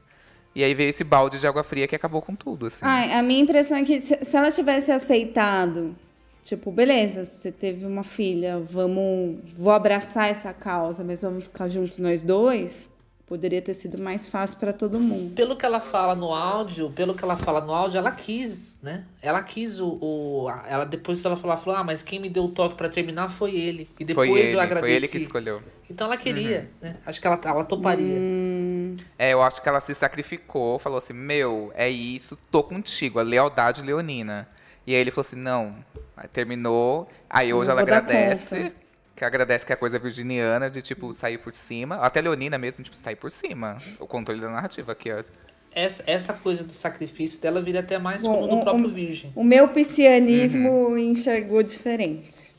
E 0.53 0.63
aí 0.63 0.75
veio 0.75 0.89
esse 0.89 1.03
balde 1.03 1.39
de 1.39 1.47
água 1.47 1.63
fria 1.63 1.87
que 1.87 1.95
acabou 1.95 2.21
com 2.21 2.35
tudo, 2.35 2.67
assim. 2.67 2.81
Ai, 2.83 3.13
a 3.13 3.23
minha 3.23 3.41
impressão 3.41 3.77
é 3.77 3.83
que 3.83 3.99
se 3.99 4.35
ela 4.35 4.51
tivesse 4.51 4.91
aceitado 4.91 5.95
Tipo, 6.43 6.71
beleza, 6.71 7.25
você 7.25 7.51
teve 7.51 7.85
uma 7.85 8.03
filha, 8.03 8.59
vamos, 8.59 9.37
vou 9.55 9.71
abraçar 9.71 10.29
essa 10.29 10.51
causa, 10.53 11.03
mas 11.03 11.21
vamos 11.21 11.43
ficar 11.43 11.67
juntos 11.69 11.97
nós 11.97 12.23
dois. 12.23 12.89
Poderia 13.29 13.61
ter 13.61 13.75
sido 13.75 13.95
mais 13.99 14.27
fácil 14.27 14.57
para 14.57 14.73
todo 14.73 14.99
mundo. 14.99 15.35
Pelo 15.35 15.55
que 15.55 15.63
ela 15.63 15.79
fala 15.79 16.15
no 16.15 16.33
áudio, 16.33 16.89
pelo 16.89 17.13
que 17.13 17.23
ela 17.23 17.37
fala 17.37 17.61
no 17.61 17.71
áudio, 17.71 17.99
ela 17.99 18.11
quis, 18.11 18.75
né? 18.81 19.03
Ela 19.21 19.43
quis 19.43 19.79
o. 19.79 19.99
o 20.01 20.49
ela 20.67 20.83
Depois 20.83 21.23
ela 21.23 21.35
falou, 21.35 21.51
ela 21.53 21.61
falou: 21.61 21.79
Ah, 21.79 21.83
mas 21.83 22.01
quem 22.01 22.19
me 22.19 22.27
deu 22.27 22.45
o 22.45 22.49
toque 22.49 22.73
para 22.73 22.89
terminar 22.89 23.29
foi 23.29 23.55
ele. 23.55 23.87
E 23.99 24.03
depois 24.03 24.27
foi 24.27 24.39
ele, 24.39 24.55
eu 24.55 24.59
agradeci. 24.59 24.87
Foi 24.87 24.95
ele 24.95 25.07
que 25.07 25.17
escolheu. 25.19 25.61
Então 25.87 26.07
ela 26.07 26.17
queria, 26.17 26.71
né? 26.81 26.95
Acho 27.05 27.21
que 27.21 27.27
ela, 27.27 27.39
ela 27.45 27.63
toparia. 27.63 28.17
Hum, 28.19 28.97
É, 29.15 29.31
eu 29.33 29.43
acho 29.43 29.61
que 29.61 29.69
ela 29.69 29.79
se 29.79 29.93
sacrificou, 29.93 30.79
falou 30.79 30.97
assim: 30.97 31.13
Meu, 31.13 31.71
é 31.75 31.87
isso, 31.87 32.35
tô 32.49 32.63
contigo, 32.63 33.19
a 33.19 33.21
lealdade 33.21 33.83
leonina. 33.83 34.47
E 34.89 34.95
aí 34.95 35.01
ele 35.01 35.11
falou 35.11 35.21
assim: 35.27 35.35
Não. 35.35 35.75
Aí 36.17 36.27
terminou. 36.27 37.07
Aí 37.29 37.53
hoje 37.53 37.69
ela 37.69 37.81
agradece. 37.81 38.71
Que 39.15 39.23
agradece 39.23 39.65
que 39.65 39.71
é 39.71 39.75
coisa 39.75 39.99
virginiana, 39.99 40.69
de 40.69 40.81
tipo, 40.81 41.13
sair 41.13 41.37
por 41.37 41.53
cima. 41.53 41.97
Até 41.97 42.21
Leonina 42.21 42.57
mesmo, 42.57 42.83
tipo, 42.83 42.95
sair 42.97 43.15
por 43.17 43.29
cima. 43.29 43.77
O 43.99 44.07
controle 44.07 44.39
da 44.41 44.49
narrativa 44.49 44.93
aqui, 44.93 45.11
ó. 45.11 45.23
Essa, 45.71 46.03
essa 46.07 46.33
coisa 46.33 46.63
do 46.63 46.73
sacrifício 46.73 47.39
dela 47.39 47.61
vira 47.61 47.81
até 47.81 47.99
mais 47.99 48.23
Bom, 48.23 48.33
como 48.33 48.47
do 48.47 48.63
próprio 48.63 48.85
um- 48.87 48.89
Virgem. 48.89 49.31
o 49.35 49.43
meu 49.43 49.67
piscianismo 49.67 50.69
Uhum. 50.71 50.97
enxergou 50.97 51.61
diferente. 51.61 52.49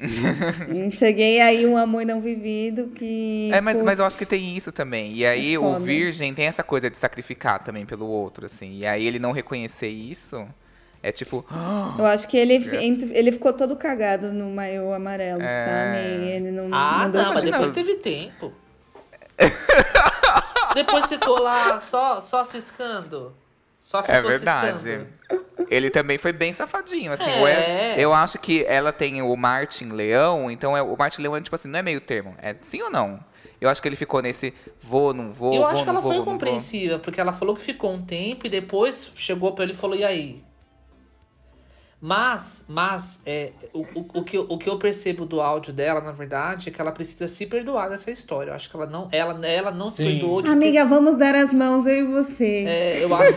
Enxerguei 0.74 1.40
aí 1.40 1.64
um 1.64 1.76
amor 1.76 2.04
não 2.04 2.20
vivido 2.20 2.88
que. 2.88 3.50
É, 3.52 3.60
mas, 3.60 3.76
mas 3.82 3.98
eu 4.00 4.04
acho 4.04 4.18
que 4.18 4.26
tem 4.26 4.56
isso 4.56 4.72
também. 4.72 5.12
E 5.14 5.24
aí 5.24 5.54
É 5.54 5.58
o 5.58 5.78
virgem 5.78 6.34
tem 6.34 6.46
essa 6.46 6.64
coisa 6.64 6.90
de 6.90 6.96
sacrificar 6.96 7.62
também 7.62 7.86
pelo 7.86 8.06
outro, 8.08 8.46
assim. 8.46 8.78
E 8.78 8.86
aí 8.86 9.06
ele 9.06 9.20
não 9.20 9.30
reconhecer 9.30 9.88
isso, 9.88 10.44
é 11.02 11.10
tipo. 11.12 11.44
Eu 11.98 12.06
acho 12.06 12.28
que 12.28 12.36
ele, 12.36 12.54
ele 13.12 13.32
ficou 13.32 13.52
todo 13.52 13.76
cagado 13.76 14.32
no 14.32 14.50
maiô 14.50 14.92
amarelo, 14.92 15.42
É. 15.42 15.64
sabe? 15.64 15.98
Ele 16.30 16.50
não. 16.50 16.68
Ah, 16.72 17.08
deu 17.08 17.22
não, 17.22 17.34
mas 17.34 17.42
imagina. 17.44 17.50
depois 17.58 17.70
teve 17.70 17.94
tempo. 17.96 18.52
depois 20.74 21.06
ficou 21.06 21.40
lá 21.40 21.80
só, 21.80 22.20
só 22.20 22.44
ciscando. 22.44 23.34
Só 23.80 24.00
ficou 24.02 24.14
É 24.14 24.22
verdade. 24.22 24.78
ciscando. 24.78 25.06
Ele 25.68 25.90
também 25.90 26.18
foi 26.18 26.32
bem 26.32 26.52
safadinho, 26.52 27.12
assim. 27.12 27.30
É. 27.30 27.94
É- 27.94 28.00
eu 28.00 28.12
acho 28.12 28.38
que 28.38 28.64
ela 28.66 28.92
tem 28.92 29.22
o 29.22 29.34
Martin 29.36 29.88
Leão, 29.88 30.50
então 30.50 30.76
é, 30.76 30.82
o 30.82 30.96
Martin 30.96 31.22
Leão 31.22 31.36
é 31.36 31.40
tipo 31.40 31.56
assim, 31.56 31.68
não 31.68 31.78
é 31.78 31.82
meio 31.82 32.00
termo. 32.00 32.34
É 32.40 32.54
sim 32.60 32.80
ou 32.82 32.90
não? 32.90 33.18
Eu 33.60 33.68
acho 33.68 33.80
que 33.80 33.88
ele 33.88 33.96
ficou 33.96 34.20
nesse 34.20 34.52
vou, 34.80 35.14
não 35.14 35.32
vou, 35.32 35.54
Eu 35.54 35.60
vou, 35.60 35.68
acho 35.70 35.80
que 35.80 35.86
não 35.86 35.92
ela 35.94 36.00
vou, 36.00 36.10
foi 36.12 36.18
não 36.18 36.24
compreensiva, 36.24 36.98
porque 36.98 37.20
ela 37.20 37.32
falou 37.32 37.54
que 37.54 37.62
ficou 37.62 37.92
um 37.92 38.02
tempo 38.04 38.46
e 38.46 38.50
depois 38.50 39.12
chegou 39.14 39.52
pra 39.52 39.64
ele 39.64 39.72
e 39.72 39.76
falou, 39.76 39.96
e 39.96 40.04
aí? 40.04 40.42
Mas, 42.04 42.64
mas, 42.68 43.20
é, 43.24 43.52
o, 43.72 43.82
o, 43.82 44.06
o, 44.14 44.24
que, 44.24 44.36
eu- 44.36 44.46
o 44.48 44.58
que 44.58 44.68
eu 44.68 44.76
percebo 44.76 45.24
do 45.24 45.40
áudio 45.40 45.72
dela, 45.72 46.00
na 46.00 46.10
verdade, 46.10 46.68
é 46.68 46.72
que 46.72 46.80
ela 46.80 46.90
precisa 46.90 47.28
se 47.28 47.46
perdoar 47.46 47.88
dessa 47.88 48.10
história. 48.10 48.50
Eu 48.50 48.54
acho 48.56 48.68
que 48.68 48.74
ela 48.74 48.86
não, 48.86 49.06
ela, 49.12 49.46
ela 49.46 49.70
não 49.70 49.88
se 49.88 49.98
Sim. 49.98 50.04
perdoou 50.06 50.42
de 50.42 50.50
Amiga, 50.50 50.84
vamos 50.84 51.16
dar 51.16 51.32
as 51.36 51.52
mãos, 51.52 51.86
eu 51.86 51.94
e 51.94 52.02
você. 52.04 52.44
ter, 52.44 52.66
é, 52.68 53.04
eu 53.04 53.14
acho 53.14 53.34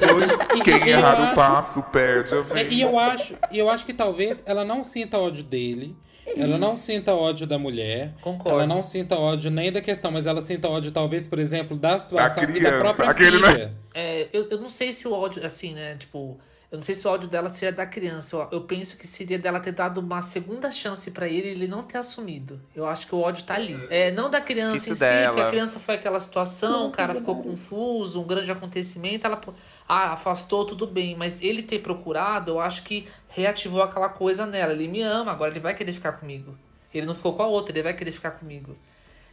que 0.48 0.62
Quem 0.66 0.80
eu 0.80 0.88
errar 0.98 1.14
acho- 1.22 1.32
o 1.32 1.36
passo 1.36 1.84
perde 1.92 2.34
a 2.34 2.38
É, 2.38 2.42
vez. 2.42 2.74
e 2.74 2.82
eu 2.82 2.98
acho, 2.98 3.36
e 3.52 3.60
eu 3.60 3.70
acho 3.70 3.86
que 3.86 3.94
talvez 3.94 4.42
ela 4.48 4.66
não 4.66 4.84
sinta 4.84 5.20
ódio 5.20 5.44
dele. 5.44 5.96
Ela 6.36 6.58
não 6.58 6.76
sinta 6.76 7.14
ódio 7.14 7.46
da 7.46 7.60
mulher. 7.60 8.16
Concordo. 8.20 8.58
Ela 8.58 8.66
não 8.68 8.82
sinta 8.82 9.16
ódio 9.16 9.52
nem 9.52 9.72
da 9.72 9.80
questão, 9.80 10.10
mas 10.10 10.26
ela 10.26 10.42
sinta 10.42 10.68
ódio, 10.68 10.92
talvez, 10.92 11.28
por 11.28 11.38
exemplo, 11.38 11.78
da 11.78 12.00
situação 12.00 12.42
e 12.44 12.48
da 12.48 12.52
criança, 12.54 12.80
própria 12.80 13.10
aquele, 13.12 13.38
né? 13.40 13.52
filha. 13.54 13.74
É, 13.94 14.28
eu, 14.34 14.48
eu 14.50 14.60
não 14.60 14.72
sei 14.72 14.92
se 14.92 15.08
o 15.08 15.14
áudio, 15.14 15.46
assim, 15.46 15.76
né? 15.76 15.96
Tipo, 16.00 16.40
eu 16.72 16.78
não 16.78 16.84
sei 16.84 16.96
se 16.96 17.06
o 17.06 17.10
áudio 17.10 17.30
dela 17.30 17.50
seria 17.50 17.72
da 17.72 17.86
criança. 17.86 18.48
Eu, 18.52 18.62
penso 18.62 18.98
que 18.98 19.06
seria 19.06 19.38
dela 19.38 19.60
ter 19.60 19.72
dado 19.72 20.00
uma 20.00 20.22
segunda 20.22 20.72
chance 20.72 21.12
pra 21.12 21.28
ele 21.28 21.48
e 21.48 21.52
ele 21.52 21.68
não 21.68 21.84
ter 21.84 21.98
assumido. 21.98 22.60
Eu 22.76 22.88
acho 22.88 23.08
que 23.08 23.14
o 23.14 23.20
ódio 23.20 23.46
tá 23.46 23.54
ali. 23.54 23.80
É, 23.90 24.12
não 24.12 24.30
da 24.30 24.42
criança 24.42 24.78
Isso 24.78 24.92
em 24.92 24.96
si, 24.96 25.00
dela. 25.00 25.28
porque 25.28 25.42
a 25.42 25.50
criança 25.50 25.80
foi 25.80 25.96
aquela 25.96 26.20
situação, 26.20 26.88
o 26.88 26.92
cara 26.92 27.14
ficou 27.14 27.42
confuso, 27.42 28.20
um 28.20 28.26
grande 28.26 28.52
acontecimento, 28.52 29.26
ela 29.26 29.40
ah, 29.88 30.14
afastou, 30.14 30.66
tudo 30.66 30.88
bem. 30.88 31.16
Mas 31.16 31.42
ele 31.42 31.62
ter 31.62 31.80
procurado, 31.80 32.52
eu 32.52 32.60
acho 32.60 32.84
que 32.84 33.08
reativou 33.30 33.84
aquela 33.84 34.10
coisa 34.10 34.46
nela. 34.46 34.74
Ele 34.74 34.88
me 34.88 35.02
ama, 35.02 35.32
agora 35.32 35.52
ele 35.52 35.60
vai 35.60 35.76
querer 35.76 35.94
ficar 35.94 36.14
comigo. 36.14 36.58
Ele 36.94 37.06
não 37.06 37.14
ficou 37.14 37.34
com 37.34 37.44
a 37.44 37.48
outra, 37.48 37.74
ele 37.74 37.84
vai 37.84 37.94
querer 37.94 38.12
ficar 38.12 38.32
comigo. 38.32 38.76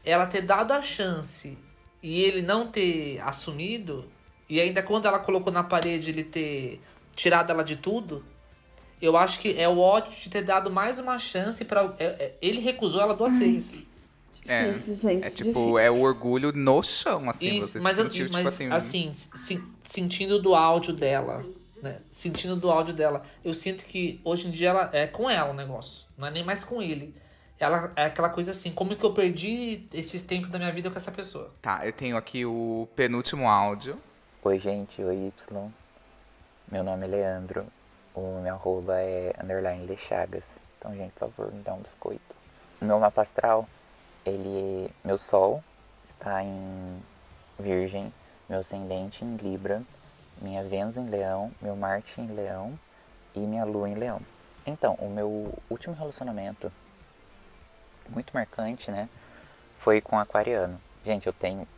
Ela 0.05 0.27
ter 0.27 0.43
dado 0.43 0.73
a 0.73 0.83
chance 0.83 1.57
e 2.03 2.23
ele 2.23 2.43
não 2.43 2.67
ter 2.67 3.21
assumido, 3.21 4.05
e 4.49 4.61
ainda 4.61 4.83
quando 4.83 5.07
ela 5.07 5.21
colocou 5.21 5.53
na 5.53 5.63
parede 5.63 6.11
ele 6.11 6.25
ter 6.25 6.81
tirado 7.15 7.51
ela 7.51 7.63
de 7.65 7.77
tudo, 7.77 8.25
eu 9.01 9.17
acho 9.17 9.41
que 9.41 9.59
é 9.61 9.69
o 9.69 9.79
ódio 9.79 10.13
de 10.13 10.31
ter 10.31 10.43
dado 10.43 10.71
mais 10.71 10.99
uma 10.99 11.19
chance 11.19 11.65
para 11.65 11.93
Ele 12.41 12.61
recusou 12.61 13.01
ela 13.01 13.15
duas 13.15 13.37
vezes. 13.37 13.83
É, 14.49 14.65
Difícil, 14.71 14.95
gente. 15.11 15.25
É 15.25 15.29
tipo, 15.29 15.45
difícil. 15.45 15.79
é 15.79 15.91
o 15.91 16.01
orgulho 16.01 16.53
no 16.53 16.83
chão, 16.83 17.29
assim. 17.29 17.59
Isso, 17.59 17.69
você 17.69 17.81
mas, 17.81 17.99
eu- 17.99 18.07
sentiu, 18.07 18.25
tipo 18.27 18.33
mas 18.39 18.47
assim, 18.47 18.73
assim, 18.73 19.13
se- 19.13 19.63
sentindo 19.85 20.41
do 20.41 20.55
áudio 20.55 20.95
dela, 20.95 21.45
né? 21.83 21.99
Sentindo 22.11 22.57
do 22.57 22.71
áudio 22.71 22.95
dela, 22.95 23.23
eu 23.45 23.53
sinto 23.53 23.85
que 23.85 24.21
hoje 24.25 24.49
em 24.49 24.51
dia 24.51 24.71
ela 24.71 24.91
é 24.93 25.07
com 25.07 25.29
ela 25.29 25.51
o 25.51 25.55
negócio, 25.55 26.05
não 26.17 26.27
é 26.27 26.31
nem 26.31 26.43
mais 26.45 26.65
com 26.65 26.81
ele. 26.83 27.15
Ela 27.61 27.93
é 27.95 28.07
aquela 28.07 28.31
coisa 28.31 28.53
assim, 28.53 28.73
como 28.73 28.97
que 28.97 29.05
eu 29.05 29.13
perdi 29.13 29.87
esses 29.93 30.23
tempos 30.23 30.49
da 30.51 30.59
minha 30.59 30.73
vida 30.73 30.91
com 30.91 30.97
essa 30.97 31.13
pessoa? 31.13 31.53
Tá, 31.61 31.87
eu 31.87 31.93
tenho 31.93 32.17
aqui 32.17 32.45
o 32.47 32.89
penúltimo 32.97 33.49
áudio. 33.49 33.99
Oi, 34.43 34.59
gente. 34.59 35.01
Oi, 35.03 35.27
Y. 35.49 35.71
Meu 36.73 36.83
nome 36.83 37.05
é 37.05 37.07
Leandro. 37.07 37.67
O 38.15 38.41
meu 38.41 38.55
arroba 38.55 38.99
é 38.99 39.35
underline 39.39 39.85
Lechagas. 39.85 40.43
Então, 40.79 40.97
gente, 40.97 41.13
por 41.13 41.29
favor, 41.29 41.53
me 41.53 41.63
dá 41.63 41.75
um 41.75 41.81
biscoito. 41.81 42.35
Meu 42.81 42.99
mapa 42.99 43.21
astral, 43.21 43.69
ele... 44.25 44.91
Meu 45.05 45.19
sol 45.19 45.63
está 46.03 46.43
em 46.43 47.03
Virgem. 47.59 48.11
Meu 48.49 48.61
ascendente 48.61 49.23
em 49.23 49.37
Libra. 49.37 49.83
Minha 50.41 50.65
Vênus 50.65 50.97
em 50.97 51.11
Leão. 51.11 51.53
Meu 51.61 51.77
Marte 51.77 52.19
em 52.19 52.29
Leão. 52.29 52.79
E 53.35 53.41
minha 53.41 53.67
Lua 53.67 53.91
em 53.91 53.95
Leão. 53.95 54.23
Então, 54.65 54.95
o 54.95 55.11
meu 55.11 55.53
último 55.69 55.95
relacionamento, 55.95 56.73
muito 58.09 58.33
marcante, 58.33 58.91
né? 58.91 59.11
Foi 59.81 60.01
com 60.01 60.19
aquariano. 60.19 60.81
Gente, 61.05 61.27
eu 61.27 61.35
tenho 61.35 61.69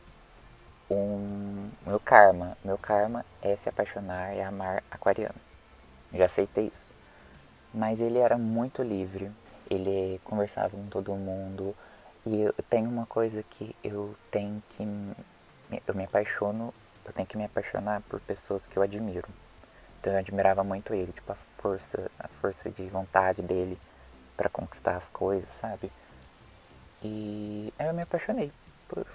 um 0.95 1.71
meu 1.87 2.01
karma, 2.01 2.57
meu 2.65 2.79
karma 2.79 3.25
é 3.43 3.57
se 3.57 3.69
apaixonar 3.69 4.35
e 4.35 4.41
amar 4.41 4.83
aquariano. 4.91 5.35
Já 6.13 6.27
aceitei 6.27 6.71
isso. 6.75 6.93
Mas 7.73 8.01
ele 8.01 8.19
era 8.19 8.39
muito 8.39 8.83
livre, 8.83 9.31
ele 9.71 10.21
conversava 10.25 10.71
com 10.77 10.87
todo 10.87 11.13
mundo 11.15 11.75
e 12.25 12.43
eu 12.43 12.55
tenho 12.71 12.89
uma 12.89 13.07
coisa 13.07 13.43
que 13.43 13.75
eu 13.83 14.15
tenho 14.31 14.63
que 14.71 14.83
eu 15.87 15.95
me 15.95 16.05
apaixono, 16.05 16.73
eu 17.05 17.13
tenho 17.13 17.27
que 17.27 17.37
me 17.37 17.45
apaixonar 17.45 18.01
por 18.03 18.21
pessoas 18.21 18.67
que 18.67 18.77
eu 18.77 18.83
admiro. 18.83 19.29
Então 20.01 20.13
eu 20.13 20.19
admirava 20.19 20.63
muito 20.63 20.95
ele, 20.95 21.13
tipo 21.13 21.33
a 21.33 21.37
força, 21.59 22.11
a 22.19 22.29
força 22.29 22.71
de 22.71 22.87
vontade 22.89 23.43
dele 23.43 23.79
para 24.37 24.49
conquistar 24.49 24.97
as 24.97 25.09
coisas, 25.11 25.49
sabe? 25.51 25.91
E 27.03 27.73
eu 27.79 27.93
me 27.93 28.03
apaixonei. 28.03 28.53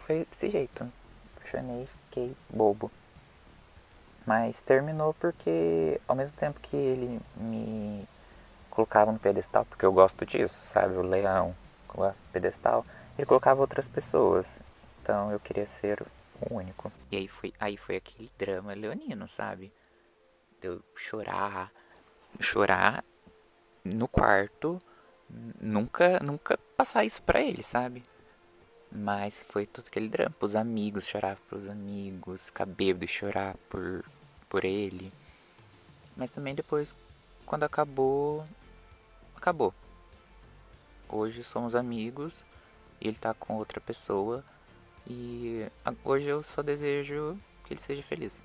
Foi 0.06 0.26
desse 0.26 0.50
jeito. 0.50 0.92
Apaixonei, 1.50 1.88
fiquei 2.06 2.36
bobo. 2.50 2.92
Mas 4.26 4.60
terminou 4.60 5.14
porque 5.16 6.00
ao 6.08 6.16
mesmo 6.16 6.36
tempo 6.38 6.60
que 6.60 6.76
ele 6.76 7.20
me 7.36 8.08
colocava 8.70 9.12
no 9.12 9.18
pedestal, 9.18 9.66
porque 9.66 9.86
eu 9.86 9.92
gosto 9.92 10.26
disso, 10.26 10.58
sabe? 10.66 10.96
O 10.96 11.02
leão, 11.02 11.56
eu 11.90 11.96
gosto 11.96 12.18
pedestal, 12.32 12.86
ele 13.18 13.26
colocava 13.26 13.62
outras 13.62 13.88
pessoas. 13.88 14.60
Então 15.02 15.32
eu 15.32 15.40
queria 15.40 15.66
ser 15.66 16.06
o 16.40 16.54
único. 16.54 16.92
E 17.12 17.18
aí 17.18 17.28
foi, 17.28 17.52
aí 17.60 17.76
foi 17.76 17.96
aquele 17.96 18.32
drama 18.38 18.74
leonino, 18.74 19.28
sabe? 19.28 19.74
Eu 20.62 20.84
chorar, 20.96 21.72
chorar 22.40 23.04
no 23.84 24.08
quarto, 24.08 24.80
nunca, 25.60 26.20
nunca 26.20 26.58
passar 26.78 27.04
isso 27.04 27.24
pra 27.24 27.42
ele, 27.42 27.64
sabe? 27.64 28.04
Mas 28.92 29.44
foi 29.44 29.66
todo 29.66 29.88
aquele 29.88 30.10
drama. 30.10 30.36
Os 30.40 30.56
amigos, 30.56 31.08
chorar 31.08 31.38
pros 31.48 31.68
amigos, 31.68 32.48
ficar 32.48 32.68
e 32.78 33.08
chorar 33.08 33.56
por, 33.70 34.04
por 34.50 34.66
ele. 34.66 35.12
Mas 36.18 36.32
também 36.32 36.56
depois, 36.56 36.96
quando 37.46 37.64
acabou, 37.64 38.46
acabou. 39.36 39.74
Hoje 41.08 41.44
somos 41.44 41.76
amigos 41.76 42.46
ele 43.02 43.16
tá 43.16 43.34
com 43.34 43.56
outra 43.56 43.80
pessoa. 43.80 44.44
E 45.08 45.66
hoje 46.04 46.28
eu 46.28 46.44
só 46.44 46.62
desejo 46.62 47.40
que 47.66 47.74
ele 47.74 47.82
seja 47.82 48.04
feliz. 48.04 48.44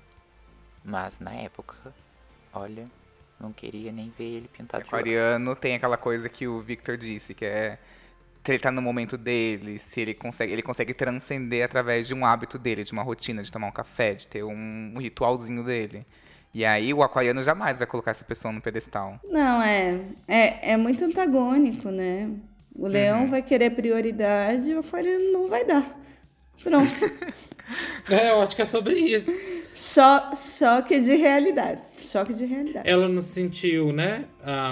Mas 0.83 1.19
na 1.19 1.33
época, 1.33 1.75
olha, 2.53 2.85
não 3.39 3.51
queria 3.51 3.91
nem 3.91 4.09
ver 4.17 4.37
ele 4.37 4.47
pintado 4.47 4.83
de 4.83 4.87
ouro. 4.87 4.95
Aquariano 4.95 5.55
tem 5.55 5.75
aquela 5.75 5.97
coisa 5.97 6.29
que 6.29 6.47
o 6.47 6.61
Victor 6.61 6.97
disse, 6.97 7.33
que 7.33 7.45
é 7.45 7.77
ele 8.51 8.59
tá 8.59 8.71
no 8.71 8.81
momento 8.81 9.17
dele, 9.17 9.79
se 9.79 10.01
ele 10.01 10.13
consegue, 10.13 10.51
ele 10.53 10.61
consegue 10.61 10.93
transcender 10.93 11.63
através 11.65 12.07
de 12.07 12.13
um 12.13 12.25
hábito 12.25 12.57
dele, 12.57 12.83
de 12.83 12.91
uma 12.91 13.03
rotina, 13.03 13.41
de 13.43 13.51
tomar 13.51 13.67
um 13.67 13.71
café, 13.71 14.13
de 14.13 14.27
ter 14.27 14.43
um, 14.43 14.93
um 14.95 14.99
ritualzinho 14.99 15.63
dele. 15.63 16.05
E 16.53 16.63
aí 16.63 16.93
o 16.93 17.03
aquariano 17.03 17.43
jamais 17.43 17.77
vai 17.77 17.85
colocar 17.87 18.11
essa 18.11 18.23
pessoa 18.23 18.51
no 18.53 18.61
pedestal. 18.61 19.19
Não, 19.29 19.61
é, 19.61 19.99
é. 20.27 20.71
É 20.71 20.77
muito 20.77 21.03
antagônico, 21.03 21.89
né? 21.89 22.29
O 22.77 22.87
leão 22.87 23.23
Uhum. 23.23 23.29
vai 23.29 23.41
querer 23.41 23.71
prioridade 23.71 24.71
e 24.71 24.75
o 24.75 24.79
aquariano 24.79 25.31
não 25.31 25.47
vai 25.49 25.65
dar. 25.65 25.99
Pronto. 26.63 26.89
É, 28.09 28.29
eu 28.29 28.41
acho 28.41 28.55
que 28.55 28.61
é 28.61 28.65
sobre 28.65 28.93
isso. 28.93 29.31
Cho 29.73 30.35
choque 30.35 30.99
de 30.99 31.15
realidade. 31.15 31.81
Choque 31.99 32.33
de 32.33 32.45
realidade. 32.45 32.87
Ela 32.87 33.09
não 33.09 33.21
sentiu, 33.21 33.91
né, 33.91 34.25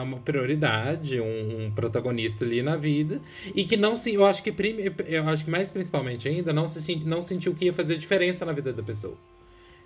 uma 0.04 0.18
prioridade, 0.18 1.20
um, 1.20 1.66
um, 1.66 1.72
protagonista 1.72 2.46
ali 2.46 2.62
na 2.62 2.76
vida. 2.78 3.20
E 3.56 3.66
que 3.66 3.76
não 3.76 3.96
se. 3.96 4.14
Eu 4.14 4.26
acho 4.26 4.44
que, 4.44 4.52
prime, 4.52 4.92
eu 5.08 5.28
acho 5.28 5.44
que 5.44 5.52
mais 5.52 5.70
principalmente 5.70 6.28
ainda, 6.28 6.54
não, 6.54 6.68
se, 6.68 6.96
não 6.98 7.24
sentiu 7.24 7.54
que 7.56 7.66
ia 7.66 7.74
fazer 7.74 7.98
diferença 7.98 8.46
na 8.46 8.54
vida 8.54 8.72
da 8.72 8.84
pessoa. 8.84 9.18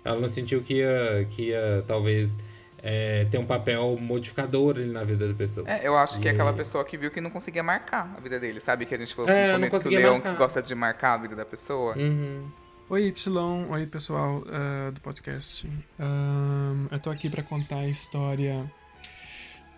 Ela 0.04 0.20
não 0.20 0.28
sentiu 0.28 0.60
que 0.62 0.74
ia, 0.74 1.26
que 1.30 1.48
ia 1.48 1.82
talvez 1.86 2.36
é, 2.82 3.26
ter 3.30 3.38
um 3.38 3.46
papel 3.46 3.96
modificador 4.00 4.76
ali 4.76 4.86
na 4.86 5.04
vida 5.04 5.26
da 5.26 5.34
pessoa. 5.34 5.68
É, 5.68 5.86
eu 5.86 5.96
acho 5.96 6.20
que 6.20 6.26
e... 6.26 6.28
é 6.28 6.32
aquela 6.32 6.52
pessoa 6.52 6.84
que 6.84 6.96
viu 6.96 7.10
que 7.10 7.20
não 7.20 7.30
conseguia 7.30 7.62
marcar 7.62 8.14
a 8.16 8.20
vida 8.20 8.38
dele, 8.38 8.60
sabe? 8.60 8.86
Que 8.86 8.94
a 8.94 8.98
gente 8.98 9.14
falou 9.14 9.30
é, 9.30 9.56
no 9.56 9.68
começo 9.68 9.88
que 9.88 9.94
o 9.94 9.98
Leão 9.98 10.14
marcar. 10.14 10.36
gosta 10.36 10.62
de 10.62 10.74
marcar 10.74 11.14
a 11.14 11.16
vida 11.18 11.36
da 11.36 11.44
pessoa. 11.44 11.96
Uhum. 11.96 12.48
Oi, 12.90 13.08
Y. 13.08 13.66
Oi, 13.70 13.86
pessoal 13.86 14.42
uh, 14.46 14.92
do 14.92 15.00
podcast. 15.00 15.68
Um, 15.98 16.86
eu 16.90 16.98
tô 16.98 17.10
aqui 17.10 17.28
para 17.28 17.42
contar 17.42 17.80
a 17.80 17.88
história 17.88 18.64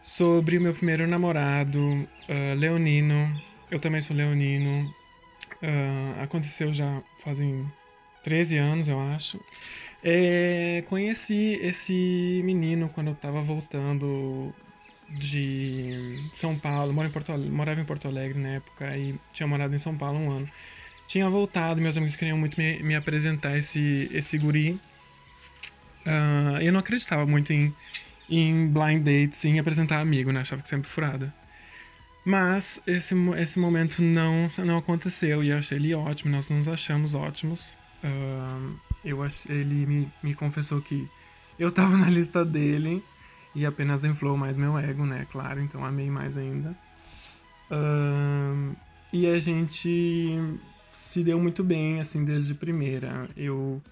sobre 0.02 0.58
o 0.58 0.60
meu 0.60 0.72
primeiro 0.72 1.06
namorado, 1.08 1.80
uh, 1.80 2.56
Leonino. 2.56 3.32
Eu 3.70 3.80
também 3.80 4.00
sou 4.00 4.14
Leonino. 4.16 4.88
Uh, 5.62 6.22
aconteceu 6.22 6.72
já 6.72 7.02
fazem 7.18 7.66
13 8.22 8.58
anos, 8.58 8.88
eu 8.88 9.00
acho. 9.00 9.40
É, 10.02 10.82
conheci 10.88 11.58
esse 11.62 12.40
menino 12.44 12.88
quando 12.88 13.08
eu 13.08 13.14
tava 13.14 13.40
voltando 13.42 14.52
de 15.08 16.30
São 16.32 16.58
Paulo. 16.58 16.92
Moro 16.92 17.08
em 17.08 17.10
Porto, 17.10 17.36
morava 17.38 17.80
em 17.80 17.84
Porto 17.84 18.08
Alegre 18.08 18.38
na 18.38 18.48
época 18.50 18.96
e 18.96 19.14
tinha 19.32 19.46
morado 19.46 19.74
em 19.74 19.78
São 19.78 19.96
Paulo 19.96 20.18
um 20.18 20.30
ano. 20.30 20.48
Tinha 21.06 21.28
voltado, 21.28 21.80
meus 21.80 21.96
amigos 21.96 22.14
queriam 22.16 22.38
muito 22.38 22.56
me, 22.58 22.82
me 22.82 22.94
apresentar 22.94 23.56
esse, 23.56 24.08
esse 24.12 24.38
guri. 24.38 24.80
Uh, 26.06 26.60
eu 26.62 26.72
não 26.72 26.80
acreditava 26.80 27.26
muito 27.26 27.52
em, 27.52 27.74
em 28.28 28.68
blind 28.68 29.02
dates, 29.02 29.44
em 29.44 29.58
apresentar 29.58 30.00
amigo, 30.00 30.30
né? 30.32 30.40
Achava 30.40 30.62
que 30.62 30.68
sempre 30.68 30.88
furada. 30.88 31.34
Mas 32.24 32.80
esse, 32.86 33.14
esse 33.38 33.58
momento 33.58 34.02
não, 34.02 34.46
não 34.64 34.78
aconteceu 34.78 35.42
e 35.42 35.48
eu 35.48 35.58
achei 35.58 35.78
ele 35.78 35.94
ótimo, 35.94 36.30
nós 36.30 36.48
nos 36.48 36.68
achamos 36.68 37.14
ótimos. 37.14 37.76
Uh, 38.04 38.78
eu, 39.04 39.18
ele 39.48 39.86
me, 39.86 40.12
me 40.22 40.34
confessou 40.34 40.80
que 40.80 41.08
eu 41.58 41.70
tava 41.70 41.96
na 41.98 42.08
lista 42.08 42.44
dele 42.44 43.02
e 43.54 43.66
apenas 43.66 44.04
inflou 44.04 44.36
mais 44.36 44.56
meu 44.56 44.78
ego, 44.78 45.04
né? 45.04 45.26
Claro, 45.30 45.60
então 45.60 45.84
amei 45.84 46.10
mais 46.10 46.36
ainda. 46.36 46.76
E 49.12 49.26
a 49.26 49.38
gente 49.38 50.38
se 50.92 51.22
deu 51.22 51.40
muito 51.40 51.64
bem, 51.64 52.00
assim, 52.00 52.24
desde 52.24 52.54
primeira. 52.54 53.28
Eu... 53.36 53.82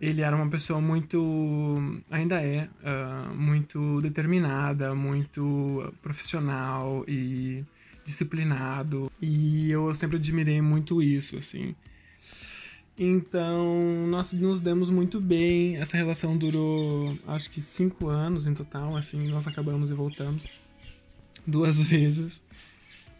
Ele 0.00 0.22
era 0.22 0.34
uma 0.34 0.48
pessoa 0.48 0.80
muito... 0.80 2.02
Ainda 2.10 2.42
é. 2.42 2.68
Uh, 2.82 3.34
muito 3.34 4.00
determinada, 4.00 4.94
muito 4.94 5.92
profissional 6.02 7.04
e 7.06 7.64
disciplinado. 8.04 9.10
E 9.20 9.70
eu 9.70 9.94
sempre 9.94 10.16
admirei 10.16 10.60
muito 10.62 11.02
isso, 11.02 11.36
assim. 11.36 11.74
Então, 13.02 14.06
nós 14.08 14.30
nos 14.34 14.60
demos 14.60 14.90
muito 14.90 15.22
bem. 15.22 15.78
Essa 15.78 15.96
relação 15.96 16.36
durou, 16.36 17.16
acho 17.26 17.48
que 17.48 17.62
cinco 17.62 18.08
anos 18.08 18.46
em 18.46 18.52
total. 18.52 18.94
Assim, 18.94 19.26
nós 19.28 19.46
acabamos 19.46 19.88
e 19.88 19.94
voltamos 19.94 20.52
duas 21.46 21.80
vezes. 21.88 22.42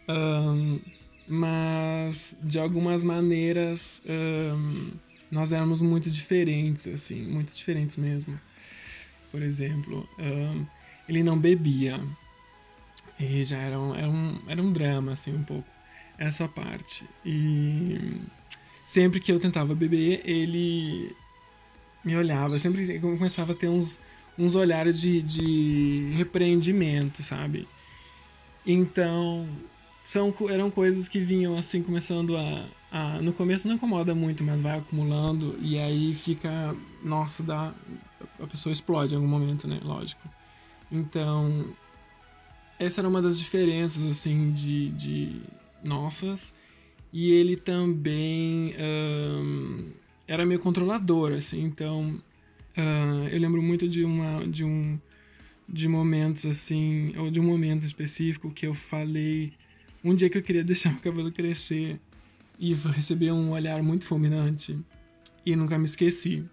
Um, 0.07 0.79
mas, 1.27 2.35
de 2.43 2.59
algumas 2.59 3.03
maneiras, 3.03 4.03
um, 4.07 4.91
nós 5.31 5.51
éramos 5.51 5.81
muito 5.81 6.11
diferentes, 6.11 6.85
assim, 6.85 7.19
muito 7.23 7.51
diferentes 7.51 7.97
mesmo. 7.97 8.39
Por 9.31 9.41
exemplo, 9.41 10.07
um, 10.19 10.63
ele 11.09 11.23
não 11.23 11.39
bebia. 11.39 11.99
E 13.19 13.43
já 13.43 13.57
era 13.57 13.79
um, 13.79 13.95
era, 13.95 14.07
um, 14.07 14.39
era 14.47 14.61
um 14.61 14.71
drama, 14.71 15.13
assim, 15.13 15.33
um 15.35 15.43
pouco, 15.43 15.67
essa 16.19 16.47
parte. 16.47 17.03
E 17.25 18.21
sempre 18.83 19.19
que 19.19 19.31
eu 19.31 19.39
tentava 19.39 19.73
beber, 19.75 20.21
ele 20.25 21.15
me 22.03 22.15
olhava, 22.15 22.57
sempre 22.57 22.99
começava 22.99 23.51
a 23.51 23.55
ter 23.55 23.67
uns, 23.67 23.99
uns 24.37 24.55
olhares 24.55 24.99
de, 24.99 25.21
de 25.21 26.11
repreendimento, 26.15 27.21
sabe? 27.23 27.67
Então, 28.65 29.47
são, 30.03 30.33
eram 30.49 30.69
coisas 30.71 31.07
que 31.07 31.19
vinham 31.19 31.57
assim, 31.57 31.81
começando 31.83 32.35
a, 32.37 32.65
a. 32.91 33.21
No 33.21 33.33
começo 33.33 33.67
não 33.67 33.75
incomoda 33.75 34.15
muito, 34.15 34.43
mas 34.43 34.61
vai 34.61 34.79
acumulando 34.79 35.57
e 35.61 35.77
aí 35.77 36.13
fica. 36.13 36.75
Nossa, 37.03 37.43
dá. 37.43 37.73
A 38.39 38.47
pessoa 38.47 38.73
explode 38.73 39.13
em 39.13 39.17
algum 39.17 39.27
momento, 39.27 39.67
né? 39.67 39.79
Lógico. 39.83 40.27
Então, 40.91 41.65
essa 42.77 43.01
era 43.01 43.07
uma 43.07 43.21
das 43.21 43.39
diferenças, 43.39 44.03
assim, 44.03 44.51
de, 44.51 44.89
de 44.89 45.41
nossas. 45.83 46.51
E 47.13 47.31
ele 47.31 47.57
também 47.57 48.73
um, 48.79 49.91
era 50.27 50.45
meio 50.45 50.59
controlador, 50.59 51.33
assim, 51.33 51.61
então 51.61 52.21
uh, 52.77 53.27
eu 53.29 53.39
lembro 53.39 53.61
muito 53.61 53.87
de 53.87 54.03
uma 54.05 54.47
de 54.47 54.63
um 54.63 54.97
de 55.67 55.87
momentos 55.87 56.45
assim, 56.45 57.13
ou 57.17 57.29
de 57.29 57.39
um 57.39 57.43
momento 57.43 57.85
específico 57.85 58.51
que 58.51 58.65
eu 58.65 58.73
falei 58.73 59.53
um 60.03 60.15
dia 60.15 60.29
que 60.29 60.37
eu 60.37 60.41
queria 60.41 60.63
deixar 60.65 60.93
o 60.93 60.99
cabelo 60.99 61.31
crescer 61.31 61.99
e 62.59 62.73
receber 62.73 63.31
um 63.31 63.51
olhar 63.51 63.81
muito 63.83 64.05
fulminante 64.05 64.77
e 65.45 65.55
nunca 65.55 65.77
me 65.77 65.85
esqueci. 65.85 66.45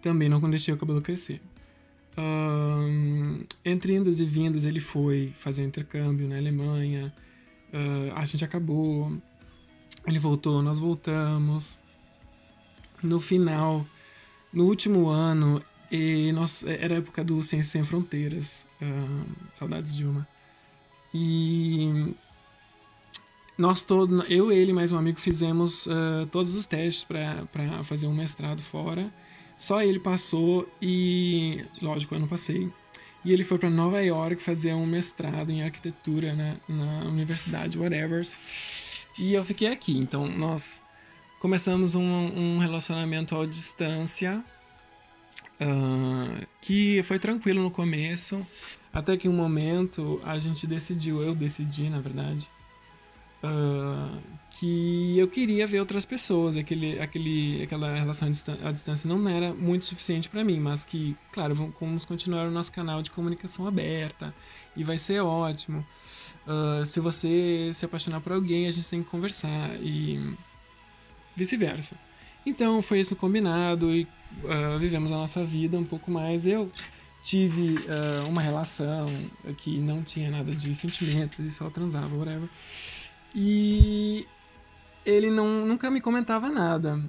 Também 0.00 0.28
não 0.28 0.40
deixei 0.50 0.74
o 0.74 0.76
cabelo 0.76 1.00
crescer. 1.00 1.40
Um, 2.18 3.40
entre 3.64 3.94
indas 3.94 4.20
e 4.20 4.26
vindas 4.26 4.64
ele 4.64 4.80
foi 4.80 5.32
fazer 5.34 5.64
intercâmbio 5.64 6.28
na 6.28 6.36
Alemanha. 6.36 7.12
Uh, 7.72 8.12
a 8.14 8.24
gente 8.24 8.44
acabou 8.44 9.16
ele 10.06 10.18
voltou, 10.18 10.62
nós 10.62 10.78
voltamos. 10.78 11.78
No 13.02 13.20
final, 13.20 13.84
no 14.52 14.64
último 14.66 15.08
ano, 15.08 15.62
e 15.90 16.32
nós, 16.32 16.64
era 16.64 16.94
a 16.94 16.98
época 16.98 17.22
do 17.22 17.42
Ciência 17.42 17.72
Sem 17.72 17.84
Fronteiras. 17.84 18.66
Uh, 18.80 19.26
saudades 19.52 19.94
de 19.94 20.04
uma. 20.04 20.26
E 21.12 22.14
nós 23.58 23.82
todos, 23.82 24.24
eu, 24.30 24.50
ele 24.50 24.72
mais 24.72 24.90
um 24.90 24.96
amigo, 24.96 25.20
fizemos 25.20 25.86
uh, 25.86 26.26
todos 26.30 26.54
os 26.54 26.64
testes 26.64 27.04
para 27.04 27.82
fazer 27.82 28.06
um 28.06 28.14
mestrado 28.14 28.60
fora. 28.62 29.12
Só 29.58 29.82
ele 29.82 30.00
passou 30.00 30.68
e, 30.80 31.64
lógico, 31.80 32.14
eu 32.14 32.20
não 32.20 32.26
passei. 32.26 32.70
E 33.24 33.32
ele 33.32 33.44
foi 33.44 33.58
para 33.58 33.70
Nova 33.70 34.02
York 34.02 34.42
fazer 34.42 34.72
um 34.74 34.86
mestrado 34.86 35.50
em 35.50 35.62
arquitetura 35.62 36.34
na, 36.34 36.56
na 36.68 37.04
universidade, 37.04 37.78
whatever. 37.78 38.26
E 39.18 39.34
eu 39.34 39.44
fiquei 39.44 39.68
aqui. 39.68 39.96
Então 39.96 40.26
nós 40.26 40.82
começamos 41.38 41.94
um, 41.94 42.02
um 42.02 42.58
relacionamento 42.58 43.36
à 43.36 43.46
distância 43.46 44.44
uh, 45.60 46.46
que 46.60 47.02
foi 47.02 47.18
tranquilo 47.18 47.62
no 47.62 47.70
começo. 47.70 48.46
Até 48.92 49.16
que 49.16 49.28
um 49.28 49.32
momento 49.32 50.20
a 50.24 50.38
gente 50.38 50.66
decidiu, 50.66 51.22
eu 51.22 51.34
decidi 51.34 51.88
na 51.88 51.98
verdade, 51.98 52.48
uh, 53.42 54.20
que 54.50 55.18
eu 55.18 55.28
queria 55.28 55.66
ver 55.66 55.80
outras 55.80 56.04
pessoas. 56.04 56.56
Aquele, 56.56 57.00
aquele, 57.00 57.62
aquela 57.62 57.94
relação 57.94 58.28
à 58.62 58.70
distância 58.70 59.08
não 59.08 59.28
era 59.28 59.52
muito 59.54 59.84
suficiente 59.84 60.28
para 60.28 60.44
mim, 60.44 60.60
mas 60.60 60.84
que, 60.84 61.16
claro, 61.32 61.54
vamos 61.54 62.04
continuar 62.04 62.46
o 62.46 62.50
nosso 62.50 62.70
canal 62.70 63.02
de 63.02 63.10
comunicação 63.10 63.66
aberta 63.66 64.34
e 64.76 64.84
vai 64.84 64.98
ser 64.98 65.20
ótimo. 65.20 65.84
Uh, 66.46 66.84
se 66.84 66.98
você 66.98 67.70
se 67.72 67.84
apaixonar 67.84 68.20
por 68.20 68.32
alguém, 68.32 68.66
a 68.66 68.70
gente 68.70 68.88
tem 68.88 69.02
que 69.02 69.08
conversar 69.10 69.76
e 69.80 70.34
vice-versa. 71.36 71.96
Então 72.44 72.82
foi 72.82 73.00
isso 73.00 73.14
combinado 73.14 73.92
e 73.92 74.06
uh, 74.42 74.78
vivemos 74.78 75.12
a 75.12 75.16
nossa 75.16 75.44
vida 75.44 75.76
um 75.78 75.84
pouco 75.84 76.10
mais. 76.10 76.46
Eu 76.46 76.70
tive 77.22 77.76
uh, 77.76 78.28
uma 78.28 78.42
relação 78.42 79.06
que 79.58 79.78
não 79.78 80.02
tinha 80.02 80.30
nada 80.30 80.52
de 80.52 80.74
sentimentos 80.74 81.46
e 81.46 81.50
só 81.50 81.70
transava, 81.70 82.14
whatever. 82.16 82.48
E 83.34 84.26
ele 85.06 85.30
não, 85.30 85.64
nunca 85.64 85.90
me 85.90 86.00
comentava 86.00 86.50
nada. 86.50 87.00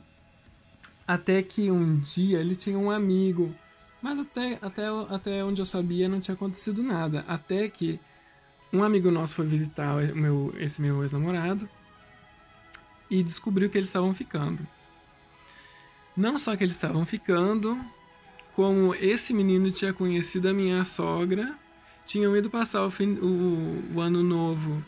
Até 1.07 1.41
que 1.41 1.69
um 1.69 1.99
dia 1.99 2.39
ele 2.39 2.55
tinha 2.55 2.77
um 2.77 2.89
amigo, 2.89 3.53
mas 4.01 4.19
até, 4.19 4.57
até, 4.61 4.84
até 5.10 5.43
onde 5.43 5.61
eu 5.61 5.65
sabia 5.65 6.07
não 6.07 6.19
tinha 6.19 6.35
acontecido 6.35 6.81
nada. 6.81 7.26
Até 7.27 7.68
que 7.68 7.99
um 8.74 8.84
amigo 8.84 9.12
nosso 9.12 9.36
foi 9.36 9.45
visitar 9.45 9.95
meu, 10.16 10.54
esse 10.58 10.82
meu 10.82 11.04
ex-namorado 11.04 11.70
e 13.10 13.22
descobriu 13.22 13.70
que 13.70 13.78
eles 13.78 13.88
estavam 13.88 14.12
ficando. 14.14 14.68
Não 16.18 16.38
só 16.40 16.56
que 16.56 16.64
eles 16.64 16.74
estavam 16.74 17.06
ficando, 17.06 17.80
como 18.54 18.95
esse 18.95 19.34
menino 19.34 19.70
tinha 19.70 19.94
conhecido 19.94 20.50
a 20.50 20.54
minha 20.54 20.84
sogra, 20.84 21.56
tinham 22.06 22.36
ido 22.36 22.50
passar 22.50 22.84
o, 22.84 22.90
fim, 22.90 23.14
o, 23.14 23.84
o 23.95 24.02
ano 24.02 24.24
novo 24.24 24.84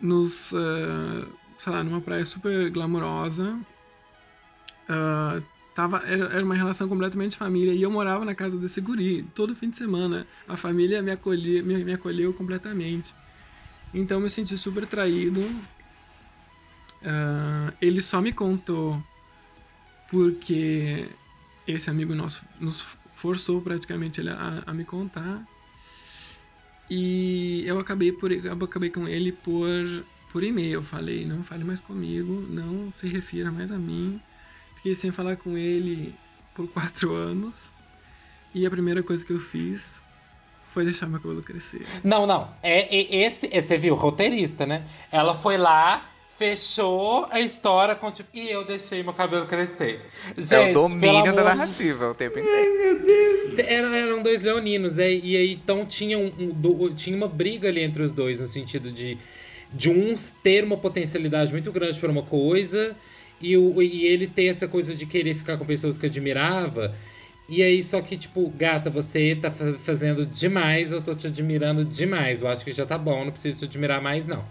nos, 0.00 0.52
uh, 0.52 1.28
sei 1.56 1.72
lá, 1.72 1.84
numa 1.84 2.00
praia 2.00 2.24
super 2.24 2.68
glamourosa. 2.70 3.58
uh, 4.88 5.57
tava, 5.78 5.98
era, 5.98 6.44
uma 6.44 6.56
relação 6.56 6.88
completamente 6.88 7.32
de 7.32 7.36
família. 7.36 7.72
E 7.72 7.80
eu 7.80 7.90
morava 7.90 8.24
na 8.24 8.34
casa 8.34 8.58
desse 8.58 8.80
guri 8.80 9.22
todo 9.32 9.54
fim 9.54 9.70
de 9.70 9.76
semana. 9.76 10.26
A 10.48 10.56
família 10.56 11.00
me, 11.00 11.16
me, 11.62 11.84
me 11.84 11.92
acolheu 11.92 12.34
completamente. 12.34 13.14
Então 13.94 14.18
me 14.18 14.28
senti 14.28 14.58
super 14.58 14.84
traído. 14.86 15.40
Uh, 17.00 17.72
ele 17.80 18.02
só 18.02 18.20
me 18.20 18.32
contou 18.32 19.00
porque 20.10 21.06
esse 21.64 21.88
amigo 21.88 22.12
nosso 22.12 22.44
nos 22.58 22.98
forçou 23.12 23.62
praticamente 23.62 24.20
ele 24.20 24.30
a, 24.30 24.64
a 24.66 24.74
me 24.74 24.84
contar. 24.84 25.46
E 26.90 27.62
eu 27.64 27.78
acabei, 27.78 28.10
por, 28.10 28.32
eu 28.32 28.52
acabei 28.52 28.90
com 28.90 29.06
ele 29.06 29.30
por, 29.30 30.04
por 30.32 30.42
e-mail. 30.42 30.82
Falei, 30.82 31.24
não 31.24 31.44
fale 31.44 31.62
mais 31.62 31.80
comigo, 31.80 32.44
não 32.50 32.92
se 32.92 33.06
refira 33.06 33.52
mais 33.52 33.70
a 33.70 33.78
mim. 33.78 34.20
Fiquei 34.78 34.94
sem 34.94 35.10
falar 35.10 35.36
com 35.36 35.58
ele 35.58 36.14
por 36.54 36.68
quatro 36.68 37.12
anos. 37.12 37.72
E 38.54 38.64
a 38.64 38.70
primeira 38.70 39.02
coisa 39.02 39.24
que 39.24 39.32
eu 39.32 39.40
fiz 39.40 40.00
foi 40.64 40.84
deixar 40.84 41.06
meu 41.06 41.20
cabelo 41.20 41.42
crescer. 41.42 41.84
Não, 42.04 42.26
não. 42.26 42.48
É, 42.62 42.96
é 42.96 43.24
esse, 43.26 43.46
esse, 43.46 43.68
você 43.68 43.76
viu, 43.76 43.96
roteirista, 43.96 44.64
né? 44.64 44.86
Ela 45.10 45.34
foi 45.34 45.58
lá 45.58 46.06
fechou 46.38 47.26
a 47.32 47.40
história 47.40 47.96
com 47.96 48.12
tipo, 48.12 48.28
e 48.32 48.48
eu 48.48 48.64
deixei 48.64 49.02
meu 49.02 49.12
cabelo 49.12 49.44
crescer. 49.44 50.00
Gente, 50.36 50.54
é 50.54 50.70
o 50.70 50.74
domínio 50.74 51.34
da 51.34 51.42
narrativa 51.42 52.04
de... 52.04 52.10
o 52.12 52.14
tempo 52.14 52.38
inteiro. 52.38 52.56
Ai, 52.56 52.68
meu 52.68 53.00
Deus. 53.00 53.58
Eram, 53.58 53.92
eram 53.92 54.22
dois 54.22 54.40
leoninos, 54.44 55.00
é, 55.00 55.10
e 55.12 55.36
aí 55.36 55.54
então 55.54 55.84
tinha, 55.84 56.16
um, 56.16 56.32
um, 56.38 56.94
tinha 56.94 57.16
uma 57.16 57.26
briga 57.26 57.68
ali 57.68 57.82
entre 57.82 58.04
os 58.04 58.12
dois, 58.12 58.38
no 58.38 58.46
sentido 58.46 58.92
de, 58.92 59.18
de 59.74 59.90
uns 59.90 60.32
ter 60.40 60.62
uma 60.62 60.76
potencialidade 60.76 61.50
muito 61.50 61.72
grande 61.72 61.98
para 61.98 62.08
uma 62.08 62.22
coisa, 62.22 62.94
e, 63.40 63.56
o, 63.56 63.82
e 63.82 64.06
ele 64.06 64.26
ter 64.26 64.46
essa 64.46 64.66
coisa 64.66 64.94
de 64.94 65.06
querer 65.06 65.34
ficar 65.34 65.56
com 65.56 65.64
pessoas 65.64 65.96
que 65.96 66.06
admirava. 66.06 66.94
E 67.48 67.62
aí, 67.62 67.82
só 67.82 68.02
que, 68.02 68.16
tipo, 68.16 68.50
gata, 68.50 68.90
você 68.90 69.34
tá 69.34 69.50
fazendo 69.50 70.26
demais, 70.26 70.90
eu 70.90 71.00
tô 71.00 71.14
te 71.14 71.26
admirando 71.28 71.82
demais. 71.82 72.42
Eu 72.42 72.48
acho 72.48 72.62
que 72.62 72.72
já 72.72 72.84
tá 72.84 72.98
bom, 72.98 73.24
não 73.24 73.32
preciso 73.32 73.60
te 73.60 73.64
admirar 73.64 74.02
mais, 74.02 74.26
não. 74.26 74.44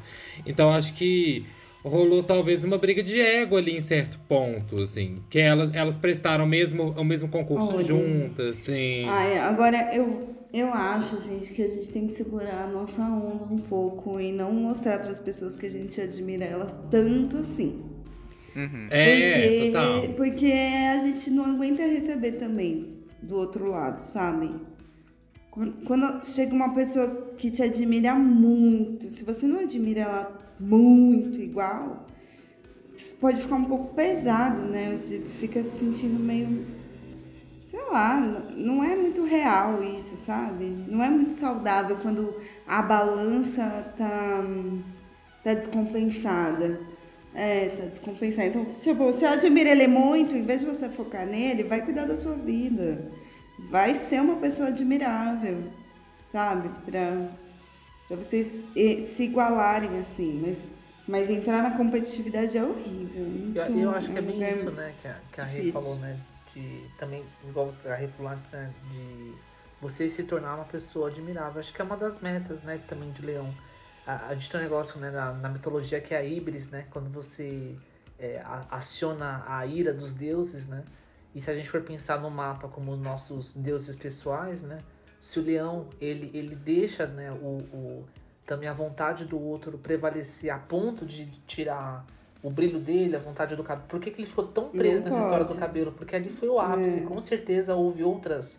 Então, 0.46 0.72
acho 0.72 0.94
que 0.96 1.46
rolou 1.84 2.24
talvez 2.24 2.64
uma 2.64 2.78
briga 2.78 3.04
de 3.04 3.20
ego 3.20 3.56
ali 3.56 3.78
em 3.78 3.82
certo 3.82 4.18
ponto, 4.28 4.80
assim. 4.80 5.22
Que 5.30 5.38
elas, 5.38 5.74
elas 5.76 5.96
prestaram 5.96 6.48
mesmo, 6.48 6.92
o 6.98 7.04
mesmo 7.04 7.30
concurso 7.30 7.74
Olha. 7.74 7.84
juntas, 7.84 8.58
sim. 8.64 9.06
Ai, 9.08 9.38
agora 9.38 9.94
eu, 9.96 10.36
eu 10.52 10.74
acho, 10.74 11.22
gente, 11.22 11.54
que 11.54 11.62
a 11.62 11.68
gente 11.68 11.92
tem 11.92 12.08
que 12.08 12.14
segurar 12.14 12.64
a 12.64 12.68
nossa 12.68 13.04
onda 13.04 13.54
um 13.54 13.60
pouco 13.60 14.20
e 14.20 14.32
não 14.32 14.52
mostrar 14.52 14.98
para 14.98 15.12
as 15.12 15.20
pessoas 15.20 15.56
que 15.56 15.68
a 15.68 15.72
gente 15.72 16.02
admira 16.02 16.46
elas 16.46 16.74
tanto 16.90 17.38
assim. 17.38 17.97
Uhum. 18.58 18.88
É, 18.90 19.42
porque, 19.42 19.72
total. 19.72 20.14
porque 20.16 20.52
a 20.52 20.98
gente 20.98 21.30
não 21.30 21.46
aguenta 21.46 21.84
receber 21.84 22.34
também 22.34 22.98
do 23.22 23.36
outro 23.36 23.70
lado, 23.70 24.02
sabe? 24.02 24.50
Quando 25.86 26.26
chega 26.26 26.54
uma 26.54 26.74
pessoa 26.74 27.34
que 27.38 27.52
te 27.52 27.62
admira 27.62 28.16
muito, 28.16 29.10
se 29.10 29.24
você 29.24 29.48
não 29.48 29.60
admira 29.60 30.02
ela 30.02 30.56
muito 30.60 31.40
igual, 31.40 32.08
pode 33.20 33.42
ficar 33.42 33.56
um 33.56 33.66
pouco 33.66 33.94
pesado, 33.94 34.62
né? 34.62 34.96
Você 34.96 35.20
fica 35.40 35.62
se 35.62 35.80
sentindo 35.80 36.20
meio. 36.20 36.66
Sei 37.68 37.82
lá, 37.92 38.20
não 38.56 38.84
é 38.84 38.96
muito 38.96 39.24
real 39.24 39.84
isso, 39.84 40.18
sabe? 40.18 40.66
Não 40.88 41.04
é 41.04 41.10
muito 41.10 41.34
saudável 41.34 41.98
quando 42.02 42.36
a 42.68 42.82
balança 42.82 43.94
tá, 43.98 44.44
tá 45.44 45.54
descompensada. 45.54 46.97
É, 47.34 47.70
tá 47.70 47.86
descompensada. 47.86 48.48
Então, 48.48 48.66
tipo, 48.80 49.04
você 49.06 49.26
admira 49.26 49.70
ele 49.70 49.88
muito, 49.88 50.36
em 50.36 50.44
vez 50.44 50.62
de 50.62 50.66
você 50.66 50.90
focar 50.90 51.26
nele, 51.26 51.64
vai 51.64 51.84
cuidar 51.84 52.06
da 52.06 52.18
sua 52.18 52.34
vida 52.34 53.12
vai 53.58 53.94
ser 53.94 54.22
uma 54.22 54.38
pessoa 54.38 54.70
admirável, 54.70 55.64
sabe? 56.24 56.70
Pra, 56.86 57.30
pra 58.08 58.18
vocês 58.18 58.68
se 59.02 59.24
igualarem 59.24 60.00
assim, 60.00 60.42
mas, 60.46 60.60
mas 61.08 61.30
entrar 61.30 61.64
na 61.64 61.76
competitividade 61.76 62.58
é 62.58 62.64
horrível. 62.64 63.26
Muito, 63.26 63.58
eu, 63.58 63.80
eu 63.80 63.92
acho 63.92 64.12
que 64.12 64.18
é 64.18 64.22
bem 64.22 64.50
isso, 64.50 64.72
né? 64.72 64.94
Que 65.02 65.08
a, 65.08 65.18
que 65.32 65.42
a 65.42 65.44
Rê 65.44 65.72
falou, 65.72 65.96
né? 65.98 66.20
De, 66.54 66.84
também, 66.98 67.24
igual 67.48 67.74
a 67.86 67.96
Rê 67.96 68.08
falou, 68.08 68.38
né? 68.52 68.74
de 68.92 69.34
você 69.82 70.10
se 70.10 70.24
tornar 70.24 70.56
uma 70.56 70.66
pessoa 70.66 71.10
admirável. 71.10 71.60
Acho 71.60 71.74
que 71.74 71.82
é 71.82 71.86
uma 71.86 71.98
das 71.98 72.20
metas, 72.22 72.62
né? 72.64 72.80
Também 72.88 73.12
de 73.12 73.26
Leão. 73.26 73.54
A, 74.08 74.30
a 74.30 74.34
gente 74.34 74.50
tem 74.50 74.60
um 74.60 74.64
negócio 74.64 74.98
né, 75.00 75.12
na, 75.12 75.34
na 75.34 75.50
mitologia 75.50 76.00
que 76.00 76.14
é 76.14 76.18
a 76.18 76.24
Ibris, 76.24 76.70
né? 76.70 76.86
Quando 76.90 77.10
você 77.10 77.76
é, 78.18 78.42
aciona 78.72 79.44
a 79.46 79.66
ira 79.66 79.94
dos 79.94 80.16
deuses, 80.16 80.68
né? 80.68 80.84
E 81.36 81.42
se 81.42 81.52
a 81.52 81.54
gente 81.54 81.70
for 81.70 81.82
pensar 81.82 82.22
no 82.22 82.32
mapa 82.32 82.70
como 82.70 82.96
nossos 82.96 83.54
deuses 83.54 83.98
pessoais, 83.98 84.62
né? 84.62 84.80
Se 85.20 85.40
o 85.40 85.44
leão 85.44 85.88
ele, 86.00 86.32
ele 86.34 86.56
deixa 86.56 87.06
né, 87.06 87.32
o, 87.32 87.58
o, 87.74 88.04
também 88.46 88.70
a 88.70 88.74
vontade 88.74 89.26
do 89.26 89.40
outro 89.40 89.78
prevalecer 89.78 90.52
a 90.52 90.58
ponto 90.58 91.06
de 91.06 91.26
tirar 91.46 92.06
o 92.42 92.50
brilho 92.50 92.80
dele, 92.80 93.16
a 93.16 93.20
vontade 93.20 93.56
do 93.56 93.64
cabelo. 93.64 93.88
Por 93.90 94.00
que, 94.00 94.10
que 94.10 94.22
ele 94.22 94.28
ficou 94.28 94.48
tão 94.48 94.70
preso 94.70 95.04
nessa 95.04 95.20
história 95.20 95.46
do 95.46 95.56
cabelo? 95.56 95.92
Porque 95.92 96.16
ali 96.16 96.30
foi 96.30 96.48
o 96.48 96.60
ápice. 96.60 97.00
É. 97.00 97.02
Com 97.02 97.20
certeza 97.20 97.76
houve 97.76 98.04
outras 98.04 98.58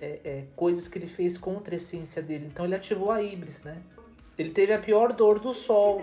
é, 0.00 0.20
é, 0.24 0.44
coisas 0.56 0.88
que 0.88 0.98
ele 0.98 1.06
fez 1.06 1.36
contra 1.36 1.74
a 1.74 1.76
essência 1.76 2.22
dele. 2.22 2.48
Então 2.50 2.64
ele 2.64 2.74
ativou 2.74 3.10
a 3.10 3.22
Ibris, 3.22 3.62
né? 3.62 3.76
Ele 4.38 4.50
teve 4.50 4.72
a 4.72 4.78
pior 4.78 5.12
dor 5.12 5.38
do 5.38 5.52
sol. 5.54 6.02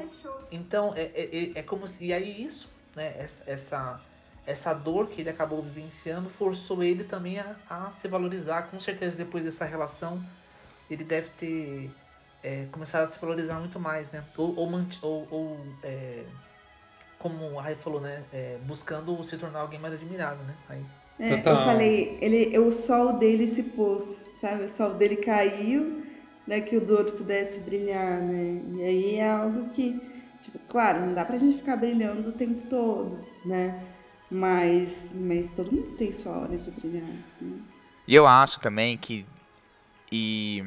Então 0.51 0.93
é, 0.95 1.03
é, 1.13 1.37
é, 1.37 1.51
é 1.59 1.63
como 1.63 1.87
se. 1.87 2.07
E 2.07 2.13
aí 2.13 2.43
isso, 2.43 2.69
né? 2.95 3.15
Essa, 3.17 3.43
essa 3.49 4.01
essa 4.45 4.73
dor 4.73 5.07
que 5.07 5.21
ele 5.21 5.29
acabou 5.29 5.61
vivenciando 5.61 6.29
forçou 6.29 6.83
ele 6.83 7.03
também 7.03 7.39
a, 7.39 7.55
a 7.69 7.91
se 7.91 8.07
valorizar. 8.07 8.63
Com 8.63 8.79
certeza, 8.79 9.15
depois 9.17 9.43
dessa 9.43 9.65
relação, 9.65 10.21
ele 10.89 11.03
deve 11.03 11.29
ter 11.29 11.89
é, 12.43 12.65
começado 12.71 13.05
a 13.05 13.07
se 13.07 13.19
valorizar 13.19 13.59
muito 13.59 13.79
mais, 13.79 14.11
né? 14.11 14.23
Ou, 14.37 14.55
ou, 14.57 14.69
ou, 15.01 15.27
ou 15.31 15.57
é, 15.81 16.23
como 17.17 17.57
a 17.57 17.63
Rai 17.63 17.75
falou, 17.75 18.01
né? 18.01 18.23
É, 18.33 18.57
buscando 18.65 19.23
se 19.23 19.37
tornar 19.37 19.61
alguém 19.61 19.79
mais 19.79 19.93
admirável, 19.93 20.43
né? 20.43 20.55
Aí. 20.67 20.85
É, 21.19 21.35
eu 21.35 21.57
falei, 21.57 22.17
ele, 22.19 22.57
o 22.57 22.71
sol 22.71 23.13
dele 23.13 23.47
se 23.47 23.63
pôs, 23.63 24.03
sabe? 24.41 24.63
O 24.63 24.69
sol 24.69 24.95
dele 24.95 25.17
caiu, 25.17 26.02
né? 26.47 26.61
Que 26.61 26.77
o 26.77 26.81
do 26.81 26.95
outro 26.95 27.15
pudesse 27.15 27.59
brilhar, 27.59 28.19
né? 28.21 28.61
E 28.75 28.83
aí 28.83 29.15
é 29.15 29.29
algo 29.29 29.69
que, 29.69 29.99
tipo, 30.41 30.59
claro, 30.67 31.05
não 31.05 31.13
dá 31.13 31.25
pra 31.25 31.37
gente 31.37 31.57
ficar 31.57 31.75
brilhando 31.75 32.29
o 32.29 32.33
tempo 32.33 32.67
todo, 32.69 33.19
né? 33.45 33.83
Mas, 34.29 35.11
mas 35.13 35.49
todo 35.51 35.71
mundo 35.71 35.95
tem 35.95 36.11
sua 36.11 36.37
hora 36.39 36.57
de 36.57 36.71
brilhar. 36.71 37.03
Né? 37.41 37.57
E 38.07 38.15
eu 38.15 38.27
acho 38.27 38.59
também 38.59 38.97
que. 38.97 39.25
E 40.11 40.63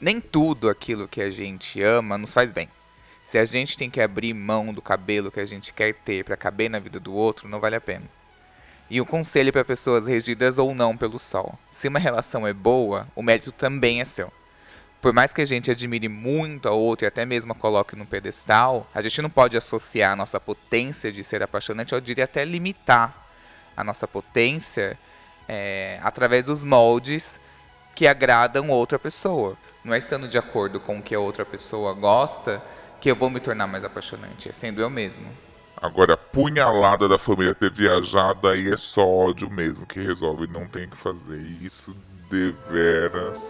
nem 0.00 0.20
tudo 0.20 0.68
aquilo 0.68 1.08
que 1.08 1.20
a 1.20 1.30
gente 1.30 1.82
ama 1.82 2.16
nos 2.16 2.32
faz 2.32 2.52
bem. 2.52 2.68
Se 3.24 3.38
a 3.38 3.44
gente 3.44 3.78
tem 3.78 3.90
que 3.90 4.00
abrir 4.00 4.34
mão 4.34 4.72
do 4.72 4.82
cabelo 4.82 5.30
que 5.30 5.40
a 5.40 5.46
gente 5.46 5.72
quer 5.72 5.94
ter 5.94 6.24
para 6.24 6.36
caber 6.36 6.68
na 6.68 6.78
vida 6.78 6.98
do 6.98 7.12
outro, 7.14 7.48
não 7.48 7.60
vale 7.60 7.76
a 7.76 7.80
pena. 7.80 8.04
E 8.88 9.00
um 9.00 9.04
conselho 9.04 9.52
para 9.52 9.64
pessoas 9.64 10.04
regidas 10.04 10.58
ou 10.58 10.74
não 10.74 10.96
pelo 10.96 11.18
sol: 11.18 11.58
se 11.70 11.88
uma 11.88 11.98
relação 11.98 12.46
é 12.46 12.52
boa, 12.52 13.06
o 13.14 13.22
mérito 13.22 13.52
também 13.52 14.00
é 14.00 14.04
seu 14.04 14.32
por 15.00 15.12
mais 15.12 15.32
que 15.32 15.40
a 15.40 15.46
gente 15.46 15.70
admire 15.70 16.08
muito 16.08 16.68
a 16.68 16.72
outra 16.72 17.06
e 17.06 17.08
até 17.08 17.24
mesmo 17.24 17.52
a 17.52 17.54
coloque 17.54 17.96
no 17.96 18.04
pedestal, 18.04 18.86
a 18.94 19.00
gente 19.00 19.22
não 19.22 19.30
pode 19.30 19.56
associar 19.56 20.12
a 20.12 20.16
nossa 20.16 20.38
potência 20.38 21.10
de 21.10 21.24
ser 21.24 21.42
apaixonante, 21.42 21.92
eu 21.92 22.00
diria 22.00 22.24
até 22.24 22.44
limitar 22.44 23.26
a 23.76 23.82
nossa 23.82 24.06
potência 24.06 24.98
é, 25.48 25.98
através 26.02 26.44
dos 26.44 26.62
moldes 26.62 27.40
que 27.94 28.06
agradam 28.06 28.68
outra 28.68 28.98
pessoa. 28.98 29.56
Não 29.82 29.94
é 29.94 29.98
estando 29.98 30.28
de 30.28 30.36
acordo 30.36 30.78
com 30.78 30.98
o 30.98 31.02
que 31.02 31.14
a 31.14 31.20
outra 31.20 31.44
pessoa 31.46 31.94
gosta 31.94 32.62
que 33.00 33.10
eu 33.10 33.16
vou 33.16 33.30
me 33.30 33.40
tornar 33.40 33.66
mais 33.66 33.82
apaixonante, 33.82 34.48
é 34.48 34.52
sendo 34.52 34.82
eu 34.82 34.90
mesmo. 34.90 35.26
Agora, 35.74 36.14
punhalada 36.14 37.08
da 37.08 37.18
família 37.18 37.54
ter 37.54 37.70
viajado, 37.70 38.46
aí 38.46 38.70
é 38.70 38.76
só 38.76 39.08
ódio 39.08 39.48
mesmo 39.48 39.86
que 39.86 39.98
resolve, 39.98 40.46
não 40.46 40.66
tem 40.66 40.86
que 40.86 40.96
fazer 40.96 41.40
isso 41.62 41.96
de 42.30 42.54
veras. 42.70 43.40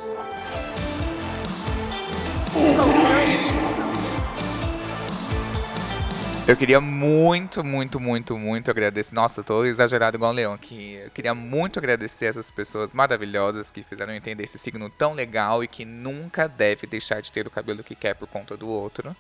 Eu 6.49 6.57
queria 6.57 6.81
muito, 6.81 7.63
muito, 7.63 8.01
muito, 8.01 8.37
muito 8.37 8.71
agradecer. 8.73 9.15
Nossa, 9.15 9.39
eu 9.39 9.45
tô 9.45 9.65
exagerado 9.65 10.17
igual 10.17 10.33
o 10.33 10.35
Leão 10.35 10.53
aqui. 10.53 10.95
Eu 11.05 11.11
queria 11.11 11.33
muito 11.33 11.79
agradecer 11.79 12.27
essas 12.27 12.51
pessoas 12.51 12.93
maravilhosas 12.93 13.71
que 13.71 13.85
fizeram 13.85 14.13
entender 14.13 14.43
esse 14.43 14.59
signo 14.59 14.91
tão 14.91 15.13
legal 15.13 15.63
e 15.63 15.69
que 15.69 15.85
nunca 15.85 16.49
deve 16.49 16.89
deixar 16.89 17.23
de 17.23 17.31
ter 17.31 17.47
o 17.47 17.51
cabelo 17.51 17.85
que 17.85 17.95
quer 17.95 18.15
por 18.15 18.27
conta 18.27 18.57
do 18.57 18.69
outro. 18.69 19.15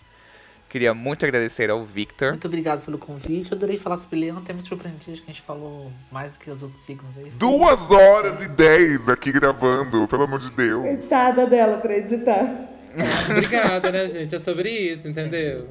Queria 0.68 0.92
muito 0.92 1.24
agradecer 1.24 1.70
ao 1.70 1.84
Victor. 1.84 2.30
Muito 2.30 2.48
obrigado 2.48 2.84
pelo 2.84 2.98
convite. 2.98 3.52
Eu 3.52 3.56
adorei 3.56 3.78
falar 3.78 3.96
sobre 3.96 4.18
Leão, 4.18 4.38
até 4.38 4.52
me 4.52 4.62
surpreendi 4.62 5.04
que 5.04 5.22
a 5.22 5.26
gente 5.26 5.42
falou 5.42 5.92
mais 6.10 6.34
do 6.34 6.40
que 6.40 6.50
os 6.50 6.64
outros 6.64 6.82
signos 6.82 7.16
aí. 7.16 7.30
Duas 7.30 7.92
horas 7.92 8.42
e 8.42 8.48
dez 8.48 9.08
aqui 9.08 9.30
gravando, 9.30 10.08
pelo 10.08 10.24
amor 10.24 10.40
de 10.40 10.50
Deus. 10.50 10.82
Cansada 10.84 11.46
dela 11.46 11.78
pra 11.78 11.96
editar. 11.96 12.69
Obrigada, 13.30 13.90
né, 13.90 14.08
gente? 14.08 14.34
É 14.34 14.38
sobre 14.38 14.70
isso, 14.70 15.08
entendeu? 15.08 15.68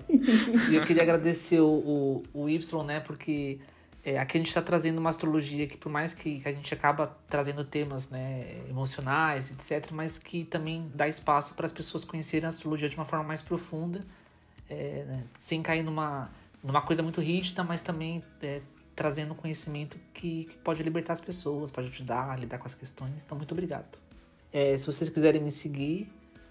E 0.70 0.76
eu 0.76 0.86
queria 0.86 1.04
agradecer 1.04 1.60
o, 1.60 2.24
o, 2.34 2.44
o 2.44 2.50
Y, 2.50 2.84
né? 2.84 3.00
Porque 3.00 3.60
É, 4.04 4.18
aqui 4.18 4.38
a 4.38 4.40
gente 4.40 4.48
está 4.48 4.62
trazendo 4.62 4.98
uma 4.98 5.10
astrologia 5.10 5.68
que, 5.68 5.76
por 5.76 5.92
mais 5.92 6.14
que, 6.14 6.40
que 6.40 6.48
a 6.48 6.52
gente 6.52 6.74
acaba 6.74 7.08
trazendo 7.28 7.66
temas 7.66 8.10
né, 8.10 8.64
emocionais, 8.70 9.52
etc., 9.52 9.92
mas 9.92 10.18
que 10.18 10.46
também 10.46 10.90
dá 10.96 11.08
espaço 11.08 11.54
para 11.54 11.66
as 11.66 11.74
pessoas 11.74 12.06
conhecerem 12.06 12.46
a 12.46 12.50
astrologia 12.50 12.88
de 12.88 12.96
uma 12.96 13.06
forma 13.06 13.26
mais 13.26 13.42
profunda, 13.42 14.02
é, 14.70 15.04
né, 15.06 15.24
sem 15.38 15.62
cair 15.62 15.84
numa, 15.84 16.30
numa 16.64 16.82
coisa 16.82 17.04
muito 17.04 17.20
rígida, 17.20 17.62
mas 17.64 17.82
também 17.82 18.24
é, 18.42 18.62
trazendo 18.96 19.36
conhecimento 19.36 19.98
que, 20.14 20.46
que, 20.46 20.58
pode 20.58 20.82
libertar 20.82 21.14
as 21.14 21.22
pessoas, 21.22 21.70
pode 21.70 21.90
ajudar 21.90 22.32
a 22.32 22.36
lidar 22.38 22.58
com 22.58 22.68
as 22.68 22.76
questões. 22.76 23.24
Então, 23.24 23.38
muito 23.38 23.52
obrigado. 23.52 23.98
É, 24.52 24.78
se 24.78 24.86
vocês 24.86 25.10
quiserem 25.10 25.42
me 25.42 25.52
seguir 25.52 26.10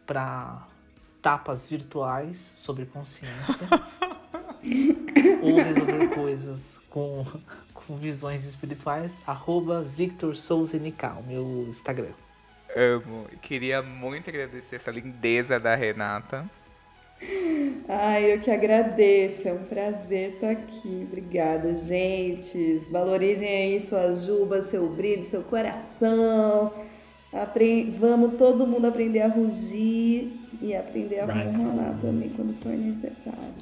para 0.09 0.67
tapas 1.21 1.69
virtuais 1.69 2.39
sobre 2.39 2.87
consciência. 2.87 3.69
ou 5.43 5.57
resolver 5.57 6.09
coisas 6.09 6.81
com, 6.89 7.25
com 7.75 7.97
visões 7.97 8.47
espirituais, 8.47 9.23
arroba 9.27 9.83
Victor 9.83 10.35
Souza 10.35 10.79
Nical, 10.79 11.23
meu 11.27 11.67
Instagram. 11.69 12.13
Amo. 12.75 13.27
Queria 13.43 13.83
muito 13.83 14.29
agradecer 14.31 14.77
essa 14.77 14.91
lindeza 14.91 15.61
da 15.61 15.75
Renata. 15.75 16.49
Ai, 17.89 18.35
eu 18.35 18.41
que 18.41 18.51
agradeço. 18.51 19.49
É 19.49 19.53
um 19.53 19.65
prazer 19.65 20.35
estar 20.35 20.51
aqui. 20.51 21.07
Obrigada, 21.09 21.75
gente. 21.75 22.79
Valorizem 22.91 23.49
aí 23.49 23.81
sua 23.81 24.15
juba, 24.15 24.63
seu 24.63 24.89
brilho, 24.89 25.25
seu 25.25 25.43
coração. 25.43 26.73
Apre... 27.33 27.95
Vamos 27.99 28.39
todo 28.39 28.67
mundo 28.67 28.87
aprender 28.87 29.21
a 29.21 29.29
rugir 29.29 30.33
e 30.61 30.75
aprender 30.75 31.21
a 31.21 31.27
ronronar 31.27 31.99
também 32.01 32.31
quando 32.31 32.55
for 32.63 32.73
necessário. 32.73 33.55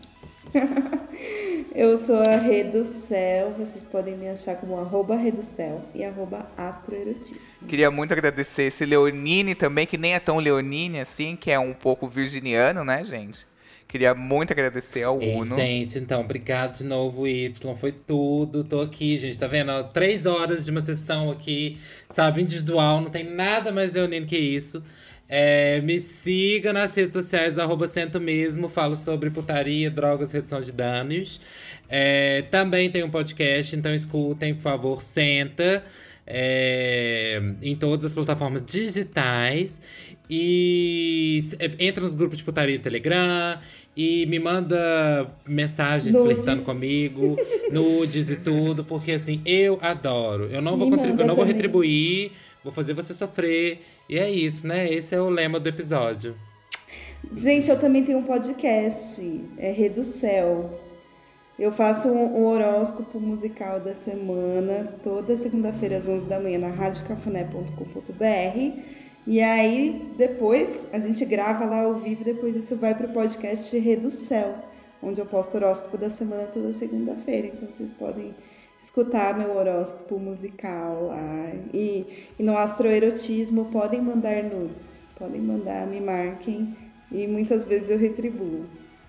eu 1.74 1.98
sou 1.98 2.20
a 2.20 2.36
Reducel, 2.36 3.52
vocês 3.58 3.84
podem 3.84 4.16
me 4.16 4.28
achar 4.28 4.56
como 4.56 4.78
arroba 4.78 5.16
Reducel 5.16 5.82
e 5.94 6.04
arroba 6.04 6.48
Astroerotismo. 6.56 7.40
Queria 7.66 7.90
muito 7.90 8.12
agradecer 8.12 8.64
esse 8.64 8.84
Leonine 8.84 9.54
também, 9.54 9.86
que 9.86 9.98
nem 9.98 10.14
é 10.14 10.20
tão 10.20 10.38
Leonine 10.38 11.00
assim, 11.00 11.36
que 11.36 11.50
é 11.50 11.58
um 11.58 11.72
pouco 11.72 12.06
virginiano, 12.06 12.84
né, 12.84 13.02
gente? 13.02 13.46
Queria 13.88 14.14
muito 14.14 14.52
agradecer 14.52 15.04
ao 15.04 15.20
Ei, 15.22 15.34
Uno. 15.34 15.54
Gente, 15.54 15.98
então, 15.98 16.20
obrigado 16.20 16.78
de 16.78 16.84
novo, 16.84 17.26
Y. 17.26 17.76
Foi 17.76 17.92
tudo. 17.92 18.64
Tô 18.64 18.80
aqui, 18.80 19.16
gente. 19.16 19.38
Tá 19.38 19.46
vendo? 19.46 19.70
Três 19.92 20.26
horas 20.26 20.64
de 20.64 20.70
uma 20.70 20.80
sessão 20.80 21.30
aqui, 21.30 21.78
sabe? 22.10 22.42
Individual. 22.42 23.00
Não 23.00 23.10
tem 23.10 23.24
nada 23.24 23.70
mais 23.70 23.92
leonino 23.92 24.26
que 24.26 24.36
isso. 24.36 24.82
É, 25.28 25.80
me 25.80 25.98
siga 25.98 26.72
nas 26.72 26.94
redes 26.94 27.14
sociais, 27.14 27.58
arroba 27.58 27.86
Sento 27.86 28.20
Mesmo. 28.20 28.68
Falo 28.68 28.96
sobre 28.96 29.30
putaria, 29.30 29.90
drogas, 29.90 30.32
redução 30.32 30.60
de 30.60 30.72
danos. 30.72 31.40
É, 31.88 32.42
também 32.50 32.90
tem 32.90 33.04
um 33.04 33.10
podcast, 33.10 33.76
então 33.76 33.94
escutem, 33.94 34.54
por 34.54 34.62
favor, 34.62 35.02
Senta. 35.02 35.84
É, 36.28 37.40
em 37.62 37.76
todas 37.76 38.06
as 38.06 38.12
plataformas 38.12 38.64
digitais. 38.66 39.80
E 40.28 41.42
entra 41.78 42.02
nos 42.02 42.14
grupos 42.14 42.38
de 42.38 42.44
putaria 42.44 42.78
do 42.78 42.82
Telegram 42.82 43.58
e 43.96 44.26
me 44.26 44.38
manda 44.38 45.26
mensagens 45.46 46.12
Nudes. 46.12 46.32
flertando 46.34 46.62
comigo, 46.62 47.36
nudes 47.72 48.28
e 48.28 48.36
tudo, 48.36 48.84
porque 48.84 49.12
assim, 49.12 49.40
eu 49.46 49.78
adoro. 49.80 50.48
Eu 50.50 50.60
não, 50.60 50.76
vou, 50.76 50.86
Me 50.86 50.90
contribu- 50.96 51.10
manda 51.12 51.22
eu 51.22 51.26
não 51.28 51.34
vou 51.36 51.44
retribuir, 51.44 52.32
vou 52.62 52.72
fazer 52.72 52.92
você 52.92 53.14
sofrer. 53.14 53.80
E 54.08 54.18
é 54.18 54.30
isso, 54.30 54.66
né? 54.66 54.92
Esse 54.92 55.14
é 55.14 55.20
o 55.20 55.30
lema 55.30 55.58
do 55.60 55.68
episódio. 55.68 56.34
Gente, 57.32 57.70
eu 57.70 57.78
também 57.78 58.04
tenho 58.04 58.18
um 58.18 58.24
podcast, 58.24 59.40
é 59.58 59.70
Reducel. 59.72 60.78
Eu 61.58 61.72
faço 61.72 62.08
um, 62.08 62.40
um 62.40 62.44
horóscopo 62.44 63.18
musical 63.18 63.80
da 63.80 63.94
semana, 63.94 64.94
toda 65.02 65.34
segunda-feira 65.34 65.96
às 65.96 66.06
11 66.06 66.26
da 66.28 66.38
manhã 66.38 66.58
na 66.58 66.68
radiocafuné.com.br. 66.68 68.95
E 69.26 69.40
aí, 69.40 70.12
depois, 70.16 70.86
a 70.92 71.00
gente 71.00 71.24
grava 71.24 71.64
lá 71.64 71.82
ao 71.82 71.94
vivo, 71.94 72.22
depois 72.22 72.54
isso 72.54 72.76
vai 72.76 72.94
pro 72.94 73.08
podcast 73.08 73.76
Reducel, 73.76 74.54
onde 75.02 75.20
eu 75.20 75.26
posto 75.26 75.54
o 75.54 75.56
horóscopo 75.56 75.98
da 75.98 76.08
semana 76.08 76.44
toda 76.44 76.72
segunda-feira. 76.72 77.48
Então, 77.48 77.68
vocês 77.68 77.92
podem 77.92 78.32
escutar 78.80 79.36
meu 79.36 79.56
horóscopo 79.56 80.18
musical 80.20 81.08
lá. 81.08 81.50
E, 81.74 82.06
e 82.38 82.42
no 82.42 82.56
astroerotismo, 82.56 83.64
podem 83.66 84.00
mandar 84.00 84.44
nudes, 84.44 85.00
podem 85.18 85.40
mandar, 85.40 85.88
me 85.88 86.00
marquem. 86.00 86.76
E 87.10 87.26
muitas 87.26 87.64
vezes 87.64 87.90
eu 87.90 87.98
retribuo. 87.98 88.64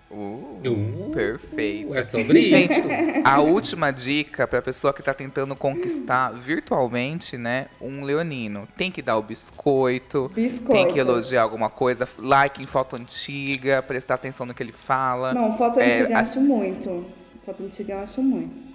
Uh, 0.09 0.47
Uh, 0.65 1.11
perfeito. 1.13 1.93
É 1.93 2.03
sobre 2.03 2.39
isso. 2.39 2.49
Gente, 2.49 2.81
a 3.25 3.41
última 3.41 3.91
dica 3.91 4.47
pra 4.47 4.61
pessoa 4.61 4.93
que 4.93 5.03
tá 5.03 5.13
tentando 5.13 5.55
conquistar 5.55 6.31
virtualmente, 6.31 7.38
né, 7.38 7.67
um 7.81 8.03
leonino. 8.03 8.67
Tem 8.77 8.89
que 8.89 9.01
dar 9.01 9.17
o 9.17 9.21
biscoito, 9.21 10.31
Biscoito. 10.34 10.71
tem 10.85 10.93
que 10.93 10.99
elogiar 10.99 11.41
alguma 11.43 11.69
coisa, 11.69 12.07
like 12.17 12.61
em 12.61 12.65
foto 12.65 12.95
antiga, 12.95 13.84
prestar 13.84 14.15
atenção 14.15 14.45
no 14.45 14.53
que 14.53 14.63
ele 14.63 14.71
fala. 14.71 15.34
Não, 15.34 15.57
foto 15.57 15.79
É, 15.79 15.84
antiga 15.99 16.09
eu 16.13 16.17
a- 16.17 16.19
acho 16.21 16.39
muito. 16.41 17.05
Foto 17.45 17.63
antiga 17.63 17.93
eu 17.93 17.99
acho 17.99 18.21
muito. 18.21 18.65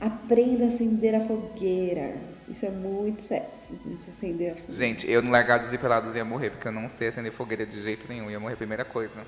Aprenda 0.00 0.64
a 0.64 0.68
acender 0.68 1.14
a 1.14 1.20
fogueira. 1.26 2.14
Isso 2.48 2.66
é 2.66 2.70
muito 2.70 3.20
sexy, 3.20 3.74
gente, 3.84 4.08
acender 4.10 4.52
a 4.52 4.56
fogueira. 4.56 4.72
Gente, 4.72 5.10
eu 5.10 5.22
no 5.22 5.30
Largados 5.30 5.72
e 5.72 5.78
Pelados 5.78 6.14
ia 6.16 6.24
morrer, 6.24 6.50
porque 6.50 6.66
eu 6.68 6.72
não 6.72 6.88
sei 6.88 7.08
acender 7.08 7.32
fogueira 7.32 7.64
de 7.64 7.80
jeito 7.82 8.06
nenhum. 8.08 8.30
Ia 8.30 8.40
morrer 8.40 8.54
a 8.54 8.56
primeira 8.56 8.84
coisa. 8.84 9.20